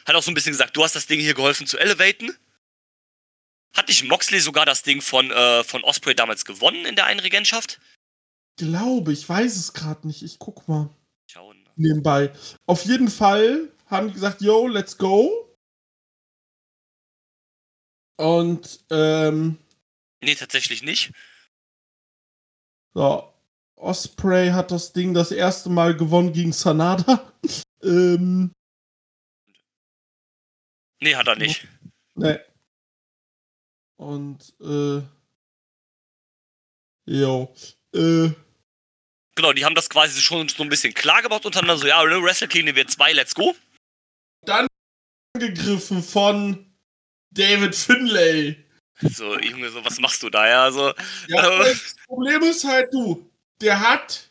Hat 0.06 0.14
auch 0.14 0.22
so 0.22 0.30
ein 0.30 0.34
bisschen 0.34 0.52
gesagt, 0.52 0.76
du 0.76 0.84
hast 0.84 0.94
das 0.94 1.06
Ding 1.06 1.20
hier 1.20 1.34
geholfen 1.34 1.66
zu 1.66 1.78
elevaten. 1.78 2.36
Hat 3.76 3.88
nicht 3.88 4.04
Moxley 4.04 4.40
sogar 4.40 4.66
das 4.66 4.82
Ding 4.82 5.00
von, 5.00 5.30
äh, 5.30 5.62
von 5.64 5.84
Osprey 5.84 6.14
damals 6.14 6.44
gewonnen 6.44 6.84
in 6.86 6.96
der 6.96 7.06
einen 7.06 7.20
Regentschaft? 7.20 7.80
Glaube, 8.56 9.12
ich 9.12 9.28
weiß 9.28 9.56
es 9.56 9.72
gerade 9.72 10.06
nicht. 10.06 10.22
Ich 10.22 10.38
guck 10.38 10.66
mal 10.68 10.90
Schauen. 11.30 11.68
nebenbei. 11.76 12.32
Auf 12.66 12.84
jeden 12.84 13.08
Fall 13.08 13.72
haben 13.86 14.08
die 14.08 14.14
gesagt, 14.14 14.42
yo, 14.42 14.66
let's 14.66 14.98
go. 14.98 15.56
Und 18.18 18.80
ähm, 18.90 19.58
Nee, 20.22 20.34
tatsächlich 20.34 20.82
nicht. 20.82 21.12
so, 22.92 23.32
Osprey 23.76 24.50
hat 24.50 24.70
das 24.70 24.92
Ding 24.92 25.14
das 25.14 25.30
erste 25.32 25.70
Mal 25.70 25.96
gewonnen 25.96 26.32
gegen 26.32 26.52
Sanada. 26.52 27.32
ähm, 27.82 28.52
Nee, 31.02 31.14
hat 31.16 31.28
er 31.28 31.36
nicht. 31.36 31.66
Ne. 32.14 32.44
Und, 34.00 34.54
äh. 34.62 35.02
Jo. 37.04 37.54
Äh. 37.94 38.30
Genau, 39.36 39.52
die 39.52 39.64
haben 39.66 39.74
das 39.74 39.90
quasi 39.90 40.22
schon 40.22 40.48
so 40.48 40.62
ein 40.62 40.70
bisschen 40.70 40.94
klar 40.94 41.20
gemacht 41.20 41.44
untereinander. 41.44 41.76
So, 41.76 41.86
ja, 41.86 42.02
ne, 42.04 42.22
Wrestle 42.22 42.48
Kingdom 42.48 42.76
wird 42.76 42.90
zwei, 42.90 43.12
let's 43.12 43.34
go. 43.34 43.54
Angegriffen 45.36 46.02
von 46.02 46.72
David 47.30 47.74
Finlay. 47.74 48.64
So, 49.02 49.38
Junge, 49.38 49.70
so, 49.70 49.84
was 49.84 50.00
machst 50.00 50.22
du 50.22 50.30
da? 50.30 50.48
Ja, 50.48 50.64
also, 50.64 50.94
Ja, 51.28 51.58
das 51.58 51.94
Problem 52.06 52.42
ist 52.42 52.64
halt, 52.64 52.94
du, 52.94 53.30
der 53.60 53.80
hat 53.80 54.30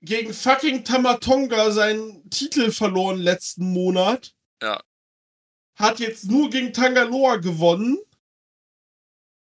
gegen 0.00 0.32
fucking 0.32 0.84
Tamatonga 0.84 1.72
seinen 1.72 2.30
Titel 2.30 2.70
verloren 2.70 3.18
letzten 3.18 3.72
Monat. 3.72 4.32
Ja. 4.62 4.80
Hat 5.76 5.98
jetzt 6.00 6.24
nur 6.26 6.50
gegen 6.50 6.72
Tangaloa 6.72 7.36
gewonnen. 7.36 7.98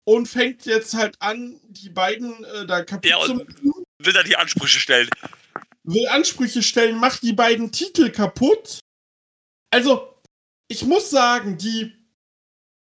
Und 0.06 0.28
fängt 0.28 0.66
jetzt 0.66 0.94
halt 0.94 1.22
an, 1.22 1.60
die 1.68 1.90
beiden 1.90 2.44
äh, 2.46 2.66
da 2.66 2.84
kaputt 2.84 3.10
Ja, 3.10 3.20
zu 3.20 3.36
machen. 3.36 3.84
will 4.00 4.14
da 4.14 4.24
die 4.24 4.38
Ansprüche 4.38 4.80
stellen. 4.80 5.10
will 5.84 6.08
Ansprüche 6.08 6.64
stellen, 6.64 6.98
macht 6.98 7.24
die 7.24 7.34
beiden 7.34 7.74
Titel 7.74 8.10
kaputt. 8.10 8.80
Also, 9.70 10.18
ich 10.70 10.86
muss 10.86 11.10
sagen, 11.10 11.58
die 11.58 11.94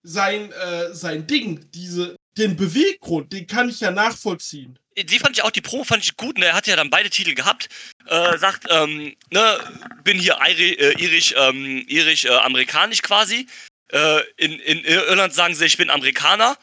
sein, 0.04 0.52
äh, 0.52 0.94
sein 0.94 1.26
Ding, 1.26 1.66
diese, 1.72 2.16
den 2.38 2.56
Beweggrund, 2.56 3.32
den 3.32 3.48
kann 3.48 3.70
ich 3.70 3.80
ja 3.80 3.92
nachvollziehen. 3.92 4.78
Die 4.98 5.20
fand 5.20 5.36
ich 5.36 5.44
auch, 5.44 5.52
die 5.52 5.62
Promo 5.62 5.84
fand 5.84 6.04
ich 6.04 6.16
gut, 6.16 6.38
ne? 6.38 6.48
Er 6.48 6.54
hat 6.54 6.68
ja 6.68 6.76
dann 6.76 6.90
beide 6.90 7.10
Titel 7.10 7.34
gehabt. 7.34 7.68
Äh, 8.08 8.38
sagt, 8.38 8.66
ähm, 8.70 9.16
ne, 9.30 9.60
bin 10.04 10.18
hier 10.18 10.38
Iri, 10.48 10.72
äh, 10.74 11.02
irisch, 11.02 11.34
ähm, 11.38 11.84
irisch, 11.88 12.26
äh, 12.26 12.30
amerikanisch 12.30 13.02
quasi. 13.02 13.48
Äh, 13.92 14.22
in, 14.38 14.54
in 14.60 14.86
Irland 14.86 15.34
sagen 15.34 15.54
sie, 15.54 15.66
ich 15.66 15.78
bin 15.78 15.90
Amerikaner, 15.90 16.58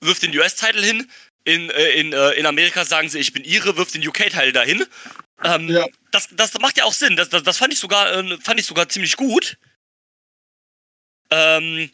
wirft 0.00 0.22
den 0.22 0.36
US-Titel 0.36 0.82
hin. 0.82 1.10
In, 1.44 1.70
äh, 1.70 1.92
in, 1.92 2.12
äh, 2.12 2.32
in 2.32 2.46
Amerika 2.46 2.84
sagen 2.84 3.08
sie, 3.08 3.18
ich 3.18 3.32
bin 3.32 3.44
Ire, 3.44 3.76
wirft 3.76 3.94
den 3.94 4.06
UK-Teil 4.06 4.52
dahin. 4.52 4.84
Ähm, 5.42 5.68
ja. 5.68 5.86
das, 6.12 6.28
das 6.32 6.52
macht 6.60 6.76
ja 6.76 6.84
auch 6.84 6.92
Sinn. 6.92 7.16
Das, 7.16 7.30
das, 7.30 7.42
das 7.42 7.58
fand 7.58 7.72
ich 7.72 7.78
sogar, 7.78 8.12
äh, 8.12 8.38
fand 8.38 8.60
ich 8.60 8.66
sogar 8.66 8.88
ziemlich 8.88 9.16
gut. 9.16 9.56
Ähm, 11.30 11.90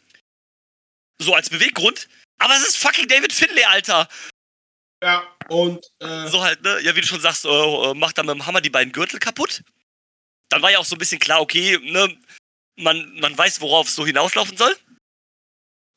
so 1.19 1.33
als 1.33 1.49
Beweggrund. 1.49 2.07
Aber 2.39 2.55
es 2.55 2.67
ist 2.67 2.77
fucking 2.77 3.07
David 3.07 3.33
Finlay, 3.33 3.63
Alter. 3.65 4.07
Ja, 5.03 5.23
und. 5.49 5.85
Äh, 5.99 6.27
so 6.27 6.41
halt, 6.41 6.61
ne? 6.61 6.79
Ja, 6.81 6.95
wie 6.95 7.01
du 7.01 7.07
schon 7.07 7.21
sagst, 7.21 7.45
äh, 7.45 7.49
äh, 7.49 7.93
macht 7.93 8.17
dann 8.17 8.25
mit 8.25 8.35
dem 8.35 8.45
Hammer 8.45 8.61
die 8.61 8.69
beiden 8.69 8.91
Gürtel 8.91 9.19
kaputt. 9.19 9.63
Dann 10.49 10.61
war 10.61 10.71
ja 10.71 10.79
auch 10.79 10.85
so 10.85 10.95
ein 10.95 10.99
bisschen 10.99 11.19
klar, 11.19 11.41
okay, 11.41 11.77
ne? 11.83 12.17
Man, 12.77 13.13
man 13.19 13.37
weiß, 13.37 13.61
worauf 13.61 13.87
es 13.87 13.95
so 13.95 14.05
hinauslaufen 14.05 14.57
soll. 14.57 14.75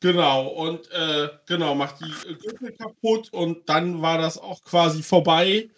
Genau, 0.01 0.49
und 0.49 0.91
äh, 0.91 1.29
genau, 1.47 1.77
macht 1.77 2.01
die 2.01 2.35
Gürtel 2.35 2.73
kaputt 2.73 3.33
und 3.33 3.69
dann 3.69 4.03
war 4.03 4.19
das 4.19 4.37
auch 4.37 4.61
quasi 4.65 5.01
vorbei. 5.01 5.71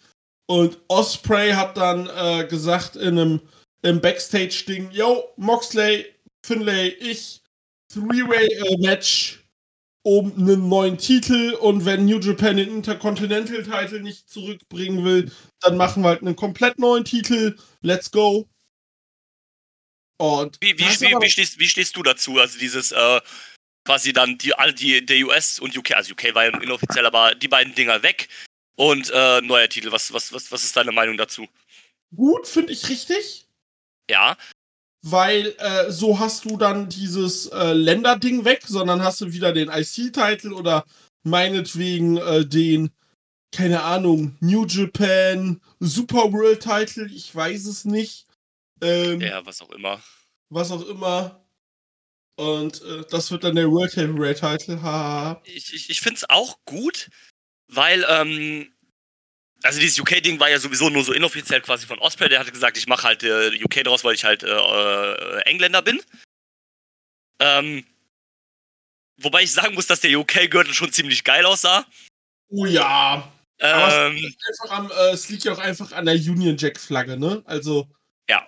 Und 0.47 0.79
Osprey 0.87 1.51
hat 1.51 1.77
dann 1.77 2.09
äh, 2.09 2.47
gesagt 2.47 2.95
in 2.95 3.19
einem 3.19 3.41
im 3.83 4.01
Backstage-Ding, 4.01 4.89
yo, 4.89 5.31
Moxley, 5.37 6.11
Finlay, 6.43 6.87
ich, 6.99 7.43
Three-Way-Match 7.93 9.44
um 10.05 10.31
einen 10.37 10.69
neuen 10.69 10.99
Titel 10.99 11.57
und 11.59 11.83
wenn 11.83 12.05
New 12.05 12.19
Japan 12.19 12.57
den 12.57 12.69
Intercontinental 12.69 13.63
Title 13.63 14.01
nicht 14.01 14.29
zurückbringen 14.29 15.03
will, 15.03 15.31
dann 15.61 15.77
machen 15.77 16.03
wir 16.03 16.09
halt 16.09 16.21
einen 16.21 16.35
komplett 16.35 16.77
neuen 16.77 17.03
Titel. 17.03 17.57
Let's 17.81 18.11
go. 18.11 18.47
Und 20.17 20.57
wie, 20.61 20.77
wie, 20.77 20.83
wie, 20.83 21.21
wie, 21.21 21.29
stehst, 21.29 21.57
wie 21.57 21.67
stehst 21.67 21.95
du 21.97 22.03
dazu? 22.03 22.37
Also 22.39 22.59
dieses 22.59 22.91
äh, 22.91 23.19
quasi 23.83 24.13
dann 24.13 24.37
die, 24.37 24.53
die, 24.77 25.03
der 25.03 25.25
US 25.25 25.57
und 25.57 25.75
UK, 25.75 25.95
also 25.95 26.13
UK 26.13 26.35
war 26.35 26.45
ja 26.45 26.61
inoffiziell, 26.61 27.07
aber 27.07 27.33
die 27.33 27.47
beiden 27.47 27.73
Dinger 27.73 28.03
weg 28.03 28.29
und 28.75 29.09
äh, 29.09 29.41
neuer 29.41 29.69
Titel. 29.69 29.91
Was, 29.91 30.13
was, 30.13 30.31
was, 30.31 30.51
was 30.51 30.63
ist 30.63 30.77
deine 30.77 30.91
Meinung 30.91 31.17
dazu? 31.17 31.47
Gut, 32.15 32.47
finde 32.47 32.73
ich 32.73 32.87
richtig. 32.89 33.47
Ja 34.07 34.37
weil 35.07 35.53
äh, 35.59 35.91
so 35.91 36.19
hast 36.19 36.45
du 36.45 36.57
dann 36.57 36.89
dieses 36.89 37.45
äh, 37.47 37.73
Länderding 37.73 38.43
weg, 38.43 38.63
sondern 38.65 39.03
hast 39.03 39.21
du 39.21 39.31
wieder 39.31 39.53
den 39.53 39.69
IC-Titel 39.69 40.51
oder 40.51 40.83
meinetwegen 41.21 42.17
äh, 42.17 42.43
den, 42.43 42.89
keine 43.51 43.83
Ahnung, 43.83 44.35
New 44.39 44.65
Japan 44.65 45.61
Super 45.79 46.33
World 46.33 46.61
Title, 46.61 47.07
ich 47.13 47.33
weiß 47.33 47.67
es 47.67 47.85
nicht. 47.85 48.25
Ähm, 48.81 49.21
ja, 49.21 49.45
was 49.45 49.61
auch 49.61 49.69
immer. 49.69 50.01
Was 50.49 50.71
auch 50.71 50.87
immer. 50.87 51.45
Und 52.37 52.81
äh, 52.81 53.03
das 53.07 53.29
wird 53.29 53.43
dann 53.43 53.55
der 53.55 53.69
World 53.69 53.95
Heavyweight 53.95 54.39
Title. 54.39 54.81
Ha. 54.81 55.39
Ich, 55.45 55.71
ich, 55.71 55.91
ich 55.91 56.01
finde 56.01 56.17
es 56.17 56.29
auch 56.31 56.57
gut, 56.65 57.11
weil 57.67 58.03
ähm, 58.09 58.73
also 59.65 59.79
dieses 59.79 59.99
UK-Ding 59.99 60.39
war 60.39 60.49
ja 60.49 60.59
sowieso 60.59 60.89
nur 60.89 61.03
so 61.03 61.11
inoffiziell 61.11 61.61
quasi 61.61 61.85
von 61.85 61.99
Osprey. 61.99 62.29
Der 62.29 62.39
hatte 62.39 62.51
gesagt, 62.51 62.77
ich 62.77 62.87
mache 62.87 63.03
halt 63.03 63.23
äh, 63.23 63.63
UK 63.63 63.83
draus, 63.83 64.03
weil 64.03 64.15
ich 64.15 64.23
halt 64.23 64.43
äh, 64.43 64.47
äh, 64.47 65.41
Engländer 65.41 65.81
bin. 65.81 66.01
Ähm, 67.39 67.85
wobei 69.17 69.43
ich 69.43 69.51
sagen 69.51 69.75
muss, 69.75 69.87
dass 69.87 70.01
der 70.01 70.17
UK-Gürtel 70.17 70.73
schon 70.73 70.91
ziemlich 70.91 71.23
geil 71.23 71.45
aussah. 71.45 71.85
Oh 72.49 72.65
ja. 72.65 73.31
Ähm, 73.59 74.35
es, 74.49 74.69
am, 74.69 74.91
äh, 74.91 75.11
es, 75.11 75.29
liegt 75.29 75.45
ja 75.45 75.53
auch 75.53 75.59
einfach 75.59 75.91
an 75.93 76.05
der 76.05 76.15
Union 76.15 76.57
Jack-Flagge, 76.57 77.17
ne? 77.17 77.41
Also. 77.45 77.89
Ja. 78.29 78.47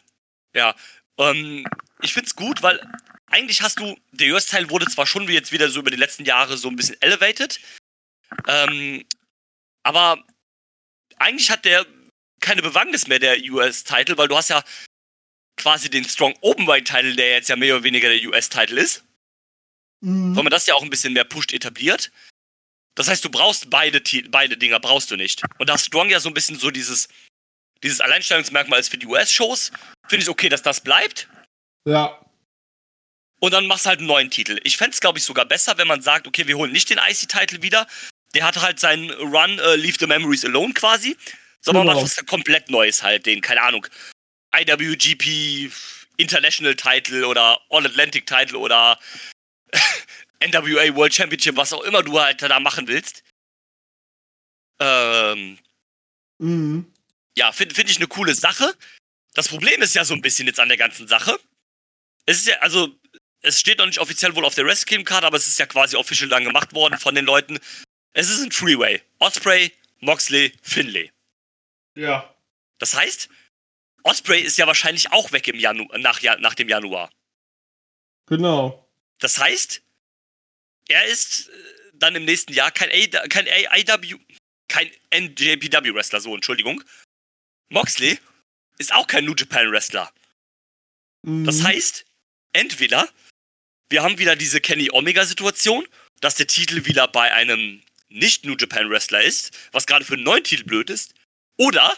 Ja. 0.54 0.76
Ähm, 1.18 1.66
ich 2.02 2.14
find's 2.14 2.36
gut, 2.36 2.62
weil 2.62 2.80
eigentlich 3.28 3.62
hast 3.62 3.80
du, 3.80 3.98
der 4.12 4.34
US-Teil 4.34 4.70
wurde 4.70 4.86
zwar 4.86 5.08
schon 5.08 5.28
wie 5.28 5.34
jetzt 5.34 5.52
wieder 5.52 5.70
so 5.70 5.80
über 5.80 5.92
die 5.92 5.98
letzten 5.98 6.26
Jahre 6.26 6.58
so 6.58 6.70
ein 6.70 6.76
bisschen 6.76 7.02
elevated, 7.02 7.60
ähm, 8.48 9.06
aber 9.84 10.24
eigentlich 11.18 11.50
hat 11.50 11.66
der 11.66 11.86
keine 12.40 12.62
Bewandtnis 12.62 13.08
mehr, 13.08 13.20
der 13.20 13.38
US-Title, 13.50 14.18
weil 14.18 14.28
du 14.28 14.38
hast 14.38 14.50
ja 14.50 14.64
quasi 15.58 15.90
den 15.90 16.06
Strong 16.06 16.36
Openweight-Title, 16.42 17.16
der 17.16 17.32
jetzt 17.32 17.50
ja 17.50 17.56
mehr 17.56 17.76
oder 17.76 17.84
weniger 17.84 18.10
der 18.10 18.24
US-Title 18.30 18.80
ist. 18.80 19.04
Mhm. 20.02 20.36
Weil 20.36 20.44
man 20.44 20.52
das 20.52 20.68
ja 20.68 20.76
auch 20.76 20.84
ein 20.84 20.90
bisschen 20.90 21.14
mehr 21.14 21.24
pusht 21.24 21.54
etabliert. 21.54 22.12
Das 22.96 23.08
heißt, 23.08 23.24
du 23.26 23.30
brauchst 23.30 23.70
beide, 23.70 24.02
beide 24.30 24.58
Dinger, 24.58 24.80
brauchst 24.80 25.12
du 25.12 25.16
nicht. 25.16 25.42
Und 25.60 25.70
da 25.70 25.78
Strong 25.78 26.10
ja 26.10 26.20
so 26.20 26.30
ein 26.30 26.34
bisschen 26.34 26.58
so 26.58 26.72
dieses, 26.72 27.08
dieses 27.84 28.02
Alleinstellungsmerkmal 28.02 28.80
ist 28.80 28.90
für 28.90 28.98
die 28.98 29.08
US-Shows. 29.08 29.72
Finde 30.08 30.24
ich 30.24 30.30
okay, 30.30 30.50
dass 30.50 30.62
das 30.62 30.82
bleibt. 30.82 31.28
Ja. 31.86 32.20
Und 33.40 33.54
dann 33.54 33.68
machst 33.68 33.86
du 33.86 33.90
halt 33.90 34.00
einen 34.00 34.08
neuen 34.08 34.32
Titel. 34.32 34.60
Ich 34.64 34.78
fände 34.78 34.94
es, 34.94 35.00
glaube 35.00 35.20
ich, 35.20 35.26
sogar 35.26 35.46
besser, 35.46 35.78
wenn 35.78 35.88
man 35.88 36.02
sagt, 36.02 36.28
okay, 36.28 36.48
wir 36.48 36.58
holen 36.58 36.72
nicht 36.72 36.90
den 36.90 36.98
IC-Title 36.98 37.62
wieder, 37.62 37.88
der 38.38 38.46
hat 38.46 38.62
halt 38.62 38.80
seinen 38.80 39.10
Run 39.10 39.58
äh, 39.58 39.76
Leave 39.78 39.98
the 40.00 40.06
Memories 40.06 40.46
Alone 40.46 40.72
quasi. 40.74 41.18
Sondern 41.60 41.88
genau. 41.88 42.02
macht 42.02 42.18
was 42.18 42.26
komplett 42.28 42.70
Neues 42.70 43.02
halt, 43.02 43.26
den, 43.26 43.42
keine 43.42 43.64
Ahnung, 43.64 43.88
IWGP 44.56 45.72
International 46.18 46.76
Title 46.76 47.26
oder 47.26 47.60
All 47.70 47.86
Atlantic 47.86 48.28
Title 48.28 48.60
oder 48.60 49.00
NWA 50.40 50.96
World 50.96 51.16
Championship, 51.16 51.58
was 51.58 51.74
auch 51.74 51.82
immer 51.82 52.04
du 52.04 52.22
halt 52.22 52.44
da 52.44 52.60
machen 52.60 52.88
willst. 52.88 53.24
Ähm, 54.80 55.58
mhm. 56.38 56.94
Ja, 57.36 57.52
finde 57.52 57.74
find 57.74 57.90
ich 57.90 57.98
eine 57.98 58.08
coole 58.08 58.36
Sache. 58.36 58.72
Das 59.34 59.48
Problem 59.48 59.82
ist 59.82 59.96
ja 59.96 60.06
so 60.06 60.14
ein 60.14 60.22
bisschen 60.22 60.46
jetzt 60.46 60.60
an 60.60 60.70
der 60.70 60.78
ganzen 60.78 61.08
Sache. 61.08 61.40
Es 62.28 62.38
ist 62.38 62.48
ja, 62.48 62.60
also, 62.60 62.96
es 63.42 63.60
steht 63.60 63.80
noch 63.80 63.88
nicht 63.88 64.00
offiziell 64.00 64.36
wohl 64.36 64.46
auf 64.46 64.54
der 64.54 64.66
Wrestling 64.66 65.06
Card, 65.06 65.24
aber 65.24 65.38
es 65.38 65.48
ist 65.48 65.58
ja 65.58 65.66
quasi 65.66 65.96
offiziell 65.96 66.30
dann 66.30 66.44
gemacht 66.44 66.74
worden 66.76 67.00
von 67.00 67.16
den 67.16 67.26
Leuten, 67.26 67.60
es 68.18 68.30
ist 68.30 68.42
ein 68.42 68.52
Freeway. 68.52 69.00
Osprey, 69.20 69.72
Moxley, 70.00 70.52
Finlay. 70.64 71.12
Ja. 71.94 72.34
Das 72.80 72.96
heißt, 72.96 73.30
Osprey 74.02 74.42
ist 74.42 74.58
ja 74.58 74.66
wahrscheinlich 74.66 75.12
auch 75.12 75.32
weg 75.32 75.48
im 75.48 75.60
Janu 75.60 75.86
nach, 75.98 76.20
nach 76.40 76.56
dem 76.56 76.68
Januar. 76.68 77.12
Genau. 78.26 78.90
Das 79.20 79.38
heißt, 79.38 79.84
er 80.90 81.06
ist 81.06 81.50
äh, 81.50 81.52
dann 81.94 82.16
im 82.16 82.26
nächsten 82.26 82.54
Jahr 82.54 82.72
kein, 82.72 82.90
A 82.90 83.28
kein 83.28 83.48
AIW, 83.48 84.18
kein 84.68 84.90
NJPW-Wrestler, 85.14 86.20
so, 86.20 86.34
Entschuldigung. 86.34 86.84
Moxley 87.70 88.18
ist 88.80 88.94
auch 88.94 89.06
kein 89.06 89.26
New 89.26 89.36
Japan-Wrestler. 89.36 90.12
Mhm. 91.22 91.46
Das 91.46 91.64
heißt, 91.64 92.04
entweder 92.52 93.08
wir 93.90 94.02
haben 94.02 94.18
wieder 94.18 94.36
diese 94.36 94.60
Kenny 94.60 94.90
Omega-Situation, 94.92 95.88
dass 96.20 96.34
der 96.34 96.48
Titel 96.48 96.86
wieder 96.86 97.08
bei 97.08 97.32
einem 97.32 97.84
nicht 98.10 98.46
New 98.46 98.56
Japan 98.58 98.90
Wrestler 98.90 99.22
ist, 99.22 99.58
was 99.72 99.86
gerade 99.86 100.06
für 100.06 100.14
einen 100.14 100.24
neuen 100.24 100.44
Titel 100.44 100.64
blöd 100.64 100.90
ist, 100.90 101.14
oder 101.58 101.98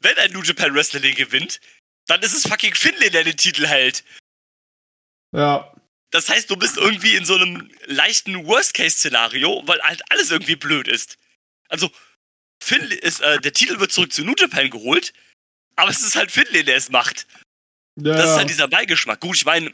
wenn 0.00 0.16
ein 0.18 0.32
New 0.32 0.42
Japan 0.42 0.74
Wrestler 0.74 1.00
den 1.00 1.14
gewinnt, 1.14 1.60
dann 2.06 2.22
ist 2.22 2.34
es 2.34 2.46
fucking 2.46 2.74
Finlay, 2.74 3.10
der 3.10 3.24
den 3.24 3.36
Titel 3.36 3.66
hält. 3.66 4.04
Ja. 5.34 5.74
Das 6.10 6.28
heißt, 6.28 6.48
du 6.48 6.56
bist 6.56 6.76
irgendwie 6.76 7.16
in 7.16 7.24
so 7.24 7.34
einem 7.34 7.70
leichten 7.86 8.46
Worst-Case-Szenario, 8.46 9.62
weil 9.66 9.80
halt 9.82 10.02
alles 10.10 10.30
irgendwie 10.30 10.56
blöd 10.56 10.88
ist. 10.88 11.18
Also, 11.68 11.90
Finlay 12.62 12.96
ist, 12.96 13.20
äh, 13.20 13.40
der 13.40 13.52
Titel 13.52 13.78
wird 13.78 13.92
zurück 13.92 14.12
zu 14.12 14.24
New 14.24 14.34
Japan 14.36 14.70
geholt, 14.70 15.12
aber 15.76 15.90
es 15.90 16.02
ist 16.02 16.16
halt 16.16 16.32
Finlay, 16.32 16.64
der 16.64 16.76
es 16.76 16.88
macht. 16.88 17.26
Ja. 17.96 18.14
Das 18.14 18.30
ist 18.30 18.36
halt 18.36 18.48
dieser 18.48 18.68
Beigeschmack. 18.68 19.20
Gut, 19.20 19.36
ich 19.36 19.44
meine, 19.44 19.72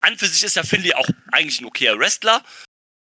an 0.00 0.16
für 0.16 0.26
sich 0.26 0.42
ist 0.42 0.56
ja 0.56 0.62
Finlay 0.62 0.94
auch 0.94 1.08
eigentlich 1.32 1.60
ein 1.60 1.66
okayer 1.66 1.98
Wrestler, 1.98 2.44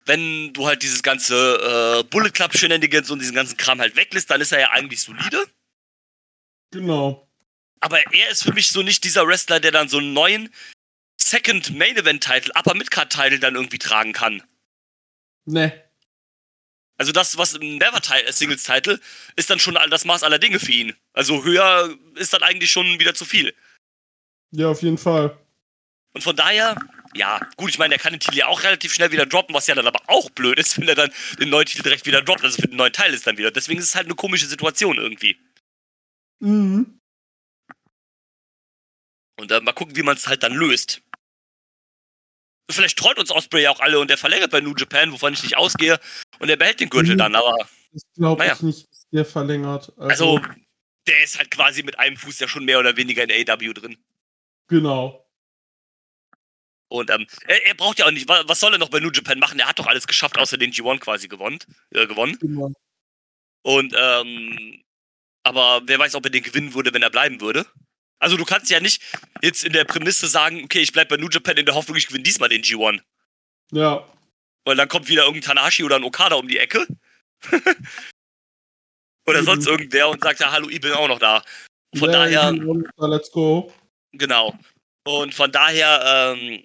wenn 0.07 0.53
du 0.53 0.67
halt 0.67 0.83
dieses 0.83 1.03
ganze 1.03 2.01
äh, 2.01 2.05
Bullet 2.05 2.31
Club 2.31 2.57
Shenanigans 2.57 3.11
und 3.11 3.21
diesen 3.21 3.35
ganzen 3.35 3.57
Kram 3.57 3.81
halt 3.81 3.97
weglässt, 3.97 4.31
dann 4.31 4.41
ist 4.41 4.53
er 4.53 4.61
ja 4.61 4.71
eigentlich 4.71 5.03
solide. 5.03 5.47
Genau. 6.71 7.29
Aber 7.81 7.99
er 8.13 8.31
ist 8.31 8.43
für 8.43 8.53
mich 8.53 8.71
so 8.71 8.83
nicht 8.83 9.05
dieser 9.05 9.27
Wrestler, 9.27 9.61
der 9.61 9.73
dann 9.73 9.89
so 9.89 9.99
einen 9.99 10.13
neuen 10.13 10.53
Second 11.21 11.77
Main 11.77 11.97
Event 11.97 12.23
Title, 12.23 12.53
Upper 12.55 12.75
Midcard 12.75 13.13
Title 13.13 13.39
dann 13.39 13.55
irgendwie 13.55 13.79
tragen 13.79 14.13
kann. 14.13 14.43
Ne. 15.45 15.73
Also 16.97 17.13
das, 17.13 17.39
was 17.39 17.55
im 17.55 17.79
Never 17.79 18.01
Singles 18.31 18.65
Title 18.65 19.01
ist 19.37 19.49
dann 19.49 19.59
schon 19.59 19.79
das 19.89 20.05
Maß 20.05 20.23
aller 20.23 20.39
Dinge 20.39 20.61
für 20.61 20.73
ihn. 20.73 20.95
Also 21.15 21.45
höher 21.45 21.97
ist 22.17 22.35
dann 22.35 22.43
eigentlich 22.43 22.71
schon 22.71 22.99
wieder 22.99 23.15
zu 23.15 23.25
viel. 23.25 23.55
Ja, 24.51 24.69
auf 24.69 24.83
jeden 24.83 24.99
Fall. 24.99 25.37
Und 26.13 26.23
von 26.23 26.35
daher, 26.37 26.77
ja, 27.15 27.41
gut, 27.57 27.71
ich 27.71 27.79
meine, 27.79 27.95
er 27.95 28.01
kann 28.01 28.13
den 28.13 28.21
Titel 28.21 28.37
ja 28.39 28.47
auch 28.47 28.63
relativ 28.63 28.93
schnell 28.93 29.13
wieder 29.13 29.27
droppen, 29.27 29.55
was 29.55 29.67
ja 29.69 29.75
dann 29.75 29.87
aber 29.87 30.01
auch 30.09 30.29
blöd 30.31 30.59
ist, 30.59 30.77
wenn 30.81 30.89
er 30.89 30.95
dann 30.95 31.13
den 31.39 31.51
neuen 31.51 31.67
Titel 31.67 31.83
direkt 31.83 32.07
wieder 32.07 32.23
droppt, 32.23 32.43
also 32.45 32.61
für 32.61 32.69
den 32.69 32.77
neuen 32.77 32.93
Teil 32.93 33.15
ist 33.15 33.27
dann 33.27 33.37
wieder. 33.39 33.51
Deswegen 33.51 33.79
ist 33.81 33.87
es 33.87 33.95
halt 33.95 34.07
eine 34.07 34.15
komische 34.17 34.47
Situation 34.47 34.97
irgendwie. 34.99 35.39
Mhm. 36.41 36.99
Und 39.39 39.51
äh, 39.53 39.61
mal 39.61 39.73
gucken, 39.73 39.97
wie 39.97 40.03
man 40.03 40.17
es 40.17 40.27
halt 40.27 40.43
dann 40.43 40.53
löst. 40.53 41.01
Vielleicht 42.71 42.99
treut 42.99 43.19
uns 43.19 43.31
Osprey 43.31 43.63
ja 43.63 43.71
auch 43.71 43.81
alle 43.81 43.99
und 43.99 44.09
der 44.11 44.19
verlängert 44.19 44.51
bei 44.53 44.61
New 44.61 44.75
Japan, 44.77 45.11
wovon 45.13 45.33
ich 45.33 45.43
nicht 45.43 45.57
ausgehe. 45.57 45.99
Und 46.39 46.49
er 46.51 46.57
behält 46.57 46.79
den 46.81 46.89
Gürtel 46.91 47.15
Mhm. 47.15 47.19
dann, 47.19 47.35
aber 47.35 47.57
Ich 47.93 48.03
glaube 48.15 48.39
Naja. 48.41 48.55
ich 48.55 48.63
nicht, 48.63 48.89
dass 48.89 49.09
der 49.11 49.25
verlängert. 49.25 49.93
also, 49.99 50.41
der 51.09 51.25
ist 51.25 51.39
halt 51.39 51.51
quasi 51.51 51.83
mit 51.83 51.99
einem 51.99 52.17
Fuß 52.17 52.39
ja 52.39 52.47
schon 52.47 52.65
mehr 52.65 52.79
oder 52.79 52.97
weniger 52.97 53.25
in 53.25 53.49
AW 53.51 53.73
drin. 53.73 53.97
Genau. 54.69 55.27
Und 56.91 57.09
ähm, 57.11 57.27
er, 57.47 57.67
er 57.67 57.75
braucht 57.75 57.99
ja 58.01 58.07
auch 58.07 58.11
nicht, 58.11 58.29
wa- 58.29 58.43
was 58.47 58.59
soll 58.61 58.73
er 58.73 58.79
noch 58.79 58.89
bei 58.89 58.99
New 59.01 59.11
Japan 59.13 59.39
machen? 59.39 59.59
Er 59.61 59.69
hat 59.69 59.79
doch 59.79 59.87
alles 59.87 60.07
geschafft, 60.07 60.37
außer 60.39 60.59
den 60.59 60.73
G1 60.73 60.99
quasi 60.99 61.29
gewonnen. 61.29 61.59
Äh, 61.95 62.07
gewonnen. 62.07 62.37
genau. 62.41 62.73
Und 63.63 63.95
ähm, 63.97 64.83
aber 65.45 65.83
wer 65.87 65.99
weiß, 65.99 66.15
ob 66.17 66.25
er 66.27 66.31
den 66.31 66.43
gewinnen 66.43 66.75
würde, 66.75 66.93
wenn 66.93 67.03
er 67.03 67.11
bleiben 67.11 67.41
würde. 67.41 67.65
Also 68.19 68.37
du 68.37 68.45
kannst 68.45 68.71
ja 68.71 68.81
nicht 68.81 69.03
jetzt 69.41 69.65
in 69.65 69.73
der 69.73 69.85
Prämisse 69.85 70.27
sagen, 70.27 70.63
okay, 70.65 70.81
ich 70.81 70.93
bleib 70.93 71.09
bei 71.09 71.17
New 71.17 71.29
Japan 71.31 71.57
in 71.57 71.65
der 71.67 71.75
Hoffnung, 71.75 71.97
ich 71.97 72.07
gewinne 72.09 72.23
diesmal 72.25 72.49
den 72.49 72.63
G1. 72.63 73.01
Ja. 73.73 74.07
Weil 74.67 74.77
dann 74.77 74.89
kommt 74.89 75.09
wieder 75.09 75.23
irgendein 75.25 75.47
Tanahashi 75.57 75.85
oder 75.85 75.97
ein 75.97 76.05
Okada 76.05 76.37
um 76.37 76.49
die 76.49 76.59
Ecke. 76.59 76.87
oder 79.27 79.41
Mhm. 79.41 79.47
sonst 79.47 79.67
irgendwer 79.67 80.09
und 80.09 80.23
sagt, 80.23 80.41
ja, 80.41 80.51
hallo, 80.51 80.69
ich 80.69 80.81
bin 80.81 80.93
auch 80.93 81.09
noch 81.09 81.19
da. 81.19 81.43
Von 81.97 82.11
ja, 82.11 82.19
daher, 82.29 82.53
Let's 82.99 83.31
go. 83.31 83.73
genau. 84.13 84.59
Und 85.07 85.35
von 85.35 85.51
daher, 85.51 86.37
ähm, 86.37 86.65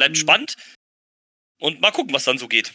Bleibt 0.00 0.16
Mhm. 0.16 0.20
spannend. 0.20 0.54
Und 1.60 1.82
mal 1.82 1.90
gucken, 1.90 2.14
was 2.14 2.24
dann 2.24 2.38
so 2.38 2.48
geht. 2.48 2.72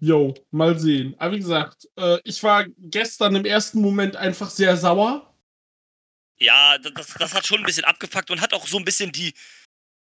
Jo, 0.00 0.34
mal 0.50 0.76
sehen. 0.76 1.14
Aber 1.18 1.34
wie 1.34 1.38
gesagt, 1.38 1.88
äh, 1.96 2.18
ich 2.24 2.42
war 2.42 2.66
gestern 2.78 3.36
im 3.36 3.44
ersten 3.44 3.80
Moment 3.80 4.16
einfach 4.16 4.50
sehr 4.50 4.76
sauer. 4.76 5.32
Ja, 6.38 6.78
das- 6.78 7.14
das, 7.14 7.32
hat 7.32 7.46
schon 7.46 7.60
ein 7.60 7.64
bisschen 7.64 7.84
abgefuckt 7.84 8.30
und 8.32 8.40
hat 8.40 8.52
auch 8.52 8.66
so 8.66 8.76
ein 8.76 8.84
bisschen 8.84 9.12
die, 9.12 9.32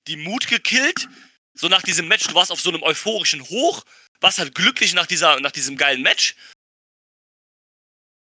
die 0.06 0.16
Mut 0.16 0.46
gekillt. 0.46 1.08
So 1.52 1.68
nach 1.68 1.82
diesem 1.82 2.06
Match, 2.06 2.28
du 2.28 2.34
warst 2.34 2.52
auf 2.52 2.60
so 2.60 2.70
einem 2.70 2.82
euphorischen 2.84 3.42
Hoch, 3.48 3.84
warst 4.20 4.38
halt 4.38 4.54
glücklich 4.54 4.94
nach, 4.94 5.06
dieser, 5.06 5.40
nach 5.40 5.52
diesem 5.52 5.76
geilen 5.76 6.02
Match. 6.02 6.36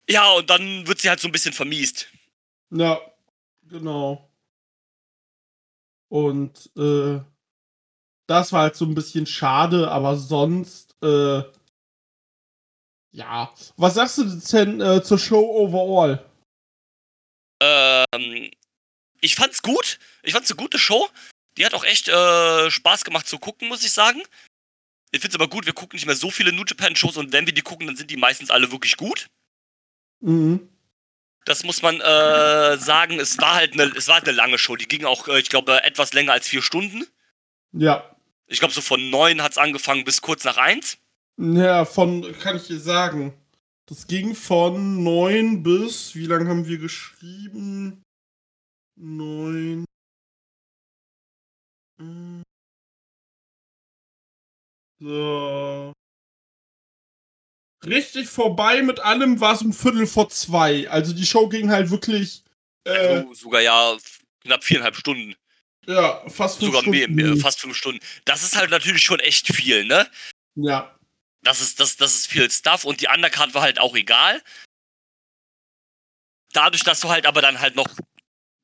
Ja, 0.08 0.30
und 0.30 0.48
dann 0.48 0.86
wird 0.86 1.00
sie 1.00 1.08
halt 1.08 1.18
so 1.20 1.26
ein 1.28 1.32
bisschen 1.32 1.52
vermiest. 1.52 2.08
Ja, 2.70 3.00
genau. 3.64 4.29
Und 6.10 6.70
äh, 6.76 7.20
das 8.26 8.52
war 8.52 8.62
halt 8.62 8.76
so 8.76 8.84
ein 8.84 8.94
bisschen 8.94 9.26
schade, 9.26 9.90
aber 9.90 10.16
sonst, 10.16 10.96
äh, 11.02 11.42
ja. 13.12 13.52
Was 13.76 13.94
sagst 13.94 14.18
du 14.18 14.24
denn 14.24 14.80
äh, 14.80 15.02
zur 15.02 15.18
Show 15.18 15.40
overall? 15.40 16.24
Ähm, 17.60 18.50
ich 19.20 19.34
fand's 19.34 19.62
gut. 19.62 19.98
Ich 20.22 20.32
fand's 20.32 20.50
eine 20.50 20.58
gute 20.58 20.78
Show. 20.78 21.08
Die 21.56 21.64
hat 21.64 21.74
auch 21.74 21.84
echt 21.84 22.08
äh, 22.08 22.70
Spaß 22.70 23.04
gemacht 23.04 23.28
zu 23.28 23.38
gucken, 23.38 23.68
muss 23.68 23.84
ich 23.84 23.92
sagen. 23.92 24.22
Ich 25.12 25.20
find's 25.20 25.34
aber 25.34 25.48
gut, 25.48 25.66
wir 25.66 25.72
gucken 25.72 25.96
nicht 25.96 26.06
mehr 26.06 26.16
so 26.16 26.30
viele 26.30 26.52
New 26.52 26.64
Japan 26.64 26.94
Shows 26.94 27.16
und 27.16 27.32
wenn 27.32 27.46
wir 27.46 27.52
die 27.52 27.62
gucken, 27.62 27.86
dann 27.86 27.96
sind 27.96 28.10
die 28.10 28.16
meistens 28.16 28.50
alle 28.50 28.70
wirklich 28.70 28.96
gut. 28.96 29.28
Mhm. 30.20 30.68
Das 31.44 31.64
muss 31.64 31.82
man 31.82 32.00
äh, 32.00 32.76
sagen. 32.76 33.18
Es 33.18 33.38
war 33.38 33.54
halt 33.54 33.72
eine, 33.74 33.84
es 33.96 34.08
war 34.08 34.16
halt 34.16 34.28
eine 34.28 34.36
lange 34.36 34.58
Show. 34.58 34.76
Die 34.76 34.88
ging 34.88 35.04
auch, 35.04 35.28
äh, 35.28 35.40
ich 35.40 35.48
glaube, 35.48 35.82
etwas 35.84 36.12
länger 36.12 36.32
als 36.32 36.48
vier 36.48 36.62
Stunden. 36.62 37.06
Ja. 37.72 38.16
Ich 38.46 38.58
glaube, 38.58 38.74
so 38.74 38.80
von 38.80 39.10
neun 39.10 39.42
hat's 39.42 39.58
angefangen 39.58 40.04
bis 40.04 40.22
kurz 40.22 40.44
nach 40.44 40.56
eins. 40.56 40.98
Ja, 41.38 41.84
von, 41.84 42.36
kann 42.38 42.56
ich 42.56 42.66
dir 42.66 42.78
sagen. 42.78 43.34
Das 43.86 44.06
ging 44.06 44.34
von 44.36 45.02
9 45.02 45.62
bis, 45.64 46.14
wie 46.14 46.26
lange 46.26 46.48
haben 46.48 46.66
wir 46.66 46.78
geschrieben? 46.78 48.02
9. 48.96 49.84
Hm. 51.98 52.42
So. 55.00 55.92
Richtig 57.86 58.28
vorbei 58.28 58.82
mit 58.82 59.00
allem 59.00 59.40
war 59.40 59.54
es 59.54 59.62
um 59.62 59.72
Viertel 59.72 60.06
vor 60.06 60.28
zwei. 60.28 60.88
Also 60.90 61.12
die 61.14 61.24
Show 61.26 61.48
ging 61.48 61.70
halt 61.70 61.90
wirklich 61.90 62.42
äh, 62.84 62.90
Also 62.90 63.34
sogar 63.34 63.60
ja 63.62 63.96
knapp 64.42 64.62
viereinhalb 64.64 64.96
Stunden. 64.96 65.34
ja, 65.86 66.20
fast 66.28 66.58
fünf 66.58 66.74
Sogar 66.74 66.88
mehr, 66.90 67.04
Stunden. 67.04 67.14
mehr, 67.22 67.36
fast 67.38 67.60
fünf 67.60 67.76
Stunden. 67.76 68.00
Das 68.24 68.42
ist 68.42 68.56
halt 68.56 68.70
natürlich 68.70 69.02
schon 69.02 69.18
echt 69.20 69.46
viel, 69.54 69.84
ne? 69.84 70.08
Ja, 70.56 70.94
Das 71.42 71.60
ist, 71.62 71.80
das, 71.80 71.96
das 71.96 72.14
ist 72.14 72.26
viel 72.26 72.50
Stuff 72.50 72.84
und 72.84 73.00
die 73.00 73.08
Undercard 73.08 73.54
war 73.54 73.62
halt 73.62 73.78
auch 73.80 73.94
egal. 73.96 74.42
Dadurch, 76.52 76.82
dass 76.82 77.00
du 77.00 77.08
halt 77.08 77.26
aber 77.26 77.40
dann 77.40 77.60
halt 77.60 77.76
noch 77.76 77.86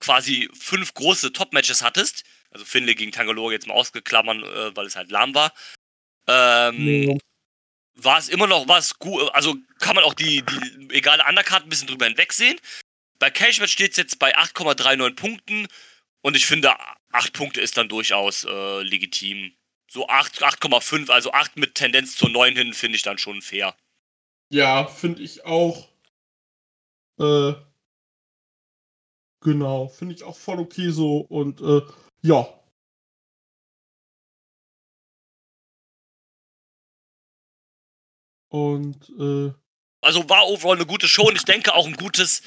quasi 0.01 0.51
fünf 0.53 0.93
große 0.93 1.33
Top-Matches 1.33 1.83
hattest, 1.83 2.25
also 2.51 2.65
Finlay 2.67 2.95
gegen 2.95 3.13
Tangalore 3.13 3.53
jetzt 3.55 3.67
mal 3.67 3.75
ausgeklammern, 3.75 4.43
äh, 4.43 4.77
weil 4.77 4.87
es 4.87 4.97
halt 4.97 5.11
lahm 5.11 5.35
war, 5.35 5.53
ähm, 6.29 7.09
Ja. 7.09 7.17
War 7.97 8.19
es 8.19 8.29
immer 8.29 8.47
noch 8.47 8.69
was 8.69 8.99
gut, 8.99 9.31
also 9.35 9.57
kann 9.79 9.97
man 9.97 10.05
auch 10.05 10.15
die, 10.15 10.43
die 10.43 10.95
egale 10.95 11.25
Undercard 11.27 11.65
ein 11.65 11.69
bisschen 11.69 11.89
drüber 11.89 12.07
hinwegsehen. 12.07 12.61
Bei 13.19 13.31
Cage 13.31 13.61
Match 13.61 13.73
steht 13.73 13.93
es 13.93 13.97
jetzt 13.97 14.19
bei 14.19 14.37
8,39 14.37 15.17
Punkten 15.17 15.69
und 16.21 16.37
ich 16.37 16.47
finde, 16.47 16.75
8 17.13 17.33
Punkte 17.33 17.61
ist 17.61 17.77
dann 17.77 17.89
durchaus 17.89 18.45
äh, 18.45 18.83
legitim. 18.83 19.53
So 19.89 20.09
8, 20.09 20.43
8,5, 20.43 21.11
also 21.11 21.33
8 21.33 21.57
mit 21.57 21.75
Tendenz 21.75 22.17
zur 22.17 22.29
9 22.29 22.55
hin, 22.57 22.75
finde 22.75 22.97
ich 22.97 23.03
dann 23.03 23.19
schon 23.19 23.41
fair. 23.41 23.75
Ja, 24.51 24.87
finde 24.87 25.23
ich 25.23 25.45
auch. 25.45 25.89
Äh, 27.19 27.55
genau, 29.41 29.89
finde 29.89 30.15
ich 30.15 30.23
auch 30.23 30.37
voll 30.37 30.59
okay 30.59 30.91
so 30.91 31.19
und 31.21 31.61
äh, 31.61 31.81
ja. 32.23 32.49
Und 38.49 39.09
äh, 39.19 39.53
Also 40.01 40.29
war 40.29 40.47
overall 40.47 40.77
eine 40.77 40.87
gute 40.87 41.09
Show 41.09 41.29
und 41.29 41.37
ich 41.37 41.45
denke 41.45 41.75
auch 41.75 41.87
ein 41.87 41.97
gutes, 41.97 42.43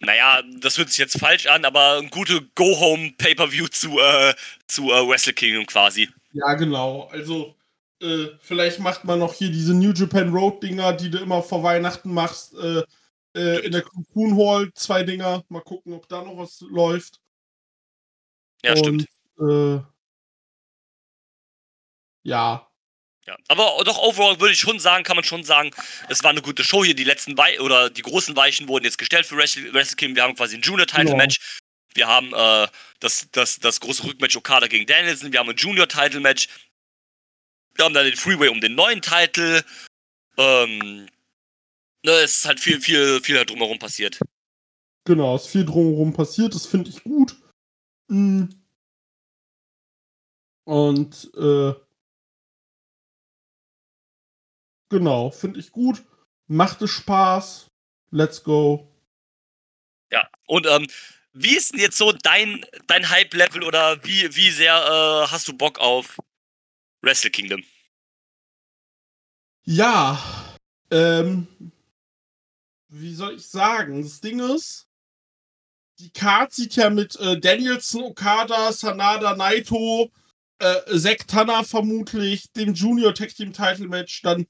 naja, 0.00 0.42
das 0.60 0.78
hört 0.78 0.88
sich 0.88 0.98
jetzt 0.98 1.18
falsch 1.18 1.46
an, 1.46 1.64
aber 1.64 1.98
ein 1.98 2.10
gute 2.10 2.42
Go-Home-Pay-Per-View 2.54 3.68
zu, 3.68 3.98
äh, 3.98 4.34
zu 4.66 4.90
äh, 4.90 5.06
Wrestle 5.08 5.34
Kingdom 5.34 5.66
quasi. 5.66 6.08
ja, 6.32 6.54
genau. 6.54 7.08
Also, 7.12 7.54
äh, 8.02 8.28
vielleicht 8.40 8.78
macht 8.78 9.04
man 9.04 9.18
noch 9.18 9.34
hier 9.34 9.50
diese 9.50 9.74
New 9.74 9.92
Japan 9.92 10.32
Road 10.32 10.62
Dinger, 10.62 10.94
die 10.94 11.10
du 11.10 11.18
immer 11.18 11.42
vor 11.42 11.62
Weihnachten 11.62 12.12
machst, 12.14 12.54
äh, 12.54 12.82
äh, 13.36 13.64
in 13.64 13.72
der 13.72 13.82
Cocoon 13.82 14.36
Hall, 14.38 14.72
zwei 14.72 15.02
Dinger. 15.02 15.44
Mal 15.48 15.60
gucken, 15.62 15.92
ob 15.92 16.08
da 16.08 16.22
noch 16.22 16.38
was 16.38 16.60
läuft. 16.62 17.20
Ja, 18.62 18.76
stimmt. 18.76 19.06
Und, 19.36 19.50
äh, 19.50 19.82
ja, 22.22 22.69
Ja. 23.30 23.36
Aber 23.46 23.84
doch 23.84 23.98
overall 23.98 24.40
würde 24.40 24.54
ich 24.54 24.58
schon 24.58 24.80
sagen, 24.80 25.04
kann 25.04 25.14
man 25.14 25.24
schon 25.24 25.44
sagen, 25.44 25.70
es 26.08 26.24
war 26.24 26.30
eine 26.30 26.42
gute 26.42 26.64
Show 26.64 26.84
hier. 26.84 26.94
Die 26.94 27.04
letzten 27.04 27.38
Wei 27.38 27.60
oder 27.60 27.88
die 27.88 28.02
großen 28.02 28.34
Weichen 28.34 28.66
wurden 28.66 28.84
jetzt 28.84 28.98
gestellt 28.98 29.24
für 29.24 29.36
Wrestle, 29.36 29.70
Kingdom. 29.96 30.16
Wir 30.16 30.22
haben 30.24 30.34
quasi 30.34 30.56
ein 30.56 30.62
Junior-Title-Match. 30.62 31.38
Wir 31.94 32.08
haben 32.08 32.34
äh, 32.34 32.66
das, 32.98 33.28
das, 33.30 33.60
das 33.60 33.78
große 33.78 34.02
Rückmatch 34.02 34.36
Okada 34.36 34.66
gegen 34.66 34.84
Danielson. 34.84 35.32
Wir 35.32 35.38
haben 35.38 35.48
ein 35.48 35.56
Junior-Title-Match. 35.56 36.48
Wir 37.74 37.84
haben 37.84 37.94
dann 37.94 38.04
den 38.04 38.16
Freeway 38.16 38.48
um 38.48 38.60
den 38.60 38.74
neuen 38.74 39.00
Titel. 39.00 39.62
Ähm, 40.36 41.06
ne, 42.02 42.12
es 42.24 42.38
ist 42.38 42.46
halt 42.46 42.58
viel, 42.58 42.80
viel, 42.80 43.20
viel 43.22 43.36
da 43.36 43.44
drumherum 43.44 43.78
passiert. 43.78 44.18
Genau, 45.04 45.36
es 45.36 45.44
ist 45.44 45.52
viel 45.52 45.64
drumherum 45.64 46.12
passiert, 46.12 46.52
das 46.52 46.66
finde 46.66 46.90
ich 46.90 47.04
gut. 47.04 47.36
Mm. 48.08 48.46
Und 50.64 51.30
äh, 51.36 51.74
genau, 54.90 55.30
finde 55.30 55.58
ich 55.58 55.72
gut. 55.72 56.04
Macht 56.46 56.82
es 56.82 56.90
Spaß. 56.90 57.68
Let's 58.10 58.44
go. 58.44 58.92
Ja, 60.12 60.28
und 60.46 60.66
ähm, 60.66 60.86
wie 61.32 61.56
ist 61.56 61.72
denn 61.72 61.80
jetzt 61.80 61.96
so 61.96 62.12
dein, 62.12 62.64
dein 62.88 63.08
Hype-Level 63.08 63.62
oder 63.62 64.02
wie, 64.04 64.34
wie 64.34 64.50
sehr 64.50 64.74
äh, 64.74 65.30
hast 65.30 65.48
du 65.48 65.52
Bock 65.52 65.78
auf 65.78 66.18
Wrestle 67.02 67.30
Kingdom? 67.30 67.62
Ja, 69.64 70.20
ähm, 70.90 71.46
wie 72.88 73.14
soll 73.14 73.36
ich 73.36 73.46
sagen? 73.46 74.02
Das 74.02 74.20
Ding 74.20 74.40
ist, 74.40 74.88
die 76.00 76.10
Card 76.10 76.52
sieht 76.52 76.74
ja 76.76 76.90
mit 76.90 77.14
äh, 77.16 77.38
Danielson, 77.38 78.04
Okada, 78.04 78.72
Sanada, 78.72 79.36
Naito, 79.36 80.10
äh, 80.58 80.98
Zack 80.98 81.28
Tanner 81.28 81.62
vermutlich, 81.62 82.50
dem 82.52 82.74
Junior 82.74 83.14
Tag 83.14 83.34
Team 83.34 83.52
Title 83.52 83.86
Match. 83.86 84.22
Dann 84.22 84.46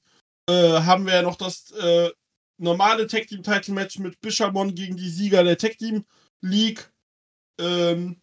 äh, 0.51 0.81
haben 0.83 1.05
wir 1.05 1.15
ja 1.15 1.21
noch 1.23 1.37
das 1.37 1.71
äh, 1.71 2.09
normale 2.57 3.07
Tag 3.07 3.27
Team 3.27 3.43
Title 3.43 3.73
Match 3.73 3.99
mit 3.99 4.19
Bishamon 4.21 4.75
gegen 4.75 4.97
die 4.97 5.09
Sieger 5.09 5.43
der 5.43 5.57
Tag 5.57 5.77
Team 5.77 6.05
League. 6.41 6.91
Ähm, 7.59 8.21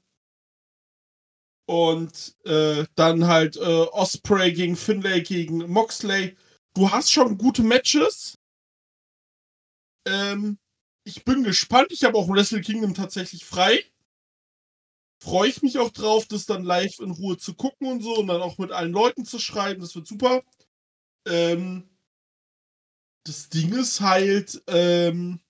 Und 1.66 2.34
äh, 2.46 2.86
dann 2.94 3.26
halt 3.26 3.56
äh, 3.56 3.60
Osprey 3.92 4.52
gegen 4.52 4.76
Finlay 4.76 5.20
gegen 5.22 5.70
Moxley. 5.70 6.34
Du 6.74 6.90
hast 6.90 7.12
schon 7.12 7.36
gute 7.36 7.62
Matches. 7.62 8.38
Ähm, 10.06 10.59
ich 11.05 11.24
bin 11.24 11.44
gespannt. 11.44 11.88
Ich 11.90 12.05
habe 12.05 12.16
auch 12.16 12.28
Wrestle 12.28 12.62
Kingdom 12.62 12.94
tatsächlich 12.94 13.44
frei. 13.44 13.84
Freue 15.22 15.48
ich 15.50 15.62
mich 15.62 15.78
auch 15.78 15.90
drauf, 15.90 16.26
das 16.26 16.46
dann 16.46 16.64
live 16.64 17.00
in 17.00 17.10
Ruhe 17.10 17.36
zu 17.36 17.55
gucken 17.55 17.88
und 17.88 18.02
so 18.02 18.14
und 18.16 18.28
dann 18.28 18.40
auch 18.40 18.56
mit 18.59 18.72
allen 18.72 18.92
Leuten 18.92 19.24
zu 19.26 19.38
schreiben. 19.38 19.80
Das 19.80 19.94
wird 19.94 20.06
super. 20.06 20.42
Ähm, 21.26 21.88
das 23.28 23.50
Ding 23.50 23.74
ist 23.74 24.00
halt, 24.00 24.62
ähm, 24.68 25.40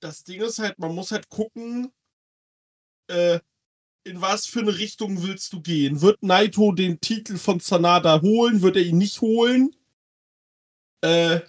das 0.00 0.22
Ding 0.22 0.40
ist 0.40 0.60
halt, 0.60 0.78
man 0.78 0.94
muss 0.94 1.10
halt 1.10 1.28
gucken, 1.28 1.92
äh, 3.10 3.40
in 4.04 4.20
was 4.20 4.46
für 4.46 4.60
eine 4.60 4.78
Richtung 4.78 5.22
willst 5.22 5.52
du 5.52 5.60
gehen? 5.60 6.00
Wird 6.00 6.22
Naito 6.22 6.72
den 6.72 7.00
Titel 7.00 7.38
von 7.38 7.58
Sanada 7.60 8.20
holen? 8.20 8.62
Wird 8.62 8.76
er 8.76 8.82
ihn 8.82 8.98
nicht 8.98 9.20
holen? 9.20 9.74
Äh, 11.02 11.40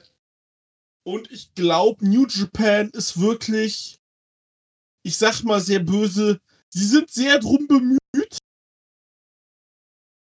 und 1.06 1.32
ich 1.32 1.54
glaube, 1.54 2.08
New 2.08 2.26
Japan 2.28 2.90
ist 2.92 3.20
wirklich, 3.20 4.00
ich 5.04 5.18
sag 5.18 5.44
mal 5.44 5.62
sehr 5.62 5.80
böse, 5.80 6.40
sie 6.70 6.86
sind 6.86 7.12
sehr 7.12 7.40
drum 7.40 7.68
bemüht, 7.68 8.00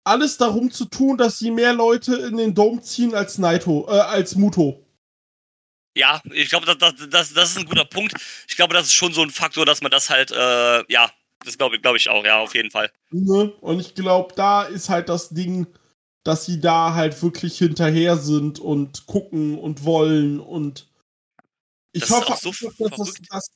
alles 0.05 0.37
darum 0.37 0.71
zu 0.71 0.85
tun, 0.85 1.17
dass 1.17 1.39
sie 1.39 1.51
mehr 1.51 1.73
Leute 1.73 2.15
in 2.17 2.37
den 2.37 2.55
Dome 2.55 2.81
ziehen 2.83 3.15
als 3.15 3.39
Naito, 3.39 3.87
äh, 3.89 4.01
als 4.01 4.37
Muto. 4.37 4.85
Ja, 5.97 6.21
ich 6.33 6.49
glaube, 6.51 6.67
das, 6.67 6.79
das, 6.79 6.95
das, 7.09 7.33
das 7.35 7.51
ist 7.51 7.59
ein 7.59 7.67
guter 7.67 7.85
Punkt. 7.85 8.15
Ich 8.49 8.57
glaube, 8.57 8.75
das 8.75 8.87
ist 8.87 8.95
schon 8.95 9.13
so 9.13 9.23
ein 9.23 9.31
Faktor, 9.31 9.65
dass 9.65 9.81
man 9.81 9.91
das 9.91 10.11
halt, 10.11 10.33
äh, 10.33 10.93
ja, 10.93 11.11
das 11.45 11.57
glaube 11.57 11.79
glaub 11.79 11.97
ich 11.97 12.09
auch, 12.09 12.25
ja, 12.25 12.39
auf 12.41 12.55
jeden 12.55 12.71
Fall. 12.71 12.91
Ne? 13.11 13.53
Und 13.61 13.81
ich 13.81 13.95
glaube, 13.95 14.35
da 14.35 14.65
ist 14.65 14.89
halt 14.89 15.09
das 15.09 15.29
Ding, 15.31 15.67
dass 16.25 16.47
sie 16.47 16.61
da 16.61 16.95
halt 16.95 17.23
wirklich 17.23 17.59
hinterher 17.59 18.17
sind 18.17 18.59
und 18.59 19.07
gucken 19.07 19.59
und 19.59 19.85
wollen 19.85 20.41
und 20.41 20.89
ich 21.93 22.01
Das 22.01 22.11
hoffe, 22.11 22.37
so 22.41 22.51
dass, 22.89 23.15
dass, 23.29 23.51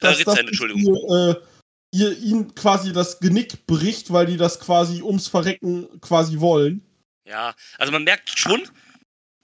Äh, 0.00 0.06
dass 0.06 0.18
Ritzende, 0.18 0.24
das 0.24 0.48
Entschuldigung. 0.48 0.82
Ihr, 0.82 1.30
äh, 1.30 1.57
ihr 1.92 2.16
ihnen 2.18 2.54
quasi 2.54 2.92
das 2.92 3.20
Genick 3.20 3.66
bricht, 3.66 4.12
weil 4.12 4.26
die 4.26 4.36
das 4.36 4.60
quasi 4.60 5.02
ums 5.02 5.28
Verrecken 5.28 5.88
quasi 6.00 6.40
wollen. 6.40 6.84
Ja, 7.24 7.54
also 7.78 7.92
man 7.92 8.04
merkt 8.04 8.38
schon, 8.38 8.60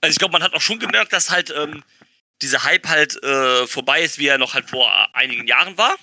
also 0.01 0.11
ich 0.11 0.17
glaube, 0.17 0.33
man 0.33 0.43
hat 0.43 0.53
auch 0.53 0.61
schon 0.61 0.79
gemerkt, 0.79 1.13
dass 1.13 1.29
halt 1.31 1.51
ähm, 1.55 1.83
dieser 2.41 2.63
Hype 2.63 2.87
halt 2.87 3.21
äh, 3.23 3.67
vorbei 3.67 4.03
ist, 4.03 4.19
wie 4.19 4.27
er 4.27 4.37
noch 4.37 4.53
halt 4.53 4.69
vor 4.69 5.15
einigen 5.15 5.47
Jahren 5.47 5.77
war. 5.77 5.95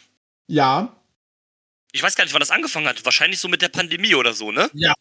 Ja, 0.48 0.94
Ich 1.92 2.02
weiß 2.02 2.14
gar 2.16 2.24
nicht, 2.24 2.32
wann 2.32 2.40
das 2.40 2.50
angefangen 2.50 2.88
hat. 2.88 3.04
Wahrscheinlich 3.04 3.38
so 3.40 3.48
mit 3.48 3.62
der 3.62 3.68
Pandemie 3.68 4.14
oder 4.14 4.32
so, 4.32 4.50
ne? 4.50 4.70
Ja. 4.72 4.94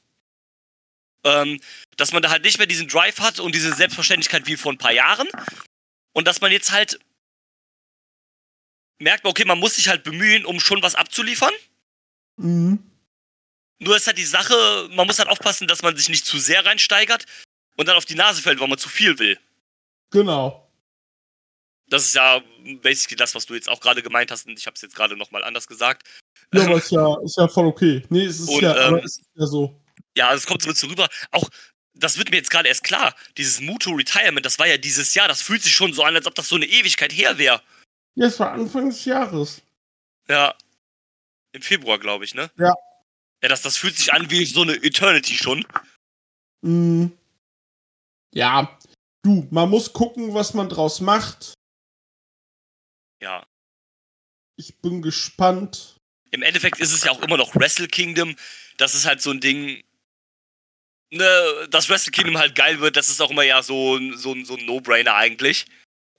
Ähm, 1.23 1.59
dass 1.97 2.11
man 2.13 2.21
da 2.21 2.29
halt 2.29 2.43
nicht 2.43 2.57
mehr 2.57 2.67
diesen 2.67 2.87
Drive 2.87 3.19
hat 3.19 3.39
und 3.39 3.55
diese 3.55 3.73
Selbstverständlichkeit 3.73 4.47
wie 4.47 4.57
vor 4.57 4.73
ein 4.73 4.77
paar 4.77 4.91
Jahren. 4.91 5.27
Und 6.13 6.27
dass 6.27 6.41
man 6.41 6.51
jetzt 6.51 6.71
halt 6.71 6.99
merkt, 9.01 9.25
okay, 9.25 9.45
man 9.45 9.59
muss 9.59 9.75
sich 9.75 9.89
halt 9.89 10.03
bemühen, 10.03 10.45
um 10.45 10.59
schon 10.59 10.81
was 10.81 10.95
abzuliefern. 10.95 11.53
mhm. 12.37 12.79
Nur 13.83 13.95
ist 13.97 14.05
halt 14.05 14.19
die 14.19 14.25
Sache, 14.25 14.89
man 14.91 15.07
muss 15.07 15.17
halt 15.17 15.27
aufpassen, 15.27 15.67
dass 15.67 15.81
man 15.81 15.97
sich 15.97 16.07
nicht 16.07 16.23
zu 16.23 16.37
sehr 16.37 16.63
reinsteigert 16.63 17.25
und 17.77 17.87
dann 17.87 17.97
auf 17.97 18.05
die 18.05 18.13
Nase 18.13 18.39
fällt, 18.39 18.59
weil 18.59 18.67
man 18.67 18.77
zu 18.77 18.89
viel 18.89 19.17
will. 19.17 19.39
genau. 20.11 20.67
Das 21.87 22.05
ist 22.05 22.15
ja 22.15 22.41
basically 22.81 23.17
das, 23.17 23.35
was 23.35 23.45
du 23.45 23.53
jetzt 23.53 23.67
auch 23.67 23.81
gerade 23.81 24.01
gemeint 24.01 24.31
hast 24.31 24.47
und 24.47 24.57
ich 24.57 24.65
habe 24.65 24.75
es 24.75 24.81
jetzt 24.81 24.95
gerade 24.95 25.17
nochmal 25.17 25.43
anders 25.43 25.67
gesagt. 25.67 26.07
Ja, 26.53 26.63
aber 26.63 26.75
ist 26.77 26.91
ja, 26.91 27.17
ist 27.21 27.37
ja 27.37 27.47
voll 27.49 27.65
okay. 27.65 28.01
Nee, 28.07 28.23
es 28.23 28.39
ist 28.39 28.47
Und, 28.47 28.61
ja, 28.61 28.87
ähm, 28.87 28.99
ist 28.99 29.21
ja 29.35 29.45
so. 29.45 29.75
Ja, 30.15 30.33
es 30.33 30.45
kommt 30.45 30.61
so 30.61 30.87
rüber. 30.87 31.09
Auch, 31.31 31.49
das 31.93 32.17
wird 32.17 32.31
mir 32.31 32.37
jetzt 32.37 32.49
gerade 32.49 32.69
erst 32.69 32.83
klar. 32.85 33.13
Dieses 33.35 33.59
Muto 33.59 33.91
Retirement, 33.91 34.45
das 34.45 34.57
war 34.57 34.67
ja 34.67 34.77
dieses 34.77 35.13
Jahr. 35.15 35.27
Das 35.27 35.41
fühlt 35.41 35.63
sich 35.63 35.73
schon 35.73 35.91
so 35.91 36.03
an, 36.03 36.15
als 36.15 36.27
ob 36.27 36.35
das 36.35 36.47
so 36.47 36.55
eine 36.55 36.65
Ewigkeit 36.65 37.11
her 37.11 37.37
wäre. 37.37 37.61
Ja, 38.15 38.27
es 38.27 38.39
war 38.39 38.51
Anfang 38.51 38.89
des 38.89 39.05
Jahres. 39.05 39.61
Ja. 40.27 40.55
Im 41.53 41.61
Februar, 41.61 41.99
glaube 41.99 42.25
ich, 42.25 42.33
ne? 42.33 42.49
Ja. 42.57 42.73
Ja, 43.41 43.49
das, 43.49 43.61
das 43.61 43.77
fühlt 43.77 43.97
sich 43.97 44.13
an 44.13 44.29
wie 44.29 44.45
so 44.45 44.61
eine 44.61 44.75
Eternity 44.75 45.35
schon. 45.35 45.65
Mhm. 46.61 47.17
Ja, 48.33 48.77
du, 49.23 49.47
man 49.51 49.69
muss 49.69 49.93
gucken, 49.93 50.33
was 50.33 50.53
man 50.53 50.69
draus 50.69 51.01
macht. 51.01 51.53
Ja. 53.21 53.45
Ich 54.57 54.77
bin 54.77 55.01
gespannt. 55.01 55.97
Im 56.29 56.43
Endeffekt 56.43 56.79
ist 56.79 56.93
es 56.93 57.03
ja 57.03 57.11
auch 57.11 57.21
immer 57.21 57.37
noch 57.37 57.55
Wrestle 57.55 57.87
Kingdom. 57.87 58.35
Das 58.77 58.95
ist 58.95 59.05
halt 59.05 59.21
so 59.21 59.31
ein 59.31 59.41
Ding. 59.41 59.83
Ne, 61.13 61.67
dass 61.69 61.89
Wrestle 61.89 62.11
Kingdom 62.11 62.37
halt 62.37 62.55
geil 62.55 62.79
wird, 62.79 62.95
das 62.95 63.09
ist 63.09 63.21
auch 63.21 63.31
immer 63.31 63.43
ja 63.43 63.61
so, 63.63 63.99
so, 64.15 64.33
so 64.45 64.55
ein 64.55 64.65
No-Brainer 64.65 65.13
eigentlich. 65.13 65.65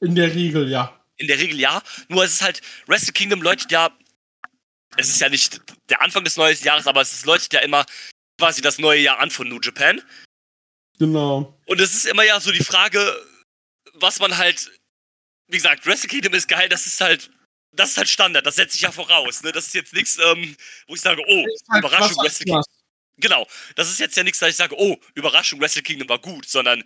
In 0.00 0.14
der 0.14 0.34
Regel, 0.34 0.68
ja. 0.68 1.01
In 1.16 1.26
der 1.28 1.38
Regel 1.38 1.58
ja. 1.60 1.82
Nur 2.08 2.24
es 2.24 2.32
ist 2.34 2.42
halt, 2.42 2.60
Wrestle 2.86 3.12
Kingdom 3.12 3.42
läutet 3.42 3.70
ja. 3.70 3.96
Es 4.96 5.08
ist 5.08 5.20
ja 5.20 5.28
nicht 5.28 5.60
der 5.88 6.00
Anfang 6.02 6.24
des 6.24 6.36
neuen 6.36 6.56
Jahres, 6.62 6.86
aber 6.86 7.00
es 7.00 7.12
ist- 7.12 7.24
läutet 7.26 7.52
ja 7.52 7.60
immer 7.60 7.84
quasi 8.38 8.60
das 8.60 8.78
neue 8.78 9.00
Jahr 9.00 9.18
an 9.20 9.30
von 9.30 9.48
New 9.48 9.60
Japan. 9.60 10.02
Genau. 10.98 11.58
Und 11.66 11.80
es 11.80 11.94
ist 11.94 12.06
immer 12.06 12.24
ja 12.24 12.38
so 12.40 12.52
die 12.52 12.64
Frage, 12.64 13.24
was 13.94 14.18
man 14.20 14.36
halt. 14.36 14.70
Wie 15.48 15.56
gesagt, 15.56 15.86
Wrestle 15.86 16.08
Kingdom 16.08 16.32
ist 16.34 16.48
geil, 16.48 16.68
das 16.68 16.86
ist 16.86 17.00
halt. 17.00 17.30
Das 17.74 17.90
ist 17.92 17.96
halt 17.96 18.08
Standard, 18.10 18.44
das 18.44 18.56
setze 18.56 18.76
ich 18.76 18.82
ja 18.82 18.92
voraus. 18.92 19.42
Ne? 19.42 19.50
Das 19.50 19.66
ist 19.68 19.74
jetzt 19.74 19.94
nichts, 19.94 20.18
ähm, 20.22 20.54
wo 20.86 20.94
ich 20.94 21.00
sage, 21.00 21.22
oh, 21.26 21.46
halt 21.70 21.78
Überraschung, 21.84 22.22
Wrestle 22.22 22.44
Kingdom. 22.44 22.62
Genau. 23.16 23.46
Das 23.76 23.88
ist 23.90 23.98
jetzt 23.98 24.14
ja 24.14 24.22
nichts, 24.24 24.40
dass 24.40 24.50
ich 24.50 24.56
sage, 24.56 24.74
oh, 24.78 24.98
Überraschung, 25.14 25.58
Wrestle 25.58 25.82
Kingdom 25.82 26.08
war 26.10 26.18
gut, 26.18 26.46
sondern 26.46 26.84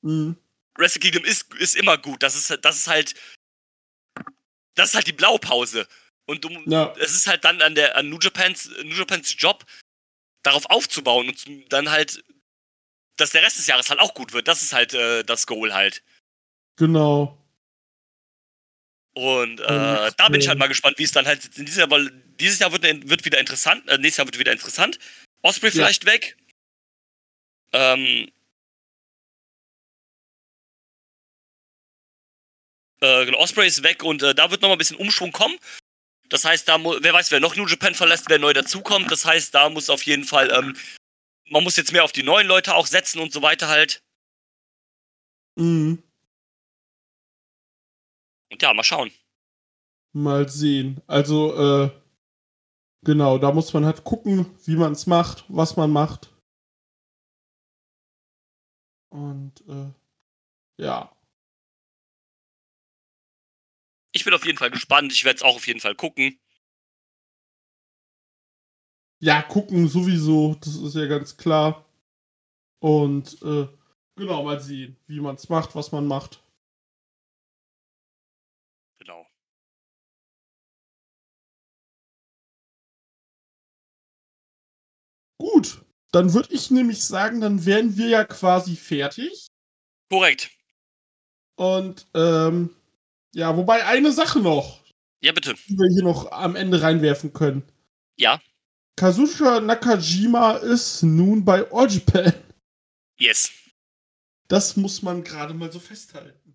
Mhm. 0.00 0.36
Wrestle 0.78 1.00
Kingdom 1.00 1.24
ist, 1.24 1.52
ist 1.54 1.76
immer 1.76 1.98
gut. 1.98 2.22
Das 2.22 2.34
ist, 2.34 2.58
das 2.62 2.76
ist 2.78 2.86
halt. 2.88 3.14
Das 4.74 4.90
ist 4.90 4.94
halt 4.94 5.06
die 5.06 5.12
Blaupause. 5.12 5.86
Und 6.26 6.44
du, 6.44 6.50
Ja. 6.66 6.94
es 6.98 7.12
ist 7.14 7.26
halt 7.26 7.44
dann 7.44 7.60
an 7.62 7.74
der 7.74 7.96
an 7.96 8.08
New 8.08 8.18
Japans, 8.20 8.70
New 8.84 8.94
Japans 8.94 9.34
Job, 9.38 9.64
darauf 10.42 10.66
aufzubauen 10.66 11.28
und 11.28 11.72
dann 11.72 11.90
halt, 11.90 12.24
dass 13.16 13.30
der 13.30 13.42
Rest 13.42 13.58
des 13.58 13.66
Jahres 13.66 13.90
halt 13.90 14.00
auch 14.00 14.14
gut 14.14 14.32
wird. 14.32 14.48
Das 14.48 14.62
ist 14.62 14.72
halt 14.72 14.94
äh, 14.94 15.22
das 15.24 15.46
Goal 15.46 15.72
halt. 15.74 16.02
Genau. 16.76 17.38
Und 19.14 19.60
äh, 19.60 20.10
da 20.16 20.28
bin 20.30 20.40
ich 20.40 20.46
ähm, 20.46 20.50
halt 20.50 20.58
mal 20.58 20.68
gespannt, 20.68 20.98
wie 20.98 21.02
es 21.04 21.12
dann 21.12 21.26
halt 21.26 21.44
in 21.58 21.66
diesem 21.66 21.80
Jahr, 21.80 21.90
weil 21.90 22.10
dieses 22.40 22.58
Jahr 22.60 22.72
wird, 22.72 22.82
wird 22.82 23.24
wieder 23.26 23.38
interessant, 23.38 23.86
äh, 23.88 23.98
nächstes 23.98 24.16
Jahr 24.18 24.26
wird 24.26 24.38
wieder 24.38 24.52
interessant. 24.52 24.98
Osprey 25.42 25.68
Ja. 25.68 25.72
vielleicht 25.74 26.06
weg. 26.06 26.36
Ähm, 27.72 28.30
äh, 33.02 33.26
genau, 33.26 33.38
Osprey 33.38 33.66
ist 33.66 33.82
weg 33.82 34.04
und 34.04 34.22
äh, 34.22 34.34
da 34.34 34.50
wird 34.50 34.62
nochmal 34.62 34.76
ein 34.76 34.78
bisschen 34.78 34.96
Umschwung 34.96 35.32
kommen. 35.32 35.58
Das 36.28 36.44
heißt, 36.44 36.68
da 36.68 36.82
wer 36.82 37.12
weiß, 37.12 37.30
wer 37.30 37.40
noch 37.40 37.56
New 37.56 37.66
Japan 37.66 37.94
verlässt, 37.94 38.30
wer 38.30 38.38
neu 38.38 38.52
dazukommt. 38.52 39.10
Das 39.10 39.26
heißt, 39.26 39.54
da 39.54 39.68
muss 39.68 39.90
auf 39.90 40.04
jeden 40.04 40.24
Fall, 40.24 40.50
ähm, 40.50 40.76
man 41.50 41.64
muss 41.64 41.76
jetzt 41.76 41.92
mehr 41.92 42.04
auf 42.04 42.12
die 42.12 42.22
neuen 42.22 42.46
Leute 42.46 42.74
auch 42.74 42.86
setzen 42.86 43.20
und 43.20 43.32
so 43.32 43.42
weiter 43.42 43.68
halt. 43.68 44.02
Mhm. 45.56 46.02
Und 48.50 48.62
ja, 48.62 48.72
mal 48.72 48.84
schauen. 48.84 49.10
Mal 50.12 50.48
sehen. 50.48 51.02
Also, 51.06 51.84
äh, 51.84 51.90
genau, 53.02 53.38
da 53.38 53.50
muss 53.50 53.72
man 53.72 53.84
halt 53.84 54.04
gucken, 54.04 54.46
wie 54.64 54.76
man 54.76 54.92
es 54.92 55.06
macht, 55.06 55.44
was 55.48 55.76
man 55.76 55.90
macht. 55.90 56.30
Und, 59.10 59.60
äh, 59.68 59.92
ja. 60.82 61.14
Ich 64.12 64.24
bin 64.24 64.34
auf 64.34 64.44
jeden 64.44 64.58
Fall 64.58 64.70
gespannt. 64.70 65.12
Ich 65.12 65.24
werde 65.24 65.36
es 65.38 65.42
auch 65.42 65.56
auf 65.56 65.66
jeden 65.66 65.80
Fall 65.80 65.94
gucken. 65.94 66.38
Ja, 69.20 69.40
gucken 69.40 69.88
sowieso, 69.88 70.56
das 70.60 70.74
ist 70.74 70.96
ja 70.96 71.06
ganz 71.06 71.36
klar. 71.36 71.86
Und, 72.80 73.40
äh, 73.42 73.68
genau, 74.16 74.42
mal 74.44 74.60
sehen, 74.60 74.96
wie 75.06 75.20
man 75.20 75.36
es 75.36 75.48
macht, 75.48 75.74
was 75.76 75.92
man 75.92 76.06
macht. 76.06 76.42
Genau. 78.98 79.26
Gut, 85.38 85.84
dann 86.12 86.34
würde 86.34 86.52
ich 86.52 86.70
nämlich 86.70 87.04
sagen, 87.04 87.40
dann 87.40 87.64
wären 87.64 87.96
wir 87.96 88.08
ja 88.08 88.24
quasi 88.24 88.76
fertig. 88.76 89.46
Korrekt. 90.10 90.50
Und, 91.56 92.06
ähm, 92.14 92.74
ja, 93.34 93.56
wobei 93.56 93.84
eine 93.86 94.12
Sache 94.12 94.40
noch, 94.40 94.80
Ja, 95.20 95.32
bitte. 95.32 95.54
die 95.68 95.76
wir 95.78 95.88
hier 95.92 96.02
noch 96.02 96.30
am 96.32 96.56
Ende 96.56 96.82
reinwerfen 96.82 97.32
können. 97.32 97.62
Ja. 98.16 98.40
Kazucha 98.96 99.60
Nakajima 99.60 100.52
ist 100.58 101.02
nun 101.02 101.44
bei 101.44 101.64
All 101.72 101.90
Japan. 101.90 102.34
Yes. 103.18 103.50
Das 104.48 104.76
muss 104.76 105.00
man 105.02 105.24
gerade 105.24 105.54
mal 105.54 105.72
so 105.72 105.80
festhalten. 105.80 106.54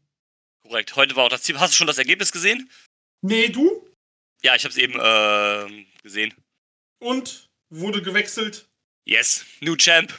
Korrekt. 0.64 0.96
Heute 0.96 1.16
war 1.16 1.26
auch 1.26 1.30
das 1.30 1.42
Ziel. 1.44 1.60
Hast 1.60 1.74
du 1.74 1.78
schon 1.78 1.88
das 1.88 1.98
Ergebnis 1.98 2.32
gesehen? 2.32 2.70
Nee, 3.22 3.50
du? 3.50 3.88
Ja, 4.44 4.56
ich 4.56 4.64
habe 4.66 4.72
es 4.72 4.78
eben 4.78 4.94
äh, 5.00 5.86
gesehen. 6.04 6.34
Und 7.00 7.48
wurde 7.70 8.02
gewechselt. 8.04 8.68
Yes, 9.06 9.46
New 9.62 9.76
Champ. 9.76 10.14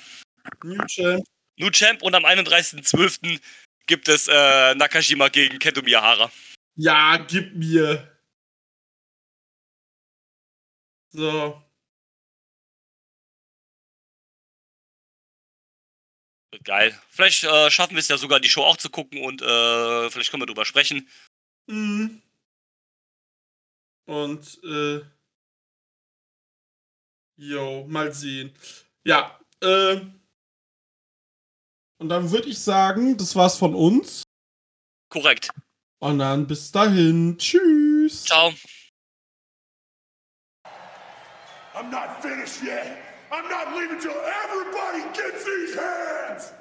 New 0.64 0.82
Champ. 0.86 1.24
New 1.56 1.70
Champ 1.70 2.02
und 2.02 2.14
am 2.14 2.24
31.12. 2.24 3.40
gibt 3.86 4.08
es 4.08 4.26
äh, 4.28 4.74
Nakashima 4.74 5.28
gegen 5.28 5.58
Kento 5.58 5.82
Miyahara. 5.82 6.32
Ja, 6.78 7.16
gib 7.16 7.56
mir. 7.56 8.08
So. 11.12 11.60
Geil. 16.62 16.96
Vielleicht 17.08 17.44
äh, 17.44 17.70
schaffen 17.70 17.94
wir 17.94 18.00
es 18.00 18.08
ja 18.08 18.16
sogar, 18.16 18.38
die 18.40 18.48
Show 18.48 18.62
auch 18.62 18.76
zu 18.76 18.90
gucken 18.90 19.22
und 19.24 19.42
äh, 19.42 20.10
vielleicht 20.10 20.30
können 20.30 20.42
wir 20.42 20.46
drüber 20.46 20.64
sprechen. 20.64 21.08
Mhm. 21.66 22.22
Und, 24.06 24.62
äh. 24.64 25.00
Jo, 27.36 27.86
mal 27.88 28.12
sehen. 28.12 28.54
Ja, 29.04 29.38
äh. 29.60 30.00
Und 32.00 32.08
dann 32.08 32.30
würde 32.30 32.48
ich 32.48 32.58
sagen, 32.60 33.16
das 33.16 33.34
war's 33.34 33.58
von 33.58 33.74
uns. 33.74 34.22
Korrekt. 35.08 35.50
Und 36.00 36.18
dann 36.20 36.46
bis 36.46 36.70
dahin. 36.70 37.36
Tschüss. 37.38 38.24
Ciao. 38.24 38.52
I'm 41.74 41.90
not 41.90 42.22
finished 42.22 42.62
yet. 42.62 42.98
I'm 43.30 43.48
not 43.48 43.76
leaving 43.76 44.00
till 44.00 44.10
everybody 44.10 45.02
gets 45.14 45.44
these 45.44 45.74
hands. 45.76 46.52